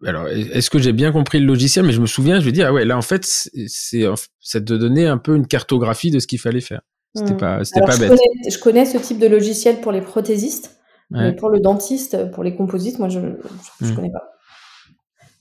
alors 0.04 0.28
est-ce 0.28 0.70
que 0.70 0.78
j'ai 0.78 0.92
bien 0.92 1.12
compris 1.12 1.38
le 1.40 1.46
logiciel 1.46 1.84
Mais 1.84 1.92
je 1.92 2.00
me 2.00 2.06
souviens, 2.06 2.40
je 2.40 2.44
vais 2.44 2.52
dire 2.52 2.66
ah 2.68 2.72
ouais 2.72 2.84
là 2.84 2.96
en 2.96 3.02
fait 3.02 3.24
c'est 3.24 4.04
ça 4.40 4.60
te 4.60 4.72
donnait 4.74 5.06
un 5.06 5.18
peu 5.18 5.34
une 5.36 5.46
cartographie 5.46 6.10
de 6.10 6.18
ce 6.18 6.26
qu'il 6.26 6.38
fallait 6.40 6.60
faire. 6.60 6.82
C'était 7.14 7.34
Hmm. 7.34 7.36
pas 7.38 7.64
c'était 7.64 7.80
pas 7.82 7.92
je 7.92 8.00
bête. 8.00 8.08
Connais, 8.10 8.50
je 8.50 8.58
connais 8.58 8.84
ce 8.86 8.98
type 8.98 9.18
de 9.18 9.26
logiciel 9.26 9.80
pour 9.80 9.92
les 9.92 10.00
prothésistes, 10.00 10.78
Ouais. 11.10 11.30
mais 11.30 11.32
pour 11.36 11.50
le 11.50 11.60
dentiste, 11.60 12.30
pour 12.32 12.42
les 12.42 12.54
composites, 12.54 12.98
moi, 12.98 13.08
je 13.10 13.20
je, 13.20 13.86
je 13.86 13.92
Hmm. 13.92 13.96
connais 13.96 14.10
pas. 14.10 14.22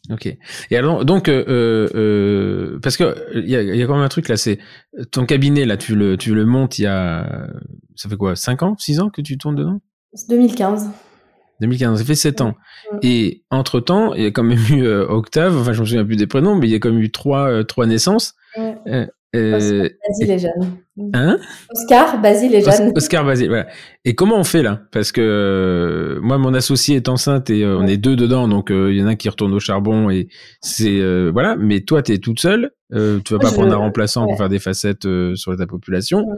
Ok. 0.10 0.26
Et 0.72 0.78
alors 0.78 1.06
donc 1.06 1.30
euh, 1.30 1.88
euh, 1.96 2.80
parce 2.82 2.98
que 2.98 3.16
il 3.36 3.48
y 3.50 3.56
a, 3.56 3.62
il 3.62 3.76
y 3.76 3.82
a 3.84 3.86
quand 3.86 3.94
même 3.96 4.04
un 4.04 4.10
truc 4.10 4.28
là, 4.28 4.36
c'est 4.36 4.58
ton 5.12 5.26
cabinet 5.26 5.66
là, 5.66 5.78
tu 5.78 5.96
le 5.96 6.18
tu 6.18 6.34
le 6.34 6.46
montes 6.46 6.80
il 6.80 6.84
y 6.84 6.88
a 6.88 7.48
ça 7.96 8.10
fait 8.10 8.18
quoi 8.18 8.36
5 8.36 8.64
ans, 8.64 8.76
6 8.80 9.00
ans 9.00 9.10
que 9.10 9.22
tu 9.22 9.38
tournes 9.38 9.56
dedans? 9.56 9.80
C'est 10.14 10.28
2015. 10.30 10.90
2015, 11.62 12.00
ça 12.00 12.06
fait 12.06 12.16
7 12.16 12.42
ans. 12.42 12.56
Et 13.02 13.44
entre 13.50 13.80
temps, 13.80 14.14
il 14.14 14.24
y 14.24 14.26
a 14.26 14.32
quand 14.32 14.44
même 14.44 14.60
eu 14.72 14.84
euh, 14.84 15.08
Octave, 15.08 15.58
enfin 15.58 15.72
je 15.74 15.80
me 15.82 15.86
souviens 15.86 16.04
plus 16.06 16.18
des 16.18 16.28
prénoms, 16.28 16.56
mais 16.56 16.68
il 16.68 16.72
y 16.72 16.76
a 16.76 16.80
quand 16.80 16.92
même 16.92 17.02
eu 17.02 17.12
trois 17.12 17.48
euh, 17.50 17.64
trois 17.64 17.86
naissances. 17.86 18.34
Euh, 18.58 19.06
euh, 19.34 19.88
Basile 20.10 20.32
et 20.32 20.40
Jeanne. 20.40 20.78
hein? 21.14 21.38
Oscar, 21.74 22.20
Basile 22.22 22.54
et 22.54 22.62
Jeanne. 22.62 22.92
Oscar 22.94 23.24
Basile, 23.24 23.48
voilà. 23.48 23.68
Et 24.04 24.14
comment 24.14 24.38
on 24.38 24.44
fait 24.44 24.62
là? 24.62 24.82
Parce 24.92 25.14
que 25.14 26.20
moi, 26.22 26.38
mon 26.38 26.54
associé 26.54 26.98
est 26.98 27.08
enceinte 27.08 27.50
et 27.50 27.66
on 27.66 27.88
est 27.88 27.96
deux 27.96 28.18
dedans, 28.18 28.50
donc 28.50 28.72
il 28.72 28.92
y 28.98 29.02
en 29.02 29.08
a 29.08 29.12
un 29.12 29.16
qui 29.16 29.30
retourne 29.30 29.54
au 29.54 29.60
charbon 29.62 30.10
et 30.10 30.28
c'est 30.60 31.00
voilà. 31.32 31.56
Mais 31.56 31.80
toi, 31.82 32.02
t'es 32.04 32.18
toute 32.18 32.42
seule. 32.42 32.72
Tu 32.92 32.98
vas 32.98 33.12
Moi, 33.32 33.40
pas 33.40 33.48
je- 33.50 33.54
prendre 33.54 33.72
un 33.74 33.78
remplaçant 33.78 34.26
pour 34.26 34.38
faire 34.38 34.50
des 34.50 34.60
facettes 34.60 35.08
sur 35.36 35.56
ta 35.56 35.66
population. 35.66 36.26
Ouais. 36.28 36.38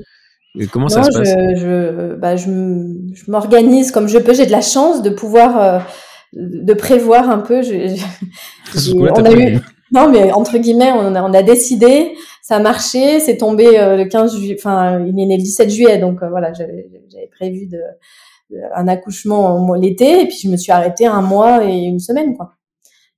Et 0.60 0.68
comment 0.68 0.86
non, 0.86 0.90
ça 0.90 1.04
se 1.04 1.18
passe? 1.18 1.30
je, 1.30 1.56
je, 1.56 2.16
bah, 2.16 2.36
je, 2.36 2.46
je 2.46 3.32
m'organise 3.32 3.92
comme 3.92 4.08
je 4.08 4.20
peux. 4.20 4.34
J'ai 4.34 4.46
de 4.46 4.52
la 4.52 4.62
chance 4.62 5.02
de 5.02 5.10
pouvoir 5.10 5.62
euh, 5.62 5.80
de 6.34 6.74
prévoir 6.74 7.30
un 7.30 7.40
peu. 7.40 7.62
Je, 7.62 8.00
on 8.96 9.26
a 9.26 9.32
eu, 9.34 9.60
non, 9.92 10.10
mais 10.10 10.32
entre 10.32 10.58
guillemets, 10.58 10.92
on 10.92 11.16
a, 11.16 11.24
on 11.24 11.34
a 11.34 11.44
décidé, 11.44 12.14
ça 12.42 12.58
a 12.58 12.60
marché, 12.60 13.20
c'est 13.20 13.38
tombé 13.38 13.66
le 13.74 14.06
15 14.06 14.36
juillet, 14.38 14.56
enfin, 14.58 15.00
il 15.06 15.20
est 15.20 15.26
né 15.26 15.38
le 15.38 15.44
17 15.44 15.70
juillet, 15.70 15.98
donc 16.00 16.20
voilà, 16.24 16.52
j'avais 16.54 16.90
prévu 17.32 17.68
de, 17.68 17.80
un 18.76 18.88
accouchement 18.88 19.74
l'été, 19.76 20.22
et 20.22 20.26
puis 20.26 20.38
je 20.44 20.50
me 20.50 20.58
suis 20.58 20.72
arrêtée 20.72 21.06
un 21.06 21.22
mois 21.22 21.64
et 21.64 21.76
une 21.76 22.00
semaine, 22.00 22.36
quoi 22.36 22.54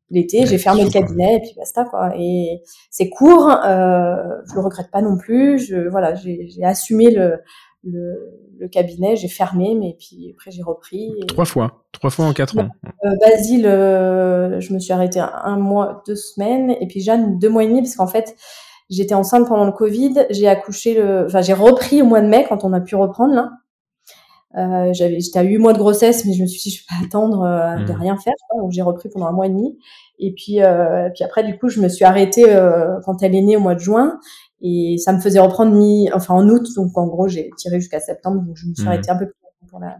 l'été, 0.09 0.45
j'ai 0.45 0.57
fermé 0.57 0.83
le 0.83 0.89
cabinet 0.89 1.37
et 1.37 1.39
puis 1.41 1.53
basta 1.57 1.85
quoi. 1.85 2.13
Et 2.17 2.61
c'est 2.89 3.09
court, 3.09 3.49
euh, 3.49 4.15
je 4.49 4.55
le 4.55 4.61
regrette 4.61 4.91
pas 4.91 5.01
non 5.01 5.17
plus. 5.17 5.59
Je 5.59 5.87
voilà, 5.89 6.15
j'ai 6.15 6.63
assumé 6.63 7.11
le, 7.11 7.39
le, 7.83 8.15
le 8.59 8.67
cabinet, 8.67 9.15
j'ai 9.15 9.27
fermé, 9.27 9.75
mais 9.79 9.95
puis 9.97 10.31
après 10.35 10.51
j'ai 10.51 10.63
repris. 10.63 11.13
Trois 11.27 11.45
fois, 11.45 11.83
trois 11.91 12.09
fois 12.09 12.25
en 12.25 12.33
quatre 12.33 12.57
ans. 12.59 12.69
Euh, 13.05 13.09
Basile, 13.19 13.65
euh, 13.65 14.59
je 14.59 14.73
me 14.73 14.79
suis 14.79 14.93
arrêtée 14.93 15.19
un, 15.19 15.57
mois, 15.57 16.03
deux 16.07 16.15
semaines, 16.15 16.75
et 16.79 16.87
puis 16.87 17.01
Jeanne 17.01 17.39
deux 17.39 17.49
mois 17.49 17.63
et 17.63 17.67
demi 17.67 17.81
parce 17.81 17.95
qu'en 17.95 18.07
fait 18.07 18.35
j'étais 18.89 19.15
enceinte 19.15 19.47
pendant 19.47 19.65
le 19.65 19.71
Covid, 19.71 20.27
j'ai 20.29 20.47
accouché 20.47 20.93
le, 20.93 21.25
enfin 21.25 21.41
j'ai 21.41 21.53
repris 21.53 22.01
au 22.01 22.05
mois 22.05 22.21
de 22.21 22.27
mai 22.27 22.45
quand 22.47 22.63
on 22.63 22.73
a 22.73 22.81
pu 22.81 22.95
reprendre 22.95 23.33
là. 23.33 23.51
Euh, 24.57 24.93
j'avais, 24.93 25.19
j'étais 25.19 25.39
à 25.39 25.43
huit 25.43 25.57
mois 25.57 25.73
de 25.73 25.77
grossesse, 25.77 26.25
mais 26.25 26.33
je 26.33 26.41
me 26.41 26.47
suis 26.47 26.61
dit, 26.61 26.75
je 26.75 26.81
vais 26.81 26.85
pas 26.87 27.05
attendre 27.05 27.43
euh, 27.43 27.83
de 27.83 27.91
mmh. 27.91 27.99
rien 27.99 28.17
faire. 28.17 28.33
Donc 28.57 28.71
j'ai 28.71 28.81
repris 28.81 29.09
pendant 29.09 29.27
un 29.27 29.31
mois 29.31 29.47
et 29.47 29.49
demi. 29.49 29.77
Et 30.17 30.33
puis, 30.33 30.63
euh, 30.63 31.09
puis 31.13 31.23
après, 31.25 31.43
du 31.43 31.57
coup, 31.57 31.67
je 31.67 31.81
me 31.81 31.89
suis 31.89 32.05
arrêtée 32.05 32.49
euh, 32.49 32.99
quand 33.03 33.21
elle 33.21 33.35
est 33.35 33.41
née 33.41 33.57
au 33.57 33.59
mois 33.59 33.75
de 33.75 33.79
juin. 33.79 34.19
Et 34.61 34.97
ça 34.97 35.11
me 35.11 35.19
faisait 35.19 35.39
reprendre 35.39 35.75
mi, 35.75 36.09
enfin 36.13 36.33
en 36.33 36.47
août. 36.47 36.67
Donc 36.75 36.97
en 36.97 37.07
gros, 37.07 37.27
j'ai 37.27 37.49
tiré 37.57 37.79
jusqu'à 37.79 37.99
septembre. 37.99 38.41
Donc 38.43 38.55
je 38.55 38.67
me 38.67 38.73
suis 38.73 38.85
mmh. 38.85 38.87
arrêtée 38.87 39.09
un 39.11 39.17
peu 39.17 39.25
plus 39.25 39.69
pour 39.69 39.79
la, 39.79 39.97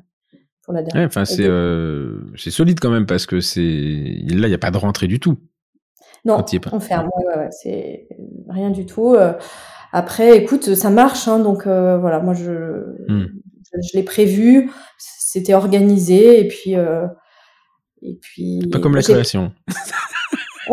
pour 0.64 0.74
la 0.74 0.84
dernière. 0.84 1.02
Ouais, 1.02 1.08
enfin, 1.08 1.26
c'est, 1.26 1.46
euh, 1.46 2.22
c'est 2.38 2.52
solide 2.52 2.80
quand 2.80 2.92
même 2.92 3.06
parce 3.06 3.26
que 3.26 3.42
c'est 3.42 3.62
là, 3.62 4.48
il 4.48 4.50
n'y 4.50 4.54
a 4.54 4.60
pas 4.60 4.72
de 4.72 4.78
rentrée 4.78 5.08
du 5.08 5.20
tout. 5.20 5.38
Non, 6.24 6.44
on 6.72 6.80
ferme. 6.80 7.10
Ouais, 7.18 7.26
ouais, 7.26 7.38
ouais, 7.38 7.50
c'est 7.52 8.08
rien 8.50 8.72
du 8.72 8.88
tout. 8.88 9.16
Après, 9.92 10.38
écoute, 10.38 10.74
ça 10.74 10.90
marche. 10.90 11.28
Hein, 11.28 11.38
donc 11.38 11.68
voilà, 11.68 12.20
moi, 12.20 12.34
je, 12.34 12.52
mmh 13.08 13.26
je 13.74 13.98
l'ai 13.98 14.04
prévu, 14.04 14.72
c'était 14.98 15.54
organisé 15.54 16.40
et 16.40 16.48
puis 16.48 16.76
euh, 16.76 17.08
et 18.06 18.18
puis. 18.22 18.62
Pas 18.72 18.80
comme 18.80 18.96
la 18.96 19.02
création. 19.02 19.52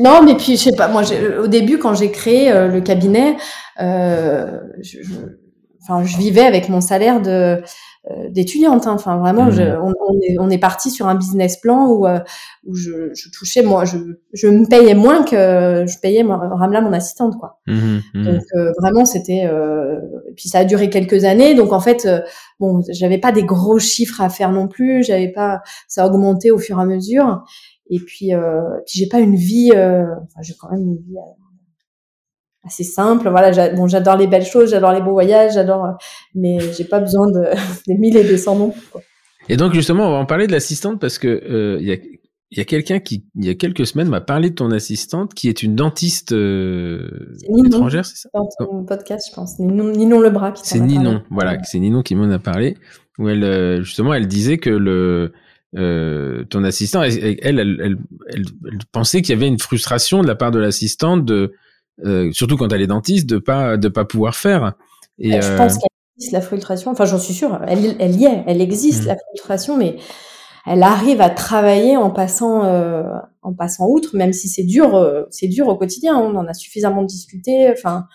non, 0.00 0.22
mais 0.22 0.34
puis 0.36 0.56
je 0.56 0.62
sais 0.62 0.76
pas. 0.76 0.88
Moi, 0.88 1.02
au 1.40 1.46
début, 1.46 1.78
quand 1.78 1.94
j'ai 1.94 2.10
créé 2.10 2.50
euh, 2.50 2.68
le 2.68 2.80
cabinet, 2.80 3.36
euh, 3.80 4.60
je, 4.80 5.02
je, 5.02 5.14
enfin, 5.82 6.04
je 6.04 6.16
vivais 6.16 6.44
avec 6.44 6.68
mon 6.68 6.80
salaire 6.80 7.20
de 7.20 7.62
d'étudiante. 8.30 8.86
Hein. 8.86 8.92
Enfin, 8.94 9.16
vraiment, 9.18 9.50
je, 9.50 9.62
mmh. 9.62 9.82
on, 9.82 9.92
on, 10.08 10.20
est, 10.20 10.36
on 10.38 10.50
est 10.50 10.58
parti 10.58 10.90
sur 10.90 11.08
un 11.08 11.14
business 11.14 11.56
plan 11.56 11.88
où, 11.88 12.06
euh, 12.06 12.20
où 12.64 12.74
je, 12.74 13.12
je, 13.14 13.30
touchais, 13.30 13.62
moi, 13.62 13.84
je, 13.84 13.98
je 14.32 14.48
me 14.48 14.66
payais 14.66 14.94
moins 14.94 15.24
que 15.24 15.84
je 15.86 15.98
payais 16.00 16.22
moi, 16.22 16.36
Ramla, 16.36 16.80
mon 16.80 16.92
assistante, 16.92 17.36
quoi. 17.38 17.60
Mmh, 17.66 17.98
mmh. 18.14 18.24
Donc 18.24 18.42
euh, 18.54 18.72
vraiment, 18.80 19.04
c'était. 19.04 19.46
Euh, 19.46 20.00
puis 20.36 20.48
ça 20.48 20.60
a 20.60 20.64
duré 20.64 20.90
quelques 20.90 21.24
années. 21.24 21.54
Donc 21.54 21.72
en 21.72 21.80
fait, 21.80 22.08
bon, 22.60 22.82
j'avais 22.90 23.18
pas 23.18 23.32
des 23.32 23.44
gros 23.44 23.78
chiffres 23.78 24.20
à 24.20 24.28
faire 24.28 24.52
non 24.52 24.68
plus. 24.68 25.02
J'avais 25.02 25.32
pas. 25.32 25.62
Ça 25.88 26.04
a 26.04 26.06
augmenté 26.06 26.50
au 26.50 26.58
fur 26.58 26.78
et 26.78 26.82
à 26.82 26.86
mesure. 26.86 27.44
Et 27.88 27.98
puis, 27.98 28.32
puis 28.86 28.98
j'ai 28.98 29.08
pas 29.08 29.20
une 29.20 29.36
vie. 29.36 29.72
enfin, 29.72 30.42
j'ai 30.42 30.54
quand 30.54 30.70
même 30.70 30.82
une 30.82 30.96
vie 30.96 31.16
assez 32.66 32.84
simple. 32.84 33.28
Voilà, 33.30 33.74
bon, 33.74 33.86
j'adore 33.86 34.16
les 34.16 34.26
belles 34.26 34.44
choses, 34.44 34.70
j'adore 34.70 34.92
les 34.92 35.00
beaux 35.00 35.12
voyages, 35.12 35.54
j'adore, 35.54 35.96
mais 36.34 36.58
j'ai 36.76 36.84
pas 36.84 37.00
besoin 37.00 37.30
de 37.30 37.50
des 37.86 37.96
mille 37.96 38.16
et 38.16 38.24
des 38.24 38.38
cents 38.38 38.56
noms. 38.56 38.74
Et 39.48 39.56
donc 39.56 39.74
justement, 39.74 40.08
on 40.08 40.10
va 40.10 40.18
en 40.18 40.26
parler 40.26 40.46
de 40.46 40.52
l'assistante 40.52 41.00
parce 41.00 41.18
que 41.18 41.28
euh, 41.28 41.78
il 41.80 41.86
y 41.86 41.92
a 41.92 41.96
y 42.52 42.60
a 42.60 42.64
quelqu'un 42.64 43.00
qui, 43.00 43.24
il 43.34 43.44
y 43.44 43.48
a 43.48 43.54
quelques 43.54 43.86
semaines, 43.86 44.08
m'a 44.08 44.20
parlé 44.20 44.50
de 44.50 44.54
ton 44.54 44.70
assistante 44.70 45.34
qui 45.34 45.48
est 45.48 45.62
une 45.62 45.74
dentiste 45.74 46.32
euh, 46.32 47.34
étrangère, 47.66 48.04
c'est 48.06 48.16
ça? 48.16 48.28
Dans 48.32 48.48
ton 48.58 48.84
podcast, 48.84 49.28
je 49.30 49.34
pense. 49.34 49.58
Ninon, 49.58 49.90
Ninon 49.90 50.20
Lebras. 50.20 50.54
C'est 50.62 50.80
Ninon, 50.80 51.22
voilà, 51.30 51.58
c'est 51.64 51.78
Ninon 51.78 52.02
qui 52.02 52.14
m'en 52.14 52.30
a 52.30 52.38
parlé. 52.38 52.76
Où 53.18 53.28
elle, 53.28 53.44
euh, 53.44 53.82
justement, 53.82 54.12
elle 54.14 54.28
disait 54.28 54.58
que 54.58 54.70
le, 54.70 55.32
euh, 55.76 56.44
ton 56.44 56.64
assistant, 56.64 57.02
elle, 57.02 57.38
elle, 57.42 57.58
elle, 57.58 57.96
elle 58.28 58.78
pensait 58.92 59.22
qu'il 59.22 59.34
y 59.34 59.38
avait 59.38 59.48
une 59.48 59.58
frustration 59.58 60.22
de 60.22 60.26
la 60.26 60.34
part 60.34 60.50
de 60.50 60.58
l'assistante 60.58 61.24
de 61.24 61.52
euh, 62.04 62.30
surtout 62.32 62.56
quand 62.56 62.72
elle 62.72 62.82
est 62.82 62.86
dentiste, 62.86 63.26
de 63.26 63.38
pas 63.38 63.76
de 63.76 63.88
pas 63.88 64.04
pouvoir 64.04 64.34
faire. 64.34 64.74
Et 65.18 65.40
je 65.40 65.56
pense 65.56 65.74
euh, 65.74 65.78
qu'elle 65.78 66.16
existe 66.16 66.32
la 66.32 66.40
frustration. 66.40 66.90
Enfin, 66.90 67.04
j'en 67.04 67.18
suis 67.18 67.34
sûre. 67.34 67.60
Elle, 67.66 67.96
elle 67.98 68.16
y 68.16 68.24
est. 68.26 68.44
Elle 68.46 68.60
existe 68.60 69.04
mm. 69.04 69.08
la 69.08 69.16
frustration, 69.16 69.76
mais 69.76 69.96
elle 70.66 70.82
arrive 70.82 71.20
à 71.20 71.30
travailler 71.30 71.96
en 71.96 72.10
passant 72.10 72.64
euh, 72.64 73.04
en 73.42 73.54
passant 73.54 73.86
outre, 73.88 74.16
même 74.16 74.32
si 74.32 74.48
c'est 74.48 74.64
dur. 74.64 75.26
c'est 75.30 75.48
dur 75.48 75.68
au 75.68 75.76
quotidien. 75.76 76.16
On 76.16 76.34
en 76.36 76.46
a 76.46 76.54
suffisamment 76.54 77.02
discuté. 77.02 77.70
Enfin, 77.70 78.06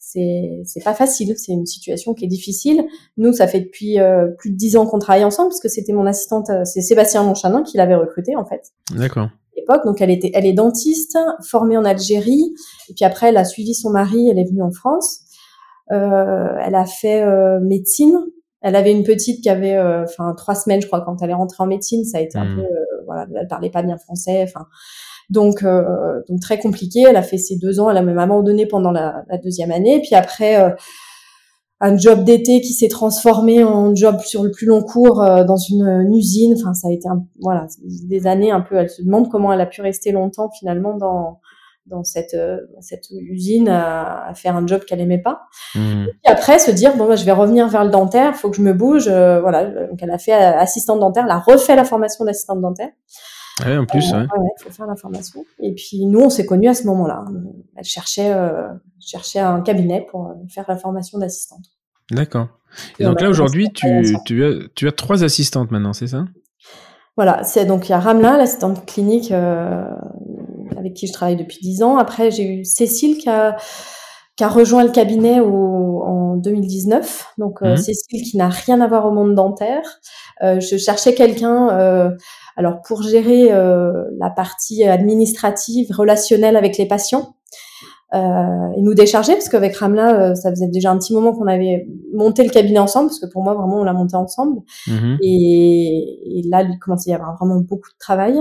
c'est 0.00 0.60
c'est 0.64 0.82
pas 0.82 0.94
facile. 0.94 1.34
C'est 1.36 1.52
une 1.52 1.66
situation 1.66 2.14
qui 2.14 2.24
est 2.24 2.28
difficile. 2.28 2.84
Nous, 3.18 3.32
ça 3.32 3.46
fait 3.46 3.60
depuis 3.60 3.98
plus 4.36 4.50
de 4.50 4.56
dix 4.56 4.76
ans 4.76 4.86
qu'on 4.86 4.98
travaille 4.98 5.24
ensemble, 5.24 5.50
parce 5.50 5.60
que 5.60 5.68
c'était 5.68 5.92
mon 5.92 6.06
assistante. 6.06 6.50
C'est 6.64 6.80
Sébastien 6.80 7.22
Monchanin 7.22 7.62
qui 7.62 7.76
l'avait 7.76 7.94
recruté 7.94 8.34
en 8.34 8.44
fait. 8.44 8.72
D'accord. 8.96 9.28
Donc 9.84 10.00
elle 10.00 10.10
était, 10.10 10.30
elle 10.34 10.46
est 10.46 10.52
dentiste, 10.52 11.18
formée 11.42 11.76
en 11.76 11.84
Algérie, 11.84 12.54
et 12.88 12.94
puis 12.94 13.04
après 13.04 13.28
elle 13.28 13.36
a 13.36 13.44
suivi 13.44 13.74
son 13.74 13.90
mari, 13.90 14.28
elle 14.28 14.38
est 14.38 14.48
venue 14.48 14.62
en 14.62 14.70
France. 14.70 15.20
Euh, 15.92 16.48
elle 16.62 16.74
a 16.74 16.86
fait 16.86 17.22
euh, 17.22 17.60
médecine. 17.60 18.18
Elle 18.60 18.76
avait 18.76 18.92
une 18.92 19.04
petite 19.04 19.42
qui 19.42 19.48
avait, 19.48 19.76
euh, 19.76 20.04
enfin 20.04 20.34
trois 20.36 20.54
semaines, 20.54 20.82
je 20.82 20.86
crois, 20.86 21.00
quand 21.02 21.22
elle 21.22 21.30
est 21.30 21.34
rentrée 21.34 21.62
en 21.62 21.66
médecine, 21.66 22.04
ça 22.04 22.18
a 22.18 22.20
été 22.20 22.36
un 22.38 22.44
hmm. 22.44 22.56
peu, 22.56 22.68
voilà, 23.06 23.26
elle 23.40 23.46
parlait 23.46 23.70
pas 23.70 23.82
bien 23.82 23.96
français, 23.98 24.42
enfin. 24.42 24.66
Donc, 25.30 25.62
donc 25.62 26.40
très 26.40 26.58
compliqué. 26.58 27.04
Elle 27.06 27.16
a 27.16 27.22
fait 27.22 27.36
ses 27.36 27.58
deux 27.58 27.80
ans. 27.80 27.90
Elle 27.90 27.98
a 27.98 28.02
même 28.02 28.18
abandonné 28.18 28.64
pendant 28.64 28.90
la, 28.90 29.24
la 29.28 29.36
deuxième 29.36 29.70
année. 29.70 30.00
Puis 30.00 30.14
après, 30.14 30.74
un 31.80 31.96
job 31.96 32.24
d'été 32.24 32.60
qui 32.60 32.72
s'est 32.72 32.88
transformé 32.88 33.62
en 33.62 33.94
job 33.94 34.18
sur 34.20 34.42
le 34.42 34.50
plus 34.50 34.66
long 34.66 34.82
cours 34.82 35.22
euh, 35.22 35.44
dans 35.44 35.56
une, 35.56 36.12
usine. 36.12 36.54
Enfin, 36.58 36.74
ça 36.74 36.88
a 36.88 36.92
été 36.92 37.08
un, 37.08 37.24
voilà 37.40 37.66
des 37.84 38.26
années 38.26 38.50
un 38.50 38.60
peu. 38.60 38.76
Elle 38.76 38.90
se 38.90 39.02
demande 39.02 39.28
comment 39.30 39.52
elle 39.52 39.60
a 39.60 39.66
pu 39.66 39.80
rester 39.80 40.12
longtemps 40.12 40.50
finalement 40.50 40.96
dans 40.96 41.40
dans 41.86 42.04
cette 42.04 42.34
euh, 42.34 42.58
cette 42.80 43.06
usine 43.10 43.68
à, 43.68 44.32
faire 44.34 44.56
un 44.56 44.66
job 44.66 44.82
qu'elle 44.84 45.00
aimait 45.00 45.22
pas. 45.22 45.42
Mmh. 45.74 46.06
Et 46.26 46.28
après 46.28 46.58
se 46.58 46.70
dire 46.70 46.96
bon 46.96 47.06
bah, 47.06 47.16
je 47.16 47.24
vais 47.24 47.32
revenir 47.32 47.68
vers 47.68 47.84
le 47.84 47.90
dentaire, 47.90 48.34
faut 48.34 48.50
que 48.50 48.56
je 48.56 48.62
me 48.62 48.72
bouge. 48.72 49.08
Euh, 49.08 49.40
voilà, 49.40 49.64
donc 49.86 50.02
elle 50.02 50.10
a 50.10 50.18
fait 50.18 50.32
assistante 50.32 51.00
dentaire, 51.00 51.24
elle 51.24 51.30
a 51.30 51.38
refait 51.38 51.76
la 51.76 51.84
formation 51.84 52.24
d'assistante 52.24 52.60
dentaire. 52.60 52.90
Ouais, 53.64 53.76
en 53.76 53.86
plus, 53.86 54.12
ouais. 54.12 54.18
ouais. 54.18 54.48
faut 54.58 54.70
faire 54.70 54.86
la 54.86 54.96
formation. 54.96 55.44
Et 55.60 55.74
puis 55.74 56.06
nous, 56.06 56.20
on 56.20 56.30
s'est 56.30 56.46
connus 56.46 56.68
à 56.68 56.74
ce 56.74 56.84
moment-là. 56.86 57.24
Elle 57.76 57.84
cherchait, 57.84 58.32
euh, 58.32 58.68
cherchait 59.00 59.40
un 59.40 59.60
cabinet 59.60 60.06
pour 60.10 60.32
faire 60.48 60.64
la 60.68 60.76
formation 60.76 61.18
d'assistante. 61.18 61.64
D'accord. 62.10 62.48
Et, 62.98 63.04
donc 63.04 63.20
là, 63.20 63.28
aujourd'hui, 63.28 63.70
tu, 63.72 64.16
tu, 64.24 64.44
as, 64.44 64.52
tu 64.74 64.86
as 64.86 64.92
trois 64.92 65.24
assistantes 65.24 65.70
maintenant, 65.70 65.92
c'est 65.92 66.06
ça? 66.06 66.24
Voilà, 67.16 67.42
c'est 67.42 67.64
donc 67.64 67.88
il 67.88 67.90
y 67.90 67.94
a 67.94 67.98
Ramla, 67.98 68.36
l'assistante 68.36 68.86
clinique 68.86 69.32
euh, 69.32 69.84
avec 70.76 70.94
qui 70.94 71.08
je 71.08 71.12
travaille 71.12 71.36
depuis 71.36 71.58
dix 71.60 71.82
ans. 71.82 71.96
Après, 71.96 72.30
j'ai 72.30 72.44
eu 72.44 72.64
Cécile 72.64 73.18
qui 73.18 73.28
a, 73.28 73.56
qui 74.36 74.44
a 74.44 74.48
rejoint 74.48 74.84
le 74.84 74.90
cabinet 74.90 75.40
au, 75.40 76.02
en 76.04 76.36
2019. 76.36 77.26
Donc 77.38 77.60
euh, 77.62 77.74
mmh. 77.74 77.76
Cécile 77.76 78.22
qui 78.22 78.36
n'a 78.36 78.48
rien 78.48 78.80
à 78.80 78.86
voir 78.86 79.04
au 79.06 79.10
monde 79.10 79.34
dentaire. 79.34 79.82
Euh, 80.42 80.60
je 80.60 80.76
cherchais 80.76 81.14
quelqu'un 81.14 81.70
euh, 81.70 82.10
alors 82.58 82.82
pour 82.82 83.02
gérer 83.02 83.52
euh, 83.52 83.92
la 84.18 84.30
partie 84.30 84.82
administrative, 84.82 85.86
relationnelle 85.96 86.56
avec 86.56 86.76
les 86.76 86.86
patients, 86.86 87.36
euh, 88.14 88.72
et 88.76 88.82
nous 88.82 88.94
décharger, 88.94 89.34
parce 89.34 89.48
qu'avec 89.48 89.76
Ramla, 89.76 90.20
euh, 90.20 90.34
ça 90.34 90.50
faisait 90.50 90.66
déjà 90.66 90.90
un 90.90 90.98
petit 90.98 91.14
moment 91.14 91.32
qu'on 91.32 91.46
avait 91.46 91.86
monté 92.12 92.42
le 92.42 92.50
cabinet 92.50 92.80
ensemble, 92.80 93.10
parce 93.10 93.20
que 93.20 93.30
pour 93.30 93.44
moi, 93.44 93.54
vraiment, 93.54 93.76
on 93.76 93.84
l'a 93.84 93.92
monté 93.92 94.16
ensemble. 94.16 94.60
Mm-hmm. 94.88 95.18
Et, 95.22 96.38
et, 96.38 96.42
là, 96.48 96.62
il 96.62 96.76
commençait 96.80 97.10
à 97.10 97.12
y 97.12 97.16
avoir 97.16 97.36
vraiment 97.36 97.60
beaucoup 97.60 97.90
de 97.90 97.98
travail. 98.00 98.34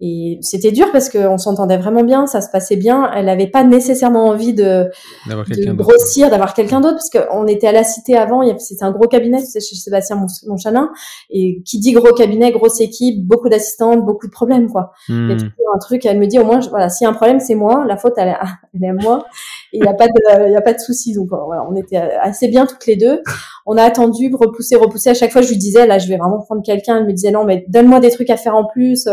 Et 0.00 0.38
c'était 0.42 0.72
dur 0.72 0.92
parce 0.92 1.08
qu'on 1.08 1.38
s'entendait 1.38 1.78
vraiment 1.78 2.04
bien, 2.04 2.26
ça 2.26 2.40
se 2.40 2.50
passait 2.50 2.76
bien. 2.76 3.10
Elle 3.14 3.26
n'avait 3.26 3.46
pas 3.46 3.64
nécessairement 3.64 4.26
envie 4.26 4.52
de, 4.52 4.90
de 5.26 5.72
grossir, 5.72 6.28
d'avoir 6.28 6.52
quelqu'un 6.52 6.80
d'autre, 6.80 6.96
parce 6.96 7.10
qu'on 7.10 7.46
était 7.46 7.68
à 7.68 7.72
la 7.72 7.82
cité 7.82 8.16
avant, 8.16 8.42
c'était 8.58 8.84
un 8.84 8.90
gros 8.90 9.08
cabinet, 9.08 9.40
c'est 9.40 9.60
chez 9.60 9.74
Sébastien 9.76 10.20
Monchanin, 10.46 10.90
et 11.30 11.62
qui 11.64 11.78
dit 11.78 11.92
gros 11.92 12.12
cabinet, 12.12 12.52
grosse 12.52 12.80
équipe, 12.80 13.26
beaucoup 13.26 13.48
d'assistantes, 13.48 14.04
beaucoup 14.04 14.26
de 14.26 14.32
problèmes, 14.32 14.70
quoi. 14.70 14.92
Hmm. 15.08 15.30
toujours 15.30 15.74
un 15.74 15.78
truc, 15.78 16.04
elle 16.04 16.18
me 16.18 16.26
dit 16.26 16.38
au 16.38 16.44
moins, 16.44 16.60
voilà, 16.70 16.88
s'il 16.90 17.06
y 17.06 17.08
a 17.08 17.10
un 17.10 17.14
problème, 17.14 17.40
c'est 17.40 17.54
moi, 17.54 17.84
la 17.86 17.96
faute, 17.96 18.14
elle 18.18 18.28
est, 18.28 18.36
elle 18.74 18.84
est 18.84 18.90
à 18.90 18.94
moi, 18.94 19.24
et 19.72 19.78
il 19.78 19.82
n'y 19.82 19.88
a 19.88 19.94
pas 19.94 20.06
de, 20.06 20.46
il 20.48 20.52
y 20.52 20.56
a 20.56 20.60
pas 20.60 20.72
de 20.72 20.78
souci. 20.78 21.14
Donc 21.14 21.28
voilà, 21.28 21.66
on 21.68 21.74
était 21.76 21.96
assez 21.96 22.48
bien 22.48 22.66
toutes 22.66 22.86
les 22.86 22.96
deux. 22.96 23.22
On 23.66 23.76
a 23.76 23.82
attendu, 23.82 24.32
repousser, 24.34 24.76
repousser. 24.76 25.10
À 25.10 25.14
chaque 25.14 25.32
fois, 25.32 25.42
je 25.42 25.48
lui 25.48 25.56
disais, 25.56 25.86
là, 25.86 25.98
je 25.98 26.08
vais 26.08 26.16
vraiment 26.16 26.38
prendre 26.40 26.62
quelqu'un. 26.62 26.98
Elle 26.98 27.06
me 27.06 27.12
disait, 27.12 27.30
non, 27.30 27.44
mais 27.44 27.64
donne-moi 27.68 28.00
des 28.00 28.10
trucs 28.10 28.30
à 28.30 28.36
faire 28.36 28.54
en 28.54 28.64
plus. 28.64 29.08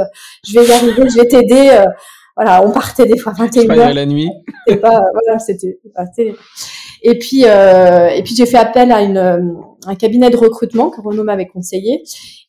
Je 0.45 0.53
vais 0.53 0.65
arriver, 0.73 1.09
je 1.09 1.17
vais 1.17 1.27
t'aider. 1.27 1.69
Euh, 1.71 1.85
voilà, 2.35 2.65
on 2.65 2.71
partait 2.71 3.05
des 3.05 3.17
fois 3.17 3.33
21 3.37 3.69
heures. 3.77 3.93
la 3.93 4.05
nuit. 4.05 4.29
C'était 4.67 4.79
pas, 4.79 5.01
voilà, 5.13 5.39
c'était, 5.39 5.77
et 7.03 7.19
puis, 7.19 7.43
euh, 7.45 8.07
et 8.07 8.23
puis 8.23 8.33
j'ai 8.35 8.45
fait 8.45 8.57
appel 8.57 8.91
à 8.91 9.01
une, 9.01 9.57
un 9.85 9.95
cabinet 9.95 10.29
de 10.29 10.37
recrutement 10.37 10.89
que 10.89 11.01
Renaud 11.01 11.23
m'avait 11.23 11.47
conseillé. 11.47 12.01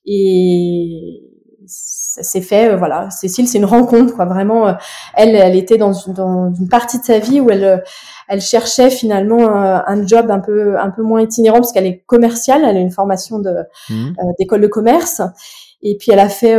Et 0.06 1.22
c'est 1.66 2.40
fait, 2.40 2.70
euh, 2.70 2.76
voilà. 2.76 3.10
Cécile, 3.10 3.48
c'est 3.48 3.58
une 3.58 3.64
rencontre, 3.64 4.14
quoi. 4.14 4.26
Vraiment, 4.26 4.68
euh, 4.68 4.72
elle, 5.14 5.34
elle 5.34 5.56
était 5.56 5.76
dans 5.76 5.92
une, 5.92 6.12
dans 6.12 6.54
une 6.54 6.68
partie 6.68 7.00
de 7.00 7.04
sa 7.04 7.18
vie 7.18 7.40
où 7.40 7.50
elle, 7.50 7.82
elle 8.28 8.40
cherchait 8.40 8.90
finalement 8.90 9.48
un, 9.50 10.06
job 10.06 10.30
un 10.30 10.38
peu, 10.38 10.78
un 10.78 10.90
peu 10.90 11.02
moins 11.02 11.22
itinérant 11.22 11.58
parce 11.58 11.72
qu'elle 11.72 11.86
est 11.86 12.04
commerciale, 12.06 12.62
elle 12.64 12.76
a 12.76 12.80
une 12.80 12.92
formation 12.92 13.40
de 13.40 13.54
mmh. 13.90 14.12
d'école 14.38 14.60
de 14.60 14.68
commerce. 14.68 15.20
Et 15.84 15.96
puis 15.96 16.10
elle 16.10 16.18
a 16.18 16.28
fait 16.28 16.56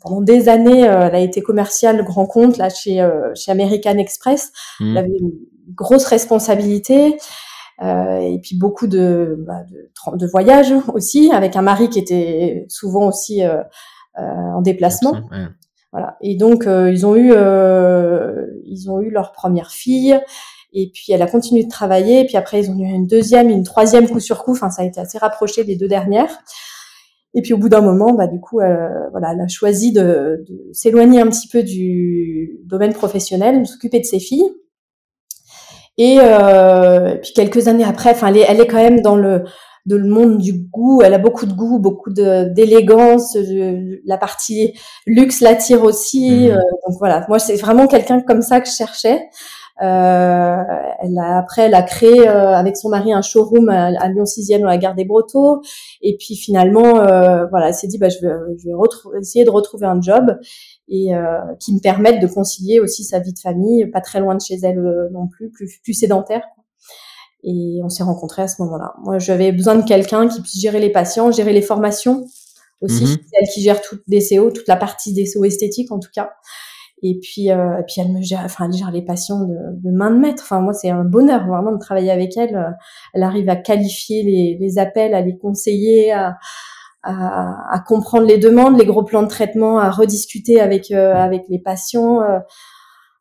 pendant 0.00 0.20
des 0.20 0.48
années, 0.48 0.82
elle 0.82 1.14
a 1.14 1.20
été 1.20 1.42
commerciale 1.42 2.04
grand 2.04 2.26
compte 2.26 2.58
là 2.58 2.68
chez 2.68 3.06
chez 3.34 3.50
American 3.50 3.98
Express. 3.98 4.52
Mmh. 4.78 4.90
Elle 4.90 4.98
avait 4.98 5.16
une 5.18 5.32
grosse 5.74 6.04
responsabilité. 6.06 7.16
Euh, 7.82 8.18
et 8.18 8.38
puis 8.38 8.56
beaucoup 8.56 8.86
de, 8.86 9.36
bah, 9.46 9.64
de, 9.68 10.16
de, 10.16 10.26
voyages 10.26 10.72
aussi, 10.92 11.32
avec 11.32 11.56
un 11.56 11.62
mari 11.62 11.88
qui 11.88 11.98
était 11.98 12.66
souvent 12.68 13.08
aussi 13.08 13.42
euh, 13.42 13.62
euh 14.18 14.22
en 14.22 14.62
déplacement. 14.62 15.22
Voilà. 15.90 16.16
Et 16.20 16.36
donc 16.36 16.66
euh, 16.66 16.90
ils 16.90 17.06
ont 17.06 17.14
eu 17.14 17.32
euh, 17.32 18.46
ils 18.64 18.90
ont 18.90 19.00
eu 19.00 19.10
leur 19.10 19.32
première 19.32 19.70
fille. 19.70 20.18
Et 20.72 20.90
puis 20.92 21.12
elle 21.12 21.22
a 21.22 21.26
continué 21.26 21.64
de 21.64 21.68
travailler. 21.68 22.20
Et 22.20 22.26
puis 22.26 22.36
après 22.36 22.60
ils 22.60 22.70
ont 22.70 22.78
eu 22.78 22.84
une 22.84 23.06
deuxième, 23.06 23.48
une 23.48 23.64
troisième 23.64 24.08
coup 24.08 24.20
sur 24.20 24.44
coup. 24.44 24.52
Enfin 24.52 24.70
ça 24.70 24.82
a 24.82 24.84
été 24.84 25.00
assez 25.00 25.18
rapproché 25.18 25.64
des 25.64 25.76
deux 25.76 25.88
dernières. 25.88 26.30
Et 27.34 27.42
puis 27.42 27.52
au 27.52 27.58
bout 27.58 27.68
d'un 27.68 27.80
moment, 27.80 28.12
bah 28.12 28.26
du 28.26 28.40
coup, 28.40 28.58
voilà, 28.58 29.32
elle 29.32 29.40
a 29.40 29.48
choisi 29.48 29.92
de, 29.92 30.44
de 30.48 30.68
s'éloigner 30.72 31.20
un 31.20 31.28
petit 31.28 31.48
peu 31.48 31.62
du 31.62 32.60
domaine 32.64 32.92
professionnel, 32.92 33.62
de 33.62 33.66
s'occuper 33.66 34.00
de 34.00 34.04
ses 34.04 34.20
filles. 34.20 34.48
Et, 35.96 36.18
euh, 36.20 37.16
puis 37.22 37.32
quelques 37.34 37.68
années 37.68 37.84
après, 37.84 38.10
enfin, 38.10 38.28
elle 38.28 38.38
est, 38.38 38.46
elle 38.48 38.60
est 38.60 38.66
quand 38.66 38.82
même 38.82 39.00
dans 39.00 39.16
le 39.16 39.44
de 39.86 39.96
le 39.96 40.08
monde 40.08 40.38
du 40.38 40.54
goût. 40.54 41.02
Elle 41.02 41.12
a 41.14 41.18
beaucoup 41.18 41.44
de 41.44 41.52
goût, 41.52 41.78
beaucoup 41.78 42.10
de 42.10 42.52
d'élégance. 42.54 43.36
La 44.06 44.16
partie 44.16 44.72
luxe 45.06 45.40
l'attire 45.40 45.84
aussi. 45.84 46.48
Mmh. 46.48 46.52
Euh, 46.52 46.56
donc 46.86 46.98
voilà, 46.98 47.24
moi 47.28 47.38
c'est 47.38 47.56
vraiment 47.56 47.86
quelqu'un 47.86 48.20
comme 48.20 48.42
ça 48.42 48.60
que 48.60 48.68
je 48.68 48.74
cherchais. 48.74 49.28
Euh, 49.82 50.62
elle 51.00 51.18
a, 51.18 51.38
après, 51.38 51.62
elle 51.62 51.74
a 51.74 51.82
créé 51.82 52.28
euh, 52.28 52.54
avec 52.54 52.76
son 52.76 52.88
mari 52.88 53.12
un 53.12 53.22
showroom 53.22 53.68
à, 53.68 53.86
à 53.86 54.08
Lyon 54.08 54.24
6e 54.24 54.60
dans 54.60 54.68
la 54.68 54.78
gare 54.78 54.94
des 54.94 55.04
Brotteaux. 55.04 55.62
Et 56.00 56.16
puis 56.16 56.36
finalement, 56.36 57.00
euh, 57.00 57.46
voilà, 57.46 57.68
elle 57.68 57.74
s'est 57.74 57.88
dit, 57.88 57.98
bah, 57.98 58.08
je 58.08 58.18
vais, 58.20 58.32
je 58.58 58.68
vais 58.68 59.20
essayer 59.20 59.44
de 59.44 59.50
retrouver 59.50 59.86
un 59.86 60.00
job 60.00 60.38
et 60.88 61.14
euh, 61.14 61.38
qui 61.60 61.74
me 61.74 61.80
permettent 61.80 62.20
de 62.20 62.26
concilier 62.26 62.80
aussi 62.80 63.04
sa 63.04 63.18
vie 63.18 63.32
de 63.32 63.38
famille, 63.38 63.86
pas 63.86 64.00
très 64.00 64.20
loin 64.20 64.34
de 64.34 64.40
chez 64.40 64.58
elle 64.62 64.78
euh, 64.78 65.08
non 65.12 65.28
plus, 65.28 65.50
plus, 65.50 65.80
plus 65.82 65.94
sédentaire. 65.94 66.42
Et 67.42 67.80
on 67.82 67.88
s'est 67.88 68.02
rencontrés 68.02 68.42
à 68.42 68.48
ce 68.48 68.62
moment-là. 68.62 68.94
Moi, 69.02 69.18
j'avais 69.18 69.52
besoin 69.52 69.74
de 69.74 69.86
quelqu'un 69.86 70.28
qui 70.28 70.40
puisse 70.40 70.60
gérer 70.60 70.80
les 70.80 70.90
patients, 70.90 71.30
gérer 71.30 71.52
les 71.52 71.62
formations 71.62 72.26
aussi. 72.80 73.04
Mhm. 73.04 73.08
C'est 73.08 73.38
elle 73.40 73.48
qui 73.48 73.62
gère 73.62 73.80
toute 73.82 74.02
DCO, 74.08 74.50
toute 74.50 74.68
la 74.68 74.76
partie 74.76 75.12
DCO 75.12 75.44
esthétique 75.44 75.92
en 75.92 75.98
tout 75.98 76.08
cas. 76.14 76.30
Et 77.02 77.18
puis, 77.20 77.50
euh, 77.50 77.78
et 77.78 77.82
puis 77.82 77.96
elle 77.98 78.12
me 78.12 78.22
gère, 78.22 78.42
enfin, 78.44 78.66
elle 78.66 78.76
gère 78.76 78.90
les 78.90 79.02
patients 79.02 79.40
de, 79.40 79.54
de 79.54 79.90
main 79.90 80.10
de 80.10 80.18
maître. 80.18 80.42
Enfin, 80.44 80.60
moi, 80.60 80.72
c'est 80.72 80.90
un 80.90 81.04
bonheur 81.04 81.46
vraiment 81.46 81.72
de 81.72 81.78
travailler 81.78 82.10
avec 82.10 82.36
elle. 82.36 82.76
Elle 83.12 83.22
arrive 83.22 83.48
à 83.48 83.56
qualifier 83.56 84.22
les, 84.22 84.56
les 84.58 84.78
appels, 84.78 85.14
à 85.14 85.20
les 85.20 85.36
conseiller, 85.36 86.12
à, 86.12 86.38
à, 87.04 87.74
à, 87.74 87.80
comprendre 87.80 88.26
les 88.26 88.38
demandes, 88.38 88.78
les 88.78 88.86
gros 88.86 89.04
plans 89.04 89.22
de 89.22 89.28
traitement, 89.28 89.78
à 89.78 89.90
rediscuter 89.90 90.60
avec 90.60 90.90
euh, 90.90 91.14
avec 91.14 91.42
les 91.48 91.58
patients, 91.58 92.22
euh, 92.22 92.38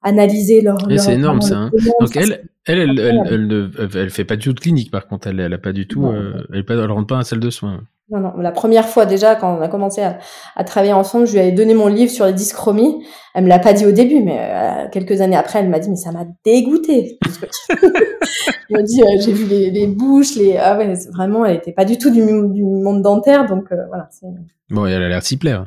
analyser 0.02 0.62
leur. 0.62 0.78
c'est 0.98 1.16
énorme 1.16 1.42
ça. 1.42 1.58
Hein. 1.58 1.72
Donc 2.00 2.16
elle, 2.16 2.48
elle, 2.66 2.80
elle, 2.80 3.00
elle, 3.00 3.72
elle, 3.78 3.90
elle, 3.96 4.10
fait 4.10 4.24
pas 4.26 4.38
du 4.38 4.46
tout 4.46 4.54
de 4.54 4.60
clinique 4.60 4.92
par 4.92 5.08
contre. 5.08 5.28
Elle, 5.28 5.40
elle 5.40 5.54
a 5.54 5.58
pas 5.58 5.74
du 5.74 5.88
tout, 5.88 6.06
euh, 6.06 6.46
elle, 6.54 6.64
elle 6.70 6.92
rentre 6.92 7.08
pas 7.08 7.16
à 7.16 7.20
la 7.20 7.24
salle 7.24 7.42
de 7.42 7.50
soins. 7.50 7.82
Non, 8.10 8.20
non. 8.20 8.34
La 8.38 8.52
première 8.52 8.88
fois 8.90 9.06
déjà, 9.06 9.36
quand 9.36 9.58
on 9.58 9.62
a 9.62 9.70
commencé 9.70 10.02
à, 10.02 10.20
à, 10.56 10.64
travailler 10.66 10.94
ensemble, 10.94 11.26
je 11.26 11.34
lui 11.34 11.40
avais 11.40 11.54
donné 11.54 11.74
mon 11.74 11.88
livre 11.88 12.12
sur 12.12 12.26
les 12.26 12.34
dyschromies. 12.34 13.06
Elle 13.34 13.46
me 13.46 13.50
l'a 13.50 13.60
pas 13.60 13.72
dit 13.72 13.86
au 13.86 13.92
début, 13.92 14.22
mais 14.22 14.40
euh, 14.40 14.90
quelques 14.92 15.22
années 15.22 15.38
après, 15.38 15.60
elle 15.60 15.70
m'a 15.70 15.80
dit, 15.80 15.90
mais 15.90 15.96
ça 15.96 16.12
m'a 16.12 16.26
dégoûté. 16.44 17.18
elle 17.70 17.90
m'a 18.70 18.82
dit, 18.82 19.02
euh, 19.02 19.22
j'ai 19.22 19.32
vu 19.32 19.46
les, 19.46 19.72
les, 19.72 19.88
bouches, 19.88 20.36
les, 20.36 20.58
ah 20.58 20.78
ouais, 20.78 20.94
vraiment, 21.14 21.46
elle 21.46 21.56
était 21.56 21.72
pas 21.72 21.86
du 21.86 21.98
tout 21.98 22.10
du, 22.10 22.20
du 22.20 22.64
monde 22.64 23.02
dentaire, 23.02 23.48
donc 23.48 23.72
euh, 23.72 23.86
voilà. 23.88 24.10
Bon, 24.70 24.86
elle 24.86 25.02
a 25.02 25.08
l'air 25.08 25.20
de 25.20 25.24
s'y 25.24 25.38
plaire. 25.38 25.66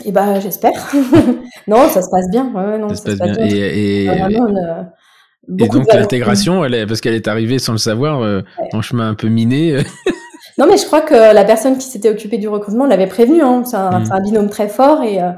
Et 0.00 0.08
eh 0.08 0.12
bah, 0.12 0.40
j'espère. 0.40 0.92
non, 1.66 1.88
ça 1.88 2.02
se 2.02 2.10
passe 2.10 2.30
bien. 2.30 2.52
Ouais, 2.54 2.78
non, 2.78 2.90
ça, 2.90 3.12
se 3.12 3.16
passe, 3.16 3.32
bien. 3.38 3.46
Et, 3.46 4.04
et... 4.04 4.06
et 5.58 5.68
donc 5.68 5.92
l'intégration, 5.92 6.64
elle 6.64 6.74
est, 6.74 6.86
parce 6.86 7.00
qu'elle 7.00 7.14
est 7.14 7.28
arrivée 7.28 7.58
sans 7.58 7.72
le 7.72 7.78
savoir, 7.78 8.44
en 8.72 8.82
chemin 8.82 9.08
un 9.08 9.14
peu 9.14 9.28
miné. 9.28 9.78
Non, 10.60 10.66
mais 10.66 10.76
je 10.76 10.84
crois 10.84 11.00
que 11.00 11.14
la 11.14 11.44
personne 11.44 11.78
qui 11.78 11.86
s'était 11.86 12.10
occupée 12.10 12.36
du 12.36 12.46
recrutement 12.46 12.86
l'avait 12.86 13.06
prévenu. 13.06 13.40
Hein. 13.40 13.64
C'est 13.64 13.76
un, 13.76 14.00
mm. 14.00 14.12
un, 14.12 14.20
binôme 14.20 14.50
très 14.50 14.68
fort 14.68 15.02
et 15.02 15.22
euh, 15.22 15.32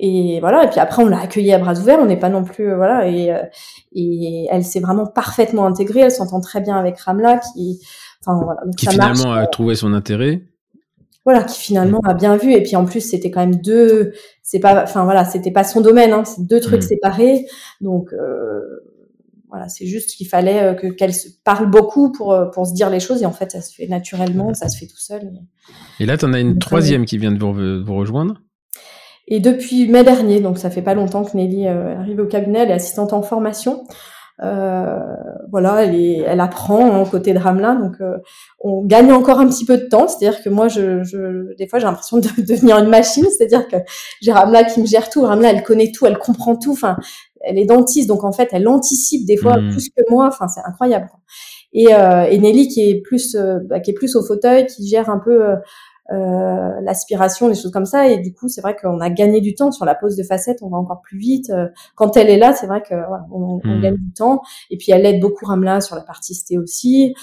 et 0.00 0.40
voilà. 0.40 0.64
Et 0.64 0.70
puis 0.70 0.80
après, 0.80 1.02
on 1.02 1.08
l'a 1.08 1.20
accueillie 1.20 1.52
à 1.52 1.58
bras 1.58 1.74
ouverts. 1.74 1.98
On 2.00 2.06
n'est 2.06 2.18
pas 2.18 2.30
non 2.30 2.42
plus 2.42 2.70
euh, 2.70 2.76
voilà. 2.76 3.06
Et 3.06 3.30
euh, 3.30 3.42
et 3.92 4.48
elle 4.50 4.64
s'est 4.64 4.80
vraiment 4.80 5.04
parfaitement 5.04 5.66
intégrée. 5.66 6.00
Elle 6.00 6.10
s'entend 6.10 6.40
très 6.40 6.62
bien 6.62 6.74
avec 6.74 6.98
Ramla, 6.98 7.38
qui 7.38 7.80
enfin 8.24 8.42
voilà. 8.42 8.62
Donc, 8.64 8.76
qui 8.76 8.86
finalement 8.86 9.34
a 9.34 9.46
trouvé 9.46 9.74
son 9.74 9.92
intérêt. 9.92 10.40
Voilà, 11.26 11.42
qui 11.42 11.60
finalement 11.60 12.00
a 12.04 12.14
bien 12.14 12.38
vu. 12.38 12.54
Et 12.54 12.62
puis 12.62 12.74
en 12.74 12.86
plus, 12.86 13.02
c'était 13.02 13.30
quand 13.30 13.40
même 13.40 13.56
deux. 13.56 14.12
C'est 14.42 14.58
pas, 14.58 14.82
enfin 14.82 15.04
voilà, 15.04 15.26
c'était 15.26 15.52
pas 15.52 15.64
son 15.64 15.82
domaine. 15.82 16.14
Hein. 16.14 16.24
C'est 16.24 16.46
deux 16.46 16.60
trucs 16.60 16.82
mm. 16.82 16.88
séparés. 16.88 17.46
Donc 17.82 18.14
voilà, 19.52 19.68
c'est 19.68 19.86
juste 19.86 20.16
qu'il 20.16 20.26
fallait 20.26 20.62
euh, 20.62 20.74
que 20.74 20.86
qu'elle 20.86 21.12
parle 21.44 21.68
beaucoup 21.68 22.10
pour 22.10 22.32
euh, 22.32 22.46
pour 22.46 22.66
se 22.66 22.72
dire 22.72 22.88
les 22.88 23.00
choses 23.00 23.22
et 23.22 23.26
en 23.26 23.32
fait 23.32 23.52
ça 23.52 23.60
se 23.60 23.74
fait 23.74 23.86
naturellement, 23.86 24.54
ça 24.54 24.70
se 24.70 24.78
fait 24.78 24.86
tout 24.86 24.98
seul. 24.98 25.30
Et 26.00 26.06
là, 26.06 26.16
tu 26.16 26.24
en 26.24 26.32
as 26.32 26.40
une 26.40 26.58
troisième 26.58 27.04
qui 27.04 27.18
vient 27.18 27.32
de 27.32 27.38
vous, 27.38 27.84
vous, 27.84 27.94
rejoindre. 27.94 28.40
Et 29.28 29.40
depuis 29.40 29.88
mai 29.88 30.04
dernier, 30.04 30.40
donc 30.40 30.56
ça 30.56 30.70
fait 30.70 30.80
pas 30.80 30.94
longtemps 30.94 31.22
que 31.22 31.36
Nelly 31.36 31.68
euh, 31.68 31.98
arrive 31.98 32.20
au 32.20 32.26
cabinet, 32.26 32.60
elle 32.60 32.70
est 32.70 32.74
assistante 32.74 33.12
en 33.12 33.20
formation. 33.20 33.84
Euh, 34.42 34.98
voilà, 35.50 35.84
elle, 35.84 35.94
est, 35.94 36.20
elle 36.26 36.40
apprend 36.40 36.90
hein, 36.90 37.04
côté 37.04 37.34
de 37.34 37.38
Ramla, 37.38 37.74
donc 37.74 37.96
on 38.58 38.82
gagne 38.84 39.12
encore 39.12 39.38
un 39.38 39.46
petit 39.46 39.66
peu 39.66 39.76
de 39.76 39.84
temps. 39.84 40.08
C'est-à-dire 40.08 40.42
que 40.42 40.48
moi, 40.48 40.68
je, 40.68 41.02
je 41.04 41.54
des 41.58 41.68
fois, 41.68 41.78
j'ai 41.78 41.84
l'impression 41.84 42.16
de, 42.16 42.28
devenir 42.42 42.78
une 42.78 42.88
machine. 42.88 43.26
C'est-à-dire 43.26 43.68
que 43.68 43.76
j'ai 44.22 44.32
Ramla 44.32 44.64
qui 44.64 44.80
me 44.80 44.86
gère 44.86 45.10
tout. 45.10 45.20
Ramla, 45.20 45.50
elle 45.50 45.62
connaît 45.62 45.92
tout, 45.92 46.06
elle 46.06 46.16
comprend 46.16 46.56
tout. 46.56 46.72
Enfin, 46.72 46.96
elle 47.44 47.58
est 47.58 47.66
dentiste, 47.66 48.08
donc 48.08 48.24
en 48.24 48.32
fait, 48.32 48.48
elle 48.52 48.68
anticipe 48.68 49.26
des 49.26 49.36
fois 49.36 49.58
hmm. 49.58 49.70
plus 49.70 49.88
que 49.90 50.02
moi. 50.10 50.28
Enfin, 50.28 50.48
c'est 50.48 50.60
incroyable. 50.64 51.08
Et, 51.72 51.94
euh, 51.94 52.24
et, 52.24 52.38
Nelly 52.38 52.68
qui 52.68 52.88
est 52.88 53.00
plus 53.00 53.34
euh, 53.34 53.58
bah, 53.64 53.80
qui 53.80 53.90
est 53.90 53.94
plus 53.94 54.14
au 54.16 54.22
fauteuil, 54.22 54.66
qui 54.66 54.86
gère 54.86 55.08
un 55.08 55.18
peu 55.18 55.54
euh, 56.12 56.80
l'aspiration, 56.82 57.48
les 57.48 57.54
choses 57.54 57.72
comme 57.72 57.86
ça. 57.86 58.08
Et 58.08 58.18
du 58.18 58.34
coup, 58.34 58.48
c'est 58.48 58.60
vrai 58.60 58.76
qu'on 58.76 59.00
a 59.00 59.10
gagné 59.10 59.40
du 59.40 59.54
temps 59.54 59.72
sur 59.72 59.84
la 59.84 59.94
pose 59.94 60.16
de 60.16 60.22
facettes. 60.22 60.58
On 60.62 60.68
va 60.68 60.76
encore 60.76 61.00
plus 61.00 61.18
vite. 61.18 61.52
Quand 61.94 62.16
elle 62.16 62.28
est 62.28 62.36
là, 62.36 62.52
c'est 62.52 62.66
vrai 62.66 62.82
que 62.82 62.94
voilà, 62.94 63.26
on, 63.32 63.60
on, 63.64 63.76
hmm. 63.78 63.80
gagne 63.80 63.96
du 63.96 64.12
temps. 64.12 64.42
Et 64.70 64.76
puis 64.76 64.92
elle 64.92 65.06
aide 65.06 65.20
beaucoup 65.20 65.46
Ramla 65.46 65.80
sur 65.80 65.96
la 65.96 66.02
partie 66.02 66.34
sté 66.34 66.58
aussi. 66.58 67.14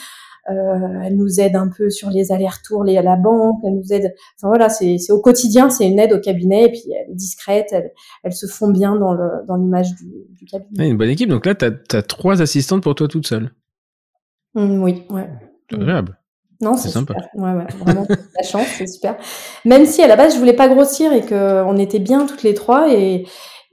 Euh, 0.49 1.01
elle 1.03 1.15
nous 1.15 1.39
aide 1.39 1.55
un 1.55 1.69
peu 1.69 1.89
sur 1.89 2.09
les 2.09 2.31
allers-retours 2.31 2.83
à 2.83 3.01
la 3.01 3.15
banque, 3.15 3.59
elle 3.63 3.75
nous 3.75 3.93
aide. 3.93 4.13
Enfin 4.37 4.47
voilà, 4.47 4.69
c'est 4.69 4.97
au 5.11 5.21
quotidien, 5.21 5.69
c'est 5.69 5.87
une 5.87 5.99
aide 5.99 6.13
au 6.13 6.19
cabinet 6.19 6.65
et 6.65 6.69
puis 6.69 6.83
elle 6.91 7.11
est 7.11 7.15
discrète, 7.15 7.67
elle, 7.71 7.91
elle 8.23 8.33
se 8.33 8.47
fond 8.47 8.69
bien 8.69 8.95
dans 8.95 9.13
le 9.13 9.45
dans 9.47 9.55
l'image 9.55 9.93
du, 9.95 10.11
du, 10.31 10.45
cabinet. 10.45 10.89
une 10.89 10.97
bonne 10.97 11.09
équipe. 11.09 11.29
Donc 11.29 11.45
là, 11.45 11.55
tu 11.55 11.65
as, 11.65 12.01
trois 12.01 12.41
assistantes 12.41 12.83
pour 12.83 12.95
toi 12.95 13.07
toute 13.07 13.27
seule. 13.27 13.51
Mmh, 14.55 14.81
oui, 14.81 15.03
ouais. 15.09 15.29
C'est 15.69 15.77
agréable. 15.77 16.17
Non, 16.61 16.75
c'est 16.75 16.89
sympa. 16.89 17.15
Ouais, 17.35 17.53
ouais, 17.53 17.67
vraiment, 17.79 18.05
la 18.09 18.43
chance, 18.43 18.67
c'est 18.77 18.87
super. 18.87 19.15
Même 19.63 19.85
si 19.85 20.01
à 20.01 20.07
la 20.07 20.17
base, 20.17 20.33
je 20.33 20.39
voulais 20.39 20.53
pas 20.53 20.67
grossir 20.67 21.13
et 21.13 21.21
que 21.21 21.63
on 21.63 21.77
était 21.77 21.99
bien 21.99 22.25
toutes 22.25 22.43
les 22.43 22.53
trois 22.53 22.93
et 22.93 23.25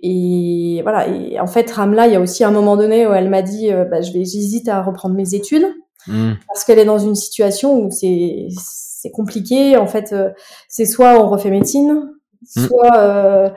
et 0.03 0.81
voilà. 0.83 1.09
Et 1.09 1.41
en 1.41 1.47
fait, 1.47 1.71
Ramla, 1.71 2.07
il 2.07 2.13
y 2.13 2.17
a 2.17 2.21
aussi 2.21 2.45
un 2.45 2.51
moment 2.51 2.77
donné 2.77 3.07
où 3.07 3.13
elle 3.13 3.31
m'a 3.31 3.43
dit, 3.43 3.73
euh, 3.73 3.85
bah, 3.85 4.03
je 4.03 4.13
vais, 4.13 4.25
j'hésite 4.25 4.69
à 4.69 4.83
reprendre 4.83 5.15
mes 5.15 5.35
études. 5.35 5.67
Mm. 6.07 6.33
Parce 6.47 6.65
qu'elle 6.65 6.79
est 6.79 6.85
dans 6.85 6.99
une 6.99 7.15
situation 7.15 7.81
où 7.81 7.91
c'est 7.91 8.49
c'est 8.51 9.11
compliqué. 9.11 9.77
En 9.77 9.87
fait, 9.87 10.13
euh, 10.13 10.31
c'est 10.69 10.87
soit 10.87 11.21
on 11.21 11.29
refait 11.29 11.51
médecine, 11.51 12.11
mm. 12.57 12.67
soit 12.67 12.97
euh, 12.97 13.51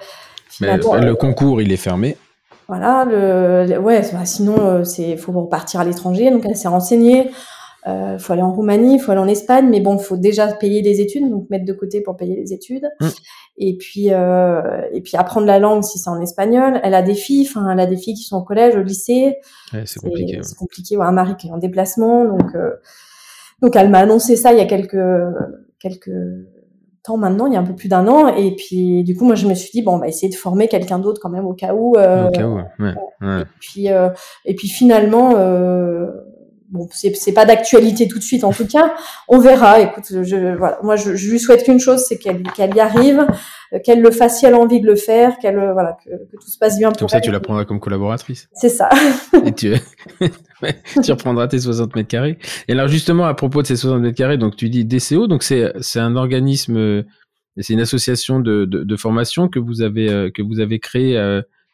Mais 0.61 0.77
le, 0.77 0.85
euh, 0.85 1.15
concours 1.15 1.61
il 1.61 1.71
est 1.71 1.77
fermé. 1.77 2.17
Voilà, 2.67 3.03
le, 3.05 3.79
ouais, 3.79 4.01
bah, 4.13 4.25
sinon 4.25 4.83
c'est 4.85 5.17
faut 5.17 5.31
repartir 5.31 5.79
à 5.79 5.83
l'étranger. 5.85 6.29
Donc 6.31 6.45
elle 6.45 6.55
s'est 6.55 6.67
renseignée. 6.67 7.31
Euh, 7.87 8.19
faut 8.19 8.33
aller 8.33 8.41
en 8.41 8.51
Roumanie, 8.51 8.99
faut 8.99 9.11
aller 9.11 9.21
en 9.21 9.27
Espagne, 9.27 9.67
mais 9.69 9.79
bon, 9.79 9.97
faut 9.97 10.17
déjà 10.17 10.47
payer 10.47 10.81
des 10.81 10.99
études, 10.99 11.29
donc 11.29 11.49
mettre 11.49 11.65
de 11.65 11.73
côté 11.73 12.01
pour 12.01 12.17
payer 12.17 12.35
les 12.35 12.53
études. 12.53 12.87
Mm. 12.99 13.07
Et 13.61 13.75
puis 13.77 14.07
euh, 14.11 14.61
et 14.93 15.01
puis 15.01 15.17
apprendre 15.17 15.45
la 15.45 15.59
langue 15.59 15.83
si 15.83 15.99
c'est 15.99 16.09
en 16.09 16.21
espagnol. 16.21 16.79
Elle 16.81 16.95
a 16.95 17.01
des 17.01 17.13
filles, 17.13 17.45
enfin 17.49 17.69
elle 17.69 17.79
a 17.79 17.85
des 17.85 17.97
filles 17.97 18.15
qui 18.15 18.23
sont 18.23 18.37
au 18.37 18.43
collège, 18.43 18.75
au 18.75 18.81
lycée. 18.81 19.37
Ouais, 19.73 19.83
c'est 19.85 19.99
compliqué. 19.99 20.39
C'est 20.41 20.57
compliqué. 20.57 20.97
Ouais, 20.97 21.05
un 21.05 21.11
mari 21.11 21.35
qui 21.37 21.47
est 21.47 21.51
en 21.51 21.57
déplacement, 21.57 22.23
donc 22.23 22.55
euh, 22.55 22.71
donc 23.61 23.75
elle 23.75 23.89
m'a 23.89 23.99
annoncé 23.99 24.37
ça 24.37 24.53
il 24.53 24.57
y 24.57 24.61
a 24.61 24.65
quelques 24.65 24.97
quelques 25.79 26.11
temps 27.03 27.17
maintenant, 27.17 27.47
il 27.47 27.53
y 27.53 27.55
a 27.55 27.59
un 27.59 27.63
peu 27.63 27.75
plus 27.75 27.89
d'un 27.89 28.07
an. 28.07 28.27
Et 28.27 28.55
puis, 28.55 29.03
du 29.03 29.15
coup, 29.15 29.25
moi, 29.25 29.35
je 29.35 29.47
me 29.47 29.53
suis 29.53 29.71
dit, 29.71 29.81
bon, 29.81 29.95
on 29.95 29.99
va 29.99 30.07
essayer 30.07 30.29
de 30.29 30.35
former 30.35 30.67
quelqu'un 30.67 30.99
d'autre 30.99 31.19
quand 31.21 31.29
même 31.29 31.45
au 31.45 31.53
cas 31.53 31.73
où. 31.73 31.95
Euh, 31.95 32.27
au 32.27 32.31
cas 32.31 32.47
où, 32.47 32.55
ouais. 32.55 32.93
ouais. 33.21 33.41
Et 33.41 33.45
puis, 33.59 33.91
euh, 33.91 34.09
et 34.45 34.55
puis 34.55 34.67
finalement, 34.67 35.33
euh, 35.35 36.07
bon, 36.71 36.87
c'est 36.91 37.33
pas 37.33 37.45
d'actualité 37.45 38.07
tout 38.07 38.19
de 38.19 38.23
suite 38.23 38.43
en 38.43 38.51
tout 38.51 38.67
cas. 38.67 38.93
On 39.27 39.39
verra. 39.39 39.79
Écoute, 39.79 40.05
je, 40.09 40.57
voilà, 40.57 40.79
moi 40.83 40.95
je, 40.95 41.15
je 41.15 41.31
lui 41.31 41.39
souhaite 41.39 41.63
qu'une 41.63 41.79
chose, 41.79 42.03
c'est 42.07 42.17
qu'elle 42.17 42.43
qu'elle 42.43 42.75
y 42.75 42.79
arrive, 42.79 43.25
euh, 43.73 43.79
qu'elle 43.83 44.01
le 44.01 44.11
fasse 44.11 44.39
si 44.39 44.45
elle 44.45 44.53
a 44.53 44.59
envie 44.59 44.81
de 44.81 44.85
le 44.85 44.95
faire, 44.95 45.37
qu'elle 45.39 45.57
euh, 45.57 45.73
voilà 45.73 45.97
que, 46.03 46.09
que, 46.09 46.37
tout 46.37 46.49
se 46.49 46.57
passe 46.57 46.77
bien 46.77 46.89
pour 46.89 46.99
Comme 46.99 47.09
ça, 47.09 47.21
tu 47.21 47.31
la 47.31 47.39
prendras 47.39 47.65
comme 47.65 47.79
collaboratrice. 47.79 48.47
C'est 48.53 48.69
ça. 48.69 48.89
Et 49.45 49.53
tu, 49.53 49.73
tu 51.03 51.11
reprendras 51.11 51.47
tes 51.47 51.59
60 51.59 51.95
mètres 51.95 52.09
carrés. 52.09 52.37
Et 52.67 52.73
alors 52.73 52.87
justement, 52.87 53.25
à 53.25 53.33
propos 53.33 53.61
de 53.61 53.67
ces 53.67 53.75
60 53.75 54.01
mètres 54.01 54.17
carrés, 54.17 54.37
donc 54.37 54.55
tu 54.55 54.69
dis 54.69 54.85
DCO, 54.85 55.27
donc 55.27 55.43
c'est 55.43 55.73
c'est 55.81 55.99
un 55.99 56.15
organisme, 56.15 57.03
c'est 57.57 57.73
une 57.73 57.81
association 57.81 58.39
de, 58.39 58.65
de, 58.65 58.83
de, 58.83 58.95
formation 58.95 59.47
que 59.47 59.59
vous 59.59 59.81
avez 59.81 60.31
que 60.33 60.41
vous 60.41 60.59
avez 60.59 60.79
créé 60.79 61.17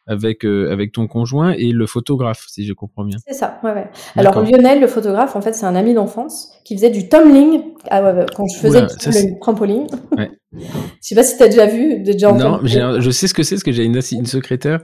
avec 0.07 0.45
euh, 0.45 0.72
avec 0.72 0.91
ton 0.91 1.07
conjoint 1.07 1.52
et 1.52 1.72
le 1.72 1.86
photographe, 1.88 2.45
si 2.48 2.65
je 2.65 2.73
comprends 2.73 3.03
bien. 3.03 3.18
C'est 3.27 3.34
ça, 3.34 3.60
ouais, 3.64 3.73
ouais. 3.73 3.90
Alors 4.15 4.41
Lionel, 4.41 4.80
le 4.80 4.88
photographe, 4.88 5.36
en 5.36 5.41
fait, 5.41 5.53
c'est 5.53 5.65
un 5.65 5.76
ami 5.76 5.94
d'enfance 5.94 6.52
qui 6.64 6.76
faisait 6.76 6.90
du 6.90 7.10
tumbling 7.10 7.61
ah, 7.90 8.26
quand 8.36 8.45
je 8.48 8.60
faisais 8.60 9.26
du 9.26 9.40
trampoline. 9.40 9.88
Ouais. 10.18 10.32
je 10.57 10.65
sais 11.02 11.15
pas 11.15 11.23
si 11.23 11.38
tu 11.38 11.44
as 11.44 11.48
déjà 11.48 11.65
vu, 11.65 11.99
déjà 11.99 12.32
Non, 12.32 12.60
je 12.64 13.10
sais 13.11 13.27
ce 13.27 13.34
que 13.34 13.44
c'est, 13.44 13.56
parce 13.56 13.64
que 13.64 13.72
j'ai 13.72 13.84
une, 13.84 13.99
une 14.11 14.26
secrétaire 14.26 14.82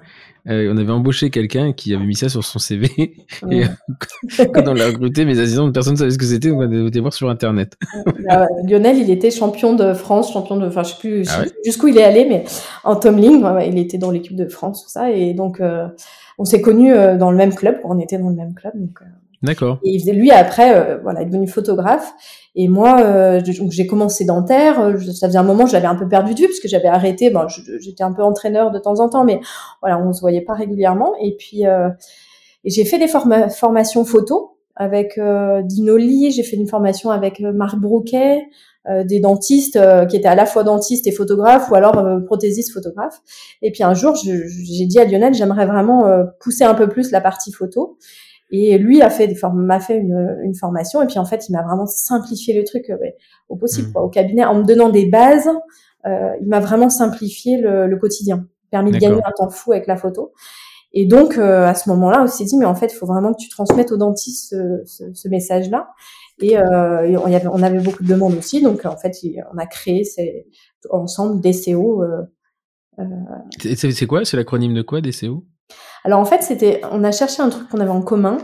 euh, 0.48 0.73
on 0.73 0.77
avait 0.77 0.91
embauché 0.91 1.30
quelqu'un 1.30 1.72
qui 1.72 1.93
avait 1.93 2.06
mis 2.06 2.15
ça 2.15 2.27
sur 2.27 2.43
son 2.43 2.57
CV. 2.57 2.89
Et 3.52 3.64
euh, 3.64 4.45
quand 4.53 4.68
on 4.68 4.73
l'a 4.73 4.88
recruté, 4.88 5.23
mais 5.23 5.34
personne 5.35 5.93
ne 5.93 5.98
savait 5.98 6.11
ce 6.11 6.18
que 6.18 6.26
c'était, 6.26 6.49
on 6.49 6.61
a 6.61 6.88
été 6.88 6.99
voir 6.99 7.14
sur 7.14 7.30
Internet. 7.30 7.77
Bah, 8.27 8.48
Lionel, 8.68 8.98
il 8.98 9.10
était 9.10 9.31
champion 9.31 9.73
de 9.73 9.93
France, 9.93 10.34
champion 10.34 10.57
de, 10.57 10.68
enfin, 10.68 10.84
je 10.84 10.89
sais 10.91 10.99
plus 10.99 11.27
ah 11.30 11.43
jusqu'où 11.65 11.88
il 11.88 11.98
est 11.98 12.03
allé, 12.03 12.26
mais 12.26 12.43
en 12.84 12.95
tumbling, 12.95 13.43
il 13.68 13.77
était 13.77 13.98
dans 13.98 14.11
l'équipe 14.11 14.35
de 14.35 14.48
France, 14.48 14.84
tout 14.84 14.89
ça. 14.89 15.11
Et 15.11 15.34
donc, 15.34 15.60
euh, 15.60 15.88
on 16.38 16.45
s'est 16.45 16.61
connus 16.61 16.93
dans 17.18 17.31
le 17.31 17.38
même 17.38 17.53
club, 17.53 17.80
on 17.84 17.99
était 17.99 18.18
dans 18.18 18.30
le 18.30 18.35
même 18.35 18.53
club. 18.53 18.73
Donc, 18.76 18.99
D'accord. 19.44 19.80
Et 19.84 19.92
il 19.92 20.00
faisait, 20.00 20.14
lui, 20.14 20.32
après, 20.32 21.00
voilà, 21.02 21.22
il 21.22 21.24
est 21.24 21.30
devenu 21.30 21.48
photographe. 21.48 22.14
Et 22.56 22.68
moi, 22.68 23.00
euh, 23.02 23.42
j'ai 23.70 23.88
commencé 23.88 24.26
dentaire. 24.26 24.80
Euh, 24.82 25.00
ça 25.00 25.28
faisait 25.28 25.38
un 25.38 25.44
moment, 25.44 25.66
je 25.66 25.74
l'avais 25.74 25.88
un 25.88 25.96
peu 25.96 26.08
perdu 26.08 26.34
vue 26.34 26.48
parce 26.48 26.60
que 26.60 26.68
j'avais 26.68 26.90
arrêté. 26.90 27.30
Bon, 27.30 27.48
j'étais 27.80 28.04
un 28.04 28.12
peu 28.12 28.24
entraîneur 28.24 28.72
de 28.72 28.80
temps 28.80 29.00
en 29.00 29.08
temps, 29.08 29.24
mais 29.24 29.40
voilà, 29.82 30.00
on 30.00 30.12
se 30.12 30.20
voyait 30.20 30.42
pas 30.42 30.54
régulièrement. 30.54 31.14
Et 31.22 31.36
puis, 31.38 31.66
euh, 31.66 31.90
j'ai 32.66 32.84
fait 32.84 33.00
des 33.00 33.08
formations 33.08 34.04
photo 34.04 34.58
avec 34.76 35.18
euh, 35.18 35.62
Dinoli. 35.62 36.32
J'ai 36.32 36.44
fait 36.44 36.58
une 36.58 36.68
formation 36.68 37.10
avec 37.10 37.40
euh, 37.40 37.54
Marc 37.54 37.78
Brouquet, 37.78 38.44
des 39.06 39.20
dentistes 39.20 39.80
qui 40.10 40.16
étaient 40.18 40.28
à 40.28 40.34
la 40.34 40.48
fois 40.48 40.64
dentistes 40.64 41.06
et 41.06 41.12
photographes, 41.12 41.70
ou 41.70 41.76
alors 41.76 42.04
prothésistes 42.26 42.74
photographes. 42.74 43.22
Et 43.62 43.72
puis 43.72 43.84
un 43.84 43.94
jour, 43.94 44.16
j'ai 44.16 44.86
dit 44.88 44.98
à 44.98 45.06
Lionel, 45.06 45.36
j'aimerais 45.36 45.68
vraiment 45.68 46.12
pousser 46.40 46.64
un 46.64 46.74
peu 46.74 46.90
plus 46.90 47.12
la 47.12 47.22
partie 47.22 47.52
photo. 47.52 48.00
Et 48.52 48.78
lui 48.78 49.02
a 49.02 49.10
fait 49.10 49.28
des 49.28 49.38
m'a 49.53 49.80
fait 49.80 49.98
une, 49.98 50.38
une, 50.44 50.56
formation 50.56 51.02
et 51.02 51.07
puis 51.07 51.19
en 51.19 51.26
fait 51.26 51.48
il 51.48 51.53
m'a 51.53 51.64
vraiment 51.64 51.86
simplifié 51.86 52.53
le 52.53 52.65
truc 52.65 52.90
euh, 52.90 52.98
au 53.48 53.56
possible 53.56 53.88
mmh. 53.88 53.94
quoi. 53.94 54.03
au 54.03 54.10
cabinet 54.10 54.44
en 54.44 54.56
me 54.56 54.64
donnant 54.64 54.90
des 54.90 55.06
bases. 55.06 55.49
Euh, 56.06 56.32
il 56.41 56.48
m'a 56.48 56.60
vraiment 56.60 56.90
simplifié 56.90 57.57
le, 57.57 57.88
le, 57.88 57.98
quotidien, 57.98 58.45
permis 58.69 58.91
de 58.91 58.98
gagner 58.98 59.22
un 59.23 59.32
temps 59.32 59.49
fou 59.49 59.72
avec 59.72 59.88
la 59.88 59.95
photo. 59.95 60.34
Et 60.94 61.06
donc 61.06 61.38
euh, 61.38 61.65
à 61.65 61.76
ce 61.76 61.90
moment-là, 61.90 62.23
on 62.23 62.28
s'est 62.28 62.44
dit 62.44 62.57
mais 62.57 62.65
en 62.65 62.76
fait 62.76 62.88
il 62.88 62.95
faut 62.95 63.06
vraiment 63.06 63.34
que 63.34 63.40
tu 63.40 63.48
transmettes 63.48 63.91
aux 63.91 63.98
dentistes 63.98 64.49
ce, 64.49 64.82
ce, 64.86 65.14
ce 65.14 65.28
message-là. 65.30 65.88
Et, 66.41 66.57
euh, 66.57 67.19
on, 67.23 67.28
y 67.28 67.36
avait, 67.36 67.48
on 67.48 67.61
avait 67.61 67.80
beaucoup 67.80 68.03
de 68.03 68.10
demandes 68.10 68.36
aussi, 68.36 68.61
donc 68.61 68.86
en 68.86 68.98
fait 68.98 69.15
on 69.53 69.57
a 69.57 69.65
créé 69.65 70.03
ces, 70.03 70.48
ensemble 70.90 71.41
DCO. 71.41 72.03
Euh, 72.03 72.22
euh 72.99 73.06
c'est 73.60 74.07
quoi? 74.07 74.26
C'est 74.26 74.38
l'acronyme 74.38 74.73
de 74.73 74.82
quoi 74.82 75.02
DCO 75.02 75.45
alors 76.03 76.19
en 76.19 76.26
fait, 76.26 76.41
c'était, 76.41 76.81
on 76.91 77.03
a 77.03 77.11
cherché 77.11 77.41
un 77.41 77.49
truc 77.49 77.69
qu'on 77.69 77.80
avait 77.80 77.89
en 77.89 78.02
commun 78.02 78.39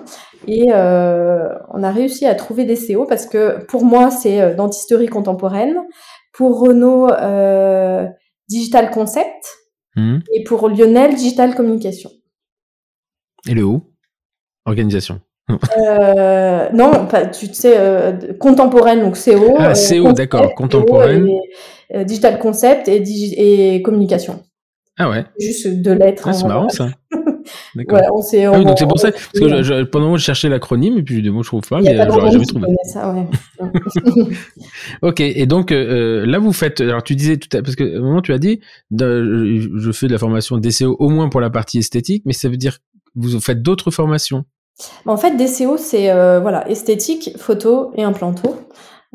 et 0.48 0.68
euh, 0.72 1.50
on 1.74 1.82
a 1.84 1.92
réussi 1.92 2.26
à 2.26 2.36
trouver 2.36 2.66
des 2.66 2.76
CO 2.76 3.06
parce 3.06 3.26
que 3.26 3.66
pour 3.66 3.84
moi, 3.84 4.12
c'est 4.12 4.42
euh, 4.42 4.54
dentisterie 4.54 5.08
contemporaine, 5.08 5.76
pour 6.34 6.60
Renaud, 6.60 7.10
euh, 7.10 8.06
digital 8.48 8.92
concept 8.92 9.58
mmh. 9.96 10.20
et 10.34 10.44
pour 10.44 10.70
Lionel, 10.70 11.16
digital 11.16 11.56
communication. 11.56 12.12
Et 13.48 13.54
le 13.54 13.64
haut 13.64 13.82
Organisation. 14.66 15.22
euh, 15.78 16.70
non, 16.74 17.08
pas, 17.08 17.26
tu 17.26 17.52
sais, 17.54 17.78
contemporaine, 18.40 19.00
donc 19.00 19.18
CO. 19.18 19.56
Ah, 19.58 19.74
CO, 19.74 20.12
d'accord, 20.12 20.54
contemporaine. 20.54 21.28
digital 22.04 22.38
concept 22.38 22.88
et, 22.90 23.76
et 23.76 23.82
communication. 23.82 24.44
Ah 24.98 25.10
ouais. 25.10 25.26
Juste 25.40 25.68
deux 25.68 25.94
lettres. 25.94 26.24
Ah, 26.28 26.34
c'est 26.34 26.48
marrant 26.48 26.70
ça. 26.70 26.90
D'accord. 27.76 28.02
on 28.14 28.22
s'est. 28.22 28.46
Ah 28.46 28.60
donc 28.60 28.78
c'est 28.78 28.88
pour 28.88 29.00
ça, 29.00 29.12
parce 29.12 29.30
que 29.32 29.64
je, 29.64 29.84
pendant 29.84 30.18
je 30.18 30.24
cherchais 30.24 30.50
l'acronyme 30.50 30.98
et 30.98 31.04
puis 31.04 31.22
des 31.22 31.30
mots 31.30 31.44
je 31.44 31.50
trouve 31.50 31.62
pas, 31.62 31.80
mais 31.82 31.96
j'aurais 31.96 32.32
jamais 32.32 32.46
trouvé. 32.46 32.68
Ça, 32.84 33.14
ouais. 33.14 33.26
ok, 35.02 35.22
et 35.22 35.46
donc 35.46 35.72
euh, 35.72 36.26
là 36.26 36.40
vous 36.40 36.52
faites, 36.52 36.82
alors 36.82 37.04
tu 37.04 37.16
disais 37.16 37.38
tout 37.38 37.56
à, 37.56 37.62
parce 37.62 37.76
que 37.76 37.84
à 37.84 38.00
un 38.00 38.02
moment 38.02 38.22
tu 38.22 38.34
as 38.34 38.40
dit, 38.40 38.60
je 38.92 39.92
fais 39.94 40.08
de 40.08 40.12
la 40.12 40.18
formation 40.18 40.58
DCO 40.58 40.98
au 41.00 41.10
moins 41.10 41.30
pour 41.30 41.40
la 41.40 41.50
partie 41.50 41.78
esthétique, 41.78 42.24
mais 42.26 42.34
ça 42.34 42.50
veut 42.50 42.58
dire 42.58 42.80
vous 43.16 43.40
faites 43.40 43.62
d'autres 43.62 43.92
formations. 43.92 44.46
En 45.06 45.18
fait, 45.18 45.36
DCO 45.36 45.78
c'est 45.78 46.12
euh, 46.12 46.40
voilà 46.40 46.70
esthétique, 46.70 47.32
photo 47.38 47.92
et 47.96 48.04
implanto. 48.04 48.56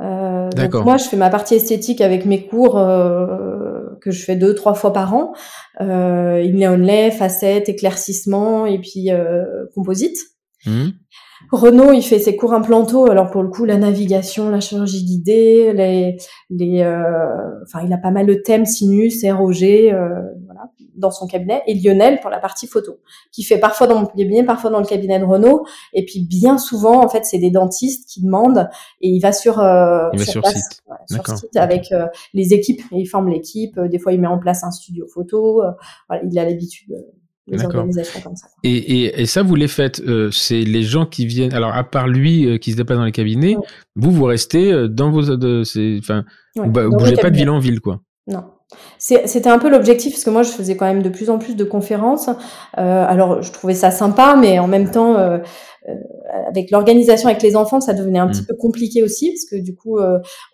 Euh, 0.00 0.48
donc 0.50 0.74
moi, 0.84 0.96
je 0.96 1.04
fais 1.04 1.16
ma 1.16 1.30
partie 1.30 1.54
esthétique 1.54 2.00
avec 2.00 2.24
mes 2.24 2.46
cours 2.46 2.78
euh, 2.78 3.81
que 4.02 4.10
je 4.10 4.24
fais 4.24 4.36
deux, 4.36 4.54
trois 4.54 4.74
fois 4.74 4.92
par 4.92 5.14
an. 5.14 5.32
Euh, 5.80 6.42
inlay 6.42 6.68
onlay, 6.68 7.10
facettes, 7.10 7.68
éclaircissement 7.68 8.66
et 8.66 8.78
puis 8.78 9.10
euh, 9.10 9.44
composite. 9.74 10.16
Mmh. 10.66 10.90
Renaud, 11.50 11.92
il 11.92 12.02
fait 12.02 12.18
ses 12.18 12.36
cours 12.36 12.54
implantaux. 12.54 13.10
Alors 13.10 13.30
pour 13.30 13.42
le 13.42 13.48
coup, 13.48 13.64
la 13.64 13.76
navigation, 13.76 14.50
la 14.50 14.60
chirurgie 14.60 15.04
guidée, 15.04 15.72
les, 15.72 16.16
les, 16.50 16.82
euh, 16.82 17.02
enfin, 17.64 17.84
il 17.84 17.92
a 17.92 17.98
pas 17.98 18.10
mal 18.10 18.26
de 18.26 18.34
thèmes 18.34 18.66
sinus, 18.66 19.24
ROG, 19.24 19.62
euh, 19.62 20.08
dans 20.94 21.10
son 21.10 21.26
cabinet. 21.26 21.62
Et 21.66 21.74
Lionel 21.74 22.20
pour 22.20 22.30
la 22.30 22.38
partie 22.38 22.66
photo, 22.66 22.98
qui 23.30 23.42
fait 23.42 23.58
parfois 23.58 23.86
dans 23.86 24.00
mon 24.00 24.06
cabinet, 24.06 24.44
parfois 24.44 24.70
dans 24.70 24.80
le 24.80 24.86
cabinet 24.86 25.18
de 25.18 25.24
Renaud. 25.24 25.64
Et 25.92 26.04
puis 26.04 26.20
bien 26.20 26.58
souvent, 26.58 27.02
en 27.04 27.08
fait, 27.08 27.24
c'est 27.24 27.38
des 27.38 27.50
dentistes 27.50 28.08
qui 28.08 28.22
demandent 28.22 28.68
et 29.00 29.08
il 29.08 29.20
va 29.20 29.32
sur, 29.32 29.60
euh, 29.60 30.08
il 30.12 30.18
va 30.18 30.24
sur, 30.24 30.46
site, 30.46 30.82
sur 31.10 31.26
site 31.26 31.56
avec 31.56 31.92
euh, 31.92 32.06
les 32.34 32.54
équipes. 32.54 32.82
Et 32.92 33.00
il 33.00 33.06
forme 33.06 33.28
l'équipe. 33.28 33.78
Des 33.78 33.98
fois, 33.98 34.12
il 34.12 34.20
met 34.20 34.26
en 34.26 34.38
place 34.38 34.64
un 34.64 34.70
studio 34.70 35.06
photo. 35.12 35.62
voilà, 36.08 36.22
il 36.30 36.38
a 36.38 36.44
l'habitude 36.44 36.94
les 37.46 37.64
organisations 37.64 38.20
comme 38.20 38.36
ça. 38.36 38.46
Et, 38.62 38.70
et, 38.76 39.20
et, 39.20 39.26
ça, 39.26 39.42
vous 39.42 39.54
les 39.54 39.68
faites, 39.68 40.00
euh, 40.00 40.30
c'est 40.30 40.62
les 40.62 40.82
gens 40.82 41.06
qui 41.06 41.26
viennent. 41.26 41.52
Alors, 41.52 41.74
à 41.74 41.84
part 41.84 42.06
lui 42.06 42.46
euh, 42.46 42.58
qui 42.58 42.72
se 42.72 42.76
déplace 42.76 42.98
dans 42.98 43.04
les 43.04 43.12
cabinets, 43.12 43.56
vous, 43.96 44.10
vous 44.10 44.24
restez 44.24 44.72
euh, 44.72 44.88
dans 44.88 45.10
vos. 45.10 45.30
Enfin, 45.30 46.24
vous, 46.56 46.70
bougez 46.70 47.16
pas 47.16 47.30
de 47.30 47.36
ville 47.36 47.50
en 47.50 47.58
ville, 47.58 47.80
quoi. 47.80 48.00
Non. 48.26 48.44
C'était 48.98 49.48
un 49.48 49.58
peu 49.58 49.68
l'objectif 49.68 50.12
parce 50.12 50.24
que 50.24 50.30
moi 50.30 50.42
je 50.42 50.50
faisais 50.50 50.76
quand 50.76 50.86
même 50.86 51.02
de 51.02 51.08
plus 51.08 51.30
en 51.30 51.38
plus 51.38 51.56
de 51.56 51.64
conférences. 51.64 52.28
Euh, 52.78 53.04
alors 53.06 53.42
je 53.42 53.52
trouvais 53.52 53.74
ça 53.74 53.90
sympa, 53.90 54.36
mais 54.38 54.58
en 54.58 54.68
même 54.68 54.90
temps 54.90 55.16
euh, 55.16 55.38
avec 56.48 56.70
l'organisation 56.70 57.28
avec 57.28 57.42
les 57.42 57.56
enfants, 57.56 57.80
ça 57.80 57.94
devenait 57.94 58.20
un 58.20 58.28
petit 58.28 58.42
mmh. 58.42 58.46
peu 58.46 58.54
compliqué 58.54 59.02
aussi 59.02 59.30
parce 59.30 59.44
que 59.44 59.56
du 59.56 59.74
coup 59.74 59.98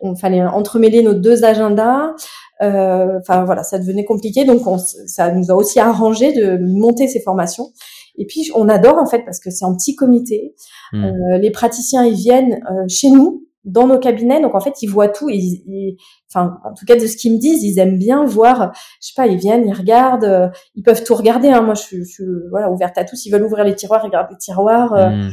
on 0.01 0.16
fallait 0.16 0.43
entremêler 0.43 1.03
nos 1.03 1.15
deux 1.15 1.45
agendas. 1.45 2.15
Euh, 2.61 3.19
enfin 3.20 3.45
voilà, 3.45 3.62
ça 3.62 3.78
devenait 3.78 4.05
compliqué, 4.05 4.45
donc 4.45 4.66
on, 4.66 4.78
ça 4.78 5.31
nous 5.32 5.51
a 5.51 5.55
aussi 5.55 5.78
arrangé 5.78 6.32
de 6.32 6.59
monter 6.59 7.07
ces 7.07 7.20
formations. 7.20 7.73
Et 8.16 8.27
puis 8.27 8.51
on 8.55 8.69
adore 8.69 8.99
en 8.99 9.07
fait 9.07 9.24
parce 9.24 9.39
que 9.39 9.51
c'est 9.51 9.65
en 9.65 9.77
petit 9.77 9.95
comité. 9.95 10.55
Mmh. 10.93 11.05
Euh, 11.05 11.39
les 11.39 11.51
praticiens 11.51 12.05
ils 12.05 12.16
viennent 12.16 12.61
euh, 12.70 12.85
chez 12.89 13.11
nous 13.11 13.45
dans 13.64 13.86
nos 13.86 13.98
cabinets, 13.98 14.40
donc 14.40 14.55
en 14.55 14.60
fait 14.60 14.82
ils 14.82 14.89
voient 14.89 15.09
tout. 15.09 15.28
Ils, 15.28 15.97
enfin 16.32 16.59
en 16.64 16.74
tout 16.74 16.86
cas 16.86 16.97
de 16.97 17.06
ce 17.06 17.16
qu'ils 17.16 17.32
me 17.32 17.39
disent, 17.39 17.62
ils 17.62 17.78
aiment 17.78 17.98
bien 17.98 18.24
voir. 18.24 18.72
Je 19.01 19.09
sais 19.09 19.14
pas, 19.16 19.26
ils 19.26 19.39
viennent, 19.39 19.66
ils 19.66 19.74
regardent, 19.74 20.52
ils 20.74 20.82
peuvent 20.82 21.05
tout 21.05 21.14
regarder. 21.14 21.48
Hein. 21.48 21.62
Moi 21.62 21.74
je 21.74 21.82
suis, 21.82 22.05
je 22.05 22.10
suis, 22.10 22.24
voilà 22.51 22.70
ouverte 22.70 22.97
à 22.98 23.05
tous. 23.05 23.26
Ils 23.26 23.30
veulent 23.30 23.44
ouvrir 23.44 23.64
les 23.64 23.74
tiroirs, 23.74 24.02
regarder 24.02 24.35
les 24.35 24.39
tiroirs. 24.39 24.94
Mmh. 24.94 25.30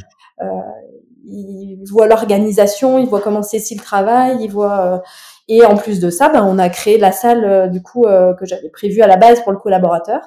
ils 1.26 1.84
voient 1.90 2.08
l'organisation, 2.08 3.00
ils 3.00 3.08
voient 3.08 3.22
comment 3.22 3.42
Cécile 3.42 3.82
travaille, 3.82 4.44
ils 4.44 4.52
voient 4.52 5.02
et 5.48 5.64
en 5.64 5.78
plus 5.78 6.00
de 6.00 6.10
ça, 6.10 6.30
ben, 6.30 6.44
on 6.44 6.58
a 6.58 6.70
créé 6.70 6.98
la 6.98 7.12
salle 7.12 7.46
euh, 7.46 7.68
du 7.68 7.82
coup 7.82 8.06
euh, 8.06 8.34
que 8.34 8.46
j'avais 8.46 8.70
prévue 8.70 9.02
à 9.02 9.08
la 9.08 9.18
base 9.18 9.42
pour 9.44 9.52
le 9.52 9.60
collaborateur. 9.60 10.22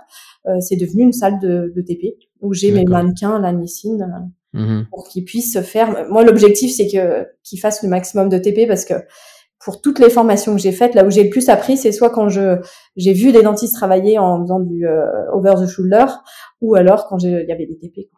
Euh, 0.46 0.60
c'est 0.60 0.76
devenu 0.76 1.02
une 1.02 1.12
salle 1.12 1.40
de, 1.40 1.72
de 1.74 1.82
TP 1.82 2.16
où 2.40 2.54
j'ai 2.54 2.70
mes 2.70 2.84
mannequins, 2.84 3.40
la 3.40 3.52
Nissine, 3.52 4.30
mmh 4.54 4.82
pour 4.90 5.08
qu'ils 5.08 5.24
puissent 5.24 5.60
faire. 5.60 6.06
Moi, 6.10 6.24
l'objectif 6.24 6.72
c'est 6.74 6.88
que 6.88 7.26
qu'ils 7.44 7.60
fassent 7.60 7.82
le 7.82 7.88
maximum 7.88 8.28
de 8.28 8.38
TP 8.38 8.66
parce 8.66 8.84
que 8.84 8.94
pour 9.64 9.80
toutes 9.80 9.98
les 9.98 10.10
formations 10.10 10.54
que 10.54 10.60
j'ai 10.60 10.72
faites, 10.72 10.94
là 10.94 11.04
où 11.04 11.10
j'ai 11.10 11.24
le 11.24 11.30
plus 11.30 11.48
appris, 11.48 11.76
c'est 11.76 11.92
soit 11.92 12.10
quand 12.10 12.28
je 12.28 12.56
j'ai 12.96 13.12
vu 13.12 13.32
des 13.32 13.42
dentistes 13.42 13.74
travailler 13.74 14.18
en 14.18 14.40
faisant 14.42 14.60
du 14.60 14.86
over 15.32 15.54
the 15.60 15.66
shoulder, 15.66 16.06
ou 16.60 16.76
alors 16.76 17.06
quand 17.08 17.18
il 17.22 17.44
y 17.46 17.52
avait 17.52 17.66
des 17.66 17.78
TP. 17.78 18.08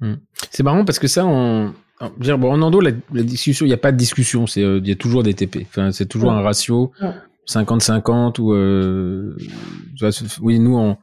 Mmh. 0.00 0.14
C'est 0.50 0.62
marrant 0.62 0.84
parce 0.84 0.98
que 0.98 1.08
ça, 1.08 1.24
on, 1.24 1.72
Bon, 2.00 2.52
en 2.52 2.60
endo, 2.60 2.80
la, 2.80 2.92
discussion, 3.22 3.64
il 3.64 3.68
n'y 3.68 3.74
a 3.74 3.78
pas 3.78 3.92
de 3.92 3.96
discussion, 3.96 4.46
c'est 4.46 4.62
euh, 4.62 4.80
il 4.82 4.88
y 4.88 4.92
a 4.92 4.96
toujours 4.96 5.22
des 5.22 5.32
TP. 5.32 5.66
Enfin, 5.66 5.92
c'est 5.92 6.06
toujours 6.06 6.30
un 6.30 6.42
ratio 6.42 6.92
50-50 7.48 8.40
ou 8.40 8.52
euh, 8.52 9.34
oui, 10.42 10.58
nous 10.58 10.76
on 10.76 10.98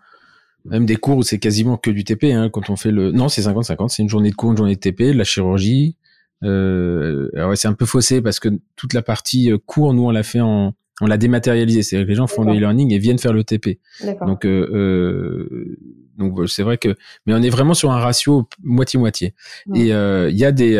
même 0.65 0.85
des 0.85 0.95
cours 0.95 1.18
où 1.18 1.23
c'est 1.23 1.40
quasiment 1.40 1.77
que 1.77 1.91
du 1.91 2.03
TP 2.03 2.26
hein, 2.26 2.49
quand 2.52 2.69
on 2.69 2.76
fait 2.76 2.91
le 2.91 3.11
non, 3.11 3.30
c'est 3.30 3.41
50-50, 3.41 3.90
c'est 3.90 4.03
une 4.03 4.10
journée 4.10 4.30
de 4.30 4.35
cours, 4.35 4.52
une 4.52 4.57
journée 4.57 4.76
de 4.76 4.80
TP, 4.80 5.14
la 5.14 5.23
chirurgie, 5.23 5.98
Euh, 6.44 7.30
alors 7.35 7.56
c'est 7.56 7.69
un 7.69 7.73
peu 7.73 7.85
faussé 7.85 8.22
parce 8.22 8.41
que 8.41 8.49
toute 8.76 8.94
la 8.94 9.02
partie 9.02 9.49
cours, 9.65 9.94
nous 9.94 10.03
on 10.03 10.11
l'a 10.11 10.23
fait 10.23 10.41
en, 10.41 10.73
on 10.99 11.07
l'a 11.07 11.18
dématérialisé. 11.18 11.84
C'est-à-dire 11.84 12.06
que 12.06 12.10
les 12.10 12.15
gens 12.15 12.27
font 12.27 12.44
le 12.44 12.53
e-learning 12.53 12.91
et 12.91 12.99
viennent 12.99 13.18
faire 13.18 13.34
le 13.34 13.45
TP. 13.45 13.80
Donc, 14.26 14.45
euh, 14.45 14.68
euh, 14.73 15.77
donc 16.18 16.38
c'est 16.49 16.64
vrai 16.64 16.77
que, 16.77 16.95
mais 17.26 17.34
on 17.34 17.41
est 17.41 17.49
vraiment 17.49 17.73
sur 17.73 17.91
un 17.91 17.99
ratio 17.99 18.48
moitié-moitié. 18.61 19.34
Et 19.73 19.88
il 19.88 20.38
y 20.38 20.45
a 20.45 20.52
des 20.52 20.77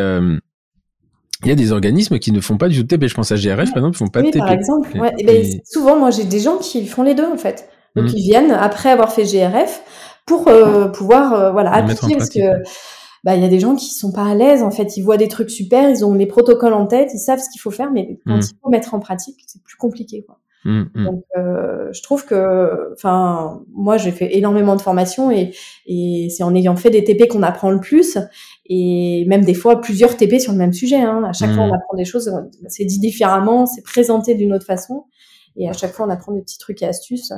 il 1.44 1.50
y 1.50 1.52
a 1.52 1.56
des 1.56 1.72
organismes 1.72 2.20
qui 2.20 2.32
ne 2.32 2.40
font 2.40 2.58
pas 2.58 2.70
du 2.70 2.78
tout 2.78 2.84
de 2.84 2.88
TP. 2.88 3.08
Je 3.08 3.16
pense 3.16 3.32
à 3.32 3.36
GRF, 3.36 3.74
par 3.74 3.78
exemple, 3.78 3.96
ils 3.96 3.98
font 3.98 4.08
pas 4.08 4.22
de 4.22 4.28
TP. 4.28 4.40
Par 4.40 4.52
exemple, 4.52 4.98
ouais. 4.98 5.12
et 5.20 5.26
ben, 5.26 5.46
souvent, 5.66 5.98
moi, 5.98 6.10
j'ai 6.10 6.24
des 6.24 6.40
gens 6.40 6.58
qui 6.58 6.86
font 6.86 7.04
les 7.04 7.16
deux, 7.16 7.26
en 7.26 7.38
fait. 7.38 7.70
Donc, 7.96 8.06
mmh. 8.06 8.16
ils 8.16 8.24
viennent 8.24 8.52
après 8.52 8.90
avoir 8.90 9.12
fait 9.12 9.24
GRF 9.24 9.84
pour 10.26 10.48
euh, 10.48 10.88
pouvoir 10.88 11.34
euh, 11.34 11.52
voilà 11.52 11.74
appliquer 11.74 12.16
parce 12.16 12.30
que 12.30 12.64
bah 13.24 13.36
il 13.36 13.42
y 13.42 13.46
a 13.46 13.50
des 13.50 13.60
gens 13.60 13.76
qui 13.76 13.94
sont 13.94 14.12
pas 14.12 14.26
à 14.26 14.36
l'aise 14.36 14.64
en 14.64 14.72
fait 14.72 14.98
ils 14.98 15.02
voient 15.02 15.18
des 15.18 15.28
trucs 15.28 15.50
super 15.50 15.90
ils 15.90 16.06
ont 16.06 16.14
les 16.14 16.26
protocoles 16.26 16.74
en 16.74 16.88
tête 16.88 17.10
ils 17.14 17.20
savent 17.20 17.40
ce 17.40 17.50
qu'il 17.50 17.62
faut 17.62 17.72
faire 17.72 17.92
mais 17.92 18.20
quand 18.26 18.38
mmh. 18.38 18.42
il 18.42 18.58
faut 18.62 18.70
mettre 18.70 18.94
en 18.94 19.00
pratique 19.00 19.38
c'est 19.48 19.62
plus 19.62 19.78
compliqué 19.78 20.24
quoi 20.26 20.40
mmh, 20.66 20.84
donc 20.96 21.24
euh, 21.38 21.90
je 21.92 22.02
trouve 22.02 22.26
que 22.26 22.94
enfin 22.94 23.62
moi 23.74 23.98
j'ai 23.98 24.12
fait 24.12 24.36
énormément 24.38 24.76
de 24.76 24.82
formations 24.82 25.30
et 25.32 25.54
et 25.86 26.28
c'est 26.30 26.44
en 26.44 26.56
ayant 26.56 26.76
fait 26.76 26.90
des 26.90 27.04
TP 27.04 27.28
qu'on 27.28 27.44
apprend 27.44 27.72
le 27.72 27.80
plus 27.80 28.18
et 28.66 29.26
même 29.28 29.44
des 29.44 29.54
fois 29.54 29.82
plusieurs 29.82 30.16
TP 30.16 30.40
sur 30.40 30.54
le 30.54 30.58
même 30.58 30.74
sujet 30.74 31.02
hein. 31.02 31.24
à 31.26 31.34
chaque 31.34 31.52
fois 31.52 31.64
on 31.64 31.74
apprend 31.74 31.98
des 31.98 32.06
choses 32.06 32.32
c'est 32.68 32.86
dit 32.86 33.00
différemment 33.00 33.66
c'est 33.66 33.84
présenté 33.84 34.36
d'une 34.36 34.54
autre 34.54 34.66
façon 34.66 35.06
et 35.56 35.70
à 35.70 35.74
chaque 35.74 35.92
fois 35.92 36.06
on 36.06 36.10
apprend 36.10 36.32
des 36.32 36.42
petits 36.42 36.58
trucs 36.58 36.82
et 36.82 36.88
astuces 36.88 37.32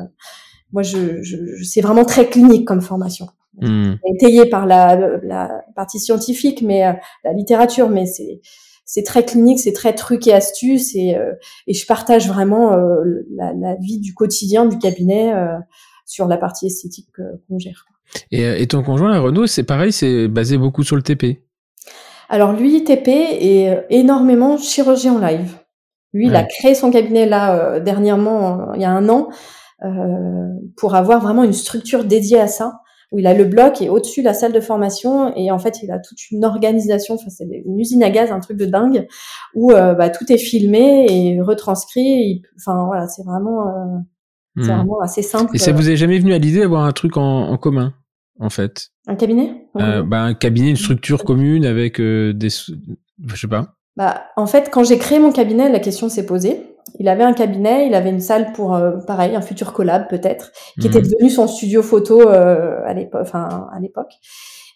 moi, 0.71 0.83
je, 0.83 1.21
je, 1.23 1.37
c'est 1.63 1.81
vraiment 1.81 2.05
très 2.05 2.27
clinique 2.29 2.67
comme 2.67 2.81
formation. 2.81 3.27
Mmh. 3.61 3.93
Étayé 4.13 4.45
par 4.49 4.65
la, 4.65 4.97
la, 5.23 5.63
partie 5.75 5.99
scientifique, 5.99 6.61
mais 6.61 6.85
euh, 6.85 6.91
la 7.23 7.33
littérature, 7.33 7.89
mais 7.89 8.05
c'est 8.05 8.41
c'est 8.87 9.01
très 9.01 9.25
clinique, 9.25 9.59
c'est 9.59 9.73
très 9.73 9.95
truc 9.95 10.27
et 10.27 10.33
astuce, 10.33 10.93
et, 10.95 11.15
euh, 11.15 11.31
et 11.65 11.73
je 11.73 11.87
partage 11.87 12.27
vraiment 12.27 12.73
euh, 12.73 13.25
la, 13.35 13.51
la, 13.53 13.75
vie 13.75 13.99
du 13.99 14.13
quotidien 14.13 14.65
du 14.65 14.77
cabinet 14.77 15.33
sur 16.05 16.27
la 16.27 16.37
partie 16.37 16.67
esthétique 16.67 17.07
qu'on 17.47 17.57
gère. 17.57 17.87
Et, 18.31 18.43
et, 18.61 18.67
ton 18.67 18.83
conjoint, 18.83 19.17
Renaud, 19.17 19.47
c'est 19.47 19.63
pareil, 19.63 19.91
c'est 19.91 20.27
basé 20.27 20.57
beaucoup 20.57 20.83
sur 20.83 20.95
le 20.95 21.01
TP. 21.01 21.41
Alors 22.29 22.53
lui, 22.53 22.83
TP 22.83 23.07
est 23.07 23.85
énormément 23.89 24.57
chirurgien 24.57 25.13
en 25.13 25.19
live. 25.19 25.57
Lui, 26.15 26.27
il 26.27 26.35
a 26.35 26.43
créé 26.43 26.73
son 26.73 26.91
cabinet 26.91 27.25
là 27.25 27.79
dernièrement, 27.79 28.73
il 28.73 28.81
y 28.81 28.85
a 28.85 28.91
un 28.91 29.09
an, 29.09 29.29
euh, 29.83 30.53
pour 30.77 30.95
avoir 30.95 31.21
vraiment 31.21 31.43
une 31.43 31.53
structure 31.53 32.05
dédiée 32.05 32.39
à 32.39 32.47
ça 32.47 32.79
où 33.11 33.19
il 33.19 33.27
a 33.27 33.33
le 33.33 33.43
bloc 33.43 33.81
et 33.81 33.89
au-dessus 33.89 34.21
la 34.21 34.33
salle 34.33 34.53
de 34.53 34.61
formation 34.61 35.35
et 35.35 35.51
en 35.51 35.59
fait 35.59 35.83
il 35.83 35.91
a 35.91 35.99
toute 35.99 36.31
une 36.31 36.45
organisation, 36.45 37.15
enfin 37.15 37.29
c'est 37.29 37.45
une 37.65 37.77
usine 37.77 38.01
à 38.01 38.09
gaz, 38.09 38.31
un 38.31 38.39
truc 38.39 38.57
de 38.57 38.65
dingue 38.65 39.05
où 39.53 39.71
euh, 39.71 39.93
bah, 39.93 40.09
tout 40.09 40.31
est 40.31 40.37
filmé 40.37 41.07
et 41.09 41.41
retranscrit. 41.41 42.41
enfin 42.57 42.85
voilà, 42.85 43.07
c'est 43.07 43.23
vraiment, 43.23 43.67
euh, 43.67 43.99
c'est 44.55 44.71
hmm. 44.71 44.77
vraiment 44.77 45.01
assez 45.01 45.21
simple. 45.21 45.53
Et 45.53 45.59
ça 45.59 45.73
vous 45.73 45.89
est 45.89 45.97
jamais 45.97 46.19
venu 46.19 46.33
à 46.33 46.37
l'idée 46.37 46.61
d'avoir 46.61 46.85
un 46.85 46.93
truc 46.93 47.17
en, 47.17 47.49
en, 47.49 47.57
commun 47.57 47.93
en 48.39 48.49
fait? 48.49 48.91
Un 49.07 49.15
cabinet? 49.15 49.67
Bah, 49.75 50.23
Un 50.23 50.33
cabinet, 50.35 50.69
une 50.69 50.77
structure 50.77 51.25
commune 51.25 51.65
avec 51.65 51.99
des, 51.99 52.49
je 52.49 53.35
sais 53.35 53.47
pas. 53.47 53.75
Bah 53.97 54.25
en 54.35 54.45
fait 54.45 54.69
quand 54.71 54.83
j'ai 54.83 54.97
créé 54.97 55.19
mon 55.19 55.31
cabinet, 55.31 55.69
la 55.69 55.79
question 55.79 56.09
s'est 56.09 56.25
posée 56.25 56.75
il 56.99 57.07
avait 57.09 57.23
un 57.23 57.33
cabinet, 57.33 57.87
il 57.87 57.93
avait 57.93 58.09
une 58.09 58.19
salle 58.19 58.53
pour 58.53 58.73
euh, 58.73 58.97
pareil 59.07 59.35
un 59.35 59.41
futur 59.41 59.73
collab 59.73 60.07
peut-être, 60.07 60.51
qui 60.79 60.87
était 60.87 61.01
mhm. 61.01 61.09
devenu 61.09 61.29
son 61.29 61.47
studio 61.47 61.81
photo 61.81 62.21
euh, 62.21 62.79
à 62.85 62.93
l'époque. 62.93 63.21
Enfin 63.21 63.67
à 63.73 63.79
l'époque. 63.79 64.13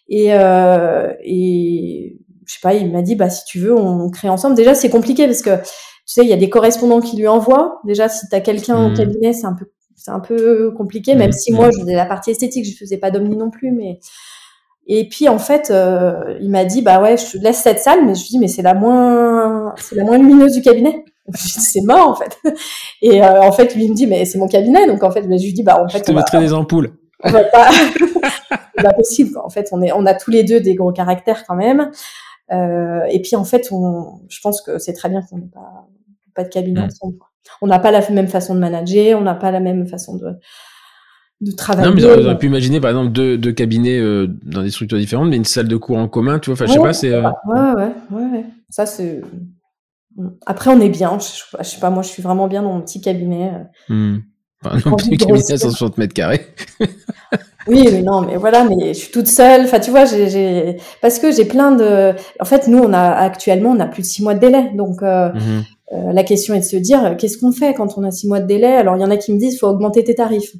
Et, 0.08 0.34
euh, 0.34 1.12
et 1.22 2.18
je 2.46 2.54
sais 2.54 2.60
pas, 2.62 2.74
il 2.74 2.90
m'a 2.90 3.02
dit 3.02 3.14
bah 3.14 3.30
si 3.30 3.44
tu 3.44 3.58
veux 3.58 3.74
on 3.74 4.10
crée 4.10 4.28
ensemble. 4.28 4.54
Déjà 4.56 4.74
c'est 4.74 4.90
compliqué 4.90 5.26
parce 5.26 5.42
que 5.42 5.56
tu 5.56 6.14
sais 6.14 6.22
il 6.22 6.28
y 6.28 6.32
a 6.32 6.36
des 6.36 6.50
correspondants 6.50 7.00
qui 7.00 7.16
lui 7.16 7.28
envoient. 7.28 7.80
Déjà 7.84 8.08
si 8.08 8.28
tu 8.28 8.34
as 8.34 8.40
quelqu'un 8.40 8.86
au 8.86 8.88
mhm. 8.90 8.96
cabinet 8.96 9.32
c'est 9.32 9.46
un 9.46 9.54
peu 9.54 9.66
c'est 9.96 10.10
un 10.10 10.20
peu 10.20 10.72
compliqué. 10.72 11.14
Même 11.14 11.28
mhm. 11.28 11.32
si 11.32 11.52
moi 11.52 11.70
je 11.70 11.80
faisais 11.80 11.94
la 11.94 12.06
partie 12.06 12.32
esthétique, 12.32 12.66
je 12.66 12.76
faisais 12.76 12.98
pas 12.98 13.10
d'omni 13.10 13.36
non 13.36 13.50
plus, 13.50 13.70
mais 13.70 14.00
et 14.92 15.08
puis 15.08 15.28
en 15.28 15.38
fait, 15.38 15.70
euh, 15.70 16.36
il 16.40 16.50
m'a 16.50 16.64
dit 16.64 16.82
bah 16.82 17.00
ouais, 17.00 17.16
je 17.16 17.38
te 17.38 17.38
laisse 17.38 17.62
cette 17.62 17.78
salle, 17.78 18.04
mais 18.04 18.16
je 18.16 18.22
lui 18.22 18.28
dis 18.30 18.38
mais 18.40 18.48
c'est 18.48 18.62
la 18.62 18.74
moins, 18.74 19.72
c'est 19.76 19.94
la 19.94 20.02
moins 20.02 20.18
lumineuse 20.18 20.54
du 20.54 20.62
cabinet. 20.62 21.04
c'est 21.34 21.82
mort 21.82 22.08
en 22.08 22.14
fait. 22.16 22.36
Et 23.00 23.22
euh, 23.22 23.40
en 23.40 23.52
fait, 23.52 23.76
lui 23.76 23.84
il 23.84 23.90
me 23.90 23.94
dit 23.94 24.08
mais 24.08 24.24
c'est 24.24 24.38
mon 24.38 24.48
cabinet, 24.48 24.88
donc 24.88 25.04
en 25.04 25.12
fait, 25.12 25.22
je 25.22 25.28
lui 25.28 25.52
dis 25.52 25.62
bah 25.62 25.80
en 25.80 25.88
fait. 25.88 25.98
Je 25.98 26.02
te 26.02 26.10
mettrai 26.10 26.40
des 26.40 26.52
ampoules. 26.52 26.90
On 27.22 27.30
va 27.30 27.44
pas, 27.44 27.70
c'est 28.76 28.82
pas 28.82 28.92
possible. 28.92 29.38
En 29.38 29.48
fait, 29.48 29.68
on 29.72 29.80
est, 29.82 29.92
on 29.92 30.06
a 30.06 30.14
tous 30.14 30.30
les 30.30 30.42
deux 30.42 30.58
des 30.58 30.74
gros 30.74 30.90
caractères 30.90 31.44
quand 31.46 31.54
même. 31.54 31.92
Euh, 32.50 33.04
et 33.10 33.20
puis 33.22 33.36
en 33.36 33.44
fait, 33.44 33.68
on, 33.70 34.20
je 34.28 34.40
pense 34.40 34.60
que 34.62 34.78
c'est 34.78 34.94
très 34.94 35.08
bien 35.08 35.20
qu'on 35.22 35.36
n'ait 35.36 35.50
pas, 35.52 35.86
pas 36.34 36.44
de 36.44 36.48
cabinet 36.48 36.80
mm. 36.80 36.84
ensemble. 36.84 37.18
On 37.62 37.66
n'a 37.66 37.78
pas 37.78 37.90
la 37.90 38.00
même 38.10 38.28
façon 38.28 38.54
de 38.54 38.60
manager, 38.60 39.20
on 39.20 39.22
n'a 39.22 39.34
pas 39.34 39.50
la 39.50 39.60
même 39.60 39.86
façon 39.86 40.16
de 40.16 40.34
de 41.40 41.52
travailler. 41.52 41.88
Non, 41.88 41.94
mais 41.94 42.04
auriez 42.04 42.34
pu 42.36 42.46
imaginer, 42.46 42.80
par 42.80 42.90
exemple, 42.90 43.12
deux, 43.12 43.38
deux 43.38 43.52
cabinets 43.52 43.98
euh, 43.98 44.26
dans 44.44 44.62
des 44.62 44.70
structures 44.70 44.98
différentes, 44.98 45.28
mais 45.30 45.36
une 45.36 45.44
salle 45.44 45.68
de 45.68 45.76
cours 45.76 45.96
en 45.96 46.08
commun, 46.08 46.38
tu 46.38 46.50
vois. 46.50 46.54
Enfin, 46.54 46.66
je 46.66 46.72
sais 46.72 46.78
pas, 46.78 46.92
c'est. 46.92 47.12
Euh... 47.12 47.22
Ouais, 47.46 47.74
ouais, 47.76 47.92
ouais, 48.10 48.44
Ça, 48.68 48.86
c'est. 48.86 49.22
Après, 50.44 50.70
on 50.70 50.80
est 50.80 50.90
bien. 50.90 51.18
Je, 51.18 51.64
sais 51.64 51.80
pas, 51.80 51.90
moi, 51.90 52.02
je 52.02 52.08
suis 52.08 52.22
vraiment 52.22 52.46
bien 52.46 52.62
dans 52.62 52.72
mon 52.72 52.82
petit 52.82 53.00
cabinet. 53.00 53.52
Hmm. 53.88 54.18
Enfin, 54.62 54.90
non, 54.90 54.96
petit 54.96 55.16
cabinet 55.16 55.52
à 55.52 55.56
160 55.56 55.96
mètres 55.96 56.12
carrés. 56.12 56.46
oui, 57.66 57.88
mais 57.90 58.02
non, 58.02 58.20
mais 58.20 58.36
voilà, 58.36 58.64
mais 58.64 58.92
je 58.92 58.98
suis 58.98 59.12
toute 59.12 59.28
seule. 59.28 59.62
Enfin, 59.62 59.80
tu 59.80 59.90
vois, 59.90 60.04
j'ai, 60.04 60.76
parce 61.00 61.18
que 61.18 61.32
j'ai 61.32 61.46
plein 61.46 61.72
de. 61.72 62.12
En 62.38 62.44
fait, 62.44 62.68
nous, 62.68 62.78
on 62.78 62.92
a 62.92 63.12
actuellement, 63.12 63.70
on 63.70 63.80
a 63.80 63.86
plus 63.86 64.02
de 64.02 64.06
six 64.06 64.22
mois 64.22 64.34
de 64.34 64.40
délai, 64.40 64.72
donc. 64.74 65.02
Euh, 65.02 65.32
mhm. 65.32 65.64
euh, 65.92 66.12
la 66.12 66.22
question 66.22 66.52
est 66.52 66.60
de 66.60 66.64
se 66.64 66.76
dire 66.76 67.16
qu'est-ce 67.16 67.38
qu'on 67.38 67.52
fait 67.52 67.72
quand 67.72 67.96
on 67.96 68.04
a 68.04 68.10
six 68.10 68.28
mois 68.28 68.40
de 68.40 68.46
délai? 68.46 68.74
Alors 68.74 68.96
il 68.96 69.00
y 69.00 69.04
en 69.04 69.10
a 69.10 69.16
qui 69.16 69.32
me 69.32 69.38
disent 69.38 69.58
faut 69.58 69.68
augmenter 69.68 70.04
tes 70.04 70.14
tarifs. 70.14 70.52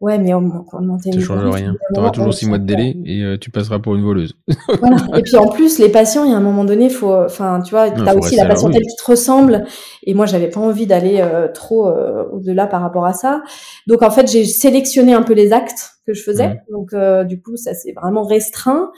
Ouais, 0.00 0.16
mais 0.16 0.32
augmenter 0.32 1.10
Ça 1.10 1.20
change 1.20 1.54
rien. 1.54 1.74
Tu 1.92 1.98
auras 2.00 2.10
toujours 2.10 2.32
six 2.32 2.46
mois 2.46 2.58
de 2.58 2.64
délai 2.64 2.96
et 3.04 3.22
euh, 3.22 3.36
tu 3.36 3.50
passeras 3.50 3.80
pour 3.80 3.96
une 3.96 4.04
voleuse. 4.04 4.36
voilà. 4.80 4.96
Et 5.16 5.22
puis 5.22 5.36
en 5.36 5.48
plus, 5.48 5.80
les 5.80 5.88
patients, 5.88 6.24
il 6.24 6.30
y 6.30 6.34
a 6.34 6.36
un 6.36 6.40
moment 6.40 6.64
donné, 6.64 6.88
faut, 6.88 7.12
enfin, 7.12 7.60
tu 7.62 7.70
vois, 7.70 7.90
tu 7.90 8.00
as 8.08 8.16
aussi 8.16 8.36
la 8.36 8.46
patientèle 8.46 8.82
qui 8.82 8.94
te 8.94 9.10
ressemble. 9.10 9.64
Et 10.04 10.14
moi, 10.14 10.26
j'avais 10.26 10.50
pas 10.50 10.60
envie 10.60 10.86
d'aller 10.86 11.18
euh, 11.20 11.48
trop 11.48 11.88
euh, 11.88 12.24
au-delà 12.32 12.68
par 12.68 12.80
rapport 12.80 13.06
à 13.06 13.12
ça. 13.12 13.42
Donc 13.88 14.02
en 14.02 14.10
fait, 14.10 14.30
j'ai 14.30 14.44
sélectionné 14.44 15.14
un 15.14 15.22
peu 15.22 15.32
les 15.32 15.52
actes 15.52 15.94
que 16.06 16.14
je 16.14 16.22
faisais. 16.22 16.60
Donc 16.70 16.94
du 17.26 17.42
coup, 17.42 17.56
ça 17.56 17.74
s'est 17.74 17.92
vraiment 17.92 18.22
restreint. 18.22 18.92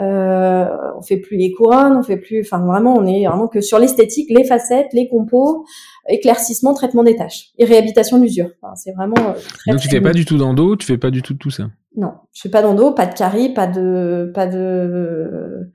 Euh, 0.00 0.66
on 0.96 1.02
fait 1.02 1.18
plus 1.18 1.36
les 1.36 1.52
couronnes, 1.52 1.96
on 1.98 2.02
fait 2.02 2.16
plus, 2.16 2.40
enfin 2.40 2.64
vraiment, 2.64 2.94
on 2.94 3.06
est 3.06 3.26
vraiment 3.26 3.48
que 3.48 3.60
sur 3.60 3.78
l'esthétique, 3.78 4.30
les 4.30 4.44
facettes, 4.44 4.88
les 4.92 5.08
compos, 5.08 5.66
éclaircissement, 6.08 6.72
traitement 6.72 7.02
des 7.02 7.16
taches 7.16 7.50
et 7.58 7.64
réhabilitation 7.64 8.18
d'usure. 8.18 8.50
Enfin, 8.62 8.74
c'est 8.76 8.92
vraiment. 8.92 9.18
Euh, 9.18 9.32
très, 9.32 9.72
Donc 9.72 9.80
tu 9.80 9.88
fais 9.88 10.00
pas 10.00 10.12
du 10.12 10.24
tout 10.24 10.38
d'endo, 10.38 10.76
tu 10.76 10.86
fais 10.86 10.98
pas 10.98 11.10
du 11.10 11.22
tout 11.22 11.34
tout 11.34 11.50
ça? 11.50 11.64
Non, 11.96 12.12
je 12.32 12.42
fais 12.42 12.48
pas 12.48 12.62
d'endo, 12.62 12.92
pas 12.92 13.06
de 13.06 13.14
carie, 13.14 13.52
pas 13.52 13.66
de, 13.66 14.30
pas 14.34 14.46
de 14.46 15.70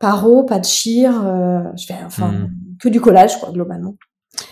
paro, 0.00 0.44
pas 0.44 0.58
de 0.58 0.64
chire. 0.64 1.24
Euh, 1.24 1.60
je 1.76 1.86
fais 1.86 1.94
enfin 2.04 2.32
hmm. 2.32 2.50
que 2.80 2.88
du 2.88 3.00
collage 3.00 3.38
quoi 3.38 3.52
globalement. 3.52 3.94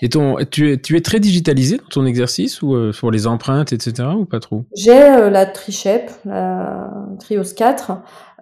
Et 0.01 0.09
ton, 0.09 0.37
tu 0.51 0.73
es, 0.73 0.79
tu 0.79 0.97
es 0.97 1.01
très 1.01 1.21
digitalisé 1.21 1.79
dans 1.79 1.89
ton 1.91 2.07
exercice 2.07 2.63
ou 2.63 2.75
euh, 2.75 2.93
sur 2.93 3.11
les 3.11 3.27
empreintes, 3.27 3.73
etc. 3.73 4.09
ou 4.17 4.25
pas 4.25 4.41
trop? 4.41 4.65
J'ai 4.77 5.03
euh, 5.03 5.31
la 5.31 5.47
Trichep, 5.47 6.11
la 6.25 6.91
Trios 7.19 7.55
4. 7.57 7.93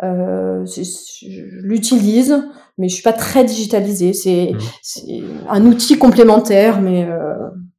Euh, 0.03 0.65
je 0.65 1.63
l'utilise, 1.63 2.43
mais 2.79 2.89
je 2.89 2.95
suis 2.95 3.03
pas 3.03 3.13
très 3.13 3.45
digitalisée. 3.45 4.13
C'est 4.13 4.53
mmh. 4.53 5.21
un 5.49 5.65
outil 5.67 5.99
complémentaire, 5.99 6.81
mais 6.81 7.09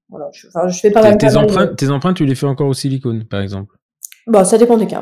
voilà, 0.09 0.27
je, 0.33 0.47
enfin, 0.47 0.67
je 0.67 0.79
fais 0.79 0.91
pas 0.91 1.01
mal. 1.01 1.17
Tes 1.17 1.35
empreintes, 1.35 1.75
tes 1.75 1.89
empreintes, 1.89 2.17
tu 2.17 2.25
les 2.25 2.35
fais 2.35 2.45
encore 2.45 2.67
au 2.67 2.73
silicone, 2.73 3.23
par 3.25 3.41
exemple? 3.41 3.75
Bon, 4.27 4.43
ça 4.43 4.57
dépend 4.57 4.77
des 4.77 4.87
cas. 4.87 5.01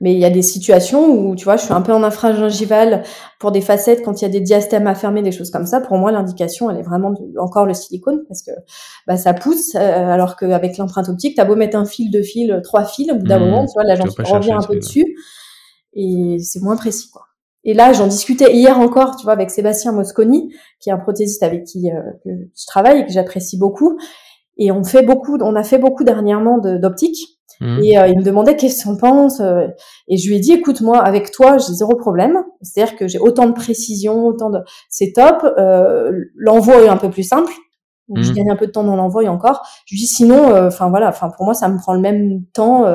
Mais 0.00 0.12
il 0.12 0.18
y 0.18 0.24
a 0.24 0.30
des 0.30 0.42
situations 0.42 1.08
où, 1.08 1.34
tu 1.34 1.44
vois, 1.44 1.56
je 1.56 1.64
suis 1.64 1.72
un 1.72 1.80
peu 1.80 1.92
en 1.92 2.04
infragingival 2.04 3.02
pour 3.40 3.50
des 3.50 3.60
facettes 3.60 4.02
quand 4.04 4.20
il 4.20 4.22
y 4.22 4.26
a 4.26 4.30
des 4.30 4.40
diastèmes 4.40 4.86
à 4.86 4.94
fermer, 4.94 5.22
des 5.22 5.32
choses 5.32 5.50
comme 5.50 5.66
ça. 5.66 5.80
Pour 5.80 5.96
moi, 5.96 6.12
l'indication, 6.12 6.70
elle 6.70 6.78
est 6.78 6.82
vraiment 6.82 7.12
encore 7.38 7.66
le 7.66 7.74
silicone 7.74 8.22
parce 8.28 8.42
que 8.42 8.52
bah, 9.08 9.16
ça 9.16 9.34
pousse, 9.34 9.74
euh, 9.74 9.78
alors 9.78 10.36
qu'avec 10.36 10.76
l'empreinte 10.76 11.08
optique, 11.08 11.36
t'as 11.36 11.44
beau 11.44 11.56
mettre 11.56 11.76
un 11.76 11.84
fil, 11.84 12.10
deux 12.12 12.22
fils, 12.22 12.52
trois 12.62 12.84
fils, 12.84 13.10
au 13.10 13.16
bout 13.16 13.26
d'un 13.26 13.38
mmh. 13.38 13.44
moment, 13.44 13.66
tu 13.66 13.72
vois, 13.74 13.84
la 13.84 13.96
gencive 13.96 14.24
revient 14.24 14.52
un 14.52 14.62
peu 14.62 14.76
dessus 14.76 15.16
et 15.94 16.38
c'est 16.40 16.60
moins 16.60 16.76
précis, 16.76 17.10
quoi. 17.10 17.22
Et 17.64 17.74
là, 17.74 17.92
j'en 17.92 18.06
discutais 18.06 18.54
hier 18.54 18.78
encore, 18.78 19.16
tu 19.16 19.24
vois, 19.24 19.32
avec 19.32 19.50
Sébastien 19.50 19.92
Mosconi, 19.92 20.54
qui 20.80 20.90
est 20.90 20.92
un 20.92 20.98
prothésiste 20.98 21.42
avec 21.42 21.64
qui 21.64 21.90
euh, 21.90 22.00
je 22.24 22.66
travaille 22.66 23.00
et 23.00 23.04
que 23.04 23.12
j'apprécie 23.12 23.58
beaucoup. 23.58 23.98
Et 24.56 24.72
on 24.72 24.84
fait 24.84 25.02
beaucoup, 25.02 25.36
on 25.40 25.54
a 25.54 25.62
fait 25.62 25.78
beaucoup 25.78 26.04
dernièrement 26.04 26.58
d'optique. 26.58 27.37
Mmh. 27.60 27.78
Et 27.82 27.98
euh, 27.98 28.06
il 28.08 28.18
me 28.18 28.22
demandait 28.22 28.56
qu'est-ce 28.56 28.84
qu'on 28.84 28.96
pense. 28.96 29.40
Euh, 29.40 29.66
et 30.06 30.16
je 30.16 30.28
lui 30.28 30.36
ai 30.36 30.40
dit, 30.40 30.52
écoute, 30.52 30.80
moi, 30.80 30.98
avec 30.98 31.30
toi, 31.30 31.58
j'ai 31.58 31.72
zéro 31.72 31.96
problème. 31.96 32.44
C'est-à-dire 32.62 32.96
que 32.96 33.08
j'ai 33.08 33.18
autant 33.18 33.46
de 33.46 33.52
précision, 33.52 34.26
autant 34.26 34.50
de, 34.50 34.60
c'est 34.88 35.12
top. 35.12 35.44
Euh, 35.58 36.12
l'envoi 36.36 36.82
est 36.82 36.88
un 36.88 36.96
peu 36.96 37.10
plus 37.10 37.24
simple. 37.24 37.52
Donc, 38.08 38.24
Je 38.24 38.30
mmh. 38.30 38.34
gagne 38.34 38.50
un 38.50 38.56
peu 38.56 38.66
de 38.66 38.72
temps 38.72 38.84
dans 38.84 38.96
l'envoi 38.96 39.28
encore. 39.28 39.66
Je 39.86 39.94
lui 39.94 40.00
dis 40.00 40.06
sinon, 40.06 40.66
enfin 40.66 40.88
voilà, 40.88 41.08
enfin 41.08 41.28
pour 41.28 41.44
moi, 41.44 41.52
ça 41.52 41.68
me 41.68 41.76
prend 41.78 41.92
le 41.92 42.00
même 42.00 42.42
temps. 42.54 42.86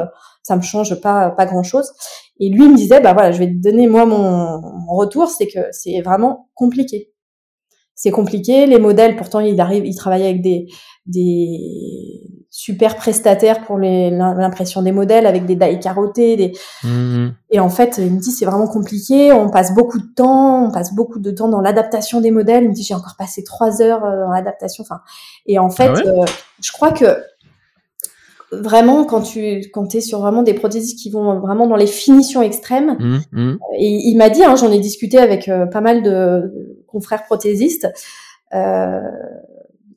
ça 0.41 0.55
me 0.55 0.61
change 0.63 0.99
pas 1.01 1.29
pas 1.29 1.45
grand 1.45 1.61
chose. 1.61 1.91
Et 2.39 2.49
lui 2.49 2.67
me 2.67 2.75
disait, 2.75 2.99
bah 2.99 3.13
voilà, 3.13 3.31
je 3.31 3.37
vais 3.37 3.45
te 3.45 3.61
donner 3.61 3.85
moi 3.85 4.07
mon, 4.07 4.59
mon 4.59 4.95
retour, 4.95 5.29
c'est 5.29 5.45
que 5.45 5.59
c'est 5.71 6.01
vraiment 6.01 6.49
compliqué. 6.55 7.11
C'est 7.93 8.09
compliqué. 8.09 8.65
Les 8.65 8.79
modèles, 8.79 9.15
pourtant, 9.15 9.39
il 9.39 9.61
arrive, 9.61 9.85
il 9.85 9.95
travaille 9.95 10.23
avec 10.23 10.41
des, 10.41 10.65
des 11.05 12.42
super 12.55 12.95
prestataires 12.95 13.65
pour 13.65 13.79
l'impression 13.79 14.83
des 14.83 14.91
modèles 14.91 15.25
avec 15.25 15.47
des 15.47 15.55
die 15.55 15.79
carottés. 15.79 16.37
Des... 16.37 16.53
Mmh. 16.83 17.29
Et 17.49 17.59
en 17.59 17.69
fait, 17.69 17.95
il 17.97 18.13
me 18.13 18.19
dit 18.19 18.29
c'est 18.29 18.45
vraiment 18.45 18.67
compliqué. 18.67 19.33
On 19.33 19.49
passe 19.49 19.73
beaucoup 19.73 19.97
de 19.97 20.13
temps, 20.15 20.67
on 20.67 20.71
passe 20.71 20.93
beaucoup 20.93 21.17
de 21.17 21.31
temps 21.31 21.49
dans 21.49 21.61
l'adaptation 21.61 22.21
des 22.21 22.29
modèles. 22.29 22.65
Il 22.65 22.69
me 22.69 22.73
dit 22.75 22.83
j'ai 22.83 22.93
encore 22.93 23.15
passé 23.17 23.43
trois 23.43 23.81
heures 23.81 24.05
euh, 24.05 24.25
dans 24.25 24.29
l'adaptation. 24.29 24.83
Enfin, 24.83 25.01
et 25.47 25.57
en 25.57 25.71
fait, 25.71 25.89
ah 25.95 26.01
euh, 26.05 26.25
je 26.61 26.71
crois 26.71 26.91
que 26.91 27.05
vraiment 28.51 29.03
quand 29.03 29.21
tu 29.21 29.63
quand 29.73 29.95
es 29.95 30.01
sur 30.01 30.19
vraiment 30.19 30.43
des 30.43 30.53
prothèses 30.53 30.93
qui 30.93 31.09
vont 31.09 31.39
vraiment 31.39 31.65
dans 31.65 31.75
les 31.75 31.87
finitions 31.87 32.43
extrêmes. 32.43 32.97
Mmh, 32.99 33.19
mmh. 33.31 33.57
Et 33.79 34.09
il 34.09 34.15
m'a 34.15 34.29
dit, 34.29 34.43
hein, 34.43 34.55
j'en 34.55 34.71
ai 34.71 34.79
discuté 34.79 35.17
avec 35.17 35.49
euh, 35.49 35.65
pas 35.65 35.81
mal 35.81 36.03
de 36.03 36.53
confrères 36.85 37.23
prothésistes. 37.23 37.87
Euh, 38.53 39.01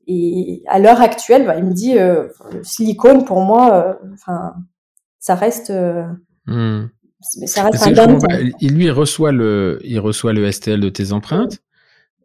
et 0.06 0.62
à 0.66 0.78
l'heure 0.78 1.00
actuelle, 1.00 1.46
bah, 1.46 1.56
il 1.56 1.64
me 1.64 1.72
dit 1.72 1.98
euh, 1.98 2.28
le 2.52 2.62
silicone 2.62 3.24
pour 3.24 3.40
moi, 3.40 3.74
euh, 3.74 3.94
enfin, 4.14 4.54
ça 5.18 5.34
reste. 5.34 5.72
Hmm. 6.46 6.86
Ça 7.20 7.64
reste 7.64 7.86
un 7.86 8.18
bah, 8.18 8.36
il 8.60 8.74
lui 8.74 8.90
reçoit 8.90 9.32
le, 9.32 9.80
il 9.82 9.98
reçoit 9.98 10.32
le 10.32 10.50
STL 10.50 10.78
de 10.78 10.88
tes 10.88 11.12
empreintes, 11.12 11.58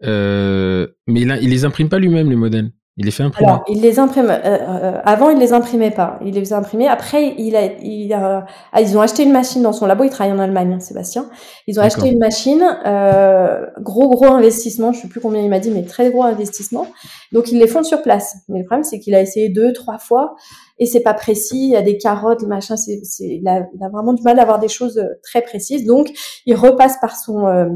mais 0.01 0.87
il, 1.07 1.31
a, 1.31 1.39
il 1.39 1.49
les 1.49 1.65
imprime 1.65 1.89
pas 1.89 1.97
lui-même 1.97 2.29
les 2.29 2.35
modèles. 2.35 2.71
Il 2.97 3.05
les 3.05 3.11
fait 3.11 3.23
imprimer. 3.23 3.47
Alors, 3.47 3.63
il 3.69 3.81
les 3.81 3.99
imprime. 3.99 4.29
Euh, 4.29 4.39
euh, 4.43 4.99
avant, 5.05 5.29
il 5.29 5.39
les 5.39 5.53
imprimait 5.53 5.91
pas. 5.91 6.19
Il 6.25 6.33
les 6.33 6.51
imprimer. 6.51 6.89
Après, 6.89 7.35
il 7.37 7.55
a, 7.55 7.65
il 7.81 8.11
a, 8.11 8.45
ah, 8.73 8.81
ils 8.81 8.97
ont 8.97 9.01
acheté 9.01 9.23
une 9.23 9.31
machine 9.31 9.61
dans 9.61 9.71
son 9.71 9.85
labo. 9.85 10.03
Il 10.03 10.09
travaille 10.09 10.33
en 10.33 10.39
Allemagne, 10.39 10.73
hein, 10.73 10.79
Sébastien. 10.81 11.29
Ils 11.67 11.79
ont 11.79 11.83
acheté 11.83 12.09
une 12.09 12.19
machine. 12.19 12.61
Euh, 12.85 13.65
gros, 13.79 14.09
gros 14.09 14.25
investissement. 14.25 14.91
Je 14.91 15.01
sais 15.01 15.07
plus 15.07 15.21
combien 15.21 15.41
il 15.41 15.49
m'a 15.49 15.59
dit, 15.59 15.71
mais 15.71 15.83
très 15.83 16.11
gros 16.11 16.23
investissement. 16.23 16.85
Donc, 17.31 17.49
ils 17.51 17.59
les 17.59 17.67
font 17.67 17.83
sur 17.83 18.01
place. 18.01 18.35
Mais 18.49 18.59
le 18.59 18.65
problème, 18.65 18.83
c'est 18.83 18.99
qu'il 18.99 19.15
a 19.15 19.21
essayé 19.21 19.47
deux, 19.47 19.71
trois 19.71 19.97
fois 19.97 20.35
et 20.77 20.85
c'est 20.85 20.99
pas 20.99 21.13
précis. 21.13 21.67
Il 21.67 21.69
y 21.69 21.77
a 21.77 21.81
des 21.81 21.97
carottes, 21.97 22.43
machin. 22.43 22.75
C'est, 22.75 22.99
c'est, 23.05 23.39
il 23.41 23.47
a, 23.47 23.67
il 23.73 23.81
a 23.85 23.87
vraiment 23.87 24.11
du 24.11 24.21
mal 24.21 24.37
à 24.37 24.41
avoir 24.41 24.59
des 24.59 24.67
choses 24.67 24.97
euh, 24.97 25.07
très 25.23 25.41
précises. 25.41 25.85
Donc, 25.85 26.09
il 26.45 26.55
repasse 26.55 26.97
par 26.99 27.15
son 27.15 27.47
euh, 27.47 27.69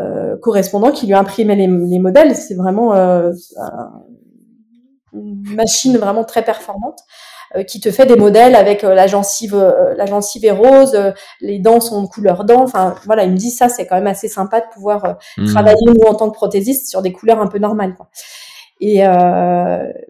euh, 0.00 0.36
correspondant 0.40 0.92
qui 0.92 1.06
lui 1.06 1.14
imprimait 1.14 1.56
les, 1.56 1.66
les 1.66 1.98
modèles. 1.98 2.36
C'est 2.36 2.54
vraiment 2.54 2.94
euh, 2.94 3.32
une 5.12 5.54
machine 5.54 5.96
vraiment 5.98 6.24
très 6.24 6.42
performante 6.42 7.00
euh, 7.56 7.64
qui 7.64 7.80
te 7.80 7.90
fait 7.90 8.06
des 8.06 8.16
modèles 8.16 8.54
avec 8.54 8.82
euh, 8.82 8.94
la 8.94 9.06
gencive, 9.06 9.54
euh, 9.54 9.94
la 9.94 10.06
gencive 10.06 10.46
est 10.46 10.52
rose, 10.52 10.98
les 11.42 11.58
dents 11.58 11.80
sont 11.80 12.02
de 12.02 12.06
couleur 12.06 12.44
dents. 12.44 12.62
Enfin, 12.62 12.94
voilà, 13.04 13.24
il 13.24 13.32
me 13.32 13.36
dit 13.36 13.50
ça, 13.50 13.68
c'est 13.68 13.86
quand 13.86 13.96
même 13.96 14.06
assez 14.06 14.28
sympa 14.28 14.60
de 14.60 14.66
pouvoir 14.72 15.18
mmh. 15.36 15.46
travailler 15.46 15.86
nous 15.86 16.06
en 16.06 16.14
tant 16.14 16.30
que 16.30 16.34
prothésiste 16.34 16.88
sur 16.88 17.02
des 17.02 17.12
couleurs 17.12 17.40
un 17.40 17.48
peu 17.48 17.58
normales. 17.58 17.94
Quoi. 17.94 18.08
Et 18.80 19.02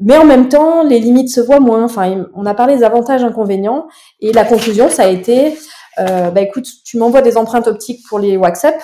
mais 0.01 0.17
en 0.17 0.25
même 0.25 0.49
temps, 0.49 0.83
les 0.83 0.99
limites 0.99 1.29
se 1.29 1.43
voient 1.43 1.61
moins. 1.61 1.85
Enfin, 1.85 2.25
on 2.35 2.47
a 2.47 2.55
parlé 2.55 2.77
des 2.77 2.85
avantages, 2.85 3.23
inconvénients, 3.23 3.87
et 4.21 4.33
la 4.33 4.45
conclusion, 4.45 4.89
ça 4.89 5.03
a 5.03 5.09
été, 5.09 5.59
bah 5.99 6.41
écoute, 6.41 6.67
tu 6.83 6.97
m'envoies 6.97 7.21
des 7.21 7.37
empreintes 7.37 7.67
optiques 7.67 8.01
pour 8.09 8.19
les 8.19 8.39
WhatsApp. 8.39 8.83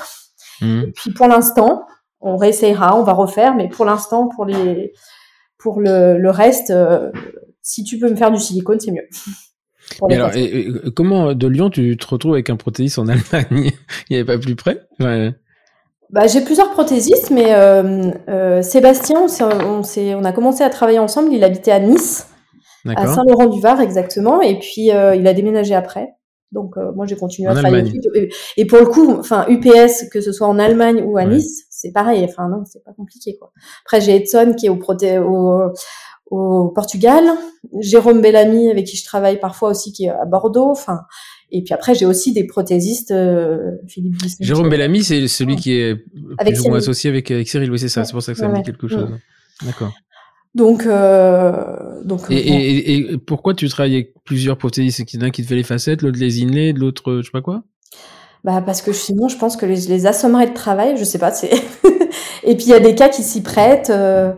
Mmh. 0.61 0.83
Et 0.83 0.93
puis 0.93 1.15
pour 1.15 1.27
l'instant, 1.27 1.87
on 2.21 2.37
réessayera, 2.37 2.99
on 2.99 3.03
va 3.03 3.15
refaire, 3.15 3.55
mais 3.55 3.69
pour 3.69 3.87
l'instant, 3.87 4.29
pour 4.29 4.45
les 4.45 4.93
pour 5.59 5.81
le, 5.81 6.19
le 6.19 6.31
reste, 6.31 6.71
euh, 6.71 7.11
si 7.63 7.85
tu 7.85 7.99
peux 7.99 8.09
me 8.09 8.17
faire 8.17 8.31
du 8.31 8.39
silicone, 8.39 8.81
c'est 8.81 8.93
mieux. 8.93 9.09
alors, 10.11 10.31
comment 10.95 11.35
de 11.35 11.47
Lyon 11.47 11.71
tu 11.71 11.97
te 11.97 12.07
retrouves 12.07 12.35
avec 12.35 12.51
un 12.51 12.57
prothésiste 12.57 12.99
en 12.99 13.09
Allemagne? 13.09 13.73
Il 14.11 14.13
n'y 14.13 14.17
avait 14.17 14.25
pas 14.25 14.39
plus 14.39 14.57
près? 14.57 14.87
Bah, 16.11 16.27
j'ai 16.27 16.41
plusieurs 16.41 16.71
prothésistes, 16.71 17.31
mais 17.31 17.55
euh, 17.55 18.11
euh, 18.29 18.63
Sébastien, 18.63 19.27
on, 19.41 19.83
on, 19.83 20.25
a 20.25 20.33
commencé 20.33 20.65
à 20.65 20.71
travailler 20.71 20.99
ensemble. 20.99 21.33
Il 21.33 21.45
habitait 21.45 21.71
à 21.71 21.81
Nice, 21.81 22.29
à 22.87 23.07
Saint-Laurent-du-Var 23.07 23.81
exactement, 23.81 24.41
et 24.41 24.59
puis 24.59 24.91
euh, 24.91 25.15
il 25.15 25.27
a 25.27 25.35
déménagé 25.35 25.75
après. 25.75 26.15
Donc 26.51 26.79
euh, 26.79 26.93
moi 26.95 27.05
j'ai 27.05 27.17
continué 27.17 27.51
à 27.51 27.55
travailler. 27.55 27.93
Et, 28.15 28.31
et, 28.57 28.65
pour 28.65 28.79
le 28.79 28.87
coup, 28.87 29.17
enfin 29.19 29.45
UPS, 29.49 30.09
que 30.11 30.23
ce 30.23 30.33
soit 30.33 30.47
en 30.47 30.59
Allemagne 30.59 31.03
ou 31.05 31.19
à 31.19 31.27
Nice, 31.27 31.67
c'est 31.79 31.93
pareil. 31.93 32.25
Enfin 32.25 32.49
non, 32.49 32.65
c'est 32.67 32.83
pas 32.83 32.93
compliqué 32.93 33.37
quoi. 33.39 33.53
Après 33.85 34.01
j'ai 34.01 34.17
Edson 34.17 34.55
qui 34.59 34.67
est 34.67 34.69
au, 34.69 34.77
proté 34.77 35.19
au, 35.19 35.73
au 36.31 36.69
Portugal, 36.69 37.25
Jérôme 37.81 38.21
Bellamy 38.21 38.71
avec 38.71 38.87
qui 38.87 38.97
je 38.97 39.05
travaille 39.05 39.39
parfois 39.39 39.71
aussi 39.71 39.93
qui 39.93 40.07
est 40.07 40.11
à 40.11 40.25
Bordeaux. 40.25 40.71
Enfin 40.71 41.03
et 41.51 41.63
puis 41.63 41.73
après 41.73 41.95
j'ai 41.95 42.05
aussi 42.05 42.33
des 42.33 42.45
prothésistes. 42.45 43.13
Euh, 43.13 43.77
Philippe 43.87 44.17
Jérôme 44.41 44.69
Bellamy, 44.69 45.05
c'est 45.05 45.29
celui 45.29 45.57
qui 45.57 45.75
est 45.75 46.05
avec 46.39 46.55
plus 46.55 46.67
ou 46.67 46.69
moins 46.71 46.79
associé 46.79 47.11
avec, 47.11 47.31
avec 47.31 47.49
Cyril. 47.49 47.71
Oui 47.71 47.79
c'est 47.79 47.89
ça. 47.89 48.05
C'est 48.05 48.13
pour 48.13 48.23
ça 48.23 48.33
que 48.33 48.39
ça 48.39 48.49
me 48.49 48.57
dit 48.57 48.63
quelque 48.63 48.89
chose. 48.89 49.11
D'accord. 49.65 49.93
Donc, 50.55 50.87
euh, 50.87 52.03
donc. 52.05 52.23
Et, 52.31 52.37
et, 52.37 53.13
et, 53.13 53.19
pourquoi 53.19 53.55
tu 53.55 53.69
travailles 53.69 53.95
avec 53.95 54.15
plusieurs 54.25 54.57
prothésistes? 54.57 55.05
Qu'il 55.05 55.21
y 55.21 55.23
en 55.23 55.27
a 55.27 55.31
qui 55.31 55.43
te 55.43 55.47
fait 55.47 55.55
les 55.55 55.63
facettes, 55.63 56.03
l'autre 56.03 56.19
les 56.19 56.43
inlays, 56.43 56.73
l'autre 56.73 57.19
je 57.19 57.23
sais 57.23 57.31
pas 57.31 57.43
quoi? 57.43 57.63
Bah 58.45 58.63
parce 58.65 58.83
que 58.83 58.93
sinon, 58.93 59.29
je 59.29 59.37
pense 59.37 59.57
que 59.57 59.67
les, 59.67 59.87
les 59.87 60.07
assommerais 60.07 60.47
de 60.47 60.55
travail. 60.55 60.97
Je 60.97 61.05
sais 61.05 61.19
pas. 61.19 61.33
C'est. 61.33 61.51
et 62.45 62.57
puis 62.57 62.67
il 62.67 62.71
y 62.71 62.75
a 62.75 62.81
des 62.81 62.95
cas 62.95 63.09
qui 63.09 63.23
s'y 63.23 63.43
prêtent. 63.43 63.91
Euh, 63.91 64.33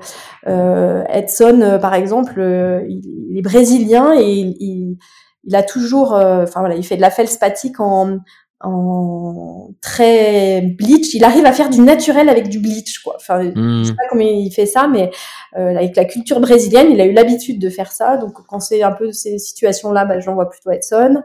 euh, 0.46 1.04
Edson, 1.08 1.60
euh, 1.62 1.78
par 1.78 1.94
exemple, 1.94 2.34
euh, 2.38 2.82
il, 2.88 3.36
est 3.38 3.42
brésilien 3.42 4.14
et 4.18 4.32
il, 4.32 4.56
il, 4.60 4.98
il 5.44 5.56
a 5.56 5.62
toujours, 5.62 6.12
enfin 6.12 6.60
voilà, 6.60 6.74
il 6.74 6.84
fait 6.84 6.96
de 6.96 7.00
la 7.00 7.10
feldspathie 7.10 7.72
en 7.78 8.18
en 8.62 9.70
très 9.80 10.60
bleach. 10.60 11.14
Il 11.14 11.24
arrive 11.24 11.46
à 11.46 11.52
faire 11.52 11.70
du 11.70 11.80
naturel 11.80 12.28
avec 12.28 12.48
du 12.48 12.58
bleach, 12.58 12.98
quoi. 12.98 13.14
Enfin, 13.16 13.42
je 13.42 13.58
hmm. 13.58 13.84
sais 13.84 13.94
pas 13.94 14.02
comment 14.10 14.22
il 14.22 14.50
fait 14.50 14.66
ça, 14.66 14.86
mais 14.86 15.10
euh, 15.56 15.76
avec 15.76 15.96
la 15.96 16.04
culture 16.04 16.40
brésilienne, 16.40 16.88
il 16.90 17.00
a 17.00 17.06
eu 17.06 17.12
l'habitude 17.12 17.58
de 17.58 17.70
faire 17.70 17.90
ça. 17.90 18.18
Donc, 18.18 18.34
quand 18.46 18.60
c'est 18.60 18.82
un 18.82 18.92
peu 18.92 19.12
ces 19.12 19.38
situations-là, 19.38 20.04
bah, 20.04 20.20
j'en 20.20 20.34
vois 20.34 20.50
plutôt 20.50 20.70
Edson. 20.70 21.22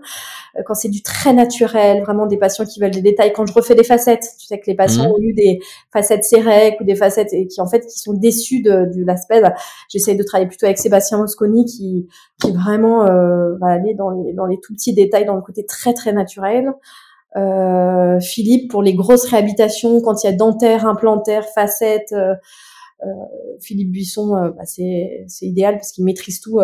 Euh, 0.57 0.61
quand 0.65 0.75
c'est 0.75 0.87
du 0.87 1.01
très 1.03 1.33
naturel, 1.33 2.03
vraiment 2.03 2.25
des 2.25 2.37
patients 2.37 2.65
qui 2.65 2.79
veulent 2.79 2.91
des 2.91 3.01
détails. 3.01 3.33
Quand 3.33 3.45
je 3.45 3.53
refais 3.53 3.75
des 3.75 3.83
facettes, 3.83 4.25
tu 4.39 4.45
sais 4.45 4.57
que 4.57 4.67
les 4.67 4.75
patients 4.75 5.09
hmm. 5.09 5.11
ont 5.11 5.19
eu 5.19 5.33
des 5.33 5.59
facettes 5.91 6.23
sérèques 6.23 6.79
ou 6.79 6.85
des 6.85 6.95
facettes 6.95 7.33
et 7.33 7.47
qui 7.47 7.59
en 7.59 7.67
fait 7.67 7.85
qui 7.85 7.99
sont 7.99 8.13
déçus 8.13 8.61
de, 8.61 8.85
de 8.95 9.05
l'aspect. 9.05 9.41
Bah, 9.41 9.55
J'essaie 9.89 10.15
de 10.15 10.23
travailler 10.23 10.47
plutôt 10.47 10.67
avec 10.67 10.77
Sébastien 10.77 11.17
Mosconi 11.17 11.65
qui 11.65 12.07
qui 12.41 12.53
vraiment 12.53 13.05
euh, 13.05 13.57
va 13.59 13.67
aller 13.67 13.93
dans 13.93 14.09
les 14.09 14.31
dans 14.31 14.45
les 14.45 14.59
tout 14.61 14.73
petits 14.73 14.93
détails, 14.93 15.25
dans 15.25 15.35
le 15.35 15.41
côté 15.41 15.65
très 15.65 15.93
très 15.93 16.13
naturel. 16.13 16.71
Euh, 17.35 18.19
Philippe 18.21 18.71
pour 18.71 18.81
les 18.81 18.93
grosses 18.93 19.25
réhabilitations 19.25 20.01
quand 20.01 20.23
il 20.23 20.27
y 20.27 20.29
a 20.29 20.35
dentaire, 20.35 20.85
implantaire, 20.87 21.45
facettes. 21.53 22.13
Euh, 22.13 22.33
euh, 23.03 23.07
Philippe 23.61 23.91
Buisson, 23.91 24.31
bah, 24.31 24.63
c'est 24.63 25.25
c'est 25.27 25.45
idéal 25.45 25.75
parce 25.75 25.91
qu'il 25.91 26.05
maîtrise 26.05 26.39
tout 26.39 26.59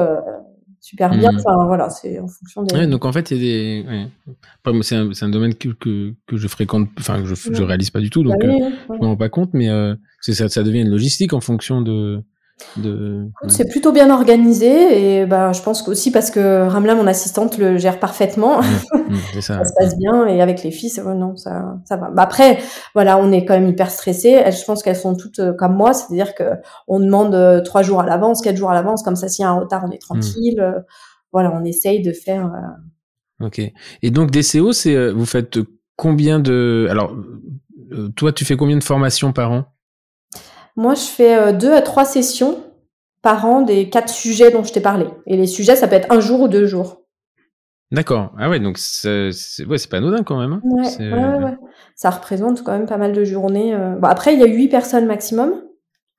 super 0.79 1.09
bien. 1.09 1.31
Mmh. 1.31 1.37
Enfin 1.39 1.65
voilà, 1.65 1.89
c'est 1.89 2.19
en 2.19 2.27
fonction 2.27 2.63
des. 2.63 2.75
Ouais, 2.75 2.87
donc 2.87 3.03
en 3.05 3.11
fait, 3.11 3.31
il 3.31 3.37
y 3.37 3.39
a 3.39 3.43
des. 3.43 3.85
Ouais. 3.87 4.81
C'est 4.81 4.95
un, 4.95 5.09
un, 5.21 5.29
domaine 5.29 5.55
que, 5.55 5.69
que, 5.69 6.13
que, 6.25 6.37
je 6.37 6.47
fréquente, 6.47 6.87
enfin 6.97 7.21
que 7.21 7.27
je, 7.27 7.35
je 7.35 7.63
réalise 7.63 7.89
pas 7.89 7.99
du 7.99 8.09
tout, 8.09 8.23
donc 8.23 8.39
bah 8.39 8.47
je 8.47 8.93
me 8.93 9.07
rends 9.07 9.17
pas 9.17 9.29
compte, 9.29 9.53
mais 9.53 9.67
ça, 10.21 10.47
ça 10.47 10.63
devient 10.63 10.81
une 10.81 10.89
logistique 10.89 11.33
en 11.33 11.41
fonction 11.41 11.81
de 11.81 12.23
de... 12.77 13.27
C'est 13.47 13.69
plutôt 13.69 13.91
bien 13.91 14.09
organisé 14.09 15.19
et 15.19 15.25
bah, 15.25 15.51
je 15.51 15.61
pense 15.61 15.87
aussi 15.87 16.11
parce 16.11 16.31
que 16.31 16.67
Ramla, 16.67 16.95
mon 16.95 17.07
assistante, 17.07 17.57
le 17.57 17.77
gère 17.77 17.99
parfaitement. 17.99 18.61
Mmh, 19.11 19.15
mmh, 19.15 19.41
ça. 19.41 19.57
ça. 19.57 19.65
se 19.65 19.73
passe 19.77 19.97
bien 19.97 20.25
et 20.25 20.41
avec 20.41 20.63
les 20.63 20.71
filles, 20.71 20.91
non, 21.03 21.35
ça, 21.35 21.77
ça 21.83 21.97
va. 21.97 22.09
Bah, 22.09 22.23
après, 22.23 22.59
voilà, 22.93 23.17
on 23.17 23.31
est 23.31 23.43
quand 23.43 23.55
même 23.55 23.67
hyper 23.67 23.91
stressé. 23.91 24.41
Je 24.49 24.63
pense 24.63 24.83
qu'elles 24.83 24.95
sont 24.95 25.15
toutes 25.15 25.39
euh, 25.39 25.53
comme 25.53 25.75
moi, 25.75 25.93
c'est-à-dire 25.93 26.33
que 26.33 26.43
on 26.87 26.99
demande 26.99 27.35
euh, 27.35 27.61
trois 27.61 27.83
jours 27.83 27.99
à 27.99 28.05
l'avance, 28.05 28.41
quatre 28.41 28.55
jours 28.55 28.71
à 28.71 28.73
l'avance, 28.73 29.03
comme 29.03 29.17
ça, 29.17 29.27
s'il 29.27 29.43
y 29.43 29.45
a 29.45 29.49
un 29.49 29.59
retard, 29.59 29.83
on 29.85 29.91
est 29.91 30.01
tranquille. 30.01 30.61
Mmh. 30.61 30.83
Voilà, 31.33 31.51
on 31.53 31.65
essaye 31.65 32.01
de 32.01 32.13
faire. 32.13 32.45
Euh, 32.45 33.47
ok. 33.47 33.59
Et 34.01 34.11
donc 34.11 34.31
DCO, 34.31 34.71
c'est 34.71 35.11
vous 35.11 35.25
faites 35.25 35.59
combien 35.97 36.39
de 36.39 36.87
alors 36.89 37.13
toi, 38.15 38.31
tu 38.31 38.45
fais 38.45 38.55
combien 38.55 38.77
de 38.77 38.83
formations 38.83 39.33
par 39.33 39.51
an? 39.51 39.65
Moi, 40.75 40.95
je 40.95 41.05
fais 41.05 41.37
euh, 41.37 41.51
deux 41.53 41.73
à 41.73 41.81
trois 41.81 42.05
sessions 42.05 42.63
par 43.21 43.45
an 43.45 43.61
des 43.61 43.89
quatre 43.89 44.09
sujets 44.09 44.51
dont 44.51 44.63
je 44.63 44.73
t'ai 44.73 44.81
parlé. 44.81 45.05
Et 45.27 45.37
les 45.37 45.47
sujets, 45.47 45.75
ça 45.75 45.87
peut 45.87 45.95
être 45.95 46.11
un 46.11 46.19
jour 46.19 46.41
ou 46.41 46.47
deux 46.47 46.65
jours. 46.65 47.01
D'accord. 47.91 48.31
Ah 48.39 48.49
ouais, 48.49 48.59
donc 48.59 48.77
c'est 48.77 49.31
ouais, 49.67 49.77
pas 49.89 49.97
anodin 49.97 50.23
quand 50.23 50.39
même. 50.39 50.53
Hein. 50.53 50.61
Ouais, 50.63 51.11
ouais, 51.11 51.43
ouais, 51.43 51.57
Ça 51.95 52.09
représente 52.09 52.63
quand 52.63 52.71
même 52.71 52.85
pas 52.85 52.97
mal 52.97 53.11
de 53.11 53.23
journées. 53.25 53.75
Euh. 53.75 53.95
Bon, 53.95 54.07
après, 54.07 54.33
il 54.33 54.39
y 54.39 54.43
a 54.43 54.47
huit 54.47 54.69
personnes 54.69 55.05
maximum. 55.05 55.61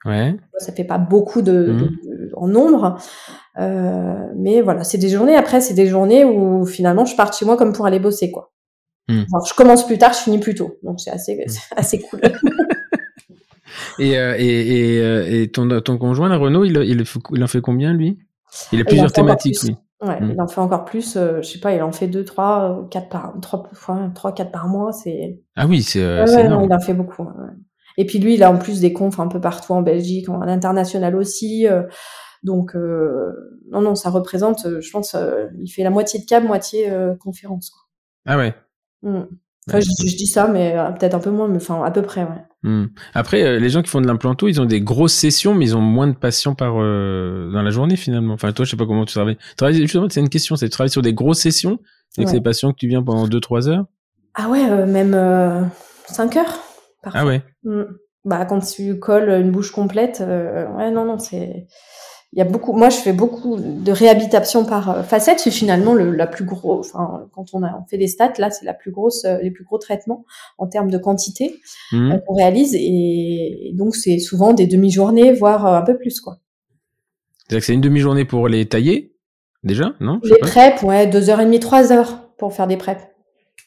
Ouais. 0.04 0.36
Ça 0.58 0.72
fait 0.72 0.84
pas 0.84 0.98
beaucoup 0.98 1.42
de, 1.42 1.72
mmh. 1.72 1.88
en 2.36 2.48
nombre. 2.48 2.98
Euh, 3.58 4.26
mais 4.36 4.60
voilà, 4.60 4.84
c'est 4.84 4.98
des 4.98 5.08
journées. 5.08 5.36
Après, 5.36 5.60
c'est 5.60 5.74
des 5.74 5.86
journées 5.86 6.24
où 6.24 6.66
finalement, 6.66 7.06
je 7.06 7.16
pars 7.16 7.32
chez 7.32 7.46
moi 7.46 7.56
comme 7.56 7.72
pour 7.72 7.86
aller 7.86 8.00
bosser, 8.00 8.30
quoi. 8.30 8.52
Mmh. 9.08 9.24
je 9.46 9.54
commence 9.54 9.84
plus 9.86 9.98
tard, 9.98 10.12
je 10.12 10.18
finis 10.18 10.38
plus 10.38 10.54
tôt. 10.54 10.78
Donc 10.82 11.00
c'est 11.00 11.10
assez, 11.10 11.36
mmh. 11.36 11.50
assez 11.76 12.00
cool. 12.00 12.20
Et, 13.98 14.18
euh, 14.18 14.34
et, 14.38 14.94
et, 14.96 15.00
euh, 15.02 15.26
et 15.42 15.48
ton, 15.50 15.68
ton 15.80 15.98
conjoint, 15.98 16.28
la 16.28 16.36
Renault, 16.38 16.64
il, 16.64 16.76
il, 16.76 17.04
il 17.32 17.44
en 17.44 17.46
fait 17.46 17.60
combien, 17.60 17.92
lui? 17.92 18.18
Il 18.72 18.80
a 18.80 18.84
plusieurs 18.84 19.12
thématiques, 19.12 19.62
lui. 19.62 19.76
Ouais, 20.02 20.20
Mm. 20.20 20.30
il 20.32 20.40
en 20.42 20.48
fait 20.48 20.60
encore 20.60 20.84
plus. 20.84 21.16
euh, 21.16 21.40
je 21.42 21.48
sais 21.48 21.60
pas, 21.60 21.72
il 21.74 21.80
en 21.82 21.92
fait 21.92 22.08
deux, 22.08 22.24
trois, 22.24 22.80
euh, 22.80 22.88
quatre 22.88 23.08
par, 23.08 23.34
trois, 23.40 23.62
enfin, 23.70 24.10
trois, 24.14 24.32
quatre 24.32 24.50
par 24.50 24.66
mois. 24.68 24.92
C'est. 24.92 25.40
Ah 25.54 25.66
oui, 25.68 25.82
c'est 25.82 26.02
euh, 26.02 26.24
Ouais, 26.24 26.30
ouais, 26.30 26.42
non, 26.48 26.56
énorme. 26.60 26.64
il 26.64 26.74
en 26.74 26.80
fait 26.80 26.92
beaucoup. 26.94 27.22
ouais. 27.22 27.52
Et 27.98 28.04
puis 28.06 28.18
lui, 28.18 28.34
il 28.34 28.42
a 28.42 28.50
en 28.50 28.58
plus 28.58 28.80
des 28.80 28.92
confs 28.92 29.20
un 29.20 29.28
peu 29.28 29.40
partout 29.40 29.72
en 29.74 29.82
Belgique, 29.82 30.28
en- 30.28 30.40
à 30.40 30.46
l'international 30.46 31.14
aussi. 31.14 31.66
donc 32.42 32.74
non, 32.74 33.80
non, 33.80 33.94
ça 33.94 34.10
représente, 34.10 34.66
je 34.80 34.90
pense, 34.90 35.16
il 35.60 35.68
fait 35.70 35.84
la 35.84 35.90
moitié 35.90 36.20
de 36.20 36.24
cab, 36.26 36.44
moitié 36.44 36.90
conférence. 37.20 37.70
Quoi. 37.70 37.82
Ah 38.26 38.36
ouais. 38.38 38.54
Mm. 39.02 39.16
Enfin, 39.68 39.78
Ouais, 39.78 39.80
je, 39.82 40.06
je 40.08 40.16
dis 40.16 40.26
ça, 40.26 40.48
mais 40.48 40.74
peut-être 40.98 41.14
un 41.14 41.20
peu 41.20 41.30
moins, 41.30 41.46
mais 41.46 41.56
enfin 41.58 41.84
à 41.84 41.90
peu 41.92 42.02
près, 42.02 42.22
ouais. 42.24 42.42
Hmm. 42.64 42.86
Après, 43.14 43.42
euh, 43.42 43.58
les 43.58 43.68
gens 43.70 43.82
qui 43.82 43.90
font 43.90 44.00
de 44.00 44.06
l'implanto, 44.06 44.46
ils 44.48 44.60
ont 44.60 44.64
des 44.66 44.80
grosses 44.80 45.14
sessions, 45.14 45.54
mais 45.54 45.64
ils 45.66 45.76
ont 45.76 45.80
moins 45.80 46.06
de 46.06 46.14
patients 46.16 46.54
par 46.54 46.74
euh, 46.80 47.50
dans 47.52 47.62
la 47.62 47.70
journée 47.70 47.96
finalement. 47.96 48.34
Enfin, 48.34 48.52
toi, 48.52 48.64
je 48.64 48.70
sais 48.70 48.76
pas 48.76 48.86
comment 48.86 49.04
tu 49.04 49.14
travailles. 49.14 49.36
Tu 49.36 49.56
travailles 49.56 49.76
justement, 49.80 50.06
c'est 50.08 50.20
une 50.20 50.28
question, 50.28 50.54
c'est 50.56 50.66
tu 50.66 50.70
travailles 50.70 50.90
sur 50.90 51.02
des 51.02 51.12
grosses 51.14 51.40
sessions 51.40 51.80
avec 52.16 52.28
Ouais. 52.28 52.34
ces 52.34 52.40
patients 52.40 52.72
que 52.72 52.78
tu 52.78 52.86
viens 52.88 53.02
pendant 53.02 53.26
2-3 53.26 53.68
heures? 53.68 53.86
Ah 54.34 54.48
ouais, 54.48 54.64
euh, 54.70 54.86
même 54.86 55.14
euh, 55.14 55.62
5 56.06 56.36
heures. 56.36 56.60
Parfois. 57.02 57.20
Ah 57.20 57.26
ouais. 57.26 57.42
Mm. 57.64 57.82
Bah 58.24 58.44
quand 58.44 58.60
tu 58.60 58.98
colles 59.00 59.30
une 59.40 59.50
bouche 59.50 59.72
complète, 59.72 60.20
euh, 60.20 60.68
ouais 60.76 60.92
non 60.92 61.04
non 61.04 61.18
c'est 61.18 61.66
il 62.34 62.38
y 62.38 62.42
a 62.42 62.44
beaucoup. 62.44 62.72
Moi 62.72 62.88
je 62.88 62.96
fais 62.96 63.12
beaucoup 63.12 63.58
de 63.58 63.92
réhabilitation 63.92 64.64
par 64.64 64.90
euh, 64.90 65.02
facette. 65.02 65.38
C'est 65.38 65.50
finalement 65.50 65.92
le, 65.94 66.10
la 66.12 66.26
plus 66.26 66.44
gros. 66.44 66.78
Enfin 66.80 67.26
quand 67.32 67.46
on 67.52 67.62
a 67.62 67.76
on 67.78 67.84
fait 67.88 67.98
des 67.98 68.08
stats 68.08 68.32
là 68.38 68.50
c'est 68.50 68.64
la 68.64 68.72
plus 68.74 68.90
grosse 68.90 69.24
euh, 69.24 69.38
les 69.42 69.50
plus 69.50 69.64
gros 69.64 69.78
traitements 69.78 70.24
en 70.58 70.66
termes 70.66 70.90
de 70.90 70.98
quantité 70.98 71.60
Hmm. 71.92 72.12
euh, 72.12 72.18
qu'on 72.18 72.34
réalise 72.34 72.74
et, 72.74 73.68
et 73.68 73.72
donc 73.74 73.94
c'est 73.96 74.18
souvent 74.18 74.54
des 74.54 74.66
demi-journées 74.66 75.32
voire 75.32 75.66
un 75.66 75.82
peu 75.82 75.98
plus 75.98 76.20
quoi. 76.20 76.38
C'est-à-dire 77.38 77.60
que 77.60 77.66
c'est 77.66 77.74
une 77.74 77.80
demi-journée 77.82 78.24
pour 78.24 78.48
les 78.48 78.66
tailler 78.66 79.14
déjà, 79.62 79.92
non? 80.00 80.20
Les 80.22 80.38
preps 80.38 80.82
ouais 80.82 81.06
deux 81.06 81.28
heures 81.28 81.40
et 81.40 81.44
demie 81.44 81.60
trois 81.60 81.92
heures 81.92 82.28
pour 82.38 82.54
faire 82.54 82.66
des 82.66 82.78
preps. 82.78 83.02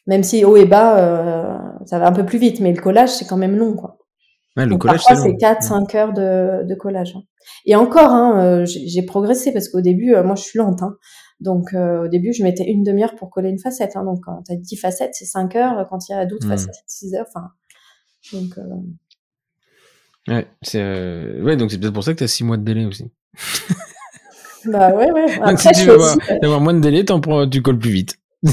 Même 0.07 0.23
si 0.23 0.43
haut 0.43 0.57
et 0.57 0.65
bas 0.65 0.97
euh, 0.97 1.57
ça 1.85 1.99
va 1.99 2.07
un 2.07 2.11
peu 2.11 2.25
plus 2.25 2.39
vite 2.39 2.59
mais 2.61 2.71
le 2.73 2.81
collage 2.81 3.09
c'est 3.09 3.25
quand 3.27 3.37
même 3.37 3.55
long 3.57 3.73
quoi. 3.73 3.97
Ouais, 4.57 4.65
le 4.65 4.77
collage, 4.77 4.97
parfois, 5.03 5.15
c'est 5.17 5.29
c'est 5.31 5.37
4, 5.37 5.63
5 5.63 5.95
heures 5.95 6.13
de, 6.13 6.63
de 6.65 6.75
collage. 6.75 7.13
hein. 7.15 7.23
Et 7.65 7.75
encore, 7.75 8.09
hein, 8.11 8.39
euh, 8.43 8.65
j'ai 8.65 9.01
progressé 9.03 9.51
parce 9.51 9.67
qu'au 9.69 9.81
début, 9.81 10.13
euh, 10.15 10.23
moi, 10.23 10.35
je 10.35 10.43
suis 10.43 10.57
lente. 10.59 10.81
Hein. 10.81 10.95
Donc, 11.41 11.73
euh, 11.73 12.05
au 12.05 12.07
début, 12.07 12.31
je 12.33 12.41
mettais 12.43 12.63
une 12.63 12.83
demi-heure 12.83 13.15
pour 13.15 13.29
coller 13.29 13.49
une 13.49 13.59
facette. 13.59 13.95
Hein. 13.97 14.05
Donc, 14.05 14.19
quand 14.23 14.41
tu 14.45 14.53
as 14.53 14.55
10 14.55 14.77
facettes, 14.77 15.11
c'est 15.13 15.25
5 15.25 15.55
heures. 15.55 15.85
Quand 15.89 16.07
il 16.07 16.13
y 16.13 16.15
a 16.15 16.25
12 16.25 16.45
Mm. 16.45 16.49
facettes, 16.49 16.75
c'est 16.85 17.07
6 17.07 17.15
heures. 17.15 17.25
Enfin, 17.33 17.49
donc, 18.33 18.57
euh, 18.57 18.63
Ouais, 20.33 20.47
c'est 20.63 20.81
euh, 20.81 21.43
ouais, 21.43 21.55
donc 21.55 21.69
c'est 21.69 21.77
peut-être 21.77 21.93
pour 21.93 22.03
ça 22.03 22.13
que 22.13 22.17
tu 22.19 22.23
as 22.23 22.27
6 22.27 22.43
mois 22.43 22.57
de 22.57 22.63
délai 22.63 22.85
aussi. 22.85 23.11
bah 24.65 24.91
ouais, 24.95 25.11
ouais. 25.11 25.37
Donc 25.45 25.59
si 25.59 25.69
tu 25.73 25.83
veux 25.85 25.93
avoir, 25.93 26.17
aussi, 26.17 26.31
avoir 26.41 26.61
moins 26.61 26.73
de 26.73 26.79
délai, 26.79 27.05
t'en 27.05 27.19
prends, 27.19 27.47
tu 27.47 27.61
colles 27.61 27.77
plus 27.77 27.91
vite. 27.91 28.15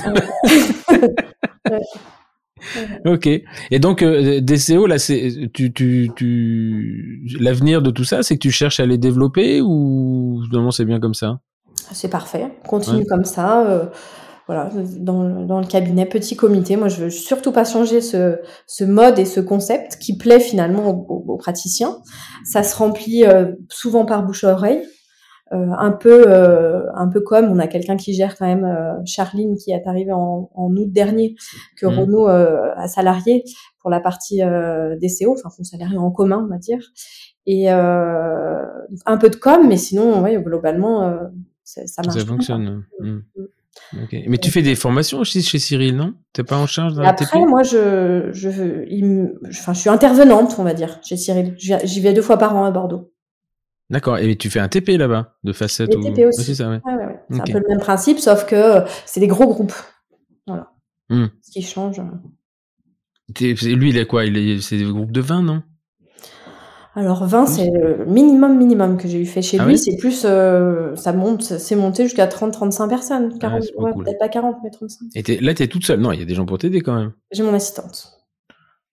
Ouais. 1.71 1.81
Ok. 3.07 3.27
Et 3.27 3.79
donc 3.79 4.03
euh, 4.03 4.41
DCO 4.41 4.87
là, 4.87 4.99
c'est 4.99 5.51
tu 5.53 5.73
tu 5.73 6.11
tu 6.17 7.27
l'avenir 7.41 7.83
de 7.83 7.91
tout 7.91 8.05
ça, 8.05 8.23
c'est 8.23 8.35
que 8.37 8.41
tu 8.43 8.51
cherches 8.51 8.81
à 8.81 8.87
les 8.87 8.99
développer 8.99 9.61
ou 9.61 10.43
finalement 10.49 10.71
c'est 10.71 10.85
bien 10.85 11.01
comme 11.01 11.15
ça? 11.15 11.41
c'est 11.93 12.09
parfait. 12.09 12.47
Continue 12.67 12.99
Ouais. 13.01 13.07
comme 13.07 13.25
ça. 13.25 13.67
euh, 13.69 13.85
voilà, 14.49 14.71
dans, 14.99 15.23
le- 15.23 15.47
dans 15.47 15.61
le 15.61 15.67
cabinet, 15.67 16.05
petit 16.05 16.37
comité. 16.37 16.77
Moi, 16.77 16.89
je 16.89 17.03
veux 17.05 17.11
surtout 17.11 17.53
pas 17.53 17.65
changer 17.65 18.01
ce, 18.01 18.39
ce 18.67 18.83
mode 18.85 19.19
et 19.19 19.25
ce 19.25 19.41
concept 19.41 19.99
qui 20.01 20.17
plaît 20.19 20.41
finalement 20.41 20.89
aux 20.89 21.37
praticiens. 21.37 21.99
Ça 22.45 22.63
se 22.65 22.75
remplit 22.77 23.25
euh, 23.25 23.53
souvent 23.71 24.05
par 24.05 24.25
bouche 24.25 24.43
à 24.45 24.53
oreille. 24.53 24.83
Euh, 25.53 25.67
un 25.79 25.91
peu, 25.93 26.25
euh, 26.29 26.83
un 26.95 27.09
peu 27.09 27.21
comme 27.21 27.47
on 27.51 27.59
a 27.59 27.67
quelqu'un 27.67 27.97
qui 27.97 28.15
gère 28.15 28.37
quand 28.39 28.47
même 28.47 28.65
euh, 28.65 28.95
Charline 29.05 29.57
qui 29.57 29.71
est 29.71 29.87
arrivée 29.87 30.13
en, 30.13 30.49
en 30.55 30.75
août 30.77 30.91
dernier 30.91 31.35
que 31.77 31.87
Mhm. 31.87 31.99
Renault 31.99 32.27
a 32.27 32.89
salarié 32.89 33.45
pour 33.81 33.91
la 33.91 34.01
partie 34.01 34.39
DCO, 34.41 35.33
enfin 35.33 35.51
son 35.51 35.65
salarié 35.65 35.99
en 35.99 36.11
commun 36.11 36.43
on 36.45 36.49
va 36.49 36.59
dire. 36.59 36.81
Et 37.47 37.69
un 37.71 39.17
peu 39.21 39.29
de 39.29 39.37
com, 39.37 39.67
mais 39.69 39.77
sinon 39.77 40.23
ouais, 40.23 40.41
globalement 40.43 41.13
ça, 41.65 41.87
ça 41.87 42.03
marche. 42.03 42.19
Ça 42.19 42.25
fonctionne. 42.27 42.85
Hmm. 43.01 43.21
Ok. 44.03 44.15
Mais 44.29 44.39
tu 44.39 44.51
fais 44.51 44.63
des 44.63 44.75
formations 44.75 45.19
aussi 45.19 45.43
chez 45.43 45.59
Cyril, 45.59 45.97
non? 45.97 46.15
T'es 46.33 46.45
pas 46.45 46.57
en 46.59 46.67
charge 46.67 46.95
d'un 46.95 47.03
Après, 47.05 47.45
moi, 47.47 47.63
je, 47.63 48.29
je, 48.33 48.85
il 48.89 49.05
me- 49.07 49.41
enfin, 49.49 49.73
je 49.73 49.81
suis 49.81 49.91
intervenante, 49.91 50.57
on 50.59 50.63
va 50.63 50.75
dire, 50.75 50.99
chez 51.03 51.17
Cyril. 51.17 51.55
J'y 51.59 52.01
vais 52.01 52.13
deux 52.13 52.21
fois 52.23 52.37
par 52.37 52.55
an 52.57 52.65
à 52.65 52.71
Bordeaux. 52.71 53.12
D'accord. 53.93 54.19
Et 54.19 54.37
tu 54.37 54.49
fais 54.51 54.59
un 54.59 54.69
TP 54.69 54.97
là-bas 54.97 55.37
de 55.45 55.53
facette 55.53 55.95
ou 55.95 56.03
TP 56.03 56.27
aussi. 56.27 56.57
Ça, 56.57 56.69
ouais. 56.69 56.81
Ouais, 56.85 56.95
ouais, 56.95 57.07
ouais. 57.07 57.21
C'est 57.31 57.41
un 57.41 57.45
peu 57.45 57.59
le 57.59 57.69
même 57.69 57.79
principe, 57.81 58.19
sauf 58.19 58.47
que 58.47 58.57
euh, 58.57 58.81
c'est 59.07 59.21
des 59.21 59.27
gros 59.29 59.47
groupes. 59.47 59.75
Voilà. 60.47 60.73
Hmm. 61.11 61.27
Ce 61.43 61.51
qui 61.53 61.63
change. 61.63 62.01
euh. 62.01 62.05
Lui, 63.77 63.91
il 63.91 63.97
est 63.99 64.07
quoi? 64.07 64.23
C'est 64.61 64.79
des 64.79 64.85
groupes 64.85 65.13
de 65.13 65.21
20, 65.21 65.43
non? 65.43 65.63
Alors 66.95 67.25
20, 67.27 67.47
c'est 67.47 67.71
le 67.71 68.05
minimum 68.05 68.59
minimum 68.59 68.99
que 68.99 69.09
j'ai 69.09 69.19
eu 69.21 69.25
fait 69.25 69.41
chez 69.41 69.59
Ah 69.59 69.65
lui. 69.67 69.79
c'est 69.79 69.97
plus, 69.97 70.25
euh, 70.27 70.95
ça 70.95 71.15
monte, 71.15 71.43
c'est 71.43 71.75
monté 71.77 72.03
jusqu'à 72.05 72.27
30-35 72.27 72.89
personnes. 72.89 73.39
40, 73.39 73.63
c'est 73.63 73.73
pas 73.75 73.83
ouais, 73.83 73.93
cool. 73.93 74.05
peut-être 74.05 74.19
pas 74.19 74.29
40, 74.29 74.57
mais 74.63 74.71
35. 74.71 75.07
Et 75.15 75.41
là, 75.41 75.55
t'es 75.55 75.69
toute 75.69 75.87
seule? 75.87 76.01
Non, 76.01 76.13
il 76.13 76.19
y 76.21 76.23
a 76.23 76.27
des 76.27 76.35
gens 76.35 76.45
pour 76.45 76.59
t'aider 76.59 76.83
quand 76.83 76.95
même. 76.95 77.13
J'ai 77.31 77.43
mon 77.43 77.55
assistante. 77.55 78.22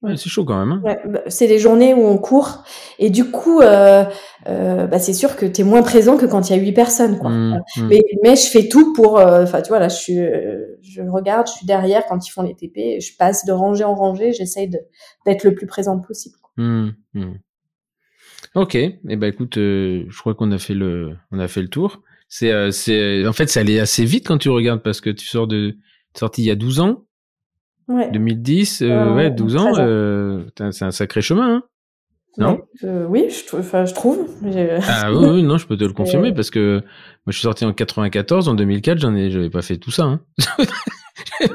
Ouais, 0.01 0.15
c'est 0.15 0.29
chaud 0.29 0.45
quand 0.45 0.57
même. 0.57 0.71
Hein 0.71 0.81
Ouais, 0.85 0.99
bah, 1.05 1.21
c'est 1.27 1.47
des 1.47 1.59
journées 1.59 1.93
où 1.93 2.05
on 2.05 2.17
court 2.17 2.63
et 2.99 3.09
du 3.09 3.29
coup, 3.31 3.59
euh, 3.59 4.05
euh, 4.47 4.87
bah, 4.87 4.97
c'est 4.97 5.13
sûr 5.13 5.35
que 5.35 5.45
tu 5.45 5.59
es 5.61 5.63
moins 5.65 5.81
présent 5.81 6.15
que 6.15 6.25
quand 6.25 6.49
il 6.49 6.55
y 6.55 6.59
a 6.59 6.61
huit 6.61 6.71
personnes. 6.71 7.17
Quoi. 7.19 7.29
Hmm, 7.31 7.59
hmm. 7.75 7.87
Mais, 7.89 8.01
mais 8.23 8.35
je 8.37 8.47
fais 8.47 8.69
tout 8.69 8.93
pour. 8.93 9.19
euh, 9.19 9.43
Enfin, 9.43 9.61
tu 9.61 9.69
vois, 9.69 9.79
là, 9.79 9.89
je 9.89 9.95
suis, 9.97 10.15
je 10.81 11.01
regarde, 11.01 11.47
je 11.47 11.51
suis 11.53 11.65
derrière 11.65 12.05
quand 12.07 12.25
ils 12.25 12.31
font 12.31 12.43
les 12.43 12.55
TP, 12.55 13.01
je 13.01 13.17
passe 13.17 13.43
de 13.45 13.51
rangée 13.51 13.83
en 13.83 13.93
rangée, 13.93 14.31
j'essaye 14.31 14.69
d'être 15.25 15.43
le 15.43 15.53
plus 15.53 15.67
présente 15.67 16.07
possible. 16.07 16.35
quoi. 16.41 16.51
Hmm. 16.63 16.91
Ok, 18.55 18.75
eh 18.75 18.99
ben 19.03 19.23
écoute, 19.27 19.55
je 19.55 20.19
crois 20.19 20.33
qu'on 20.33 20.51
a 20.51 20.57
fait 20.57 20.73
le, 20.73 21.15
on 21.31 21.39
a 21.39 21.47
fait 21.49 21.61
le 21.61 21.67
tour. 21.67 22.01
C'est, 22.29 22.71
c'est, 22.71 23.27
en 23.27 23.33
fait, 23.33 23.47
ça 23.49 23.59
allait 23.59 23.79
assez 23.79 24.05
vite 24.05 24.25
quand 24.27 24.37
tu 24.37 24.49
regardes 24.49 24.81
parce 24.81 25.01
que 25.01 25.09
tu 25.09 25.25
sors 25.25 25.47
de, 25.47 25.75
sorti 26.17 26.43
il 26.43 26.45
y 26.45 26.51
a 26.51 26.55
12 26.55 26.79
ans, 26.79 27.03
Ouais. 27.89 28.09
2010, 28.11 28.81
euh, 28.81 28.87
Euh, 28.89 29.15
ouais, 29.15 29.29
12 29.31 29.57
ans, 29.57 29.71
13 29.71 29.79
ans. 29.79 29.83
euh, 29.85 30.43
c'est 30.71 30.85
un 30.85 30.91
sacré 30.91 31.21
chemin. 31.21 31.55
Hein 31.57 31.63
non? 32.37 32.61
euh, 32.85 33.05
oui, 33.09 33.25
je, 33.29 33.45
trou- 33.47 33.57
enfin, 33.57 33.83
je 33.85 33.93
trouve. 33.93 34.29
Ah 34.87 35.11
oui, 35.11 35.25
oui, 35.27 35.43
non, 35.43 35.57
je 35.57 35.67
peux 35.67 35.75
te 35.75 35.83
le 35.83 35.91
confirmer 35.93 36.31
parce 36.33 36.51
que 36.51 36.77
moi 36.81 36.85
je 37.27 37.33
suis 37.33 37.41
sorti 37.41 37.65
en 37.65 37.73
94, 37.73 38.47
en 38.47 38.53
2004, 38.53 38.99
j'en 38.99 39.13
ai, 39.15 39.29
j'avais 39.31 39.49
pas 39.49 39.61
fait 39.63 39.77
tout 39.77 39.91
ça. 39.91 40.03
Hein. 40.03 40.21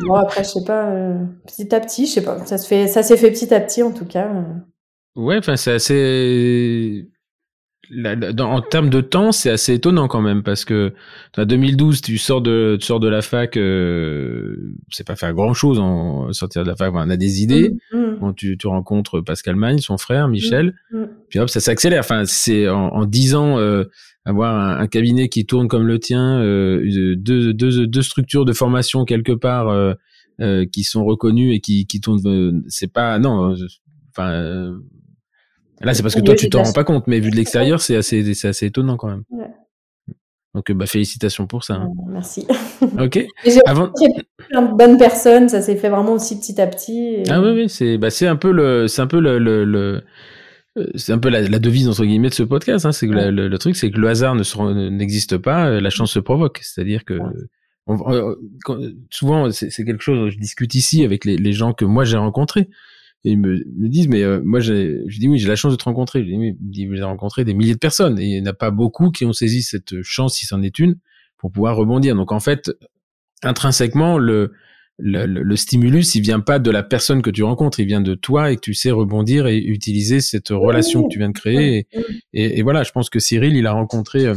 Bon, 0.01 0.15
après, 0.15 0.45
je 0.45 0.49
sais 0.49 0.65
pas, 0.67 0.91
euh, 0.91 1.19
petit 1.47 1.75
à 1.75 1.81
petit, 1.81 2.07
je 2.07 2.13
sais 2.13 2.23
pas. 2.25 2.45
Ça 2.45 2.59
se 2.59 2.67
fait, 2.67 2.87
ça 2.87 3.03
s'est 3.03 3.17
fait 3.17 3.31
petit 3.31 3.53
à 3.55 3.61
petit, 3.61 3.83
en 3.83 3.93
tout 3.93 4.05
cas. 4.05 4.29
euh. 4.29 4.43
Ouais, 5.17 5.39
enfin 5.39 5.57
c'est 5.57 5.73
assez. 5.73 7.09
La- 7.91 8.15
la- 8.15 8.33
dans- 8.33 8.51
en 8.51 8.61
termes 8.61 8.91
de 8.91 9.01
temps, 9.01 9.33
c'est 9.33 9.51
assez 9.51 9.75
étonnant 9.75 10.09
quand 10.09 10.21
même 10.21 10.43
parce 10.43 10.65
que 10.65 10.93
en 11.37 11.45
2012, 11.45 12.01
tu 12.01 12.19
sors 12.19 12.41
de, 12.41 12.77
tu 12.81 12.87
sors 12.87 13.01
de 13.01 13.09
la 13.09 13.23
fac, 13.23 13.57
euh, 13.57 14.57
c'est 14.91 15.07
pas 15.07 15.17
faire 15.17 15.33
grand 15.35 15.55
chose 15.55 15.79
en 15.79 16.33
sortir 16.33 16.63
de 16.63 16.69
la 16.69 16.77
fac. 16.77 16.91
Enfin, 16.91 17.05
on 17.07 17.11
a 17.11 17.17
des 17.17 17.43
idées. 17.43 17.75
Mm, 17.93 17.97
mm, 17.99 18.17
Bon, 18.21 18.33
tu, 18.33 18.57
tu 18.57 18.67
rencontres 18.67 19.21
Pascal 19.21 19.57
Magne, 19.57 19.79
son 19.79 19.99
frère, 19.99 20.29
Michel, 20.29 20.75
mm. 20.93 21.05
puis 21.29 21.39
hop, 21.41 21.49
ça 21.49 21.61
s'accélère. 21.61 22.01
Enfin, 22.01 22.25
c'est 22.27 22.69
en, 22.69 23.05
10 23.05 23.35
ans 23.35 23.59
euh, 23.59 23.85
avoir 24.25 24.55
un, 24.55 24.79
un 24.79 24.87
cabinet 24.87 25.29
qui 25.29 25.45
tourne 25.47 25.69
comme 25.69 25.87
le 25.87 25.99
tien, 25.99 26.41
euh, 26.41 27.15
deux, 27.17 27.53
deux, 27.53 27.87
deux 27.87 28.03
structures 28.03 28.45
de 28.45 28.53
formation 28.53 29.05
quelque 29.05 29.33
part 29.33 29.69
euh, 29.69 29.93
euh, 30.41 30.65
qui 30.65 30.83
sont 30.85 31.05
reconnues 31.05 31.53
et 31.53 31.61
qui, 31.61 31.87
qui 31.87 32.01
tournent. 32.01 32.27
euh, 32.27 32.53
c'est 32.69 32.93
pas 32.93 33.19
non. 33.19 33.55
Enfin, 34.17 34.31
euh, 34.33 34.73
là, 35.81 35.95
c'est 35.95 36.03
parce 36.03 36.15
que 36.15 36.21
toi, 36.21 36.35
tu 36.35 36.49
t'en 36.51 36.63
rends 36.63 36.73
pas 36.73 36.85
compte, 36.85 37.07
mais 37.07 37.21
vu 37.21 37.31
de 37.31 37.37
l'extérieur, 37.37 37.81
c'est 37.81 37.97
assez, 37.97 38.35
c'est 38.35 38.49
assez 38.49 38.67
étonnant 38.67 38.97
quand 38.97 39.09
même. 39.09 39.25
Ouais. 39.31 39.51
Donc, 40.55 40.71
euh, 40.71 40.75
bah, 40.75 40.87
félicitations 40.87 41.47
pour 41.49 41.65
ça. 41.65 41.75
hein. 41.75 41.91
Merci. 42.09 42.47
Ok. 43.01 43.19
J'ai 43.45 43.61
Avant. 43.67 43.91
plein 44.51 44.63
de 44.63 44.77
bonnes 44.77 44.99
personnes, 44.99 45.49
ça 45.49 45.63
s'est 45.63 45.75
fait 45.77 45.89
vraiment 45.89 46.13
aussi 46.13 46.39
petit 46.39 46.61
à 46.61 46.67
petit. 46.67 47.15
et- 47.17 47.23
Ah 47.31 47.41
oui, 47.41 47.51
oui, 47.55 47.69
c'est 47.69 47.99
bah, 47.99 48.11
c'est 48.11 48.27
un 48.27 48.37
peu 48.37 48.53
le, 48.53 48.87
c'est 48.89 49.01
un 49.03 49.07
peu 49.07 49.21
le, 49.21 49.39
le, 49.39 49.65
le- 49.65 50.03
euh, 50.77 50.87
c'est 50.97 51.13
un 51.13 51.19
peu 51.19 51.29
la, 51.29 51.41
la 51.41 51.59
devise 51.59 51.89
entre 51.89 52.05
guillemets 52.05 52.29
de 52.29 52.35
ce 52.35 52.43
podcast. 52.43 52.85
Hein, 52.87 52.93
c'est 52.93 53.09
que 53.09 53.13
la- 53.15 53.31
le, 53.31 53.49
le 53.49 53.59
truc, 53.59 53.75
c'est 53.75 53.91
que 53.91 53.99
le 53.99 54.09
hasard 54.09 54.35
ne 54.37 54.89
n'existe 54.91 55.39
pas, 55.39 55.69
euh, 55.69 55.81
la 55.81 55.91
chance 55.91 56.13
se 56.13 56.19
provoque. 56.21 56.61
C'est-à-dire 56.63 57.05
que 57.05 57.15
Ouais. 57.15 57.25
on- 57.87 57.97
on- 58.05 58.37
quand- 58.65 58.79
souvent, 59.11 59.51
c'est 59.51 59.71
c'est 59.71 59.85
quelque 59.85 60.03
chose. 60.03 60.31
Je 60.35 60.39
discute 60.39 60.75
ici 60.75 61.05
avec 61.05 61.25
les, 61.25 61.37
les 61.37 61.53
gens 61.53 61.73
que 61.73 61.85
moi 61.85 62.05
j'ai 62.05 62.17
rencontrés. 62.19 62.69
Et 63.25 63.31
ils 63.33 63.39
me, 63.39 63.55
me 63.79 63.89
disent, 63.89 64.09
mais 64.09 64.23
euh, 64.23 64.41
moi, 64.45 64.61
j'ai- 64.61 65.01
je 65.07 65.19
dis 65.19 65.29
oui, 65.29 65.39
j'ai 65.39 65.49
la 65.49 65.57
chance 65.57 65.73
de 65.73 65.77
te 65.77 65.85
rencontrer. 65.85 66.21
Je 66.21 66.27
dis, 66.27 66.37
oui, 66.37 66.57
ils 66.61 66.67
me 66.67 66.73
disent, 66.73 66.89
j'ai 66.99 67.03
rencontré 67.05 67.45
des 67.45 67.55
milliers 67.55 67.75
de 67.75 67.79
personnes 67.79 68.19
et 68.19 68.25
il 68.27 68.43
n'y 68.43 68.47
en 68.49 68.51
a 68.51 68.55
pas 68.55 68.71
beaucoup 68.71 69.11
qui 69.11 69.25
ont 69.25 69.33
saisi 69.33 69.63
cette 69.63 70.03
chance, 70.03 70.37
si 70.37 70.47
c'en 70.47 70.63
est 70.63 70.79
une, 70.79 70.97
pour 71.39 71.51
pouvoir 71.51 71.77
rebondir. 71.77 72.15
Donc 72.17 72.33
en 72.33 72.41
fait, 72.41 72.71
intrinsèquement, 73.43 74.19
le, 74.19 74.53
le, 74.99 75.27
le- 75.27 75.43
le 75.43 75.57
stimulus, 75.57 76.15
il 76.15 76.21
vient 76.23 76.41
pas 76.41 76.59
de 76.59 76.71
la 76.71 76.83
personne 76.83 77.23
que 77.23 77.31
tu 77.31 77.43
rencontres, 77.43 77.81
il 77.81 77.87
vient 77.87 78.01
de 78.01 78.15
toi 78.15 78.51
et 78.53 78.57
que 78.57 78.61
tu 78.61 78.75
sais 78.75 78.91
rebondir 78.91 79.47
et 79.47 79.59
utiliser 79.59 80.21
cette 80.21 80.49
relation 80.51 81.03
que 81.05 81.13
tu 81.13 81.19
viens 81.19 81.29
de 81.29 81.35
créer. 81.39 81.87
Et, 82.33 82.43
et- 82.45 82.59
et 82.59 82.63
voilà, 82.63 82.83
je 82.85 82.93
pense 82.93 83.11
que 83.11 83.19
Cyril, 83.19 83.57
il 83.57 83.67
a 83.67 83.73
rencontré 83.73 84.27
euh, 84.27 84.35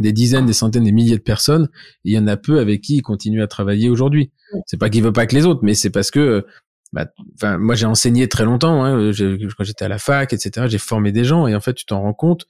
des 0.00 0.12
dizaines, 0.12 0.46
des 0.46 0.52
centaines, 0.52 0.84
des 0.84 0.92
milliers 0.92 1.16
de 1.16 1.22
personnes. 1.22 1.68
Et 2.04 2.10
il 2.10 2.12
y 2.12 2.18
en 2.18 2.26
a 2.26 2.36
peu 2.36 2.60
avec 2.60 2.80
qui 2.80 2.96
il 2.96 3.02
continue 3.02 3.42
à 3.42 3.46
travailler 3.46 3.88
aujourd'hui. 3.88 4.30
C'est 4.66 4.78
pas 4.78 4.88
qu'il 4.88 5.02
veut 5.02 5.12
pas 5.12 5.26
que 5.26 5.34
les 5.34 5.44
autres, 5.44 5.60
mais 5.62 5.74
c'est 5.74 5.90
parce 5.90 6.10
que, 6.10 6.46
bah, 6.92 7.06
moi 7.58 7.74
j'ai 7.74 7.86
enseigné 7.86 8.28
très 8.28 8.44
longtemps. 8.44 8.84
Hein, 8.84 9.10
quand 9.56 9.64
j'étais 9.64 9.84
à 9.84 9.88
la 9.88 9.98
fac, 9.98 10.32
etc. 10.32 10.66
J'ai 10.68 10.78
formé 10.78 11.12
des 11.12 11.24
gens 11.24 11.46
et 11.46 11.54
en 11.54 11.60
fait, 11.60 11.74
tu 11.74 11.84
t'en 11.84 12.00
rends 12.00 12.14
compte 12.14 12.46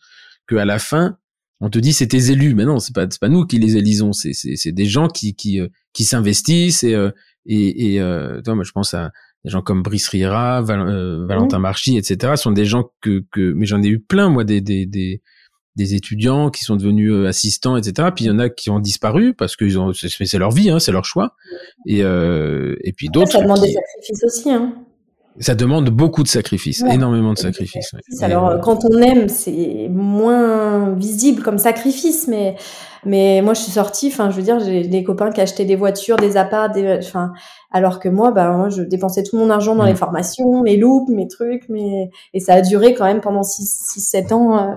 que 0.46 0.56
à 0.56 0.64
la 0.64 0.78
fin, 0.78 1.18
on 1.60 1.70
te 1.70 1.78
dit 1.78 1.92
c'est 1.92 2.06
tes 2.06 2.30
élus, 2.30 2.54
mais 2.54 2.64
non, 2.64 2.78
c'est 2.78 2.94
pas 2.94 3.06
c'est 3.10 3.20
pas 3.20 3.28
nous 3.28 3.46
qui 3.46 3.58
les 3.58 3.76
élisons, 3.76 4.12
c'est 4.12 4.32
c'est 4.32 4.56
c'est 4.56 4.72
des 4.72 4.86
gens 4.86 5.08
qui 5.08 5.34
qui 5.34 5.60
euh, 5.60 5.68
qui 5.92 6.04
s'investissent 6.04 6.84
et 6.84 6.94
euh, 6.94 7.10
et, 7.46 7.94
et 7.94 8.00
euh, 8.00 8.40
toi, 8.42 8.54
moi 8.54 8.64
je 8.64 8.72
pense 8.72 8.94
à 8.94 9.10
des 9.44 9.50
gens 9.50 9.62
comme 9.62 9.82
Brice 9.82 10.08
Riera, 10.08 10.62
Valentin 10.62 11.58
Marchi, 11.58 11.96
etc. 11.96 12.34
sont 12.36 12.52
des 12.52 12.64
gens 12.64 12.90
que 13.00 13.24
que 13.32 13.52
mais 13.52 13.66
j'en 13.66 13.82
ai 13.82 13.88
eu 13.88 14.00
plein 14.00 14.28
moi 14.28 14.44
des 14.44 14.60
des 14.60 14.86
des 14.86 15.22
des 15.78 15.94
étudiants 15.94 16.50
qui 16.50 16.64
sont 16.64 16.76
devenus 16.76 17.26
assistants, 17.26 17.76
etc. 17.76 18.08
Puis 18.14 18.26
il 18.26 18.28
y 18.28 18.30
en 18.30 18.38
a 18.38 18.50
qui 18.50 18.68
ont 18.68 18.80
disparu 18.80 19.32
parce 19.32 19.56
que 19.56 19.64
ils 19.64 19.78
ont, 19.78 19.92
c'est 19.94 20.38
leur 20.38 20.50
vie, 20.50 20.68
hein, 20.68 20.80
c'est 20.80 20.92
leur 20.92 21.04
choix. 21.04 21.34
Et, 21.86 22.02
euh, 22.02 22.76
et 22.82 22.92
puis 22.92 23.08
d'autres. 23.08 23.32
Ça 23.32 23.40
demande 23.40 23.62
des 23.62 23.72
sacrifices 23.72 24.24
aussi. 24.24 24.50
Hein. 24.50 24.74
Ça 25.40 25.54
demande 25.54 25.88
beaucoup 25.90 26.24
de 26.24 26.28
sacrifices, 26.28 26.82
énormément 26.82 27.32
de 27.32 27.38
sacrifices. 27.38 27.94
Alors, 28.20 28.48
euh, 28.48 28.58
quand 28.58 28.84
on 28.84 29.00
aime, 29.00 29.28
c'est 29.28 29.88
moins 29.88 30.94
visible 30.94 31.42
comme 31.42 31.58
sacrifice, 31.58 32.26
mais 32.26 32.56
mais 33.04 33.40
moi, 33.42 33.54
je 33.54 33.60
suis 33.62 33.72
sortie. 33.72 34.08
Enfin, 34.08 34.30
je 34.30 34.36
veux 34.36 34.42
dire, 34.42 34.60
j'ai 34.60 34.86
des 34.86 35.04
copains 35.04 35.30
qui 35.30 35.40
achetaient 35.40 35.64
des 35.64 35.76
voitures, 35.76 36.16
des 36.16 36.36
apparts, 36.36 36.70
des, 36.70 36.98
enfin, 37.02 37.32
alors 37.70 38.00
que 38.00 38.08
moi, 38.08 38.30
bah, 38.30 38.50
moi, 38.56 38.70
je 38.70 38.82
dépensais 38.82 39.22
tout 39.22 39.36
mon 39.36 39.50
argent 39.50 39.74
dans 39.74 39.84
les 39.84 39.92
mm. 39.92 39.96
formations, 39.96 40.62
mes 40.62 40.76
loops, 40.76 41.10
mes 41.10 41.28
trucs, 41.28 41.68
mais 41.68 42.08
et 42.32 42.40
ça 42.40 42.54
a 42.54 42.60
duré 42.62 42.94
quand 42.94 43.04
même 43.04 43.20
pendant 43.20 43.42
6 43.42 43.90
six, 43.92 44.00
7 44.00 44.32
ans. 44.32 44.58
Euh. 44.58 44.74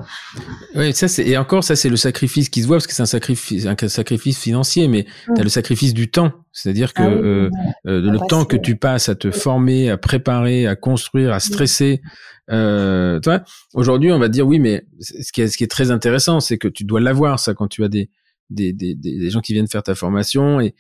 Oui, 0.75 0.93
ça 0.93 1.07
c'est 1.07 1.25
et 1.25 1.37
encore 1.37 1.63
ça 1.63 1.75
c'est 1.75 1.89
le 1.89 1.95
sacrifice 1.95 2.49
qui 2.49 2.61
se 2.61 2.67
voit 2.67 2.77
parce 2.77 2.87
que 2.87 2.93
c'est 2.93 3.01
un 3.01 3.05
sacrifice 3.05 3.65
un 3.65 3.87
sacrifice 3.87 4.39
financier, 4.39 4.87
mais 4.89 5.05
mm. 5.27 5.33
tu 5.35 5.41
as 5.41 5.43
le 5.43 5.49
sacrifice 5.49 5.93
du 5.93 6.11
temps, 6.11 6.31
c'est-à-dire 6.51 6.93
que 6.93 7.01
ah 7.01 7.07
euh, 7.07 7.49
euh, 7.87 8.01
le 8.01 8.19
temps 8.27 8.43
que 8.43 8.57
tu 8.57 8.75
passes 8.75 9.07
à 9.07 9.15
te 9.15 9.31
former, 9.31 9.89
à 9.89 9.97
préparer, 9.97 10.67
à 10.67 10.75
construire, 10.75 11.31
à 11.31 11.39
stresser. 11.39 12.01
Euh, 12.49 13.19
toi, 13.19 13.43
aujourd'hui, 13.73 14.11
on 14.11 14.19
va 14.19 14.27
dire 14.27 14.47
oui, 14.47 14.59
mais 14.59 14.85
ce 14.99 15.31
qui 15.31 15.41
est, 15.41 15.47
ce 15.47 15.57
qui 15.57 15.63
est 15.63 15.71
très 15.71 15.91
intéressant, 15.91 16.39
c'est 16.39 16.57
que 16.57 16.67
tu 16.67 16.83
dois 16.83 16.99
l'avoir 16.99 17.39
ça 17.39 17.53
quand 17.53 17.67
tu 17.67 17.83
as 17.83 17.87
des 17.87 18.09
des, 18.49 18.73
des, 18.73 18.95
des 18.95 19.29
gens 19.29 19.39
qui 19.39 19.53
viennent 19.53 19.67
faire 19.67 19.83
ta 19.83 19.95
formation 19.95 20.59
et 20.59 20.75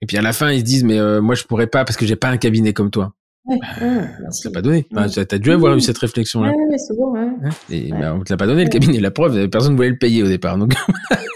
et 0.00 0.06
puis 0.06 0.16
à 0.16 0.22
la 0.22 0.32
fin, 0.32 0.52
ils 0.52 0.60
se 0.60 0.64
disent, 0.64 0.84
mais 0.84 0.98
euh, 0.98 1.20
moi, 1.20 1.34
je 1.34 1.44
pourrais 1.44 1.66
pas 1.66 1.84
parce 1.84 1.96
que 1.96 2.06
j'ai 2.06 2.16
pas 2.16 2.28
un 2.28 2.36
cabinet 2.36 2.72
comme 2.72 2.90
toi. 2.90 3.14
Ouais, 3.46 3.56
bah, 3.80 4.50
pas 4.52 4.62
donné. 4.62 4.86
Enfin, 4.92 5.08
tu 5.08 5.34
as 5.34 5.38
dû 5.38 5.50
avoir 5.50 5.74
eu 5.74 5.80
cette 5.80 5.98
réflexion-là. 5.98 6.50
Ouais, 6.50 6.66
mais 6.70 6.78
souvent, 6.78 7.12
ouais. 7.12 7.20
Hein 7.20 7.48
et 7.70 7.90
bah, 7.90 8.14
on 8.14 8.22
te 8.22 8.32
l'a 8.32 8.36
pas 8.36 8.46
donné, 8.46 8.62
le 8.62 8.70
cabinet. 8.70 9.00
La 9.00 9.10
preuve, 9.10 9.48
personne 9.48 9.72
ne 9.72 9.76
voulait 9.76 9.90
le 9.90 9.98
payer 9.98 10.22
au 10.22 10.28
départ. 10.28 10.58
Donc... 10.58 10.74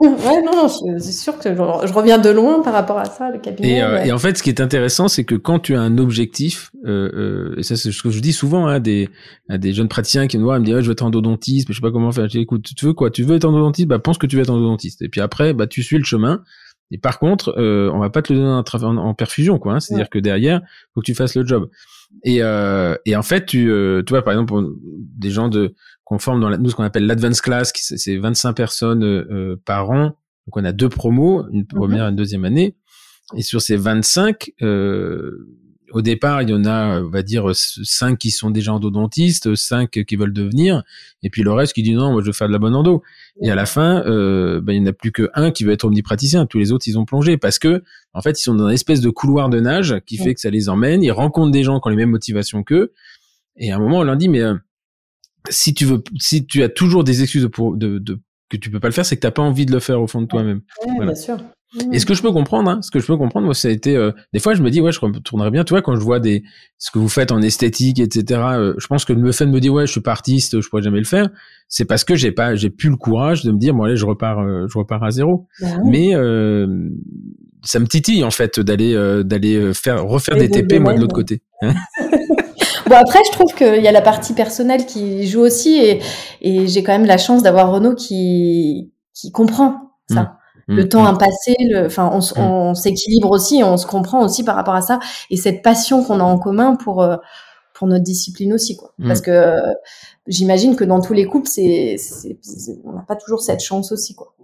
ouais, 0.00 0.42
non, 0.42 0.68
c'est 0.68 1.12
sûr 1.12 1.38
que 1.38 1.54
je, 1.54 1.92
reviens 1.92 2.18
de 2.18 2.30
loin 2.30 2.62
par 2.62 2.72
rapport 2.72 2.98
à 2.98 3.06
ça, 3.06 3.30
le 3.30 3.38
cabinet. 3.38 3.76
Et, 3.76 3.82
euh, 3.82 4.04
et 4.04 4.12
en 4.12 4.18
fait, 4.18 4.36
ce 4.36 4.42
qui 4.42 4.50
est 4.50 4.60
intéressant, 4.60 5.08
c'est 5.08 5.24
que 5.24 5.34
quand 5.34 5.58
tu 5.58 5.74
as 5.74 5.80
un 5.80 5.98
objectif, 5.98 6.70
euh, 6.84 7.10
euh, 7.14 7.58
et 7.58 7.62
ça 7.62 7.76
c'est 7.76 7.92
ce 7.92 8.02
que 8.02 8.10
je 8.10 8.20
dis 8.20 8.32
souvent 8.32 8.66
hein, 8.66 8.80
des, 8.80 9.08
à 9.48 9.58
des 9.58 9.72
jeunes 9.72 9.88
praticiens 9.88 10.26
qui 10.26 10.38
me 10.38 10.44
voient, 10.44 10.56
ils 10.56 10.60
me 10.60 10.66
disent, 10.66 10.80
je 10.80 10.86
veux 10.86 10.92
être 10.92 11.02
endodontiste, 11.02 11.68
mais 11.68 11.74
je 11.74 11.80
sais 11.80 11.82
pas 11.82 11.92
comment 11.92 12.12
faire. 12.12 12.24
Je 12.24 12.32
dis, 12.32 12.40
écoute, 12.40 12.68
tu 12.76 12.84
veux 12.84 12.92
quoi? 12.92 13.10
Tu 13.10 13.22
veux 13.22 13.36
être 13.36 13.44
endodontiste? 13.44 13.88
Bah, 13.88 13.98
pense 13.98 14.18
que 14.18 14.26
tu 14.26 14.36
veux 14.36 14.42
être 14.42 14.50
endodontiste. 14.50 15.02
Et 15.02 15.08
puis 15.08 15.20
après, 15.20 15.54
bah, 15.54 15.66
tu 15.66 15.82
suis 15.82 15.98
le 15.98 16.04
chemin. 16.04 16.42
Et 16.90 16.98
par 16.98 17.18
contre, 17.18 17.58
euh, 17.58 17.90
on 17.92 17.98
va 17.98 18.10
pas 18.10 18.22
te 18.22 18.32
le 18.32 18.38
donner 18.38 18.50
en, 18.50 18.96
en 18.96 19.14
perfusion, 19.14 19.58
quoi. 19.58 19.74
Hein. 19.74 19.80
C'est-à-dire 19.80 20.08
que 20.08 20.18
derrière, 20.18 20.60
faut 20.94 21.00
que 21.00 21.06
tu 21.06 21.14
fasses 21.14 21.34
le 21.34 21.44
job. 21.44 21.68
Et, 22.22 22.42
euh, 22.42 22.94
et 23.04 23.16
en 23.16 23.22
fait, 23.22 23.46
tu, 23.46 23.70
euh, 23.70 24.02
tu 24.04 24.12
vois, 24.12 24.22
par 24.22 24.32
exemple, 24.32 24.62
des 24.84 25.30
gens 25.30 25.48
de 25.48 25.74
qu'on 26.04 26.18
forme 26.18 26.40
dans 26.40 26.48
la, 26.48 26.56
nous 26.56 26.70
ce 26.70 26.76
qu'on 26.76 26.84
appelle 26.84 27.06
l'advance 27.06 27.40
class, 27.40 27.72
c'est 27.74 28.16
25 28.16 28.52
personnes 28.52 29.02
euh, 29.02 29.60
par 29.64 29.90
an. 29.90 30.16
Donc 30.46 30.56
on 30.56 30.64
a 30.64 30.72
deux 30.72 30.88
promos, 30.88 31.44
une 31.50 31.60
mhm. 31.60 31.66
première 31.66 32.06
et 32.06 32.10
une 32.10 32.16
deuxième 32.16 32.44
année. 32.44 32.76
Et 33.36 33.42
sur 33.42 33.60
ces 33.60 33.76
25, 33.76 34.52
euh, 34.62 35.48
au 35.92 36.02
départ, 36.02 36.42
il 36.42 36.50
y 36.50 36.52
en 36.52 36.64
a, 36.64 37.00
on 37.00 37.08
va 37.08 37.22
dire, 37.22 37.50
cinq 37.54 38.18
qui 38.18 38.30
sont 38.30 38.50
déjà 38.50 38.72
endodontistes, 38.72 39.54
cinq 39.54 40.04
qui 40.04 40.16
veulent 40.16 40.32
devenir, 40.32 40.82
et 41.22 41.30
puis 41.30 41.42
le 41.42 41.52
reste 41.52 41.72
qui 41.72 41.82
dit 41.82 41.94
non, 41.94 42.12
moi 42.12 42.22
je 42.22 42.26
veux 42.26 42.32
faire 42.32 42.48
de 42.48 42.52
la 42.52 42.58
bonne 42.58 42.74
endo. 42.74 43.02
Et 43.42 43.50
à 43.50 43.54
la 43.54 43.66
fin, 43.66 44.02
euh, 44.06 44.60
ben, 44.60 44.72
il 44.72 44.82
n'y 44.82 44.88
en 44.88 44.90
a 44.90 44.92
plus 44.92 45.12
que 45.12 45.30
un 45.34 45.50
qui 45.50 45.64
veut 45.64 45.72
être 45.72 45.84
omnipraticien. 45.84 46.46
Tous 46.46 46.58
les 46.58 46.72
autres, 46.72 46.86
ils 46.88 46.98
ont 46.98 47.04
plongé 47.04 47.36
parce 47.36 47.58
que, 47.58 47.82
en 48.14 48.22
fait, 48.22 48.38
ils 48.40 48.42
sont 48.42 48.54
dans 48.54 48.68
une 48.68 48.74
espèce 48.74 49.00
de 49.00 49.10
couloir 49.10 49.48
de 49.48 49.60
nage 49.60 50.00
qui 50.06 50.16
fait 50.16 50.34
que 50.34 50.40
ça 50.40 50.50
les 50.50 50.68
emmène. 50.68 51.02
Ils 51.02 51.12
rencontrent 51.12 51.52
des 51.52 51.62
gens 51.62 51.80
qui 51.80 51.88
ont 51.88 51.90
les 51.90 51.96
mêmes 51.96 52.10
motivations 52.10 52.62
qu'eux. 52.62 52.92
Et 53.56 53.72
à 53.72 53.76
un 53.76 53.78
moment, 53.78 53.98
on 53.98 54.02
leur 54.02 54.16
dit, 54.16 54.28
mais 54.28 54.40
euh, 54.40 54.54
si 55.50 55.74
tu 55.74 55.84
veux, 55.84 56.02
si 56.18 56.46
tu 56.46 56.62
as 56.62 56.68
toujours 56.68 57.04
des 57.04 57.22
excuses 57.22 57.48
pour, 57.52 57.76
de, 57.76 57.98
de, 57.98 58.18
que 58.48 58.56
tu 58.56 58.70
peux 58.70 58.80
pas 58.80 58.88
le 58.88 58.94
faire, 58.94 59.04
c'est 59.04 59.16
que 59.16 59.20
t'as 59.20 59.30
pas 59.30 59.42
envie 59.42 59.66
de 59.66 59.72
le 59.72 59.80
faire 59.80 60.00
au 60.00 60.06
fond 60.06 60.22
de 60.22 60.26
toi-même. 60.26 60.62
bien 61.00 61.14
sûr. 61.14 61.38
Et 61.92 61.98
ce 61.98 62.06
que 62.06 62.14
je 62.14 62.22
peux 62.22 62.32
comprendre, 62.32 62.70
hein, 62.70 62.80
ce 62.80 62.90
que 62.90 63.00
je 63.00 63.06
peux 63.06 63.16
comprendre, 63.16 63.44
moi, 63.44 63.54
ça 63.54 63.68
a 63.68 63.70
été, 63.70 63.96
euh, 63.96 64.12
des 64.32 64.38
fois, 64.38 64.54
je 64.54 64.62
me 64.62 64.70
dis, 64.70 64.80
ouais, 64.80 64.92
je 64.92 65.00
retournerais 65.00 65.50
bien, 65.50 65.64
tu 65.64 65.74
vois, 65.74 65.82
quand 65.82 65.96
je 65.96 66.00
vois 66.00 66.20
des, 66.20 66.42
ce 66.78 66.90
que 66.90 66.98
vous 66.98 67.08
faites 67.08 67.32
en 67.32 67.42
esthétique, 67.42 67.98
etc. 67.98 68.40
Euh, 68.52 68.74
je 68.78 68.86
pense 68.86 69.04
que 69.04 69.12
le 69.12 69.32
fait 69.32 69.46
de 69.46 69.50
me 69.50 69.60
dire, 69.60 69.72
ouais, 69.72 69.86
je 69.86 69.92
suis 69.92 70.00
pas 70.00 70.12
artiste, 70.12 70.60
je 70.60 70.68
pourrais 70.68 70.82
jamais 70.82 70.98
le 70.98 71.04
faire, 71.04 71.28
c'est 71.68 71.84
parce 71.84 72.04
que 72.04 72.14
j'ai 72.14 72.30
pas, 72.30 72.54
j'ai 72.54 72.70
plus 72.70 72.88
le 72.88 72.96
courage 72.96 73.42
de 73.44 73.50
me 73.50 73.58
dire, 73.58 73.74
bon, 73.74 73.84
allez, 73.84 73.96
je 73.96 74.06
repars, 74.06 74.38
euh, 74.38 74.66
je 74.68 74.78
repars 74.78 75.02
à 75.02 75.10
zéro. 75.10 75.46
Bah 75.60 75.66
Mais 75.84 76.12
ça 77.64 77.80
me 77.80 77.86
titille 77.86 78.22
en 78.22 78.30
fait 78.30 78.60
d'aller, 78.60 78.94
d'aller 79.24 79.74
faire, 79.74 80.04
refaire 80.04 80.36
des 80.36 80.48
TP 80.48 80.78
moi 80.78 80.94
de 80.94 81.00
l'autre 81.00 81.14
côté. 81.14 81.42
Hein. 81.62 81.72
bon 82.86 82.96
après, 82.96 83.20
je 83.26 83.32
trouve 83.32 83.54
qu'il 83.54 83.82
y 83.82 83.88
a 83.88 83.92
la 83.92 84.02
partie 84.02 84.34
personnelle 84.34 84.84
qui 84.84 85.26
joue 85.26 85.40
aussi, 85.40 85.78
et, 85.78 86.02
et 86.42 86.66
j'ai 86.66 86.82
quand 86.82 86.92
même 86.92 87.06
la 87.06 87.16
chance 87.16 87.42
d'avoir 87.42 87.72
Renaud 87.72 87.94
qui, 87.94 88.92
qui 89.14 89.32
comprend 89.32 89.92
ça. 90.10 90.36
Le 90.68 90.84
mm, 90.84 90.88
temps 90.88 91.12
mm. 91.12 91.18
passé, 91.18 91.54
le, 91.60 91.86
enfin, 91.86 92.10
on, 92.12 92.18
mm. 92.18 92.40
on 92.40 92.74
s'équilibre 92.74 93.30
aussi, 93.30 93.62
on 93.62 93.76
se 93.76 93.86
comprend 93.86 94.24
aussi 94.24 94.44
par 94.44 94.56
rapport 94.56 94.74
à 94.74 94.82
ça, 94.82 94.98
et 95.30 95.36
cette 95.36 95.62
passion 95.62 96.02
qu'on 96.02 96.20
a 96.20 96.24
en 96.24 96.38
commun 96.38 96.76
pour 96.76 97.02
euh, 97.02 97.16
pour 97.74 97.86
notre 97.86 98.04
discipline 98.04 98.54
aussi, 98.54 98.76
quoi. 98.76 98.94
Parce 99.06 99.20
que 99.20 99.30
euh, 99.30 99.60
j'imagine 100.26 100.76
que 100.76 100.84
dans 100.84 101.00
tous 101.00 101.12
les 101.12 101.26
couples, 101.26 101.46
c'est, 101.46 101.96
on 102.84 102.92
n'a 102.94 103.02
pas 103.06 103.16
toujours 103.16 103.42
cette 103.42 103.60
chance 103.60 103.92
aussi, 103.92 104.14
quoi. 104.14 104.34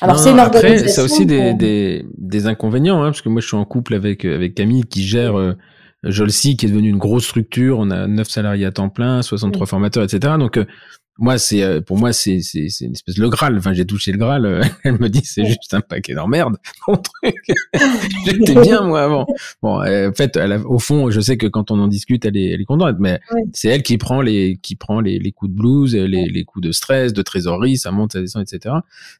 Alors 0.00 0.18
c'est 0.18 0.32
une 0.32 0.40
Après, 0.40 0.88
ça 0.88 1.02
a 1.02 1.04
aussi 1.04 1.24
des, 1.24 1.54
des, 1.54 2.04
des 2.18 2.46
inconvénients, 2.46 3.00
hein, 3.02 3.06
parce 3.06 3.22
que 3.22 3.28
moi 3.28 3.40
je 3.40 3.46
suis 3.46 3.56
en 3.56 3.64
couple 3.64 3.94
avec 3.94 4.24
avec 4.24 4.56
Camille 4.56 4.82
qui 4.82 5.04
gère 5.04 5.38
euh, 5.38 5.56
Jolsi, 6.02 6.56
qui 6.56 6.66
est 6.66 6.68
devenu 6.68 6.88
une 6.88 6.98
grosse 6.98 7.26
structure. 7.26 7.78
On 7.78 7.90
a 7.90 8.08
9 8.08 8.28
salariés 8.28 8.66
à 8.66 8.72
temps 8.72 8.88
plein, 8.88 9.22
63 9.22 9.66
formateurs, 9.66 10.02
etc. 10.02 10.34
Donc 10.38 10.56
euh, 10.58 10.64
moi 11.18 11.38
c'est 11.38 11.62
euh, 11.62 11.80
pour 11.80 11.96
moi 11.96 12.12
c'est 12.12 12.40
c'est 12.40 12.68
c'est 12.68 12.86
une 12.86 12.92
espèce 12.92 13.14
de 13.14 13.22
le 13.22 13.28
Graal. 13.28 13.56
Enfin 13.56 13.72
j'ai 13.72 13.86
touché 13.86 14.12
le 14.12 14.18
Graal. 14.18 14.46
Euh, 14.46 14.62
elle 14.84 14.98
me 14.98 15.08
dit 15.08 15.24
c'est 15.24 15.44
juste 15.44 15.72
un 15.74 15.80
paquet 15.80 16.14
d'emmerde 16.14 16.56
mon 16.88 16.96
truc. 16.96 17.36
J'étais 18.26 18.54
bien 18.60 18.82
moi 18.82 19.02
avant. 19.02 19.26
Bon 19.62 19.80
euh, 19.82 20.10
en 20.10 20.12
fait 20.12 20.38
au 20.64 20.78
fond 20.78 21.10
je 21.10 21.20
sais 21.20 21.36
que 21.36 21.46
quand 21.46 21.70
on 21.70 21.78
en 21.78 21.88
discute 21.88 22.24
elle 22.24 22.36
est 22.36 22.50
elle 22.50 22.60
est 22.60 22.64
contente 22.64 22.96
mais 22.98 23.20
c'est 23.52 23.68
elle 23.68 23.82
qui 23.82 23.98
prend 23.98 24.20
les 24.20 24.58
qui 24.62 24.76
prend 24.76 25.00
les, 25.00 25.18
les 25.18 25.32
coups 25.32 25.52
de 25.52 25.56
blues 25.56 25.94
les, 25.94 26.26
les 26.26 26.44
coups 26.44 26.64
de 26.64 26.72
stress 26.72 27.12
de 27.12 27.22
trésorerie 27.22 27.76
ça 27.76 27.90
monte 27.90 28.12
ça 28.12 28.20
descend 28.20 28.42
etc 28.42 28.76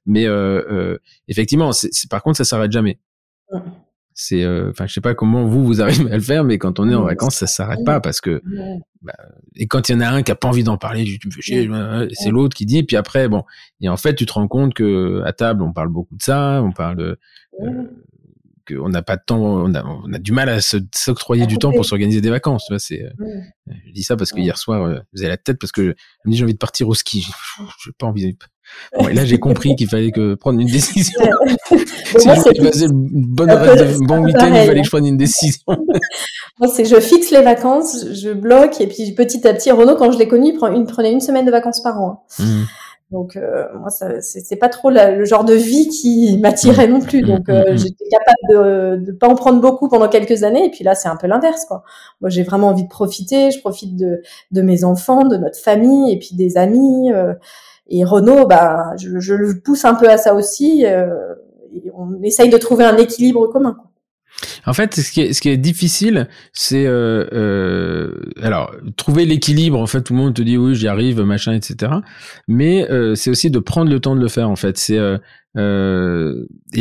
mais 0.07 0.27
euh, 0.27 0.99
effectivement 1.29 1.73
c'est 1.73 1.91
par 2.09 2.23
contre 2.23 2.37
ça 2.37 2.45
s'arrête 2.45 2.73
jamais 2.73 2.99
c'est 4.15 4.45
euh, 4.45 4.71
enfin 4.71 4.87
je 4.87 4.95
sais 4.95 5.01
pas 5.01 5.15
comment 5.15 5.45
vous 5.45 5.65
vous 5.65 5.83
arrivez 5.83 6.11
à 6.11 6.15
le 6.15 6.23
faire 6.23 6.45
mais 6.45 6.57
quand 6.59 6.79
on 6.79 6.89
est 6.89 6.95
en 6.95 7.03
vacances 7.03 7.35
ça 7.35 7.47
s'arrête 7.47 7.85
pas 7.85 8.01
parce 8.01 8.21
que 8.21 8.43
bah, 9.03 9.13
et 9.57 9.67
quand 9.67 9.89
il 9.89 9.93
y 9.93 9.95
en 9.97 10.01
a 10.01 10.09
un 10.09 10.23
qui 10.23 10.31
a 10.31 10.37
pas 10.37 10.49
envie 10.49 10.65
d'en 10.65 10.79
parler 10.79 11.05
tu 11.05 11.27
me 11.27 11.33
fais 11.33 11.43
chier 11.43 11.69
c'est 12.13 12.31
l'autre 12.31 12.57
qui 12.57 12.65
dit 12.65 12.85
puis 12.85 12.97
après 12.97 13.29
bon 13.29 13.43
et 13.81 13.89
en 13.89 13.97
fait 13.97 14.15
tu 14.15 14.25
te 14.25 14.33
rends 14.33 14.49
compte 14.49 14.73
que 14.73 15.23
à 15.25 15.33
table 15.33 15.63
on 15.63 15.73
parle 15.73 15.89
beaucoup 15.89 16.17
de 16.17 16.23
ça 16.23 16.63
on 16.63 16.71
parle 16.71 16.97
de 16.97 17.19
euh, 17.61 17.85
qu'on 18.67 18.89
n'a 18.89 19.03
pas 19.03 19.17
de 19.17 19.23
temps, 19.25 19.41
on 19.41 19.75
a, 19.75 19.85
on 19.85 20.13
a 20.13 20.19
du 20.19 20.33
mal 20.33 20.49
à 20.49 20.61
s'octroyer 20.61 21.47
du 21.47 21.59
temps 21.59 21.73
pour 21.73 21.85
s'organiser 21.85 22.21
des 22.21 22.31
vacances. 22.31 22.65
Tu 22.67 22.73
vois, 22.73 22.79
c'est, 22.79 23.03
euh, 23.03 23.11
je 23.87 23.93
dis 23.93 24.03
ça 24.03 24.17
parce 24.17 24.33
que 24.33 24.41
hier 24.41 24.57
soir, 24.57 24.85
euh, 24.85 24.99
vous 25.13 25.21
avez 25.21 25.29
la 25.29 25.37
tête 25.37 25.59
parce 25.59 25.73
que 25.73 25.83
je 25.83 26.29
me 26.29 26.33
dis 26.33 26.39
j'ai 26.39 26.45
envie 26.45 26.55
de 26.55 26.59
partir 26.59 26.89
au 26.89 26.95
ski. 26.95 27.27
J'ai 27.85 27.93
pas 27.93 28.07
envie. 28.07 28.37
Bon, 28.99 29.09
et 29.09 29.15
là, 29.15 29.25
j'ai 29.25 29.39
compris 29.39 29.77
qu'il 29.77 29.89
fallait 29.89 30.11
que 30.11 30.35
prendre 30.35 30.61
une 30.61 30.69
décision. 30.69 31.21
si 32.17 32.27
moi, 32.27 32.35
je 32.37 32.59
voulais 32.59 32.85
une 32.85 33.27
bonne 33.27 33.49
bon 34.07 34.25
week-end, 34.25 34.53
il 34.55 34.67
fallait 34.67 34.81
que 34.81 34.87
je 34.87 34.91
prenne 34.91 35.07
une 35.07 35.17
décision. 35.17 35.63
moi, 36.59 36.69
c'est 36.75 36.85
je 36.85 37.01
fixe 37.01 37.31
les 37.31 37.43
vacances, 37.43 38.07
je 38.13 38.31
bloque, 38.31 38.81
et 38.81 38.87
puis 38.87 39.13
petit 39.13 39.47
à 39.47 39.55
petit, 39.55 39.71
Renaud, 39.71 39.97
quand 39.97 40.13
je 40.13 40.19
l'ai 40.19 40.29
connu, 40.29 40.53
il, 40.53 40.85
prenait 40.87 41.13
une 41.13 41.21
semaine 41.21 41.47
de 41.47 41.51
vacances 41.51 41.83
par 41.83 42.01
an. 42.01 42.25
Hein. 42.39 42.45
Mmh. 42.45 42.65
Donc 43.15 43.37
euh, 43.37 43.67
moi, 43.79 43.91
c'est 43.91 44.57
pas 44.57 44.69
trop 44.69 44.91
le 44.91 45.25
genre 45.25 45.45
de 45.45 45.55
vie 45.55 45.89
qui 45.89 46.37
m'attirait 46.39 46.89
non 46.89 47.01
plus. 47.01 47.23
Donc 47.23 47.49
euh, 47.49 47.77
j'étais 47.77 48.07
capable 48.11 48.49
de 48.51 49.11
ne 49.11 49.13
pas 49.13 49.29
en 49.29 49.37
prendre 49.37 49.61
beaucoup 49.61 49.89
pendant 49.89 50.09
quelques 50.09 50.43
années. 50.43 50.67
Et 50.67 50.71
puis 50.71 50.83
là, 50.83 50.97
c'est 50.97 51.09
un 51.09 51.17
peu 51.17 51.29
l'inverse. 51.29 51.65
quoi. 51.67 51.85
Moi, 52.21 52.29
j'ai 52.29 52.43
vraiment 52.43 52.69
envie 52.69 52.83
de 52.83 52.89
profiter. 52.89 53.53
Je 53.53 53.61
profite 53.61 53.95
de, 53.95 54.21
de 54.51 54.63
mes 54.63 54.83
enfants, 54.83 55.25
de 55.25 55.37
notre 55.37 55.59
famille 55.59 56.13
et 56.13 56.19
puis 56.19 56.31
des 56.33 56.57
amis. 56.57 57.13
Euh, 57.13 57.35
et 57.89 58.05
Renaud, 58.05 58.47
bah, 58.47 58.93
je, 58.99 59.35
le 59.35 59.61
pousse 59.61 59.85
un 59.85 59.95
peu 59.95 60.09
à 60.09 60.17
ça 60.17 60.35
aussi. 60.35 60.85
Euh, 60.87 61.35
et 61.75 61.91
on 61.95 62.23
essaye 62.23 62.51
de 62.51 62.57
trouver 62.57 62.85
un 62.85 62.97
équilibre 62.97 63.47
commun. 63.49 63.77
En 64.67 64.73
fait, 64.73 64.95
ce 64.95 65.11
qui 65.13 65.49
est, 65.49 65.57
difficile, 65.57 66.29
c'est 66.53 66.87
euh, 66.87 67.27
euh, 67.33 68.15
alors 68.43 68.75
trouver 68.97 69.27
l'équilibre. 69.27 69.79
En 69.79 69.87
fait, 69.87 70.03
tout 70.03 70.13
le 70.13 70.19
monde 70.19 70.35
te 70.35 70.43
dit 70.43 70.57
oui, 70.57 70.75
j'y 70.75 70.89
arrive, 70.89 71.21
machin, 71.21 71.53
etc. 71.53 71.93
Mais 72.49 72.91
euh, 72.91 73.15
c'est 73.15 73.31
aussi 73.31 73.51
de 73.51 73.59
prendre 73.59 73.91
le 73.91 74.01
temps 74.01 74.17
de 74.17 74.21
le 74.21 74.29
faire. 74.29 74.51
En 74.51 74.57
fait, 74.57 74.77
c'est 74.77 74.99
euh, 74.99 75.19
euh, 75.57 76.47
il 76.73 76.81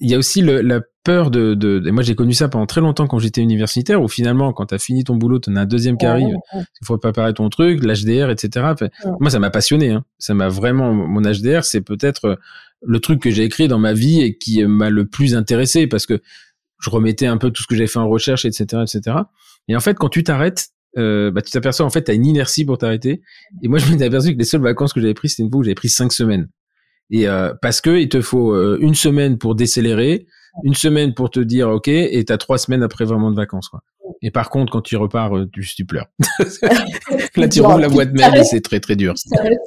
y 0.00 0.14
a 0.14 0.18
aussi 0.18 0.42
le, 0.42 0.60
la 0.60 0.80
peur 1.06 1.30
de, 1.30 1.54
de, 1.54 1.90
moi 1.90 2.02
j'ai 2.02 2.14
connu 2.14 2.34
ça 2.34 2.48
pendant 2.48 2.66
très 2.66 2.80
longtemps 2.80 3.06
quand 3.06 3.18
j'étais 3.18 3.40
universitaire 3.40 4.02
où 4.02 4.08
finalement 4.08 4.52
quand 4.52 4.66
t'as 4.66 4.78
fini 4.78 5.04
ton 5.04 5.14
boulot 5.16 5.38
t'en 5.38 5.54
as 5.56 5.60
un 5.60 5.66
deuxième 5.66 5.96
qui 5.96 6.04
arrive 6.06 6.34
il 6.54 6.84
faut 6.84 6.98
préparer 6.98 7.32
ton 7.32 7.48
truc 7.48 7.84
l'HDR 7.84 8.30
etc 8.30 8.74
moi 9.20 9.30
ça 9.30 9.38
m'a 9.38 9.50
passionné 9.50 9.90
hein. 9.90 10.04
ça 10.18 10.34
m'a 10.34 10.48
vraiment 10.48 10.92
mon 10.92 11.22
HDR 11.22 11.64
c'est 11.64 11.80
peut-être 11.80 12.38
le 12.82 13.00
truc 13.00 13.22
que 13.22 13.30
j'ai 13.30 13.44
écrit 13.44 13.68
dans 13.68 13.78
ma 13.78 13.92
vie 13.92 14.20
et 14.20 14.36
qui 14.36 14.64
m'a 14.64 14.90
le 14.90 15.06
plus 15.06 15.34
intéressé 15.34 15.86
parce 15.86 16.06
que 16.06 16.20
je 16.80 16.90
remettais 16.90 17.26
un 17.26 17.38
peu 17.38 17.50
tout 17.50 17.62
ce 17.62 17.66
que 17.66 17.74
j'avais 17.74 17.86
fait 17.86 17.98
en 17.98 18.08
recherche, 18.08 18.44
etc., 18.44 18.82
etc. 18.82 19.16
Et 19.68 19.76
en 19.76 19.80
fait, 19.80 19.94
quand 19.94 20.08
tu 20.08 20.24
t'arrêtes, 20.24 20.68
euh, 20.98 21.30
bah, 21.30 21.42
tu 21.42 21.50
t'aperçois 21.50 21.86
en 21.86 21.90
fait, 21.90 22.02
t'as 22.02 22.14
une 22.14 22.26
inertie 22.26 22.64
pour 22.64 22.78
t'arrêter. 22.78 23.22
Et 23.62 23.68
moi, 23.68 23.78
je 23.78 23.90
m'étais 23.90 24.04
aperçu 24.04 24.32
que 24.32 24.38
les 24.38 24.44
seules 24.44 24.62
vacances 24.62 24.92
que 24.92 25.00
j'avais 25.00 25.14
prises, 25.14 25.32
c'était 25.32 25.44
une 25.44 25.50
fois 25.50 25.60
où 25.60 25.64
j'avais 25.64 25.74
pris 25.74 25.88
cinq 25.88 26.12
semaines. 26.12 26.48
Et 27.10 27.28
euh, 27.28 27.54
parce 27.62 27.80
que 27.80 27.98
il 27.98 28.08
te 28.08 28.20
faut 28.20 28.52
euh, 28.52 28.78
une 28.80 28.94
semaine 28.94 29.38
pour 29.38 29.54
décélérer, 29.54 30.26
une 30.64 30.74
semaine 30.74 31.14
pour 31.14 31.30
te 31.30 31.40
dire 31.40 31.68
ok, 31.68 31.88
et 31.88 32.24
t'as 32.24 32.38
trois 32.38 32.58
semaines 32.58 32.82
après 32.82 33.04
vraiment 33.04 33.30
de 33.30 33.36
vacances. 33.36 33.68
Quoi. 33.68 33.82
Et 34.22 34.30
par 34.30 34.50
contre, 34.50 34.72
quand 34.72 34.80
tu 34.80 34.96
repars, 34.96 35.36
euh, 35.36 35.46
tu, 35.52 35.62
tu 35.62 35.84
pleures. 35.84 36.06
Là, 37.36 37.48
tu 37.48 37.60
rouvres 37.60 37.78
la 37.78 37.88
boîte 37.88 38.12
mail 38.12 38.36
et 38.36 38.44
c'est 38.44 38.60
très 38.60 38.80
très 38.80 38.96
dur. 38.96 39.14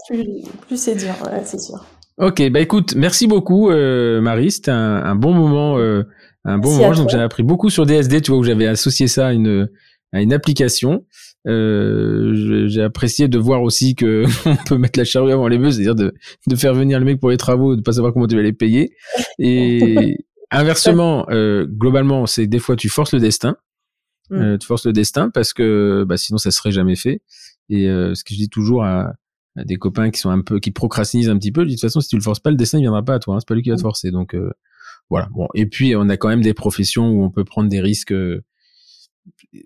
Plus, 0.07 0.26
plus 0.68 0.82
c'est 0.82 0.95
dur, 0.95 1.14
ouais, 1.26 1.41
c'est 1.44 1.60
sûr. 1.60 1.86
Ok, 2.18 2.49
bah 2.49 2.60
écoute, 2.60 2.95
merci 2.95 3.28
beaucoup 3.28 3.70
euh, 3.70 4.20
Marie, 4.20 4.52
c'était 4.52 4.72
un, 4.72 5.03
un, 5.06 5.16
bon 5.16 5.34
moment 5.34 5.78
euh, 5.78 6.03
un 6.44 6.57
bon 6.57 6.76
moment. 6.76 6.94
Donc 6.94 7.10
j'ai 7.10 7.18
appris 7.18 7.44
beaucoup 7.44 7.70
sur 7.70 7.86
DSD, 7.86 8.22
tu 8.22 8.32
vois, 8.32 8.40
où 8.40 8.44
j'avais 8.44 8.68
associé 8.68 9.07
ça 9.07 9.28
à 9.28 9.32
une 9.32 9.70
à 10.11 10.22
une 10.22 10.34
application. 10.34 11.06
Euh, 11.48 12.68
j'ai 12.68 12.82
apprécié 12.82 13.30
de 13.30 13.38
voir 13.38 13.61
aussi 13.61 13.95
que 13.95 14.26
on 14.45 14.57
peut 14.68 14.78
mettre 14.78 14.99
la 14.99 15.06
charrue 15.06 15.32
avant 15.32 15.48
les 15.48 15.57
bœufs, 15.57 15.72
c'est-à-dire 15.72 15.95
de, 15.95 16.14
de 16.48 16.56
faire 16.56 16.74
venir 16.74 16.99
le 16.99 17.06
mec 17.06 17.20
pour 17.20 17.30
les 17.30 17.38
travaux, 17.38 17.78
de 17.78 17.82
pas 17.82 17.94
savoir 17.94 18.14
comment 18.14 18.28
tu 18.28 18.36
vas 18.36 18.41
les 18.41 18.53
payer. 18.53 18.91
Et 19.38 20.18
inversement, 20.52 21.26
euh, 21.30 21.66
globalement, 21.66 22.26
c'est 22.26 22.48
des 22.48 22.60
fois 22.60 22.76
tu 22.76 22.90
forces 22.90 23.14
le 23.14 23.20
destin. 23.20 23.58
Mm. 24.30 24.36
Euh, 24.36 24.58
tu 24.58 24.68
forces 24.68 24.86
le 24.86 24.94
destin 24.94 25.30
parce 25.30 25.54
que 25.54 26.06
bah, 26.08 26.18
sinon 26.18 26.38
ça 26.38 26.52
serait 26.52 26.72
jamais 26.72 26.96
fait. 26.96 27.22
Et 27.70 27.88
euh, 27.88 28.16
ce 28.16 28.24
que 28.24 28.34
je 28.34 28.40
dis 28.40 28.50
toujours 28.50 28.84
à, 28.84 29.14
à, 29.56 29.64
des 29.64 29.76
copains 29.76 30.10
qui 30.12 30.20
sont 30.20 30.30
un 30.30 30.42
peu 30.42 30.60
qui 30.60 30.72
procrastinent 30.72 31.30
un 31.30 31.38
petit 31.38 31.52
peu, 31.52 31.62
je 31.62 31.68
dis 31.68 31.76
de 31.76 31.80
toute 31.80 31.90
façon 31.90 32.02
si 32.02 32.10
tu 32.10 32.16
le 32.16 32.22
forces 32.22 32.40
pas, 32.40 32.50
le 32.50 32.56
destin 32.56 32.78
il 32.80 32.82
viendra 32.82 33.04
pas 33.04 33.16
à 33.16 33.20
toi. 33.20 33.36
Hein, 33.36 33.40
c'est 33.40 33.48
pas 33.48 33.56
lui 33.56 33.62
qui 33.62 33.70
va 33.70 33.76
te 33.76 33.82
mm. 33.82 33.84
forcer. 33.84 34.12
Donc 34.12 34.36
euh, 34.36 34.52
voilà. 35.10 35.28
Bon. 35.32 35.48
Et 35.54 35.66
puis 35.66 35.96
on 35.96 36.10
a 36.10 36.18
quand 36.18 36.30
même 36.30 36.42
des 36.42 36.54
professions 36.54 37.10
où 37.10 37.24
on 37.24 37.30
peut 37.30 37.44
prendre 37.44 37.70
des 37.70 37.82
risques. 37.82 38.14
Euh, 38.14 38.44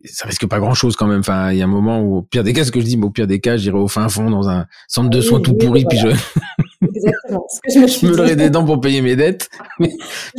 ça 0.05 0.27
risque 0.27 0.45
pas 0.47 0.59
grand 0.59 0.73
chose 0.73 0.95
quand 0.95 1.07
même. 1.07 1.21
Enfin, 1.21 1.51
il 1.51 1.57
y 1.57 1.61
a 1.61 1.65
un 1.65 1.69
moment 1.69 2.01
où, 2.01 2.17
au 2.17 2.21
pire 2.21 2.43
des 2.43 2.53
cas, 2.53 2.65
ce 2.65 2.71
que 2.71 2.81
je 2.81 2.85
dis, 2.85 2.97
mais 2.97 3.05
au 3.05 3.11
pire 3.11 3.27
des 3.27 3.39
cas, 3.39 3.55
j'irai 3.55 3.77
au 3.77 3.87
fin 3.87 4.09
fond 4.09 4.29
dans 4.29 4.49
un 4.49 4.67
centre 4.87 5.09
de 5.09 5.21
soins 5.21 5.39
tout 5.39 5.55
pourri, 5.55 5.85
puis 5.85 5.97
je. 5.97 6.07
Exactement. 6.83 7.45
je 7.73 7.79
me, 7.79 7.87
je 7.87 8.05
me 8.05 8.35
des 8.35 8.49
dents 8.49 8.65
pour 8.65 8.81
payer 8.81 9.01
mes 9.01 9.15
dettes. 9.15 9.49
Mais 9.79 9.91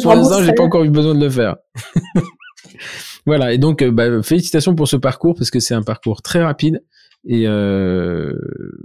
pour 0.03 0.15
l'instant, 0.15 0.43
j'ai 0.43 0.53
pas 0.53 0.65
encore 0.65 0.85
eu 0.85 0.91
besoin 0.91 1.15
de 1.15 1.21
le 1.21 1.31
faire. 1.31 1.57
voilà. 3.27 3.53
Et 3.53 3.59
donc, 3.59 3.83
euh, 3.83 3.91
bah, 3.91 4.23
félicitations 4.23 4.75
pour 4.75 4.89
ce 4.89 4.97
parcours 4.97 5.35
parce 5.35 5.51
que 5.51 5.61
c'est 5.61 5.75
un 5.75 5.83
parcours 5.83 6.23
très 6.23 6.43
rapide. 6.43 6.83
Et 7.27 7.45
euh, 7.47 8.33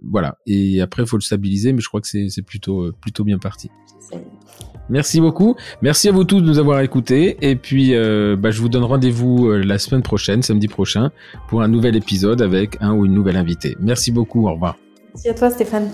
voilà. 0.02 0.38
Et 0.46 0.82
après, 0.82 1.04
il 1.04 1.08
faut 1.08 1.18
le 1.18 1.22
stabiliser, 1.22 1.74
mais 1.74 1.82
je 1.82 1.88
crois 1.88 2.02
que 2.02 2.08
c'est 2.08 2.42
plutôt 2.42 2.82
euh, 2.82 2.96
plutôt 3.02 3.24
bien 3.24 3.38
parti. 3.38 3.70
Merci 4.90 5.22
beaucoup. 5.22 5.56
Merci 5.82 6.10
à 6.10 6.12
vous 6.12 6.24
tous 6.24 6.42
de 6.42 6.46
nous 6.46 6.58
avoir 6.58 6.80
écoutés. 6.80 7.38
Et 7.42 7.56
puis, 7.56 7.94
euh, 7.94 8.36
bah, 8.36 8.50
je 8.52 8.62
vous 8.62 8.70
donne 8.70 8.84
rendez-vous 8.84 9.52
la 9.52 9.78
semaine 9.78 10.02
prochaine, 10.02 10.42
samedi 10.42 10.68
prochain, 10.68 11.12
pour 11.48 11.62
un 11.62 11.68
nouvel 11.68 11.96
épisode 11.96 12.42
avec 12.42 12.78
un 12.82 12.94
ou 12.94 13.06
une 13.06 13.14
nouvelle 13.14 13.38
invitée. 13.38 13.76
Merci 13.80 14.12
beaucoup. 14.12 14.48
Au 14.48 14.54
revoir. 14.54 14.78
Merci 15.14 15.30
à 15.30 15.34
toi, 15.34 15.50
Stéphane. 15.50 15.90